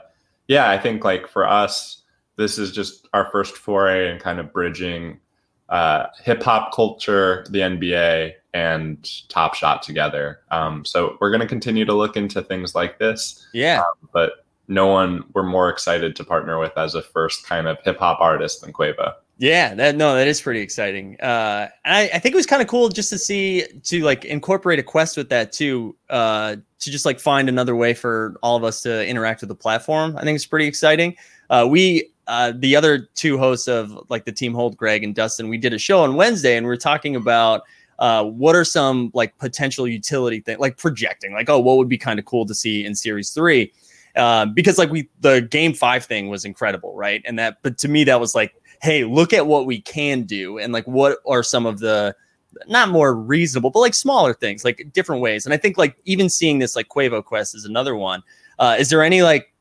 yeah, 0.49 0.69
I 0.69 0.77
think 0.77 1.05
like 1.05 1.27
for 1.29 1.47
us, 1.49 2.03
this 2.37 2.59
is 2.59 2.73
just 2.73 3.09
our 3.13 3.29
first 3.31 3.57
foray 3.57 4.11
and 4.11 4.21
kind 4.21 4.39
of 4.39 4.53
bridging 4.53 5.19
uh, 5.69 6.07
hip 6.23 6.43
hop 6.43 6.73
culture, 6.75 7.45
the 7.51 7.59
NBA, 7.61 8.33
and 8.55 9.11
Top 9.29 9.55
Shot 9.55 9.83
together. 9.83 10.41
Um, 10.51 10.85
so 10.85 11.17
we're 11.21 11.31
going 11.31 11.41
to 11.41 11.47
continue 11.47 11.85
to 11.85 11.93
look 11.95 12.17
into 12.17 12.41
things 12.43 12.75
like 12.75 12.99
this, 12.99 13.47
Yeah. 13.53 13.83
but 14.13 14.45
no 14.69 14.87
one 14.87 15.25
we're 15.35 15.43
more 15.45 15.69
excited 15.69 16.17
to 16.17 16.25
partner 16.25 16.59
with 16.59 16.77
as 16.77 16.95
a 16.95 17.03
first 17.03 17.47
kind 17.47 17.67
of 17.69 17.79
hip 17.85 17.99
hop 17.99 18.21
artist 18.21 18.61
than 18.63 18.73
Quavo. 18.73 19.13
Yeah, 19.39 19.75
that 19.75 19.97
no, 19.97 20.15
that 20.15 20.27
is 20.27 20.41
pretty 20.41 20.61
exciting. 20.61 21.21
Uh, 21.21 21.69
and 21.85 21.95
I, 21.95 22.03
I 22.15 22.19
think 22.19 22.33
it 22.33 22.37
was 22.37 22.47
kind 22.47 22.63
of 22.63 22.69
cool 22.69 22.89
just 22.89 23.11
to 23.11 23.19
see 23.19 23.65
to 23.85 24.03
like 24.03 24.25
incorporate 24.25 24.79
a 24.79 24.83
quest 24.83 25.17
with 25.17 25.29
that 25.29 25.53
too. 25.53 25.95
Uh, 26.09 26.57
to 26.79 26.91
just 26.91 27.05
like 27.05 27.21
find 27.21 27.49
another 27.49 27.77
way 27.77 27.93
for 27.93 28.37
all 28.43 28.57
of 28.57 28.65
us 28.65 28.81
to 28.83 29.07
interact 29.07 29.41
with 29.43 29.49
the 29.49 29.55
platform. 29.55 30.17
I 30.17 30.23
think 30.23 30.37
it's 30.37 30.47
pretty 30.47 30.67
exciting. 30.67 31.17
Uh, 31.51 31.67
we 31.69 32.11
uh, 32.27 32.53
the 32.57 32.75
other 32.75 33.09
two 33.15 33.39
hosts 33.39 33.69
of 33.69 33.99
like 34.09 34.25
the 34.25 34.33
team 34.33 34.53
hold 34.53 34.77
Greg 34.77 35.05
and 35.05 35.15
Dustin, 35.15 35.49
we 35.49 35.59
did 35.59 35.73
a 35.73 35.79
show 35.79 36.01
on 36.01 36.17
Wednesday 36.17 36.57
and 36.57 36.67
we 36.67 36.73
are 36.73 36.77
talking 36.77 37.17
about 37.17 37.63
uh, 37.99 38.25
what 38.25 38.57
are 38.57 38.65
some 38.65 39.11
like 39.15 39.37
potential 39.39 39.87
utility 39.89 40.41
thing 40.41 40.59
like 40.59 40.77
projecting 40.77 41.33
like 41.33 41.49
oh 41.49 41.59
what 41.59 41.79
would 41.79 41.89
be 41.89 41.97
kind 41.97 42.19
of 42.19 42.27
cool 42.27 42.45
to 42.45 42.55
see 42.55 42.85
in 42.85 42.95
series 42.95 43.31
three? 43.31 43.73
Um, 44.17 44.55
because 44.55 44.79
like 44.79 44.91
we 44.91 45.09
the 45.21 45.43
game 45.43 45.73
five 45.73 46.05
thing 46.05 46.29
was 46.29 46.45
incredible 46.45 46.95
right? 46.95 47.23
And 47.25 47.39
that 47.39 47.59
but 47.63 47.79
to 47.79 47.89
me 47.89 48.05
that 48.05 48.21
was 48.21 48.35
like 48.35 48.55
hey 48.83 49.05
look 49.05 49.33
at 49.33 49.47
what 49.47 49.67
we 49.67 49.81
can 49.81 50.23
do 50.23 50.59
and 50.59 50.73
like 50.73 50.87
what 50.87 51.19
are 51.27 51.43
some 51.43 51.65
of 51.65 51.79
the 51.79 52.15
not 52.67 52.89
more 52.89 53.15
reasonable 53.15 53.71
but 53.71 53.81
like 53.81 53.95
smaller 53.95 54.35
things 54.35 54.65
like 54.65 54.89
different 54.93 55.23
ways. 55.23 55.47
And 55.47 55.55
i 55.55 55.57
think 55.57 55.79
like 55.79 55.97
even 56.05 56.29
seeing 56.29 56.59
this 56.59 56.75
like 56.75 56.89
quavo 56.89 57.25
quest 57.25 57.55
is 57.55 57.65
another 57.65 57.95
one. 57.95 58.23
Uh, 58.59 58.77
is 58.79 58.89
there 58.89 59.03
any 59.03 59.23
like 59.23 59.53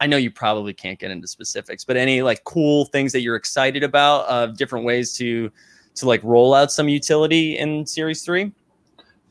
i 0.00 0.06
know 0.06 0.16
you 0.16 0.30
probably 0.30 0.72
can't 0.72 0.98
get 0.98 1.10
into 1.10 1.26
specifics 1.26 1.84
but 1.84 1.96
any 1.96 2.22
like 2.22 2.42
cool 2.44 2.84
things 2.86 3.12
that 3.12 3.20
you're 3.20 3.36
excited 3.36 3.82
about 3.82 4.26
of 4.26 4.50
uh, 4.50 4.52
different 4.52 4.84
ways 4.84 5.12
to 5.12 5.50
to 5.94 6.06
like 6.06 6.22
roll 6.22 6.52
out 6.54 6.70
some 6.70 6.88
utility 6.88 7.58
in 7.58 7.86
series 7.86 8.22
three 8.22 8.52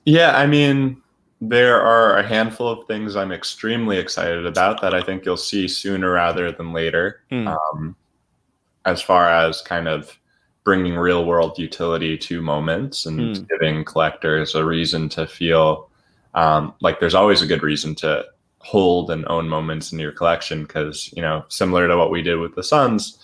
Yeah, 0.05 0.37
I 0.37 0.45
mean, 0.45 1.01
there 1.41 1.81
are 1.81 2.17
a 2.17 2.23
handful 2.27 2.67
of 2.67 2.87
things 2.87 3.15
I'm 3.15 3.31
extremely 3.31 3.97
excited 3.97 4.45
about 4.45 4.79
that 4.81 4.93
I 4.93 5.01
think 5.01 5.25
you'll 5.25 5.35
see 5.37 5.67
sooner 5.67 6.11
rather 6.11 6.51
than 6.51 6.73
later. 6.73 7.21
Hmm. 7.29 7.47
Um, 7.47 7.95
as 8.85 9.01
far 9.01 9.27
as 9.29 9.61
kind 9.63 9.87
of 9.87 10.15
bringing 10.63 10.95
real 10.95 11.25
world 11.25 11.57
utility 11.57 12.17
to 12.17 12.41
moments 12.41 13.05
and 13.07 13.35
Hmm. 13.37 13.43
giving 13.49 13.83
collectors 13.83 14.53
a 14.55 14.63
reason 14.63 15.09
to 15.09 15.25
feel 15.27 15.89
um, 16.35 16.73
like 16.81 16.99
there's 16.99 17.15
always 17.15 17.41
a 17.41 17.47
good 17.47 17.63
reason 17.63 17.95
to 17.95 18.25
hold 18.65 19.11
and 19.11 19.25
own 19.27 19.47
moments 19.47 19.91
in 19.91 19.99
your 19.99 20.11
collection 20.11 20.63
because 20.63 21.13
you 21.15 21.21
know 21.21 21.45
similar 21.49 21.87
to 21.87 21.95
what 21.95 22.09
we 22.09 22.21
did 22.23 22.39
with 22.39 22.55
the 22.55 22.63
suns 22.63 23.19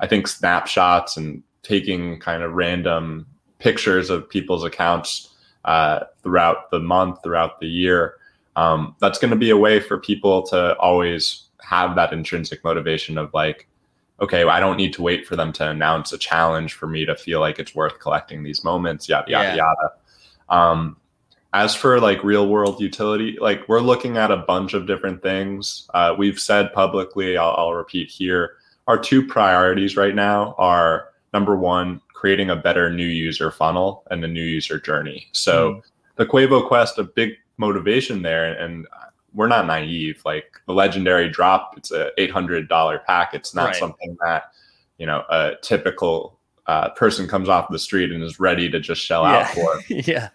i 0.00 0.06
think 0.06 0.26
snapshots 0.26 1.18
and 1.18 1.42
taking 1.62 2.18
kind 2.20 2.42
of 2.42 2.52
random 2.52 3.26
pictures 3.58 4.08
of 4.10 4.28
people's 4.28 4.64
accounts 4.64 5.34
uh, 5.64 6.04
throughout 6.22 6.70
the 6.70 6.78
month, 6.78 7.22
throughout 7.22 7.58
the 7.58 7.66
year. 7.66 8.14
Um, 8.54 8.94
that's 9.00 9.18
going 9.18 9.32
to 9.32 9.36
be 9.36 9.50
a 9.50 9.56
way 9.56 9.80
for 9.80 9.98
people 9.98 10.42
to 10.44 10.76
always 10.78 11.44
have 11.60 11.96
that 11.96 12.12
intrinsic 12.12 12.62
motivation 12.62 13.18
of 13.18 13.34
like, 13.34 13.66
okay, 14.20 14.44
I 14.44 14.60
don't 14.60 14.76
need 14.76 14.92
to 14.94 15.02
wait 15.02 15.26
for 15.26 15.34
them 15.34 15.52
to 15.54 15.68
announce 15.68 16.12
a 16.12 16.18
challenge 16.18 16.74
for 16.74 16.86
me 16.86 17.04
to 17.04 17.16
feel 17.16 17.40
like 17.40 17.58
it's 17.58 17.74
worth 17.74 17.98
collecting 17.98 18.42
these 18.44 18.62
moments, 18.62 19.08
yada, 19.08 19.30
yada, 19.30 19.48
Yeah. 19.48 19.56
yada. 19.56 19.92
Um, 20.48 20.96
as 21.56 21.74
for 21.74 21.98
like 22.00 22.22
real 22.22 22.48
world 22.48 22.78
utility, 22.82 23.38
like 23.40 23.66
we're 23.66 23.80
looking 23.80 24.18
at 24.18 24.30
a 24.30 24.36
bunch 24.36 24.74
of 24.74 24.86
different 24.86 25.22
things. 25.22 25.88
Uh, 25.94 26.14
we've 26.16 26.38
said 26.38 26.70
publicly, 26.74 27.38
I'll, 27.38 27.54
I'll 27.56 27.72
repeat 27.72 28.10
here, 28.10 28.56
our 28.86 28.98
two 28.98 29.26
priorities 29.26 29.96
right 29.96 30.14
now 30.14 30.54
are 30.58 31.08
number 31.32 31.56
one, 31.56 32.02
creating 32.12 32.50
a 32.50 32.56
better 32.56 32.92
new 32.92 33.06
user 33.06 33.50
funnel 33.50 34.04
and 34.10 34.22
the 34.22 34.28
new 34.28 34.44
user 34.44 34.78
journey. 34.78 35.28
So 35.32 35.82
the 36.16 36.26
Quavo 36.26 36.66
Quest, 36.68 36.98
a 36.98 37.04
big 37.04 37.32
motivation 37.56 38.20
there, 38.20 38.52
and 38.52 38.86
we're 39.32 39.48
not 39.48 39.66
naive. 39.66 40.20
Like 40.26 40.60
the 40.66 40.74
legendary 40.74 41.30
drop, 41.30 41.72
it's 41.78 41.90
a 41.90 42.10
eight 42.18 42.30
hundred 42.30 42.68
dollar 42.68 42.98
pack. 42.98 43.32
It's 43.32 43.54
not 43.54 43.68
Right. 43.68 43.76
something 43.76 44.14
that 44.26 44.52
you 44.98 45.06
know 45.06 45.24
a 45.30 45.52
typical 45.62 46.38
uh, 46.66 46.90
person 46.90 47.26
comes 47.26 47.48
off 47.48 47.68
the 47.70 47.78
street 47.78 48.12
and 48.12 48.22
is 48.22 48.38
ready 48.38 48.68
to 48.70 48.78
just 48.78 49.00
shell 49.00 49.24
out 49.24 49.48
for. 49.48 49.80
yeah 49.88 50.28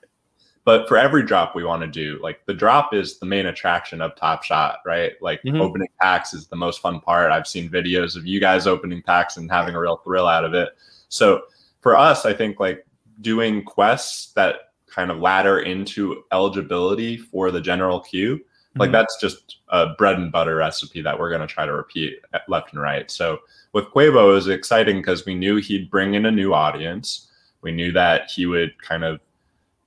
But 0.64 0.88
for 0.88 0.96
every 0.98 1.24
drop 1.24 1.56
we 1.56 1.64
want 1.64 1.82
to 1.82 1.88
do, 1.88 2.20
like 2.22 2.46
the 2.46 2.54
drop 2.54 2.94
is 2.94 3.18
the 3.18 3.26
main 3.26 3.48
attraction 3.48 4.00
of 4.02 4.16
Top 4.16 4.44
Shot, 4.44 4.80
right? 4.86 5.14
Like 5.22 5.42
Mhm. 5.44 5.60
opening 5.60 5.88
packs 6.00 6.34
is 6.34 6.48
the 6.48 6.56
most 6.56 6.82
fun 6.82 7.00
part. 7.00 7.32
I've 7.32 7.48
seen 7.48 7.70
videos 7.70 8.16
of 8.16 8.28
you 8.28 8.40
guys 8.40 8.68
opening 8.68 9.02
packs 9.02 9.38
and 9.38 9.50
having 9.50 9.74
a 9.74 9.80
real 9.80 9.98
thrill 9.98 10.28
out 10.28 10.46
of 10.46 10.54
it. 10.54 10.70
So 11.10 11.44
for 11.82 11.98
us, 11.98 12.26
I 12.26 12.34
think 12.34 12.60
like 12.60 12.86
doing 13.22 13.64
quests 13.64 14.34
that 14.34 14.72
kind 14.86 15.10
of 15.10 15.20
ladder 15.20 15.60
into 15.62 16.24
eligibility 16.32 17.18
for 17.18 17.50
the 17.50 17.62
general 17.62 18.00
queue, 18.00 18.40
like 18.76 18.90
Mhm. 18.90 18.94
that's 18.94 19.20
just 19.20 19.58
a 19.70 19.88
bread 19.98 20.18
and 20.18 20.32
butter 20.32 20.58
recipe 20.58 21.02
that 21.02 21.18
we're 21.18 21.30
going 21.30 21.42
to 21.42 21.48
try 21.48 21.66
to 21.66 21.74
repeat 21.74 22.20
left 22.48 22.74
and 22.74 22.82
right. 22.82 23.10
So 23.10 23.40
with 23.74 23.86
Quavo, 23.86 24.30
it 24.30 24.34
was 24.34 24.48
exciting 24.48 24.98
because 24.98 25.26
we 25.26 25.34
knew 25.34 25.56
he'd 25.58 25.90
bring 25.90 26.14
in 26.14 26.26
a 26.28 26.32
new 26.32 26.54
audience. 26.54 27.30
We 27.62 27.72
knew 27.72 27.92
that 27.94 28.30
he 28.30 28.46
would 28.46 28.80
kind 28.82 29.04
of 29.04 29.20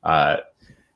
uh, 0.02 0.36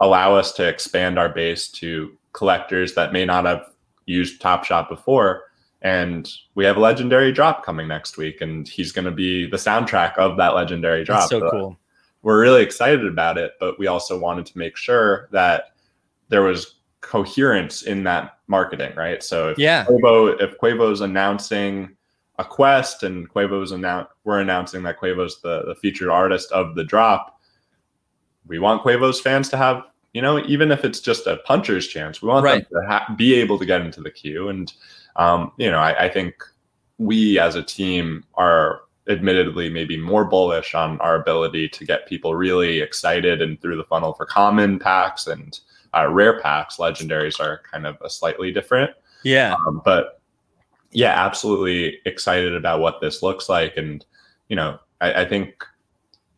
allow 0.00 0.34
us 0.34 0.52
to 0.52 0.66
expand 0.66 1.18
our 1.18 1.28
base 1.28 1.68
to 1.68 2.16
collectors 2.32 2.94
that 2.94 3.12
may 3.12 3.24
not 3.24 3.44
have 3.44 3.66
used 4.06 4.40
Top 4.40 4.64
Shot 4.64 4.88
before. 4.88 5.44
And 5.82 6.28
we 6.54 6.64
have 6.64 6.76
a 6.76 6.80
legendary 6.80 7.32
drop 7.32 7.64
coming 7.64 7.86
next 7.86 8.16
week, 8.16 8.40
and 8.40 8.66
he's 8.66 8.90
going 8.90 9.04
to 9.04 9.12
be 9.12 9.48
the 9.48 9.56
soundtrack 9.56 10.16
of 10.16 10.36
that 10.36 10.54
legendary 10.54 11.04
drop. 11.04 11.20
that's 11.20 11.30
so 11.30 11.40
So 11.40 11.50
cool 11.50 11.78
we're 12.22 12.40
really 12.40 12.62
excited 12.62 13.06
about 13.06 13.38
it, 13.38 13.52
but 13.60 13.78
we 13.78 13.86
also 13.86 14.18
wanted 14.18 14.46
to 14.46 14.58
make 14.58 14.76
sure 14.76 15.28
that 15.32 15.72
there 16.28 16.42
was 16.42 16.76
coherence 17.00 17.82
in 17.82 18.02
that 18.04 18.38
marketing, 18.48 18.94
right? 18.96 19.22
So 19.22 19.50
if 19.50 19.58
yeah 19.58 19.84
Quavo, 19.84 20.40
if 20.40 20.58
Quavo's 20.58 21.00
announcing 21.00 21.96
a 22.38 22.44
quest 22.44 23.02
and 23.02 23.28
Quavo's 23.28 23.72
announce, 23.72 24.08
we're 24.24 24.40
announcing 24.40 24.82
that 24.82 24.98
Quavo's 25.00 25.40
the, 25.40 25.62
the 25.66 25.74
featured 25.76 26.08
artist 26.08 26.50
of 26.52 26.74
the 26.74 26.84
drop. 26.84 27.40
We 28.46 28.58
want 28.58 28.82
Quavo's 28.82 29.20
fans 29.20 29.48
to 29.50 29.56
have, 29.56 29.84
you 30.18 30.22
know, 30.22 30.44
even 30.46 30.72
if 30.72 30.84
it's 30.84 30.98
just 30.98 31.28
a 31.28 31.36
puncher's 31.46 31.86
chance, 31.86 32.20
we 32.20 32.28
want 32.28 32.42
Right. 32.42 32.68
them 32.68 32.82
to 32.82 32.88
ha- 32.88 33.14
be 33.16 33.34
able 33.34 33.56
to 33.56 33.64
get 33.64 33.82
into 33.82 34.00
the 34.00 34.10
queue. 34.10 34.48
And, 34.48 34.72
um, 35.14 35.52
you 35.58 35.70
know, 35.70 35.78
I, 35.78 36.06
I 36.06 36.08
think 36.08 36.34
we 36.98 37.38
as 37.38 37.54
a 37.54 37.62
team 37.62 38.24
are 38.34 38.80
admittedly 39.08 39.70
maybe 39.70 39.96
more 39.96 40.24
bullish 40.24 40.74
on 40.74 41.00
our 41.00 41.14
ability 41.14 41.68
to 41.68 41.84
get 41.84 42.08
people 42.08 42.34
really 42.34 42.80
excited 42.80 43.40
and 43.40 43.60
through 43.60 43.76
the 43.76 43.84
funnel 43.84 44.12
for 44.12 44.26
common 44.26 44.80
packs 44.80 45.28
and 45.28 45.60
uh, 45.96 46.08
rare 46.10 46.40
packs. 46.40 46.78
Legendaries 46.78 47.38
are 47.38 47.62
kind 47.70 47.86
of 47.86 47.96
a 48.04 48.10
slightly 48.10 48.50
different. 48.50 48.90
yeah 49.22 49.54
Um, 49.68 49.80
but 49.84 50.20
yeah, 50.90 51.12
absolutely 51.26 52.00
excited 52.06 52.56
about 52.56 52.80
what 52.80 53.00
this 53.00 53.22
looks 53.22 53.48
like. 53.48 53.76
And, 53.76 54.04
you 54.48 54.56
know, 54.56 54.80
I, 55.00 55.22
I 55.22 55.28
think, 55.28 55.64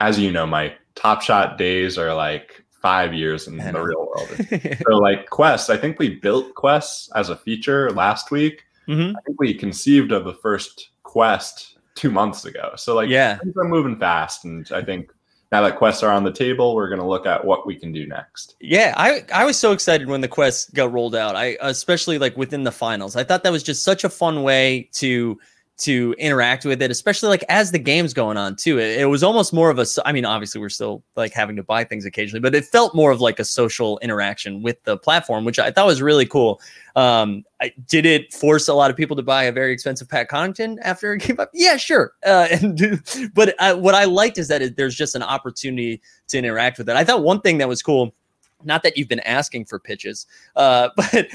as 0.00 0.18
you 0.18 0.30
know, 0.32 0.46
my 0.46 0.74
top 0.96 1.22
shot 1.22 1.56
days 1.56 1.96
are 1.96 2.14
like 2.14 2.59
five 2.80 3.12
years 3.14 3.46
in 3.46 3.56
the 3.56 3.82
real 3.82 4.06
world. 4.06 4.78
so, 4.86 4.96
like, 4.96 5.28
quests, 5.30 5.70
I 5.70 5.76
think 5.76 5.98
we 5.98 6.16
built 6.16 6.54
quests 6.54 7.10
as 7.14 7.28
a 7.28 7.36
feature 7.36 7.90
last 7.90 8.30
week. 8.30 8.64
Mhm. 8.88 9.14
I 9.16 9.20
think 9.20 9.40
we 9.40 9.54
conceived 9.54 10.12
of 10.12 10.24
the 10.24 10.34
first 10.34 10.90
quest 11.02 11.78
two 11.94 12.10
months 12.10 12.44
ago. 12.44 12.72
So, 12.76 12.94
like, 12.94 13.08
yeah 13.08 13.38
things 13.38 13.56
are 13.56 13.68
moving 13.68 13.96
fast. 13.96 14.44
And 14.44 14.70
I 14.72 14.82
think 14.82 15.12
now 15.52 15.62
that 15.62 15.76
quests 15.76 16.02
are 16.02 16.12
on 16.12 16.24
the 16.24 16.32
table, 16.32 16.74
we're 16.74 16.88
going 16.88 17.00
to 17.00 17.06
look 17.06 17.26
at 17.26 17.44
what 17.44 17.66
we 17.66 17.74
can 17.74 17.92
do 17.92 18.06
next. 18.06 18.56
Yeah, 18.60 18.94
I 18.96 19.24
I 19.34 19.44
was 19.44 19.58
so 19.58 19.72
excited 19.72 20.08
when 20.08 20.20
the 20.20 20.28
quests 20.28 20.70
got 20.70 20.92
rolled 20.92 21.14
out. 21.14 21.36
I 21.36 21.56
especially 21.60 22.18
like 22.18 22.36
within 22.36 22.64
the 22.64 22.72
finals. 22.72 23.16
I 23.16 23.24
thought 23.24 23.42
that 23.42 23.52
was 23.52 23.62
just 23.62 23.82
such 23.82 24.04
a 24.04 24.08
fun 24.08 24.42
way 24.42 24.88
to 24.94 25.38
to 25.80 26.14
interact 26.18 26.64
with 26.64 26.82
it, 26.82 26.90
especially 26.90 27.28
like 27.28 27.44
as 27.48 27.72
the 27.72 27.78
game's 27.78 28.14
going 28.14 28.36
on 28.36 28.56
too. 28.56 28.78
It, 28.78 29.00
it 29.00 29.06
was 29.06 29.22
almost 29.22 29.52
more 29.52 29.70
of 29.70 29.78
a. 29.78 29.86
I 30.04 30.12
mean, 30.12 30.24
obviously 30.24 30.60
we're 30.60 30.68
still 30.68 31.02
like 31.16 31.32
having 31.32 31.56
to 31.56 31.62
buy 31.62 31.84
things 31.84 32.04
occasionally, 32.04 32.40
but 32.40 32.54
it 32.54 32.64
felt 32.64 32.94
more 32.94 33.10
of 33.10 33.20
like 33.20 33.38
a 33.38 33.44
social 33.44 33.98
interaction 33.98 34.62
with 34.62 34.82
the 34.84 34.96
platform, 34.96 35.44
which 35.44 35.58
I 35.58 35.70
thought 35.70 35.86
was 35.86 36.02
really 36.02 36.26
cool. 36.26 36.60
Um, 36.96 37.44
I, 37.62 37.72
did 37.86 38.04
it 38.04 38.32
force 38.32 38.68
a 38.68 38.74
lot 38.74 38.90
of 38.90 38.96
people 38.96 39.16
to 39.16 39.22
buy 39.22 39.44
a 39.44 39.52
very 39.52 39.72
expensive 39.72 40.08
Pat 40.08 40.28
Connaughton 40.28 40.76
after 40.82 41.14
it 41.14 41.20
came 41.20 41.38
up? 41.40 41.50
Yeah, 41.54 41.76
sure. 41.76 42.12
Uh, 42.24 42.48
and 42.52 43.02
but 43.34 43.54
I, 43.60 43.72
what 43.72 43.94
I 43.94 44.04
liked 44.04 44.38
is 44.38 44.48
that 44.48 44.62
it, 44.62 44.76
there's 44.76 44.94
just 44.94 45.14
an 45.14 45.22
opportunity 45.22 46.00
to 46.28 46.38
interact 46.38 46.78
with 46.78 46.88
it. 46.88 46.96
I 46.96 47.04
thought 47.04 47.22
one 47.22 47.40
thing 47.40 47.58
that 47.58 47.68
was 47.68 47.82
cool 47.82 48.14
not 48.64 48.82
that 48.82 48.96
you've 48.96 49.08
been 49.08 49.20
asking 49.20 49.64
for 49.66 49.78
pitches, 49.78 50.26
uh, 50.56 50.90
but 50.96 51.28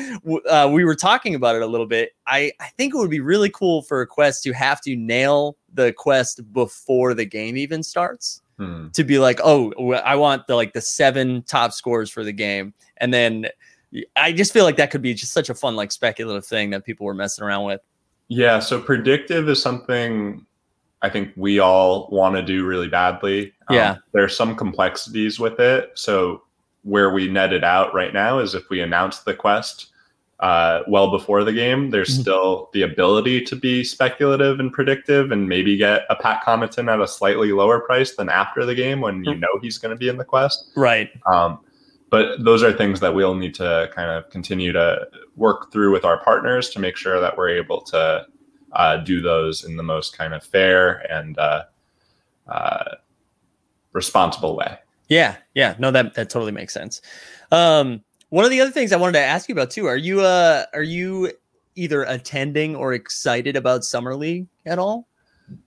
uh, 0.49 0.69
we 0.71 0.85
were 0.85 0.95
talking 0.95 1.35
about 1.35 1.55
it 1.55 1.61
a 1.61 1.67
little 1.67 1.85
bit. 1.87 2.15
I, 2.27 2.51
I 2.59 2.67
think 2.77 2.93
it 2.93 2.97
would 2.97 3.09
be 3.09 3.19
really 3.19 3.49
cool 3.49 3.81
for 3.81 4.01
a 4.01 4.07
quest 4.07 4.43
to 4.43 4.53
have 4.53 4.81
to 4.81 4.95
nail 4.95 5.57
the 5.73 5.93
quest 5.93 6.41
before 6.53 7.13
the 7.13 7.25
game 7.25 7.57
even 7.57 7.83
starts 7.83 8.41
Hmm. 8.57 8.87
to 8.93 9.03
be 9.03 9.19
like, 9.19 9.41
oh, 9.43 9.73
I 9.95 10.15
want 10.15 10.47
the 10.47 10.55
like 10.55 10.71
the 10.71 10.79
seven 10.79 11.43
top 11.43 11.73
scores 11.73 12.09
for 12.09 12.23
the 12.23 12.31
game, 12.31 12.73
and 12.97 13.13
then 13.13 13.47
I 14.15 14.31
just 14.31 14.53
feel 14.53 14.63
like 14.63 14.77
that 14.77 14.91
could 14.91 15.01
be 15.01 15.13
just 15.13 15.33
such 15.33 15.49
a 15.49 15.53
fun 15.53 15.75
like 15.75 15.91
speculative 15.91 16.45
thing 16.45 16.69
that 16.69 16.85
people 16.85 17.05
were 17.05 17.13
messing 17.13 17.43
around 17.43 17.65
with. 17.65 17.81
Yeah, 18.29 18.59
so 18.59 18.79
predictive 18.81 19.49
is 19.49 19.61
something 19.61 20.45
I 21.01 21.09
think 21.09 21.33
we 21.35 21.59
all 21.59 22.07
want 22.11 22.35
to 22.35 22.41
do 22.41 22.65
really 22.65 22.87
badly. 22.87 23.53
Um, 23.67 23.75
Yeah. 23.75 23.97
There's 24.13 24.35
some 24.35 24.55
complexities 24.55 25.39
with 25.39 25.59
it. 25.59 25.91
So 25.93 26.43
where 26.85 27.09
we 27.11 27.27
net 27.27 27.51
it 27.51 27.63
out 27.63 27.93
right 27.93 28.13
now 28.13 28.39
is 28.39 28.53
if 28.55 28.69
we 28.69 28.79
announce 28.79 29.19
the 29.19 29.33
quest 29.33 29.87
uh, 30.41 30.81
well 30.87 31.09
before 31.11 31.43
the 31.43 31.53
game, 31.53 31.89
there's 31.91 32.17
Mhm. 32.17 32.21
still 32.21 32.69
the 32.73 32.81
ability 32.83 33.41
to 33.41 33.55
be 33.55 33.83
speculative 33.83 34.59
and 34.59 34.71
predictive 34.71 35.31
and 35.31 35.47
maybe 35.49 35.77
get 35.77 36.03
a 36.09 36.15
Pat 36.15 36.43
Connaughton 36.45 36.91
at 36.93 36.99
a 36.99 37.07
slightly 37.07 37.51
lower 37.53 37.79
price 37.79 38.15
than 38.15 38.29
after 38.29 38.65
the 38.65 38.75
game 38.75 38.99
when 39.01 39.23
you 39.23 39.31
Mm. 39.31 39.39
know 39.39 39.59
he's 39.61 39.77
going 39.77 39.91
to 39.95 39.97
be 39.97 40.09
in 40.09 40.17
the 40.17 40.25
quest. 40.25 40.71
Right. 40.75 41.09
Um, 41.25 41.59
but 42.11 42.43
those 42.43 42.63
are 42.63 42.71
things 42.73 42.99
that 42.99 43.15
we'll 43.15 43.33
need 43.35 43.55
to 43.55 43.89
kind 43.95 44.11
of 44.11 44.29
continue 44.29 44.71
to 44.73 45.07
work 45.37 45.71
through 45.71 45.91
with 45.93 46.03
our 46.05 46.17
partners 46.23 46.69
to 46.71 46.79
make 46.79 46.97
sure 46.97 47.19
that 47.21 47.35
we're 47.37 47.49
able 47.49 47.81
to 47.81 48.25
uh, 48.73 48.97
do 48.97 49.21
those 49.21 49.63
in 49.63 49.77
the 49.77 49.83
most 49.83 50.17
kind 50.17 50.33
of 50.33 50.43
fair 50.43 50.97
and 51.11 51.37
uh, 51.39 51.63
uh, 52.49 52.95
responsible 53.93 54.55
way. 54.57 54.77
Yeah, 55.07 55.35
yeah, 55.53 55.75
no, 55.79 55.91
that 55.91 56.13
that 56.15 56.29
totally 56.29 56.51
makes 56.51 56.73
sense. 56.73 57.01
Um, 57.51 58.03
one 58.29 58.43
of 58.45 58.51
the 58.51 58.59
other 58.61 58.71
things 58.71 58.91
I 58.91 58.97
wanted 58.97 59.13
to 59.13 59.19
ask 59.25 59.47
you 59.47 59.53
about 59.53 59.69
too 59.71 59.85
are 59.85 59.97
you 59.97 60.21
uh 60.21 60.65
are 60.73 60.83
you 60.83 61.31
either 61.75 62.03
attending 62.03 62.75
or 62.75 62.93
excited 62.93 63.55
about 63.55 63.83
summer 63.83 64.15
league 64.15 64.47
at 64.65 64.79
all? 64.79 65.07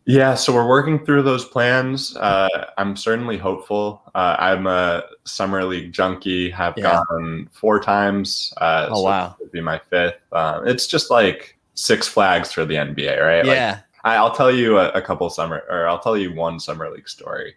Yeah, 0.06 0.34
so 0.34 0.52
we're 0.52 0.66
working 0.66 1.04
through 1.04 1.22
those 1.22 1.44
plans. 1.44 2.16
Uh, 2.16 2.48
I'm 2.78 2.96
certainly 2.96 3.36
hopeful. 3.38 4.02
Uh, 4.14 4.34
I'm 4.38 4.66
a 4.66 5.04
summer 5.24 5.62
league 5.64 5.92
junkie. 5.92 6.50
Have 6.50 6.74
Yeah. 6.76 7.00
gone 7.08 7.48
four 7.52 7.78
times. 7.78 8.52
Uh, 8.56 8.88
Oh, 8.90 8.96
so 8.96 9.02
wow. 9.02 9.36
would 9.38 9.52
be 9.52 9.60
my 9.60 9.78
fifth. 9.78 10.16
Uh, 10.32 10.62
it's 10.64 10.88
just 10.88 11.10
like 11.10 11.56
Six 11.74 12.08
Flags 12.08 12.50
for 12.50 12.64
the 12.64 12.74
NBA, 12.74 13.20
right? 13.24 13.46
Like, 13.46 13.54
Yeah, 13.56 13.78
I, 14.02 14.16
I'll 14.16 14.34
tell 14.34 14.50
you 14.50 14.78
a, 14.78 14.88
a 14.90 15.02
couple 15.02 15.30
summer, 15.30 15.62
or 15.70 15.86
I'll 15.86 16.00
tell 16.00 16.16
you 16.16 16.34
one 16.34 16.58
summer 16.58 16.90
league 16.90 17.08
story. 17.08 17.54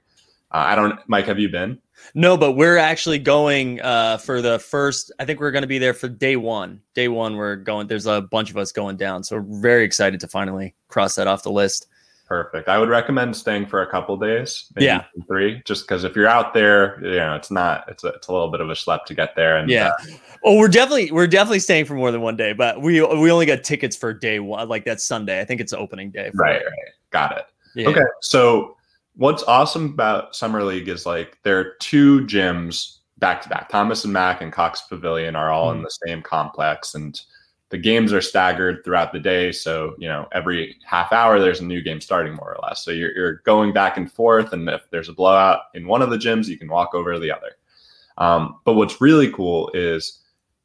Uh, 0.53 0.57
I 0.57 0.75
don't, 0.75 0.99
Mike. 1.07 1.25
Have 1.25 1.39
you 1.39 1.49
been? 1.49 1.79
no, 2.15 2.35
but 2.35 2.53
we're 2.53 2.77
actually 2.77 3.19
going 3.19 3.79
uh 3.81 4.17
for 4.17 4.41
the 4.41 4.59
first. 4.59 5.11
I 5.19 5.25
think 5.25 5.39
we're 5.39 5.51
going 5.51 5.61
to 5.63 5.67
be 5.67 5.77
there 5.79 5.93
for 5.93 6.09
day 6.09 6.35
one. 6.35 6.81
Day 6.95 7.07
one, 7.07 7.35
we're 7.37 7.55
going. 7.55 7.87
There's 7.87 8.07
a 8.07 8.21
bunch 8.21 8.49
of 8.49 8.57
us 8.57 8.71
going 8.71 8.97
down, 8.97 9.23
so 9.23 9.37
we're 9.37 9.61
very 9.61 9.83
excited 9.85 10.19
to 10.21 10.27
finally 10.27 10.75
cross 10.87 11.15
that 11.15 11.27
off 11.27 11.43
the 11.43 11.51
list. 11.51 11.87
Perfect. 12.27 12.69
I 12.69 12.77
would 12.77 12.87
recommend 12.87 13.35
staying 13.35 13.65
for 13.67 13.81
a 13.81 13.87
couple 13.91 14.15
days, 14.15 14.71
maybe 14.75 14.85
Yeah. 14.85 15.03
three, 15.27 15.61
just 15.65 15.85
because 15.85 16.05
if 16.05 16.15
you're 16.15 16.29
out 16.29 16.53
there, 16.53 16.97
you 17.03 17.17
know, 17.17 17.35
it's 17.35 17.51
not, 17.51 17.83
it's 17.89 18.05
a, 18.05 18.07
it's 18.07 18.29
a 18.29 18.31
little 18.31 18.49
bit 18.49 18.61
of 18.61 18.69
a 18.69 18.73
schlep 18.73 19.03
to 19.07 19.13
get 19.13 19.35
there. 19.35 19.57
And 19.57 19.69
Yeah. 19.69 19.87
uh, 19.89 20.05
Oh, 20.45 20.57
we're 20.57 20.69
definitely 20.69 21.11
we're 21.11 21.27
definitely 21.27 21.59
staying 21.59 21.85
for 21.85 21.93
more 21.93 22.09
than 22.09 22.21
one 22.21 22.37
day, 22.37 22.53
but 22.53 22.81
we 22.81 23.01
we 23.01 23.31
only 23.31 23.45
got 23.45 23.63
tickets 23.63 23.95
for 23.97 24.13
day 24.13 24.39
one, 24.39 24.69
like 24.69 24.85
that 24.85 25.01
Sunday. 25.01 25.39
I 25.41 25.45
think 25.45 25.59
it's 25.61 25.73
opening 25.73 26.09
day. 26.09 26.31
right, 26.33 26.61
right, 26.63 26.89
got 27.11 27.37
it. 27.37 27.45
Yeah. 27.75 27.89
Okay. 27.89 28.01
So 28.21 28.77
what's 29.15 29.43
awesome 29.43 29.85
about 29.85 30.35
summer 30.35 30.63
league 30.63 30.88
is 30.88 31.05
like 31.05 31.38
there 31.43 31.59
are 31.59 31.73
two 31.79 32.21
gyms 32.27 32.97
back 33.17 33.41
to 33.41 33.49
back. 33.49 33.69
Thomas 33.69 34.03
and 34.03 34.13
Mack 34.13 34.41
and 34.41 34.51
Cox 34.51 34.81
Pavilion 34.81 35.35
are 35.35 35.51
all 35.51 35.71
Hmm. 35.71 35.77
in 35.77 35.83
the 35.83 35.97
same 36.07 36.21
complex, 36.21 36.95
and 36.95 37.19
the 37.69 37.77
games 37.77 38.11
are 38.11 38.21
staggered 38.21 38.83
throughout 38.83 39.13
the 39.13 39.19
day. 39.19 39.51
So 39.51 39.95
you 39.97 40.07
know 40.07 40.27
every 40.31 40.75
half 40.85 41.13
hour 41.13 41.39
there's 41.39 41.61
a 41.61 41.65
new 41.65 41.81
game 41.81 42.01
starting 42.01 42.33
more 42.33 42.55
or 42.55 42.59
less. 42.63 42.83
So 42.83 42.91
you're 42.91 43.13
you're 43.15 43.33
going 43.45 43.73
back 43.73 43.97
and 43.97 44.11
forth, 44.11 44.53
and 44.53 44.67
if 44.69 44.81
there's 44.91 45.09
a 45.09 45.13
blowout 45.13 45.61
in 45.73 45.88
one 45.88 46.01
of 46.01 46.09
the 46.09 46.17
gyms, 46.17 46.47
you 46.47 46.57
can 46.57 46.67
walk 46.69 46.93
over 46.93 47.13
to 47.13 47.19
the 47.19 47.31
other. 47.31 47.51
Um, 48.17 48.59
but 48.65 48.73
what's 48.73 48.99
really 49.01 49.31
cool 49.31 49.71
is 49.73 50.19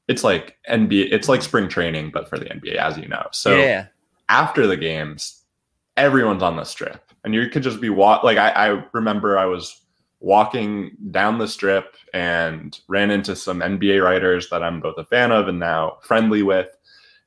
it's 0.09 0.25
like 0.25 0.57
NBA. 0.69 1.09
It's 1.13 1.29
like 1.29 1.43
spring 1.43 1.69
training, 1.69 2.11
but 2.13 2.29
for 2.29 2.39
the 2.39 2.47
NBA, 2.47 2.77
as 2.77 2.97
you 2.99 3.09
know. 3.09 3.27
So 3.33 3.57
yeah. 3.57 3.87
after 4.29 4.67
the 4.67 4.77
games, 4.77 5.43
everyone's 5.97 6.43
on 6.43 6.57
the 6.57 6.65
strip, 6.65 7.06
and 7.27 7.35
you 7.35 7.47
could 7.51 7.63
just 7.63 7.81
be 7.83 7.91
walk. 7.91 8.23
Like 8.23 8.39
I, 8.39 8.49
I 8.51 8.85
remember, 8.95 9.37
I 9.37 9.45
was 9.45 9.83
walking 10.21 10.97
down 11.11 11.37
the 11.37 11.47
strip 11.49 11.95
and 12.15 12.79
ran 12.89 13.11
into 13.11 13.37
some 13.37 13.61
NBA 13.61 14.03
writers 14.03 14.49
that 14.49 14.63
I'm 14.63 14.81
both 14.81 14.97
a 14.97 15.05
fan 15.05 15.31
of 15.33 15.47
and 15.49 15.59
now 15.59 15.99
friendly 16.03 16.43
with, 16.43 16.69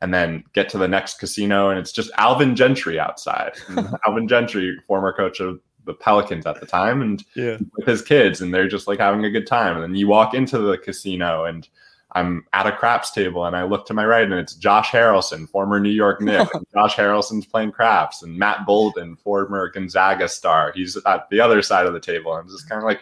and 0.01 0.11
then 0.13 0.43
get 0.53 0.69
to 0.69 0.77
the 0.79 0.87
next 0.87 1.19
casino, 1.19 1.69
and 1.69 1.77
it's 1.77 1.91
just 1.91 2.09
Alvin 2.17 2.55
Gentry 2.55 2.99
outside. 2.99 3.51
Alvin 4.07 4.27
Gentry, 4.27 4.75
former 4.87 5.13
coach 5.13 5.39
of 5.41 5.59
the 5.85 5.93
Pelicans 5.93 6.45
at 6.45 6.59
the 6.59 6.65
time, 6.65 7.01
and 7.01 7.23
Yeah. 7.35 7.57
with 7.75 7.85
his 7.85 8.01
kids, 8.01 8.41
and 8.41 8.53
they're 8.53 8.67
just 8.67 8.87
like 8.87 8.99
having 8.99 9.25
a 9.25 9.29
good 9.29 9.45
time. 9.47 9.75
And 9.75 9.83
then 9.83 9.95
you 9.95 10.07
walk 10.07 10.33
into 10.33 10.57
the 10.57 10.77
casino 10.77 11.43
and 11.45 11.67
I'm 12.13 12.45
at 12.53 12.65
a 12.65 12.71
craps 12.71 13.11
table 13.11 13.45
and 13.45 13.55
I 13.55 13.63
look 13.63 13.85
to 13.87 13.93
my 13.93 14.05
right 14.05 14.23
and 14.23 14.33
it's 14.33 14.55
Josh 14.55 14.89
Harrellson, 14.89 15.47
former 15.47 15.79
New 15.79 15.89
York 15.91 16.21
Knicks. 16.21 16.49
Josh 16.73 16.95
Harrellson's 16.95 17.45
playing 17.45 17.71
craps 17.71 18.23
and 18.23 18.35
Matt 18.37 18.65
Bouldin, 18.67 19.19
former 19.19 19.69
Gonzaga 19.69 20.27
star. 20.27 20.71
He's 20.75 20.97
at 21.05 21.29
the 21.29 21.39
other 21.39 21.61
side 21.61 21.85
of 21.85 21.93
the 21.93 21.99
table. 21.99 22.33
I'm 22.33 22.47
just 22.49 22.67
kind 22.67 22.81
of 22.81 22.85
like, 22.87 23.01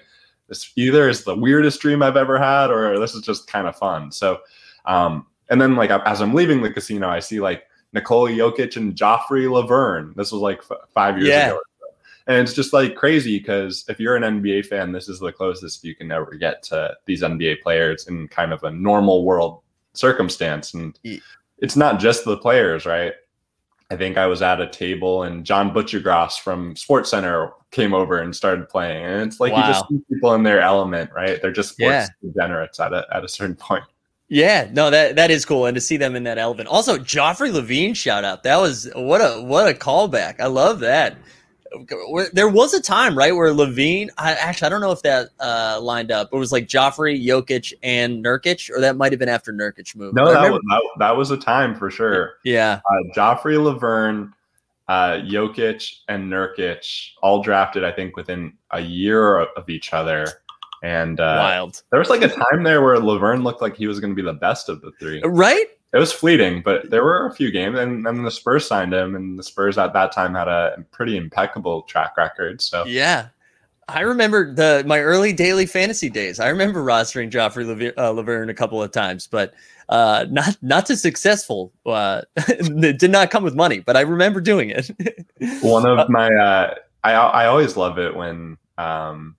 this 0.50 0.72
either 0.76 1.08
is 1.10 1.24
the 1.24 1.36
weirdest 1.36 1.80
dream 1.82 2.02
I've 2.04 2.18
ever 2.18 2.38
had 2.38 2.70
or 2.70 3.00
this 3.00 3.14
is 3.16 3.22
just 3.22 3.48
kind 3.48 3.68
of 3.68 3.76
fun. 3.78 4.12
So, 4.12 4.40
um, 4.86 5.26
and 5.50 5.62
then 5.62 5.76
like 5.76 5.90
as 5.90 6.22
I'm 6.22 6.34
leaving 6.34 6.62
the 6.62 6.72
casino, 6.72 7.08
I 7.10 7.20
see 7.20 7.40
like 7.40 7.64
Nikola 7.94 8.32
Jokic 8.32 8.76
and 8.76 8.94
Joffrey 8.96 9.48
Lauvergne. 9.50 10.14
This 10.16 10.32
was 10.34 10.42
like 10.42 10.60
f- 10.70 10.78
five 10.94 11.18
years 11.18 11.30
Yeah. 11.30 11.48
ago. 11.48 11.60
And 12.28 12.38
it's 12.38 12.54
just 12.54 12.74
like 12.74 12.96
crazy 12.96 13.40
because 13.40 13.86
if 13.88 14.00
you're 14.00 14.16
an 14.18 14.24
NBA 14.42 14.66
fan, 14.66 14.92
this 14.92 15.08
is 15.08 15.20
the 15.20 15.32
closest 15.32 15.84
you 15.84 15.96
can 15.96 16.12
ever 16.12 16.36
get 16.36 16.62
to 16.64 16.94
these 17.06 17.22
NBA 17.22 17.62
players 17.62 18.08
in 18.08 18.28
kind 18.28 18.52
of 18.52 18.64
a 18.64 18.72
normal 18.72 19.24
world 19.24 19.62
circumstance. 19.94 20.74
And 20.74 21.00
it's 21.60 21.76
not 21.76 22.00
just 22.00 22.26
the 22.26 22.38
players, 22.38 22.86
right? 22.86 23.14
I 23.90 23.96
think 23.96 24.18
I 24.18 24.28
was 24.28 24.42
at 24.42 24.60
a 24.60 24.68
table 24.68 25.24
and 25.24 25.46
John 25.46 25.72
Buccigross 25.74 26.38
from 26.40 26.76
Sports 26.76 27.10
Center 27.12 27.52
came 27.72 27.94
over 27.94 28.20
and 28.20 28.36
started 28.36 28.68
playing. 28.68 29.06
And 29.06 29.22
it's 29.22 29.40
like 29.40 29.52
you 29.52 29.64
just 29.64 29.88
see 29.88 30.02
people 30.14 30.34
in 30.34 30.44
their 30.44 30.60
element, 30.60 31.10
right? 31.16 31.42
They're 31.42 31.54
just 31.54 31.70
sports 31.76 31.90
Yeah. 31.90 32.08
degenerates 32.22 32.80
at 32.82 32.92
a, 32.92 33.08
at 33.14 33.24
a 33.24 33.30
certain 33.30 33.56
point. 33.56 33.86
Yeah, 34.30 34.68
no, 34.74 34.90
that 34.90 35.16
that 35.16 35.32
is 35.32 35.46
cool, 35.46 35.68
and 35.68 35.76
to 35.76 35.80
see 35.80 35.96
them 35.96 36.14
in 36.14 36.24
that 36.24 36.38
element. 36.38 36.68
Also, 36.68 36.98
Joffrey 36.98 37.50
Lauvergne 37.50 37.96
shout 37.96 38.26
out. 38.26 38.44
That 38.44 38.58
was 38.58 38.90
what 38.94 39.22
a 39.22 39.42
what 39.42 39.70
a 39.70 39.74
callback. 39.74 40.42
I 40.42 40.48
love 40.48 40.82
that. 40.82 41.16
There 42.34 42.50
was 42.50 42.74
a 42.74 42.82
time, 42.82 43.18
right, 43.18 43.36
where 43.36 43.52
Lauvergne. 43.54 44.10
I 44.18 44.34
actually 44.34 44.68
I 44.68 44.70
don't 44.70 44.82
know 44.82 44.92
if 44.92 45.02
that 45.04 45.30
uh, 45.40 45.80
lined 45.82 46.12
up. 46.12 46.30
It 46.32 46.38
was 46.38 46.52
like 46.52 46.68
Joffrey, 46.68 47.24
Jokic, 47.24 47.74
and 47.84 48.24
Nurkic, 48.24 48.70
or 48.70 48.80
that 48.82 48.98
might 48.98 49.12
have 49.12 49.20
been 49.20 49.30
after 49.30 49.54
Nurkic 49.54 49.96
moved. 49.96 50.16
No, 50.16 50.32
that 50.32 50.52
was, 50.52 50.62
that, 50.70 50.82
that 51.00 51.18
was 51.18 51.32
a 51.32 51.38
time 51.38 51.76
for 51.76 51.90
sure. 51.90 52.36
yeah, 52.44 52.82
uh, 52.90 53.14
Joffrey 53.16 53.58
Lauvergne, 53.58 54.32
uh, 54.88 55.20
Jokic, 55.26 56.00
and 56.08 56.32
Nurkic 56.32 57.10
all 57.22 57.42
drafted, 57.44 57.84
I 57.84 57.92
think, 57.92 58.16
within 58.16 58.54
a 58.72 58.80
year 58.80 59.40
of 59.40 59.70
each 59.70 59.94
other. 59.94 60.28
And 60.84 61.20
uh, 61.20 61.38
wild, 61.40 61.82
there 61.90 62.00
was 62.00 62.10
like 62.10 62.22
a 62.22 62.28
time 62.28 62.64
there 62.64 62.84
where 62.84 62.98
Lauvergne 62.98 63.44
looked 63.44 63.62
like 63.62 63.76
he 63.76 63.88
was 63.88 64.00
going 64.00 64.12
to 64.12 64.16
be 64.16 64.22
the 64.22 64.34
best 64.34 64.70
of 64.70 64.82
the 64.82 64.92
three. 65.00 65.22
right? 65.26 65.66
It 65.94 65.98
was 65.98 66.12
fleeting, 66.12 66.62
but 66.64 66.90
there 66.90 67.04
were 67.04 67.28
a 67.28 67.34
few 67.34 67.50
games, 67.52 67.80
and 67.80 68.06
then 68.06 68.24
the 68.24 68.32
Spurs 68.32 68.68
signed 68.68 68.94
him, 68.94 69.16
and 69.16 69.40
the 69.40 69.44
Spurs 69.44 69.78
at 69.78 69.94
that 69.94 70.12
time 70.12 70.36
had 70.36 70.48
a 70.48 70.84
pretty 70.92 71.16
impeccable 71.16 71.84
track 71.84 72.18
record. 72.18 72.62
So 72.62 72.86
Yeah. 72.86 73.30
I 73.90 74.02
remember 74.02 74.54
the 74.54 74.84
my 74.86 75.00
early 75.00 75.32
daily 75.32 75.66
fantasy 75.66 76.10
days. 76.10 76.42
I 76.42 76.50
remember 76.50 76.84
rostering 76.84 77.32
Joffrey 77.32 77.66
Lever- 77.66 77.94
uh, 77.98 78.12
Lauvergne 78.12 78.50
a 78.50 78.54
couple 78.54 78.84
of 78.84 78.92
times, 78.92 79.28
but 79.28 79.54
uh, 79.88 80.26
not 80.30 80.58
not 80.62 80.86
too 80.86 80.98
successful. 80.98 81.72
Uh, 81.86 82.24
it 82.36 83.00
did 83.00 83.12
not 83.12 83.32
come 83.32 83.44
with 83.44 83.56
money, 83.56 83.80
but 83.80 83.96
I 83.96 84.02
remember 84.02 84.42
doing 84.42 84.72
it. 84.72 84.92
one 85.62 85.86
of 85.86 86.10
my 86.10 86.28
uh 86.28 86.76
i 87.04 87.14
i 87.14 87.46
always 87.46 87.78
love 87.78 87.98
it 87.98 88.14
when 88.14 88.58
um 88.78 89.38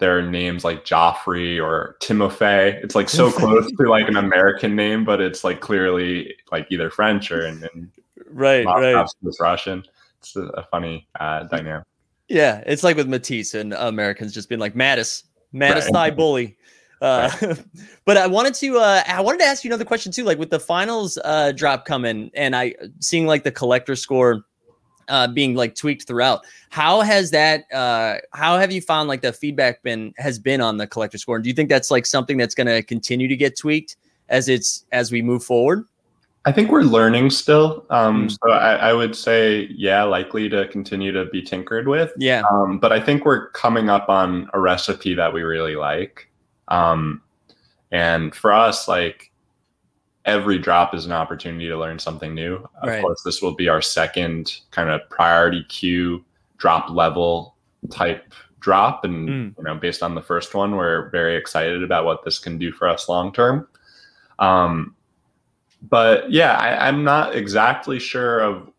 there 0.00 0.18
are 0.18 0.22
names 0.22 0.64
like 0.64 0.84
Joffrey 0.84 1.62
or 1.62 1.96
Timofey. 2.00 2.82
It's 2.82 2.94
like 2.94 3.08
so 3.08 3.30
close 3.38 3.70
to 3.70 3.88
like 3.88 4.08
an 4.08 4.16
American 4.16 4.74
name, 4.74 5.04
but 5.04 5.20
it's 5.20 5.44
like 5.44 5.60
clearly 5.60 6.34
like 6.50 6.66
either 6.70 6.90
French 6.90 7.30
or 7.30 7.46
and, 7.46 7.68
and 7.74 7.90
right, 8.30 8.66
right. 8.66 9.06
it's 9.24 9.40
Russian. 9.40 9.84
It's 10.18 10.34
a, 10.36 10.42
a 10.42 10.62
funny 10.64 11.06
uh, 11.20 11.44
dynamic. 11.44 11.86
Yeah, 12.28 12.62
it's 12.66 12.82
like 12.82 12.96
with 12.96 13.08
Matisse 13.08 13.54
and 13.54 13.72
Americans 13.74 14.32
just 14.32 14.48
being 14.48 14.60
like 14.60 14.74
Mattis, 14.74 15.24
Mattis 15.54 15.84
Right. 15.84 15.92
thigh 15.92 16.10
bully. 16.10 16.56
Uh, 17.00 17.30
but 18.04 18.16
I 18.16 18.26
wanted 18.26 18.54
to 18.54 18.78
uh, 18.78 19.02
I 19.06 19.20
wanted 19.20 19.38
to 19.38 19.44
ask 19.44 19.64
you 19.64 19.68
another 19.68 19.84
question 19.84 20.12
too. 20.12 20.24
Like 20.24 20.38
with 20.38 20.50
the 20.50 20.60
finals 20.60 21.18
uh, 21.24 21.52
drop 21.52 21.84
coming 21.84 22.30
and 22.34 22.54
I 22.56 22.74
seeing 23.00 23.26
like 23.26 23.44
the 23.44 23.52
collector 23.52 23.96
score 23.96 24.44
uh, 25.10 25.28
being 25.28 25.54
like 25.54 25.74
tweaked 25.74 26.06
throughout. 26.06 26.44
How 26.70 27.02
has 27.02 27.30
that? 27.32 27.70
Uh, 27.72 28.18
how 28.32 28.58
have 28.58 28.72
you 28.72 28.80
found 28.80 29.08
like 29.08 29.20
the 29.20 29.32
feedback 29.32 29.82
been 29.82 30.14
has 30.16 30.38
been 30.38 30.60
on 30.60 30.78
the 30.78 30.86
collector 30.86 31.18
score? 31.18 31.36
And 31.36 31.44
do 31.44 31.50
you 31.50 31.54
think 31.54 31.68
that's 31.68 31.90
like 31.90 32.06
something 32.06 32.38
that's 32.38 32.54
going 32.54 32.68
to 32.68 32.82
continue 32.82 33.28
to 33.28 33.36
get 33.36 33.58
tweaked 33.58 33.96
as 34.28 34.48
it's 34.48 34.86
as 34.92 35.12
we 35.12 35.20
move 35.20 35.44
forward? 35.44 35.84
I 36.46 36.52
think 36.52 36.70
we're 36.70 36.82
learning 36.82 37.30
still. 37.30 37.84
Um, 37.90 38.28
Mm. 38.28 38.30
So 38.30 38.50
I, 38.50 38.74
I 38.76 38.92
would 38.94 39.14
say, 39.14 39.68
yeah, 39.70 40.02
likely 40.04 40.48
to 40.48 40.66
continue 40.68 41.12
to 41.12 41.26
be 41.26 41.42
tinkered 41.42 41.86
with. 41.86 42.12
Yeah. 42.16 42.42
Um, 42.50 42.78
but 42.78 42.92
I 42.92 43.00
think 43.00 43.26
we're 43.26 43.50
coming 43.50 43.90
up 43.90 44.08
on 44.08 44.48
a 44.54 44.60
recipe 44.60 45.14
that 45.14 45.34
we 45.34 45.42
really 45.42 45.76
like. 45.76 46.30
Um, 46.68 47.20
and 47.90 48.34
for 48.34 48.52
us, 48.52 48.88
like 48.88 49.29
every 50.24 50.58
drop 50.58 50.94
is 50.94 51.06
an 51.06 51.12
opportunity 51.12 51.68
to 51.68 51.76
learn 51.78 51.98
something 51.98 52.34
new. 52.34 52.56
Of 52.82 52.88
Right. 52.88 53.00
course, 53.00 53.22
this 53.22 53.40
will 53.40 53.54
be 53.54 53.68
our 53.68 53.80
second 53.80 54.60
kind 54.70 54.90
of 54.90 55.08
priority 55.08 55.64
queue 55.64 56.24
drop 56.58 56.90
level 56.90 57.56
type 57.90 58.32
drop. 58.60 59.04
And, 59.04 59.28
Mm. 59.28 59.54
you 59.56 59.64
know, 59.64 59.74
based 59.74 60.02
on 60.02 60.14
the 60.14 60.20
first 60.20 60.54
one, 60.54 60.76
we're 60.76 61.08
very 61.10 61.36
excited 61.36 61.82
about 61.82 62.04
what 62.04 62.22
this 62.24 62.38
can 62.38 62.58
do 62.58 62.70
for 62.72 62.86
us 62.86 63.08
long 63.08 63.32
term. 63.32 63.66
Um, 64.38 64.94
but 65.88 66.30
yeah, 66.30 66.54
I, 66.56 66.88
I'm 66.88 67.02
not 67.04 67.34
exactly 67.34 67.98
sure 67.98 68.40
of 68.40 68.70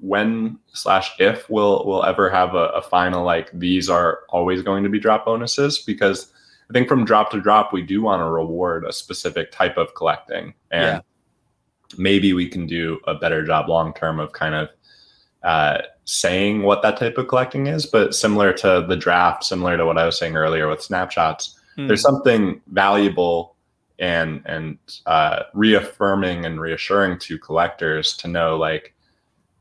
when 0.00 0.58
slash 0.72 1.18
if 1.18 1.48
we'll 1.48 1.84
we'll 1.86 2.04
ever 2.04 2.28
have 2.28 2.54
a, 2.54 2.68
a 2.68 2.82
final 2.82 3.24
like 3.24 3.50
these 3.58 3.88
are 3.88 4.20
always 4.28 4.62
going 4.62 4.84
to 4.84 4.90
be 4.90 5.00
drop 5.00 5.24
bonuses 5.24 5.78
because 5.78 6.32
I 6.68 6.72
think 6.72 6.88
from 6.88 7.04
drop 7.04 7.30
to 7.32 7.40
drop 7.40 7.72
we 7.72 7.82
do 7.82 8.02
want 8.02 8.20
to 8.20 8.24
reward 8.30 8.84
a 8.84 8.92
specific 8.92 9.52
type 9.52 9.76
of 9.76 9.94
collecting 9.94 10.54
and 10.70 10.82
Yeah. 10.96 11.00
maybe 11.98 12.32
we 12.32 12.48
can 12.48 12.66
do 12.66 12.98
a 13.06 13.14
better 13.14 13.44
job 13.44 13.68
long 13.68 13.92
term 13.94 14.18
of 14.20 14.32
kind 14.32 14.54
of 14.54 14.68
uh, 15.42 15.82
saying 16.06 16.62
what 16.62 16.80
that 16.82 16.96
type 16.96 17.18
of 17.18 17.28
collecting 17.28 17.66
is 17.66 17.84
but 17.86 18.14
similar 18.14 18.52
to 18.52 18.84
the 18.88 18.96
draft 18.96 19.44
similar 19.44 19.76
to 19.76 19.84
what 19.84 19.98
I 19.98 20.06
was 20.06 20.18
saying 20.18 20.36
earlier 20.36 20.68
with 20.68 20.82
snapshots 20.82 21.58
Hmm. 21.76 21.88
there's 21.88 22.02
something 22.02 22.60
valuable 22.68 23.56
and 23.98 24.42
and 24.46 24.78
uh, 25.06 25.42
reaffirming 25.54 26.44
and 26.44 26.60
reassuring 26.60 27.18
to 27.18 27.36
collectors 27.38 28.16
to 28.18 28.28
know 28.28 28.56
like 28.56 28.93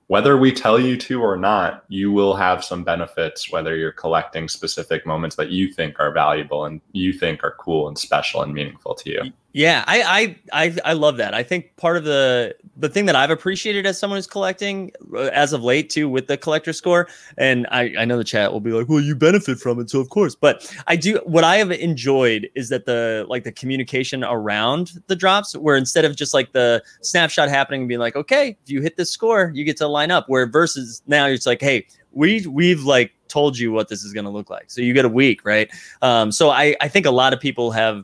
whether 0.07 0.37
we 0.37 0.51
tell 0.51 0.79
you 0.79 0.97
to 0.97 1.21
or 1.21 1.37
not 1.37 1.83
you 1.87 2.11
will 2.11 2.35
have 2.35 2.63
some 2.63 2.83
benefits 2.83 3.51
whether 3.51 3.75
you're 3.75 3.91
collecting 3.91 4.47
specific 4.47 5.05
moments 5.05 5.35
that 5.35 5.49
you 5.49 5.71
think 5.71 5.99
are 5.99 6.11
valuable 6.11 6.65
and 6.65 6.81
you 6.91 7.13
think 7.13 7.43
are 7.43 7.55
cool 7.59 7.87
and 7.87 7.97
special 7.97 8.41
and 8.41 8.53
meaningful 8.53 8.93
to 8.93 9.09
you 9.09 9.33
Yeah, 9.53 9.83
I, 9.85 10.35
I 10.51 10.65
I 10.65 10.77
I 10.83 10.93
love 10.93 11.17
that. 11.17 11.35
I 11.35 11.43
think 11.43 11.75
part 11.77 11.95
of 11.95 12.03
the 12.03 12.55
the 12.75 12.89
thing 12.89 13.05
that 13.05 13.15
I've 13.15 13.29
appreciated 13.29 13.85
as 13.85 13.99
someone 13.99 14.17
who's 14.17 14.27
collecting 14.27 14.91
uh, 15.13 15.29
as 15.33 15.53
of 15.53 15.63
late 15.63 15.89
too 15.89 16.09
with 16.09 16.27
the 16.27 16.37
collector 16.37 16.73
score, 16.73 17.07
and 17.37 17.67
I 17.71 17.93
I 17.99 18.05
know 18.05 18.17
the 18.17 18.23
chat 18.23 18.51
will 18.51 18.59
be 18.59 18.71
like, 18.71 18.89
well, 18.89 18.99
you 18.99 19.15
benefit 19.15 19.59
from 19.59 19.79
it, 19.79 19.89
so 19.89 19.99
of 19.99 20.09
course. 20.09 20.35
But 20.35 20.73
I 20.87 20.95
do 20.95 21.19
what 21.25 21.43
I 21.43 21.57
have 21.57 21.71
enjoyed 21.71 22.49
is 22.55 22.69
that 22.69 22.85
the 22.85 23.25
like 23.29 23.43
the 23.43 23.51
communication 23.51 24.23
around 24.23 24.91
the 25.07 25.15
drops, 25.15 25.55
where 25.55 25.75
instead 25.75 26.05
of 26.05 26.15
just 26.15 26.33
like 26.33 26.51
the 26.53 26.83
snapshot 27.01 27.49
happening 27.49 27.81
and 27.81 27.87
being 27.87 27.99
like, 27.99 28.15
okay, 28.15 28.57
if 28.63 28.69
you 28.69 28.81
hit 28.81 28.97
this 28.97 29.11
score, 29.11 29.51
you 29.53 29.63
get 29.63 29.77
to 29.77 29.87
line 29.87 30.11
up. 30.11 30.27
Where 30.27 30.47
versus 30.47 31.03
now 31.05 31.27
it's 31.27 31.45
like, 31.45 31.61
hey, 31.61 31.85
we 32.11 32.45
we've 32.47 32.83
like 32.83 33.11
told 33.27 33.57
you 33.57 33.71
what 33.71 33.87
this 33.87 34.03
is 34.03 34.13
going 34.13 34.25
to 34.25 34.31
look 34.31 34.49
like, 34.49 34.71
so 34.71 34.81
you 34.81 34.93
get 34.93 35.05
a 35.05 35.09
week, 35.09 35.45
right? 35.45 35.69
Um, 36.01 36.31
so 36.31 36.49
I 36.49 36.75
I 36.81 36.87
think 36.87 37.05
a 37.05 37.11
lot 37.11 37.33
of 37.33 37.39
people 37.39 37.71
have 37.71 38.03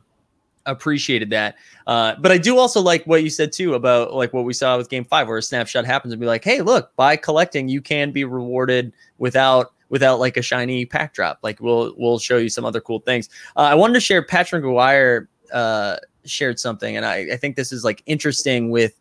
appreciated 0.66 1.30
that. 1.30 1.56
Uh, 1.86 2.14
but 2.18 2.30
I 2.30 2.38
do 2.38 2.58
also 2.58 2.80
like 2.80 3.04
what 3.06 3.22
you 3.22 3.30
said 3.30 3.52
too 3.52 3.74
about 3.74 4.14
like 4.14 4.32
what 4.32 4.44
we 4.44 4.52
saw 4.52 4.76
with 4.76 4.88
game 4.88 5.04
five, 5.04 5.28
where 5.28 5.38
a 5.38 5.42
snapshot 5.42 5.84
happens 5.84 6.12
and 6.12 6.20
be 6.20 6.26
like, 6.26 6.44
hey, 6.44 6.62
look, 6.62 6.94
by 6.96 7.16
collecting, 7.16 7.68
you 7.68 7.80
can 7.80 8.10
be 8.10 8.24
rewarded 8.24 8.92
without 9.18 9.72
without 9.88 10.20
like 10.20 10.36
a 10.36 10.42
shiny 10.42 10.86
pack 10.86 11.12
drop. 11.12 11.38
Like 11.42 11.60
we'll 11.60 11.94
we'll 11.96 12.18
show 12.18 12.38
you 12.38 12.48
some 12.48 12.64
other 12.64 12.80
cool 12.80 13.00
things. 13.00 13.28
Uh, 13.56 13.60
I 13.60 13.74
wanted 13.74 13.94
to 13.94 14.00
share 14.00 14.22
Patrick 14.22 14.64
McGuire 14.64 15.26
uh, 15.52 15.96
shared 16.24 16.58
something, 16.58 16.96
and 16.96 17.04
I, 17.04 17.32
I 17.32 17.36
think 17.36 17.56
this 17.56 17.72
is 17.72 17.84
like 17.84 18.02
interesting 18.06 18.70
with 18.70 18.98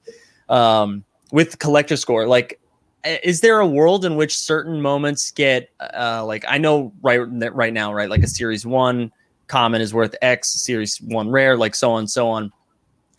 um, 0.49 1.03
with 1.31 1.59
collector 1.59 1.95
score. 1.95 2.27
Like, 2.27 2.59
is 3.05 3.41
there 3.41 3.59
a 3.59 3.67
world 3.67 4.03
in 4.03 4.15
which 4.15 4.37
certain 4.37 4.81
moments 4.81 5.31
get 5.31 5.69
uh, 5.79 6.23
like 6.25 6.43
I 6.47 6.57
know 6.57 6.91
right 7.01 7.17
right 7.17 7.73
now, 7.73 7.93
right? 7.93 8.09
Like 8.09 8.23
a 8.23 8.27
series 8.27 8.65
one 8.65 9.11
common 9.49 9.81
is 9.81 9.93
worth 9.93 10.15
X, 10.21 10.49
series 10.49 11.01
one 11.01 11.29
rare, 11.29 11.57
like 11.57 11.75
so 11.75 11.91
on, 11.91 12.07
so 12.07 12.29
on. 12.29 12.51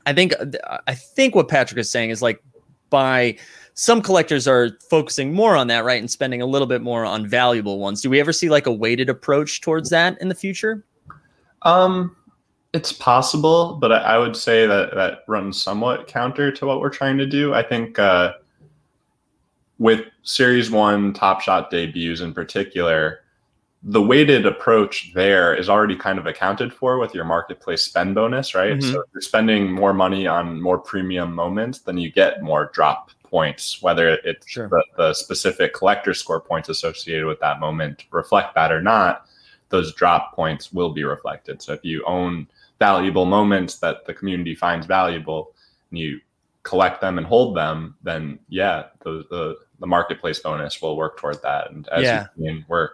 I 0.07 0.15
think 0.15 0.33
I 0.87 0.95
think 0.95 1.35
what 1.35 1.49
Patrick 1.49 1.79
is 1.79 1.91
saying 1.91 2.11
is 2.11 2.23
like 2.23 2.43
by 2.89 3.37
some 3.75 4.01
collectors 4.01 4.49
are 4.49 4.71
focusing 4.89 5.33
more 5.33 5.57
on 5.57 5.67
that, 5.67 5.85
right, 5.85 6.01
and 6.01 6.11
spending 6.11 6.41
a 6.41 6.47
little 6.47 6.67
bit 6.67 6.81
more 6.81 7.05
on 7.05 7.27
valuable 7.27 7.79
ones. 7.79 8.01
Do 8.01 8.09
we 8.09 8.19
ever 8.19 8.33
see 8.33 8.49
like 8.49 8.67
a 8.67 8.73
weighted 8.73 9.11
approach 9.11 9.61
towards 9.61 9.91
that 9.91 10.21
in 10.23 10.29
the 10.29 10.35
future? 10.35 10.85
um 11.63 12.17
it's 12.73 12.93
possible 12.93 13.77
but 13.81 13.93
I, 13.93 13.99
I 13.99 14.19
would 14.19 14.37
say 14.37 14.67
that 14.67 14.95
that 14.95 15.25
runs 15.27 15.63
somewhat 15.63 16.07
counter 16.07 16.51
to 16.53 16.67
what 16.67 16.81
we're 16.81 16.91
trying 16.91 17.19
to 17.19 17.27
do 17.27 17.55
i 17.55 17.63
think 17.63 17.99
uh 17.99 18.35
with 19.79 20.07
series 20.23 20.71
one 20.71 21.13
top 21.13 21.41
shot 21.41 21.71
debuts 21.71 22.21
in 22.21 22.33
particular 22.33 23.20
the 23.83 24.03
weighted 24.03 24.45
approach 24.45 25.11
there 25.15 25.55
is 25.55 25.69
already 25.71 25.97
kind 25.97 26.19
of 26.19 26.27
accounted 26.27 26.73
for 26.73 26.99
with 26.99 27.15
your 27.15 27.25
marketplace 27.25 27.83
spend 27.83 28.15
bonus, 28.15 28.55
right? 28.55 28.77
Mhm. 28.77 28.83
So 28.93 29.01
if 29.01 29.07
you're 29.13 29.23
spending 29.23 29.73
more 29.73 29.95
money 29.95 30.27
on 30.27 30.61
more 30.61 30.79
premium 30.79 31.35
moments, 31.35 31.79
then 31.81 31.97
you 31.97 32.11
get 32.13 32.43
more 32.43 32.71
drop 32.75 33.11
points, 33.23 33.81
whether 33.81 34.09
it's 34.25 34.47
Sure. 34.47 34.69
the, 34.69 34.85
the 34.99 35.15
specific 35.15 35.73
collector 35.73 36.13
score 36.13 36.41
points 36.41 36.69
associated 36.69 37.25
with 37.27 37.41
that 37.41 37.59
moment 37.59 38.05
reflect 38.11 38.55
that 38.55 38.71
or 38.71 38.83
not, 38.83 39.27
those 39.71 39.95
drop 39.95 40.35
points 40.35 40.73
will 40.73 40.91
be 40.93 41.05
reflected. 41.05 41.63
So 41.63 41.73
if 41.73 41.83
you 41.83 42.05
own 42.05 42.49
valuable 42.81 43.25
moments 43.25 43.79
that 43.79 44.05
the 44.05 44.13
community 44.13 44.55
finds 44.55 44.87
valuable 44.87 45.55
and 45.91 45.99
you 45.99 46.21
collect 46.65 47.01
them 47.01 47.17
and 47.17 47.27
hold 47.27 47.57
them, 47.57 47.97
then 48.03 48.39
yeah, 48.51 48.87
the 49.05 49.25
the, 49.31 49.57
the 49.79 49.87
marketplace 49.87 50.41
bonus 50.41 50.83
will 50.83 50.97
work 50.99 51.17
toward 51.19 51.41
that. 51.43 51.71
And 51.71 51.89
as 51.89 52.03
Yeah. 52.05 52.27
you 52.37 52.45
mean, 52.45 52.65
we're 52.69 52.91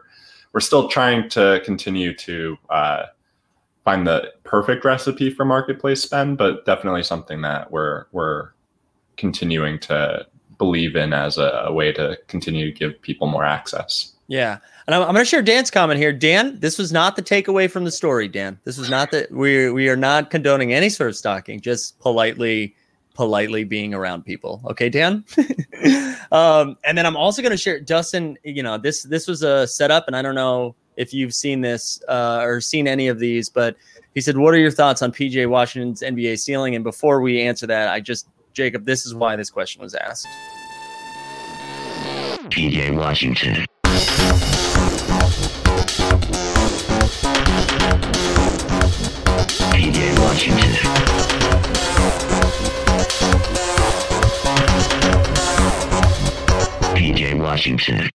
we're 0.56 0.60
still 0.60 0.88
trying 0.88 1.28
to 1.28 1.60
continue 1.66 2.14
to 2.14 2.56
uh, 2.70 3.02
find 3.84 4.06
the 4.06 4.32
perfect 4.42 4.86
recipe 4.86 5.28
for 5.28 5.44
marketplace 5.44 6.00
spend, 6.00 6.38
but 6.38 6.64
definitely 6.64 7.02
something 7.02 7.42
that 7.42 7.70
we're 7.70 8.06
we're 8.12 8.52
continuing 9.18 9.78
to 9.78 10.26
believe 10.56 10.96
in 10.96 11.12
as 11.12 11.36
a, 11.36 11.64
a 11.66 11.72
way 11.74 11.92
to 11.92 12.18
continue 12.28 12.72
to 12.72 12.72
give 12.72 13.02
people 13.02 13.26
more 13.26 13.44
access. 13.44 14.14
Yeah, 14.28 14.56
and 14.86 14.94
I'm, 14.94 15.02
I'm 15.02 15.12
going 15.12 15.26
to 15.26 15.26
share 15.26 15.42
Dan's 15.42 15.70
comment 15.70 16.00
here. 16.00 16.10
Dan, 16.10 16.58
this 16.58 16.78
was 16.78 16.90
not 16.90 17.16
the 17.16 17.22
takeaway 17.22 17.70
from 17.70 17.84
the 17.84 17.92
story. 17.92 18.26
Dan, 18.26 18.58
this 18.64 18.78
was 18.78 18.88
not 18.88 19.10
that 19.10 19.30
we 19.30 19.70
we 19.70 19.90
are 19.90 19.94
not 19.94 20.30
condoning 20.30 20.72
any 20.72 20.88
sort 20.88 21.10
of 21.10 21.16
stalking, 21.16 21.60
just 21.60 22.00
politely 22.00 22.74
politely 23.16 23.64
being 23.64 23.94
around 23.94 24.24
people. 24.24 24.60
Okay, 24.66 24.88
Dan. 24.90 25.24
um, 26.32 26.76
and 26.84 26.96
then 26.96 27.06
I'm 27.06 27.16
also 27.16 27.40
going 27.42 27.50
to 27.50 27.56
share 27.56 27.80
Dustin. 27.80 28.36
You 28.44 28.62
know 28.62 28.78
this 28.78 29.02
this 29.02 29.26
was 29.26 29.42
a 29.42 29.66
setup, 29.66 30.06
and 30.06 30.14
I 30.14 30.22
don't 30.22 30.34
know 30.34 30.76
if 30.96 31.12
you've 31.12 31.34
seen 31.34 31.62
this 31.62 32.00
uh, 32.08 32.40
or 32.42 32.60
seen 32.60 32.86
any 32.86 33.08
of 33.08 33.18
these, 33.18 33.48
but 33.48 33.76
he 34.14 34.20
said, 34.20 34.36
"What 34.36 34.54
are 34.54 34.58
your 34.58 34.70
thoughts 34.70 35.02
on 35.02 35.10
PJ 35.10 35.48
Washington's 35.48 36.02
NBA 36.02 36.38
ceiling?" 36.38 36.74
And 36.74 36.84
before 36.84 37.20
we 37.22 37.40
answer 37.40 37.66
that, 37.66 37.88
I 37.88 38.00
just 38.00 38.28
Jacob, 38.52 38.84
this 38.84 39.06
is 39.06 39.14
why 39.14 39.34
this 39.34 39.50
question 39.50 39.82
was 39.82 39.94
asked. 39.94 40.28
PJ 42.50 42.94
Washington. 42.94 43.66
Washington. 57.56 58.10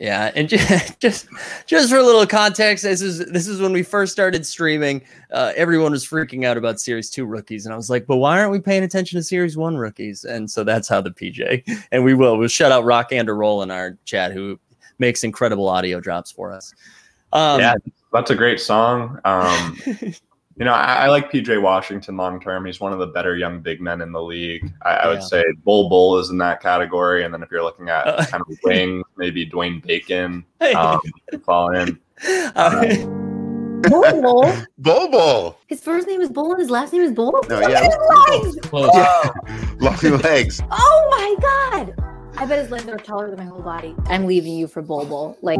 Yeah, 0.00 0.32
and 0.34 0.48
just 0.48 0.98
just 1.00 1.28
just 1.66 1.90
for 1.90 1.98
a 1.98 2.02
little 2.02 2.26
context, 2.26 2.82
this 2.82 3.02
is 3.02 3.18
this 3.30 3.46
is 3.46 3.60
when 3.60 3.72
we 3.72 3.82
first 3.82 4.12
started 4.12 4.44
streaming. 4.46 5.02
Uh, 5.30 5.52
everyone 5.54 5.92
was 5.92 6.06
freaking 6.06 6.44
out 6.44 6.56
about 6.56 6.80
Series 6.80 7.10
Two 7.10 7.26
rookies, 7.26 7.66
and 7.66 7.72
I 7.72 7.76
was 7.76 7.90
like, 7.90 8.06
"But 8.06 8.16
why 8.16 8.40
aren't 8.40 8.50
we 8.50 8.58
paying 8.58 8.82
attention 8.82 9.18
to 9.18 9.22
Series 9.22 9.56
One 9.56 9.76
rookies?" 9.76 10.24
And 10.24 10.50
so 10.50 10.64
that's 10.64 10.88
how 10.88 11.00
the 11.00 11.10
PJ, 11.10 11.86
and 11.92 12.04
we 12.04 12.14
will. 12.14 12.38
We'll 12.38 12.48
shout 12.48 12.72
out 12.72 12.84
Rock 12.84 13.12
and 13.12 13.28
Roll 13.28 13.62
in 13.62 13.70
our 13.70 13.96
chat, 14.04 14.32
who 14.32 14.58
makes 14.98 15.24
incredible 15.24 15.68
audio 15.68 16.00
drops 16.00 16.32
for 16.32 16.50
us. 16.50 16.74
Um, 17.32 17.60
yeah, 17.60 17.74
that's 18.12 18.30
a 18.30 18.34
great 18.34 18.60
song. 18.60 19.20
Um, 19.24 19.78
you 20.56 20.64
know, 20.64 20.72
I, 20.72 21.06
I 21.06 21.08
like 21.08 21.30
PJ 21.32 21.60
Washington 21.60 22.16
long 22.16 22.40
term. 22.40 22.64
He's 22.64 22.80
one 22.80 22.92
of 22.92 22.98
the 22.98 23.06
better 23.08 23.36
young 23.36 23.60
big 23.60 23.80
men 23.80 24.00
in 24.00 24.12
the 24.12 24.22
league. 24.22 24.72
I, 24.82 24.90
I 24.90 25.02
Yeah. 25.02 25.08
would 25.14 25.22
say 25.22 25.42
Bol 25.64 25.88
Bol 25.88 26.18
is 26.18 26.30
in 26.30 26.38
that 26.38 26.60
category, 26.62 27.24
and 27.24 27.32
then 27.34 27.42
if 27.42 27.50
you're 27.50 27.62
looking 27.62 27.88
at 27.88 28.06
Uh, 28.06 28.24
kind 28.26 28.42
of 28.48 28.56
wings, 28.64 29.04
maybe 29.16 29.44
Dwayne 29.48 29.84
Bacon 29.84 30.44
um, 30.76 31.00
could 31.30 31.42
fall 31.44 31.74
in. 31.74 31.98
Uh, 32.54 32.94
Bol 33.88 34.22
Bol. 34.22 34.52
Bobo. 34.78 35.56
His 35.66 35.80
first 35.82 36.06
name 36.06 36.20
is 36.20 36.30
Bull 36.30 36.52
and 36.52 36.60
his 36.60 36.70
last 36.70 36.92
name 36.92 37.02
is 37.02 37.12
Bull. 37.12 37.32
No, 37.48 37.58
Look 37.60 37.68
yeah. 37.70 37.80
at 37.80 37.84
his 37.84 38.54
legs. 38.54 38.68
close. 38.68 38.94
Long 39.80 40.20
legs. 40.22 40.62
Oh 40.70 41.08
my 41.10 41.36
god. 41.40 41.94
I 42.36 42.46
bet 42.46 42.58
his 42.60 42.70
legs 42.70 42.88
are 42.88 42.96
taller 42.96 43.28
than 43.28 43.38
my 43.38 43.44
whole 43.44 43.60
body. 43.62 43.94
I'm 44.06 44.26
leaving 44.26 44.54
you 44.54 44.66
for 44.68 44.80
Bol 44.82 45.04
Bol. 45.04 45.36
Like 45.42 45.58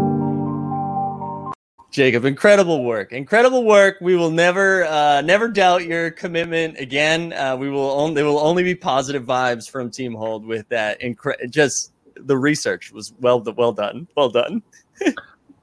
Jacob, 1.94 2.24
incredible 2.24 2.82
work. 2.82 3.12
Incredible 3.12 3.62
work. 3.64 3.98
We 4.00 4.16
will 4.16 4.32
never 4.32 4.84
uh 4.84 5.20
never 5.20 5.46
doubt 5.46 5.84
your 5.84 6.10
commitment 6.10 6.76
again. 6.76 7.32
Uh 7.32 7.56
we 7.56 7.70
will 7.70 7.88
only 7.92 8.14
there 8.16 8.24
will 8.24 8.40
only 8.40 8.64
be 8.64 8.74
positive 8.74 9.22
vibes 9.24 9.70
from 9.70 9.92
Team 9.92 10.12
Hold 10.12 10.44
with 10.44 10.68
that 10.70 11.00
incre- 11.00 11.48
just 11.50 11.92
the 12.16 12.36
research 12.36 12.90
was 12.90 13.14
well 13.20 13.40
well 13.56 13.72
done. 13.72 14.08
Well 14.16 14.28
done. 14.28 14.60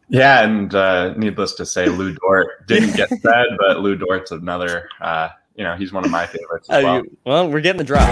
Yeah, 0.07 0.43
and 0.45 0.73
uh, 0.75 1.13
needless 1.15 1.53
to 1.55 1.65
say, 1.65 1.85
Lu 1.87 2.13
Dort 2.15 2.67
didn't 2.67 2.97
get 2.97 3.07
fed, 3.09 3.45
but 3.57 3.79
Lu 3.79 3.95
Dort's 3.95 4.31
another. 4.31 4.89
Uh, 4.99 5.29
you 5.55 5.63
know, 5.63 5.75
he's 5.77 5.93
one 5.93 6.03
of 6.03 6.11
my 6.11 6.25
favorites 6.25 6.67
as 6.69 6.83
Uh, 6.83 6.85
well. 6.87 6.95
you- 6.97 7.17
well, 7.25 7.49
we're 7.49 7.61
getting 7.61 7.77
the 7.77 7.85
drop. 7.85 8.09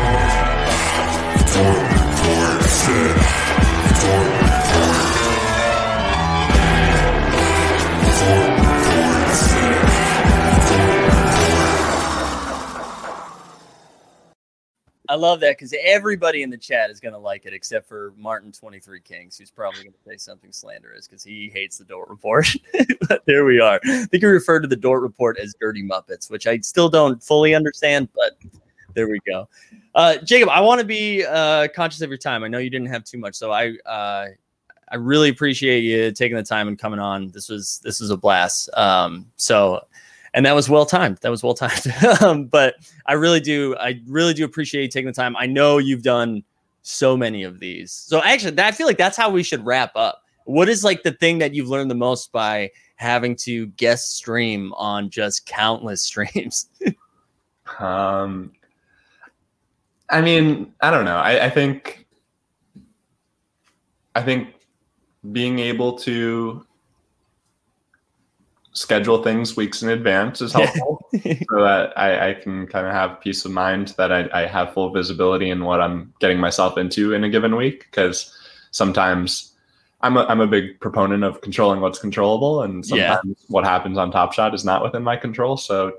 I 15.09 15.15
love 15.15 15.39
that 15.39 15.57
because 15.57 15.73
everybody 15.83 16.43
in 16.43 16.51
the 16.51 16.57
chat 16.57 16.91
is 16.91 16.99
going 16.99 17.13
to 17.13 17.19
like 17.19 17.47
it 17.47 17.53
except 17.53 17.87
for 17.87 18.13
Martin 18.15 18.51
Twenty 18.51 18.79
Three 18.79 19.01
Kings, 19.01 19.37
who's 19.37 19.49
probably 19.49 19.83
going 19.83 19.93
to 19.93 20.09
say 20.09 20.17
something 20.17 20.51
slanderous 20.51 21.07
because 21.07 21.23
he 21.23 21.49
hates 21.51 21.79
the 21.79 21.83
Dort 21.83 22.09
Report. 22.09 22.47
but 23.09 23.23
there 23.25 23.43
we 23.43 23.59
are. 23.59 23.79
I 23.83 24.05
think 24.05 24.21
he 24.21 24.25
referred 24.25 24.61
to 24.61 24.67
the 24.67 24.75
Dort 24.75 25.01
Report 25.01 25.39
as 25.39 25.55
"dirty 25.59 25.81
Muppets," 25.83 26.29
which 26.29 26.45
I 26.45 26.59
still 26.59 26.89
don't 26.89 27.21
fully 27.23 27.55
understand, 27.55 28.07
but 28.13 28.37
there 28.93 29.09
we 29.09 29.19
go. 29.25 29.49
Uh, 29.95 30.17
Jacob, 30.17 30.49
I 30.49 30.61
want 30.61 30.79
to 30.79 30.85
be 30.85 31.25
uh, 31.25 31.67
conscious 31.75 32.01
of 32.01 32.09
your 32.09 32.17
time. 32.19 32.43
I 32.43 32.47
know 32.47 32.59
you 32.59 32.69
didn't 32.69 32.89
have 32.89 33.03
too 33.03 33.17
much, 33.17 33.33
so 33.33 33.51
I 33.51 33.71
uh, 33.87 34.27
I 34.91 34.95
really 34.95 35.29
appreciate 35.29 35.81
you 35.81 36.11
taking 36.11 36.37
the 36.37 36.43
time 36.43 36.67
and 36.67 36.77
coming 36.77 36.99
on. 36.99 37.29
This 37.31 37.49
was 37.49 37.79
this 37.83 37.99
was 37.99 38.11
a 38.11 38.17
blast. 38.17 38.69
Um, 38.75 39.25
so, 39.37 39.81
and 40.33 40.45
that 40.45 40.53
was 40.53 40.69
well 40.69 40.85
timed. 40.85 41.17
That 41.17 41.29
was 41.29 41.43
well 41.43 41.53
timed. 41.53 41.93
um, 42.21 42.45
but 42.45 42.75
I 43.05 43.13
really 43.13 43.39
do 43.39 43.75
I 43.77 44.01
really 44.07 44.33
do 44.33 44.45
appreciate 44.45 44.83
you 44.83 44.87
taking 44.89 45.07
the 45.07 45.13
time. 45.13 45.35
I 45.37 45.45
know 45.45 45.77
you've 45.77 46.03
done 46.03 46.43
so 46.81 47.15
many 47.17 47.43
of 47.43 47.59
these. 47.59 47.91
So 47.91 48.21
actually, 48.23 48.59
I 48.59 48.71
feel 48.71 48.87
like 48.87 48.97
that's 48.97 49.17
how 49.17 49.29
we 49.29 49.43
should 49.43 49.65
wrap 49.65 49.91
up. 49.95 50.23
What 50.45 50.69
is 50.69 50.83
like 50.83 51.03
the 51.03 51.11
thing 51.11 51.37
that 51.39 51.53
you've 51.53 51.69
learned 51.69 51.91
the 51.91 51.95
most 51.95 52.31
by 52.31 52.71
having 52.95 53.35
to 53.35 53.67
guest 53.67 54.17
stream 54.17 54.73
on 54.73 55.09
just 55.09 55.45
countless 55.45 56.01
streams? 56.03 56.69
Um, 57.79 58.51
I 60.09 60.21
mean, 60.21 60.73
I 60.81 60.89
don't 60.89 61.05
know. 61.05 61.17
I, 61.17 61.45
I 61.45 61.49
think, 61.49 62.07
I 64.15 64.23
think 64.23 64.55
being 65.31 65.59
able 65.59 65.93
to 65.99 66.65
schedule 68.73 69.23
things 69.23 69.55
weeks 69.55 69.81
in 69.83 69.89
advance 69.89 70.41
is 70.41 70.53
helpful, 70.53 71.05
so 71.11 71.63
that 71.63 71.97
I, 71.97 72.29
I 72.29 72.33
can 72.35 72.67
kind 72.67 72.85
of 72.87 72.93
have 72.93 73.21
peace 73.21 73.43
of 73.45 73.51
mind 73.51 73.89
that 73.97 74.11
I, 74.11 74.29
I 74.33 74.45
have 74.45 74.73
full 74.73 74.91
visibility 74.91 75.49
in 75.49 75.63
what 75.63 75.81
I'm 75.81 76.13
getting 76.19 76.39
myself 76.39 76.77
into 76.77 77.13
in 77.13 77.23
a 77.23 77.29
given 77.29 77.55
week. 77.55 77.85
Because 77.91 78.37
sometimes 78.71 79.53
I'm 80.01 80.17
a, 80.17 80.25
I'm 80.25 80.39
a 80.41 80.47
big 80.47 80.79
proponent 80.79 81.23
of 81.23 81.41
controlling 81.41 81.81
what's 81.81 81.99
controllable, 81.99 82.63
and 82.63 82.85
Yeah. 82.85 83.15
sometimes 83.17 83.37
what 83.47 83.63
happens 83.65 83.97
on 83.97 84.11
Top 84.11 84.33
Shot 84.33 84.53
is 84.53 84.63
not 84.63 84.83
within 84.83 85.03
my 85.03 85.17
control. 85.17 85.57
So 85.57 85.93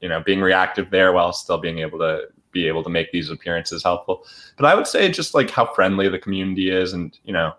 you 0.00 0.10
know 0.10 0.20
being 0.20 0.42
reactive 0.42 0.90
there 0.90 1.12
while 1.12 1.32
still 1.32 1.56
being 1.56 1.78
able 1.78 1.98
to 1.98 2.26
be 2.52 2.68
able 2.68 2.82
to 2.84 2.90
make 2.90 3.10
these 3.10 3.30
appearances 3.30 3.82
helpful 3.82 4.24
but 4.56 4.66
i 4.66 4.74
would 4.74 4.86
say 4.86 5.10
just 5.10 5.32
like 5.34 5.50
how 5.50 5.64
friendly 5.64 6.08
the 6.10 6.18
community 6.18 6.70
is 6.70 6.92
and 6.92 7.18
you 7.24 7.32
know 7.32 7.54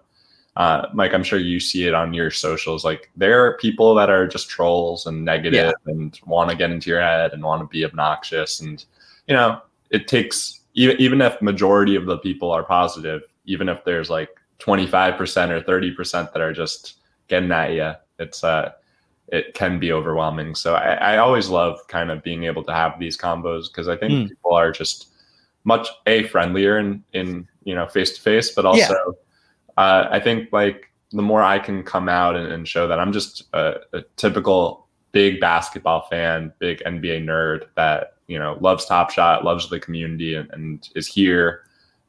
uh, 0.56 0.88
mike 0.94 1.14
i'm 1.14 1.24
sure 1.24 1.40
you 1.40 1.60
see 1.60 1.88
it 1.88 1.94
on 1.94 2.14
your 2.14 2.32
socials 2.32 2.86
like 2.86 3.10
there 3.16 3.46
are 3.46 3.58
people 3.58 3.94
that 3.94 4.10
are 4.10 4.28
just 4.28 4.50
trolls 4.50 5.06
and 5.06 5.24
negative 5.26 5.74
and 5.88 6.20
want 6.26 6.50
to 6.50 6.56
get 6.56 6.72
into 6.72 6.90
your 6.90 7.02
head 7.02 7.34
and 7.34 7.44
want 7.44 7.62
to 7.62 7.68
be 7.68 7.84
obnoxious 7.84 8.62
and 8.62 8.86
you 9.28 9.36
know 9.36 9.62
it 9.90 10.08
takes 10.08 10.62
even, 10.74 11.00
even 11.00 11.22
if 11.22 11.42
majority 11.42 11.96
of 11.96 12.06
the 12.06 12.18
people 12.20 12.52
are 12.52 12.64
positive 12.64 13.22
even 13.46 13.70
if 13.70 13.84
there's 13.84 14.10
like 14.10 14.30
25% 14.60 15.50
or 15.50 15.62
30% 15.62 16.32
that 16.32 16.42
are 16.42 16.54
just 16.54 17.00
getting 17.28 17.52
at 17.52 17.74
you 17.74 17.92
it's 18.20 18.44
uh 18.44 18.72
it 19.30 19.54
can 19.54 19.80
be 19.80 19.92
overwhelming. 19.92 20.54
So 20.56 20.76
I, 20.76 20.94
I 20.94 21.18
always 21.18 21.50
love 21.50 21.80
kind 21.88 22.12
of 22.12 22.22
being 22.24 22.44
able 22.44 22.64
to 22.64 22.74
have 22.74 23.00
these 23.00 23.18
combos 23.18 23.68
because 23.68 23.88
I 23.88 23.98
think 23.98 24.14
Mm. 24.14 24.30
people 24.30 24.54
are 24.54 24.72
just 24.72 25.08
much 25.64 25.90
a 26.06 26.24
friendlier 26.28 26.78
in 26.78 27.04
in 27.14 27.48
you 27.64 27.74
know 27.74 27.88
face 27.88 28.16
to 28.16 28.22
face, 28.22 28.52
but 28.52 28.66
also 28.66 29.16
uh, 29.78 30.08
I 30.10 30.20
think 30.20 30.52
like 30.52 30.92
the 31.12 31.22
more 31.22 31.42
I 31.42 31.60
can 31.60 31.84
come 31.84 32.10
out 32.10 32.36
and, 32.36 32.52
and 32.52 32.68
show 32.68 32.88
that 32.88 33.00
I'm 33.00 33.14
just 33.14 33.44
a, 33.54 33.78
a 33.94 34.02
typical 34.18 34.88
big 35.12 35.40
basketball 35.40 36.08
fan, 36.10 36.52
big 36.60 36.80
NBA 36.86 37.24
nerd 37.24 37.66
that 37.76 38.16
you 38.28 38.40
know 38.40 38.58
loves 38.60 38.86
Top 38.86 39.10
Shot, 39.12 39.44
loves 39.44 39.70
the 39.70 39.80
community, 39.80 40.36
and, 40.36 40.50
and 40.52 40.90
is 40.96 41.08
here 41.08 41.64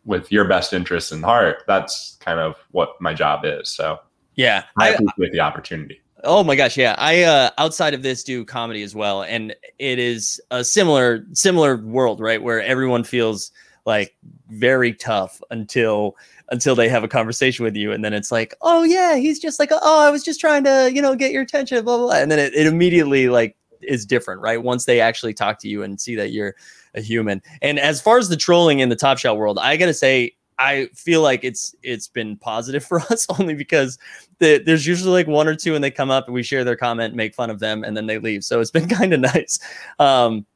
with 0.05 0.31
your 0.31 0.45
best 0.45 0.73
interests 0.73 1.13
in 1.13 1.23
heart. 1.23 1.65
That's 1.67 2.17
kind 2.21 2.41
of 2.41 2.57
what 2.71 3.01
my 3.01 3.13
job 3.13 3.45
is. 3.45 3.69
So 3.69 4.01
yeah, 4.37 4.65
I 4.79 4.89
I, 4.89 4.91
appreciate 4.91 5.33
the 5.33 5.41
opportunity. 5.41 6.01
Oh 6.25 6.43
my 6.43 6.57
gosh, 6.57 6.77
yeah. 6.77 6.95
I 6.99 7.23
uh 7.23 7.51
outside 7.59 7.95
of 7.95 8.03
this 8.03 8.25
do 8.25 8.45
comedy 8.45 8.83
as 8.83 8.95
well 8.95 9.23
and 9.23 9.55
it 9.79 9.99
is 9.99 10.41
a 10.51 10.65
similar 10.65 11.25
similar 11.33 11.77
world, 11.77 12.21
right? 12.21 12.43
Where 12.43 12.63
everyone 12.63 13.05
feels 13.05 13.53
like 13.85 14.17
very 14.51 14.93
tough 14.93 15.41
until 15.51 16.17
until 16.51 16.75
they 16.75 16.89
have 16.89 17.03
a 17.05 17.09
conversation 17.09 17.65
with 17.65 17.77
you 17.77 17.93
and 17.93 18.05
then 18.05 18.13
it's 18.13 18.31
like, 18.31 18.55
"Oh 18.63 18.83
yeah, 18.83 19.17
he's 19.17 19.39
just 19.39 19.59
like, 19.59 19.71
oh, 19.73 20.07
I 20.07 20.11
was 20.11 20.23
just 20.23 20.41
trying 20.41 20.65
to, 20.65 20.91
you 20.93 21.03
know, 21.03 21.15
get 21.15 21.33
your 21.33 21.43
attention, 21.43 21.85
blah 21.85 21.97
blah." 21.97 22.07
blah. 22.07 22.17
And 22.17 22.31
then 22.31 22.39
it, 22.39 22.55
it 22.55 22.67
immediately 22.67 23.29
like 23.29 23.57
is 23.83 24.07
different, 24.07 24.41
right? 24.41 24.63
Once 24.63 24.85
they 24.85 25.01
actually 25.01 25.35
talk 25.35 25.59
to 25.61 25.69
you 25.69 25.83
and 25.83 26.01
see 26.01 26.15
that 26.17 26.33
you're 26.33 26.55
a 26.95 27.01
human. 27.01 27.43
And 27.63 27.79
as 27.79 28.01
far 28.01 28.19
as 28.19 28.29
the 28.29 28.37
trolling 28.37 28.81
in 28.81 28.89
the 28.89 28.97
Top 28.97 29.19
Shot 29.19 29.37
world, 29.37 29.59
I 29.59 29.77
got 29.77 29.87
to 29.87 29.95
say 29.95 30.37
I 30.59 30.89
feel 30.95 31.23
like 31.23 31.45
it's 31.45 31.75
it's 31.83 32.09
been 32.09 32.37
positive 32.37 32.85
for 32.89 33.01
us 33.01 33.27
only 33.39 33.55
because 33.55 33.99
the, 34.39 34.63
there's 34.65 34.87
usually 34.87 35.13
like 35.13 35.27
one 35.27 35.49
or 35.49 35.55
two 35.55 35.75
and 35.75 35.83
they 35.83 35.91
come 35.91 36.11
up 36.11 36.27
and 36.27 36.35
we 36.35 36.43
share 36.43 36.65
their 36.65 36.77
comment, 36.77 37.15
make 37.15 37.35
fun 37.35 37.51
of 37.51 37.61
them, 37.61 37.85
and 37.85 37.97
then 37.97 38.07
they 38.07 38.19
leave. 38.19 38.45
So 38.45 38.61
it's 38.61 38.71
been 38.71 38.89
kind 39.01 39.13
of 39.13 39.21
nice. 39.21 39.59
Um, 39.99 40.47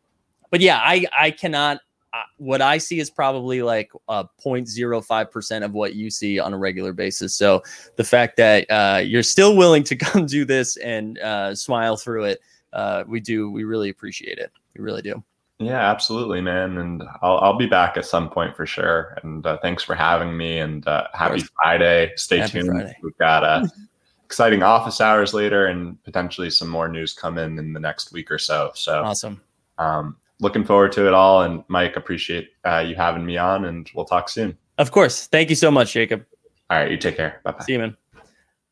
but 0.50 0.60
yeah, 0.60 0.80
I 0.82 1.06
I 1.18 1.30
cannot. 1.30 1.80
Uh, 2.12 2.22
what 2.38 2.60
I 2.60 2.78
see 2.78 2.98
is 2.98 3.08
probably 3.08 3.62
like 3.62 3.90
uh, 4.08 4.24
0.05% 4.44 5.64
of 5.64 5.72
what 5.72 5.94
you 5.94 6.10
see 6.10 6.38
on 6.40 6.52
a 6.52 6.58
regular 6.58 6.92
basis. 6.92 7.36
So 7.36 7.62
the 7.96 8.04
fact 8.04 8.36
that 8.38 8.68
uh, 8.68 9.00
you're 9.04 9.22
still 9.22 9.56
willing 9.56 9.84
to 9.84 9.96
come 9.96 10.26
do 10.26 10.44
this 10.44 10.76
and 10.78 11.18
uh, 11.18 11.54
smile 11.54 11.96
through 11.96 12.24
it, 12.24 12.40
uh, 12.72 13.04
we 13.06 13.20
do. 13.20 13.50
We 13.50 13.64
really 13.64 13.90
appreciate 13.90 14.38
it. 14.38 14.50
We 14.76 14.82
really 14.82 15.02
do. 15.02 15.22
Yeah, 15.60 15.90
absolutely, 15.90 16.40
man. 16.40 16.78
And 16.78 17.02
I'll, 17.20 17.38
I'll 17.38 17.58
be 17.58 17.66
back 17.66 17.98
at 17.98 18.06
some 18.06 18.30
point 18.30 18.56
for 18.56 18.64
sure. 18.64 19.18
And 19.22 19.44
uh, 19.46 19.58
thanks 19.60 19.82
for 19.82 19.94
having 19.94 20.34
me. 20.34 20.58
And 20.58 20.86
uh, 20.88 21.08
happy. 21.12 21.44
Friday. 21.62 22.12
Stay 22.16 22.38
Happy 22.38 22.62
tuned. 22.62 22.70
Friday. 22.70 22.96
We've 23.02 23.16
got 23.18 23.44
uh, 23.44 23.66
exciting 24.24 24.62
office 24.62 25.02
hours 25.02 25.34
later 25.34 25.66
and 25.66 26.02
potentially 26.02 26.48
some 26.48 26.68
more 26.68 26.88
news 26.88 27.12
coming 27.12 27.58
in 27.58 27.74
the 27.74 27.80
next 27.80 28.10
week 28.10 28.30
or 28.30 28.38
so. 28.38 28.70
So 28.74 29.02
Awesome. 29.02 29.42
um, 29.76 30.16
looking 30.40 30.64
forward 30.64 30.92
to 30.92 31.06
it 31.06 31.14
all. 31.14 31.42
And 31.42 31.62
Mike, 31.68 31.96
appreciate 31.96 32.50
uh, 32.64 32.84
you 32.86 32.94
having 32.94 33.24
me 33.24 33.36
on. 33.36 33.64
And 33.66 33.88
we'll 33.94 34.04
talk 34.04 34.28
soon. 34.28 34.56
Of 34.78 34.90
course. 34.90 35.26
Thank 35.26 35.50
you 35.50 35.56
so 35.56 35.70
much, 35.70 35.92
Jacob. 35.92 36.24
All 36.70 36.78
right. 36.78 36.90
You 36.90 36.96
take 36.96 37.16
care. 37.16 37.40
Bye 37.44 37.52
bye. 37.52 37.64
See 37.64 37.72
you, 37.72 37.78
man. 37.78 37.96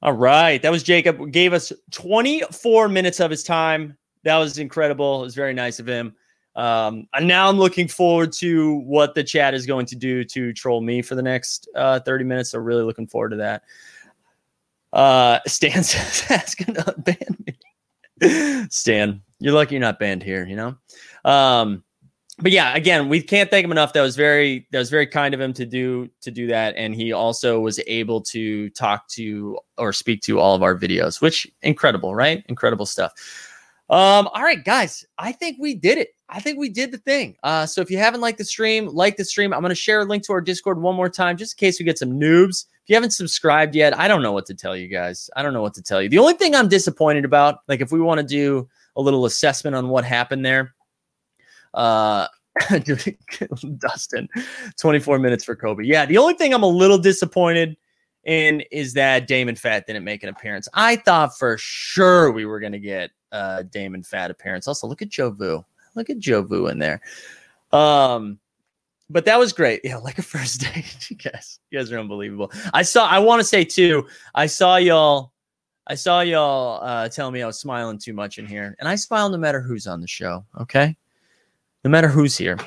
All 0.03 0.13
right. 0.13 0.61
That 0.63 0.71
was 0.71 0.83
Jacob. 0.83 1.33
Gave 1.33 1.53
us 1.53 1.73
24 1.91 2.89
minutes 2.89 3.21
of 3.21 3.31
his 3.31 3.43
time. 3.43 3.97
That 4.25 4.39
was 4.39 4.59
incredible. 4.59 5.21
It 5.21 5.25
was 5.25 5.35
very 5.35 5.55
nice 5.55 5.79
of 5.81 5.89
him. 5.89 6.15
Um, 6.57 7.07
and 7.15 7.29
now 7.29 7.49
I'm 7.49 7.57
looking 7.57 7.87
forward 7.87 8.33
to 8.35 8.79
what 8.81 9.15
the 9.15 9.23
chat 9.23 9.55
is 9.55 9.65
going 9.65 9.87
to 9.87 9.97
do 9.97 10.25
to 10.25 10.53
troll 10.53 10.81
me 10.81 11.03
for 11.03 11.15
the 11.15 11.23
next 11.23 11.69
uh, 11.77 12.01
30 12.01 12.25
minutes. 12.25 12.51
So 12.51 12.59
really 12.59 12.83
looking 12.83 13.07
forward 13.07 13.31
to 13.31 13.37
that. 13.37 13.63
Uh, 14.93 15.39
Stan 15.47 15.85
says, 15.85 16.25
asking 16.31 16.75
to 16.75 16.95
ban 16.99 17.37
me. 17.47 18.67
Stan, 18.71 19.23
you're 19.41 19.55
lucky 19.55 19.75
you're 19.75 19.81
not 19.81 19.99
banned 19.99 20.23
here, 20.23 20.47
you 20.47 20.57
know? 20.57 20.77
Um, 21.25 21.85
but 22.41 22.53
yeah, 22.53 22.75
again, 22.77 23.09
we 23.09 23.21
can't 23.21 23.51
thank 23.51 23.65
him 23.65 23.73
enough. 23.73 23.93
That 23.93 24.03
was 24.03 24.15
very 24.15 24.69
that 24.71 24.79
was 24.79 24.91
very 24.91 25.07
kind 25.07 25.35
of 25.35 25.41
him 25.41 25.53
to 25.55 25.67
do 25.67 26.09
to 26.21 26.31
do 26.31 26.47
that, 26.47 26.75
and 26.77 26.95
he 26.95 27.13
also 27.13 27.59
was 27.59 27.81
able 27.89 28.21
to 28.23 28.71
talk 28.71 29.09
to 29.09 29.59
or 29.77 29.93
speak 29.93 30.23
to 30.23 30.39
all 30.39 30.55
of 30.55 30.63
our 30.63 30.77
videos, 30.79 31.21
which 31.21 31.49
incredible, 31.63 32.15
right? 32.15 32.45
Incredible 32.49 32.87
stuff. 32.87 33.13
Um, 33.91 34.29
all 34.35 34.43
right, 34.43 34.63
guys, 34.65 35.05
I 35.17 35.33
think 35.33 35.57
we 35.59 35.75
did 35.75 35.99
it. 35.99 36.11
I 36.29 36.41
think 36.41 36.59
we 36.59 36.69
did 36.69 36.93
the 36.93 36.99
thing. 36.99 37.37
Uh, 37.43 37.65
so 37.65 37.81
if 37.81 37.91
you 37.91 37.97
haven't 37.97 38.21
liked 38.21 38.39
the 38.39 38.45
stream, 38.45 38.87
like 38.87 39.17
the 39.17 39.25
stream. 39.25 39.55
I'm 39.55 39.61
going 39.61 39.71
to 39.71 39.75
share 39.75 40.01
a 40.01 40.05
link 40.05 40.25
to 40.25 40.33
our 40.35 40.43
Discord 40.43 40.79
one 40.81 40.95
more 40.95 41.09
time, 41.09 41.39
just 41.39 41.55
in 41.55 41.67
case 41.67 41.81
we 41.81 41.87
get 41.87 41.99
some 41.99 42.11
noobs. 42.11 42.67
If 42.67 42.91
you 42.91 42.95
haven't 42.95 43.13
subscribed 43.13 43.75
yet, 43.75 43.99
I 43.99 44.07
don't 44.07 44.23
know 44.23 44.33
what 44.33 44.45
to 44.47 44.55
tell 44.55 44.77
you 44.77 44.89
guys. 44.89 45.31
I 45.37 45.43
don't 45.43 45.55
know 45.55 45.63
what 45.63 45.75
to 45.75 45.83
tell 45.83 46.03
you. 46.03 46.11
The 46.11 46.19
only 46.19 46.35
thing 46.35 46.55
I'm 46.55 46.69
disappointed 46.69 47.25
about, 47.25 47.61
like 47.67 47.81
if 47.81 47.91
we 47.91 48.01
want 48.01 48.19
to 48.19 48.27
do 48.27 48.69
a 48.99 49.01
little 49.01 49.25
assessment 49.25 49.75
on 49.75 49.89
what 49.89 50.05
happened 50.05 50.45
there, 50.45 50.75
uh, 51.73 52.27
Dustin, 53.79 54.29
24 54.79 55.19
minutes 55.19 55.45
for 55.45 55.57
Kobe. 55.57 55.85
Yeah, 55.85 56.05
the 56.05 56.19
only 56.19 56.35
thing 56.35 56.53
I'm 56.53 56.65
a 56.65 56.69
little 56.69 56.99
disappointed 56.99 57.77
in 58.25 58.63
is 58.73 58.93
that 58.95 59.27
Damon 59.27 59.55
Fat 59.55 59.87
didn't 59.87 60.05
make 60.05 60.23
an 60.25 60.29
appearance. 60.29 60.69
I 60.75 60.97
thought 60.97 61.39
for 61.39 61.57
sure 61.59 62.33
we 62.33 62.45
were 62.45 62.61
going 62.61 62.73
to 62.73 62.81
get 62.81 63.11
uh, 63.33 63.63
Damon 63.63 64.03
Fat 64.03 64.31
appearance. 64.31 64.67
Also, 64.67 64.87
look 64.87 65.01
at 65.01 65.09
Joe 65.09 65.31
Vu. 65.31 65.65
Look 65.95 66.11
at 66.11 66.19
Joe 66.19 66.43
Vu 66.43 66.67
in 66.67 66.79
there. 66.79 67.01
Um, 67.73 68.39
but 69.09 69.25
that 69.25 69.39
was 69.39 69.53
great. 69.53 69.81
Yeah, 69.85 69.97
like 69.97 70.19
a 70.19 70.23
first 70.23 70.61
date. 70.75 71.11
you 71.11 71.17
guys, 71.17 71.61
you 71.71 71.79
guys 71.79 71.93
are 71.93 71.99
unbelievable. 71.99 72.53
I 72.75 72.83
saw. 72.83 73.07
I 73.07 73.21
want 73.21 73.41
to 73.41 73.45
say 73.45 73.65
too. 73.65 74.07
I 74.35 74.47
saw 74.47 74.77
y'all. 74.77 75.33
I 75.89 75.95
saw 75.95 76.21
y'all 76.21 76.85
uh, 76.85 77.09
tell 77.09 77.31
me 77.31 77.43
I 77.43 77.47
was 77.47 77.59
smiling 77.59 77.99
too 77.99 78.13
much 78.13 78.39
in 78.39 78.47
here, 78.47 78.77
and 78.79 78.89
I 78.89 78.95
smile 78.95 79.31
no 79.31 79.39
matter 79.39 79.61
who's 79.61 79.87
on 79.87 80.01
the 80.03 80.07
show. 80.07 80.45
Okay, 80.61 80.95
no 81.83 81.91
matter 81.91 82.09
who's 82.09 82.37
here. 82.37 82.59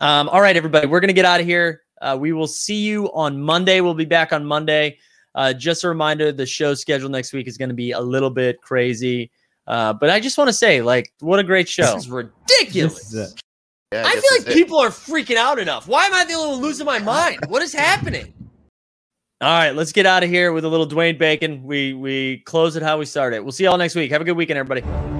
Um, 0.00 0.28
all 0.30 0.40
right, 0.40 0.56
everybody, 0.56 0.86
we're 0.86 1.00
gonna 1.00 1.12
get 1.12 1.26
out 1.26 1.40
of 1.40 1.46
here. 1.46 1.82
Uh, 2.00 2.16
we 2.18 2.32
will 2.32 2.46
see 2.46 2.82
you 2.82 3.12
on 3.12 3.40
Monday. 3.40 3.80
We'll 3.80 3.94
be 3.94 4.06
back 4.06 4.32
on 4.32 4.46
Monday. 4.46 4.98
Uh, 5.34 5.52
just 5.52 5.84
a 5.84 5.88
reminder: 5.88 6.32
the 6.32 6.46
show 6.46 6.72
schedule 6.72 7.10
next 7.10 7.34
week 7.34 7.46
is 7.48 7.58
going 7.58 7.68
to 7.68 7.74
be 7.74 7.92
a 7.92 8.00
little 8.00 8.30
bit 8.30 8.62
crazy. 8.62 9.30
Uh, 9.66 9.92
but 9.92 10.08
I 10.08 10.18
just 10.18 10.38
want 10.38 10.48
to 10.48 10.54
say, 10.54 10.80
like, 10.80 11.12
what 11.20 11.38
a 11.38 11.44
great 11.44 11.68
show! 11.68 11.94
This 11.94 12.06
is 12.06 12.10
ridiculous. 12.10 12.94
This 12.94 13.12
is 13.12 13.32
it. 13.34 13.42
Yeah, 13.92 14.06
I 14.06 14.14
guess 14.14 14.26
feel 14.26 14.38
like 14.38 14.48
it. 14.48 14.54
people 14.54 14.78
are 14.78 14.88
freaking 14.88 15.36
out 15.36 15.58
enough. 15.58 15.86
Why 15.86 16.06
am 16.06 16.14
I 16.14 16.24
the 16.24 16.32
only 16.32 16.52
one 16.52 16.62
losing 16.62 16.86
my 16.86 16.98
mind? 16.98 17.40
What 17.48 17.62
is 17.62 17.74
happening? 17.74 18.32
All 19.40 19.48
right, 19.48 19.70
let's 19.70 19.92
get 19.92 20.04
out 20.04 20.24
of 20.24 20.30
here 20.30 20.52
with 20.52 20.64
a 20.64 20.68
little 20.68 20.88
Dwayne 20.88 21.16
Bacon. 21.16 21.62
We 21.62 21.94
we 21.94 22.38
close 22.38 22.74
it 22.74 22.82
how 22.82 22.98
we 22.98 23.04
started. 23.04 23.42
We'll 23.42 23.52
see 23.52 23.64
y'all 23.64 23.78
next 23.78 23.94
week. 23.94 24.10
Have 24.10 24.20
a 24.20 24.24
good 24.24 24.36
weekend, 24.36 24.58
everybody. 24.58 25.17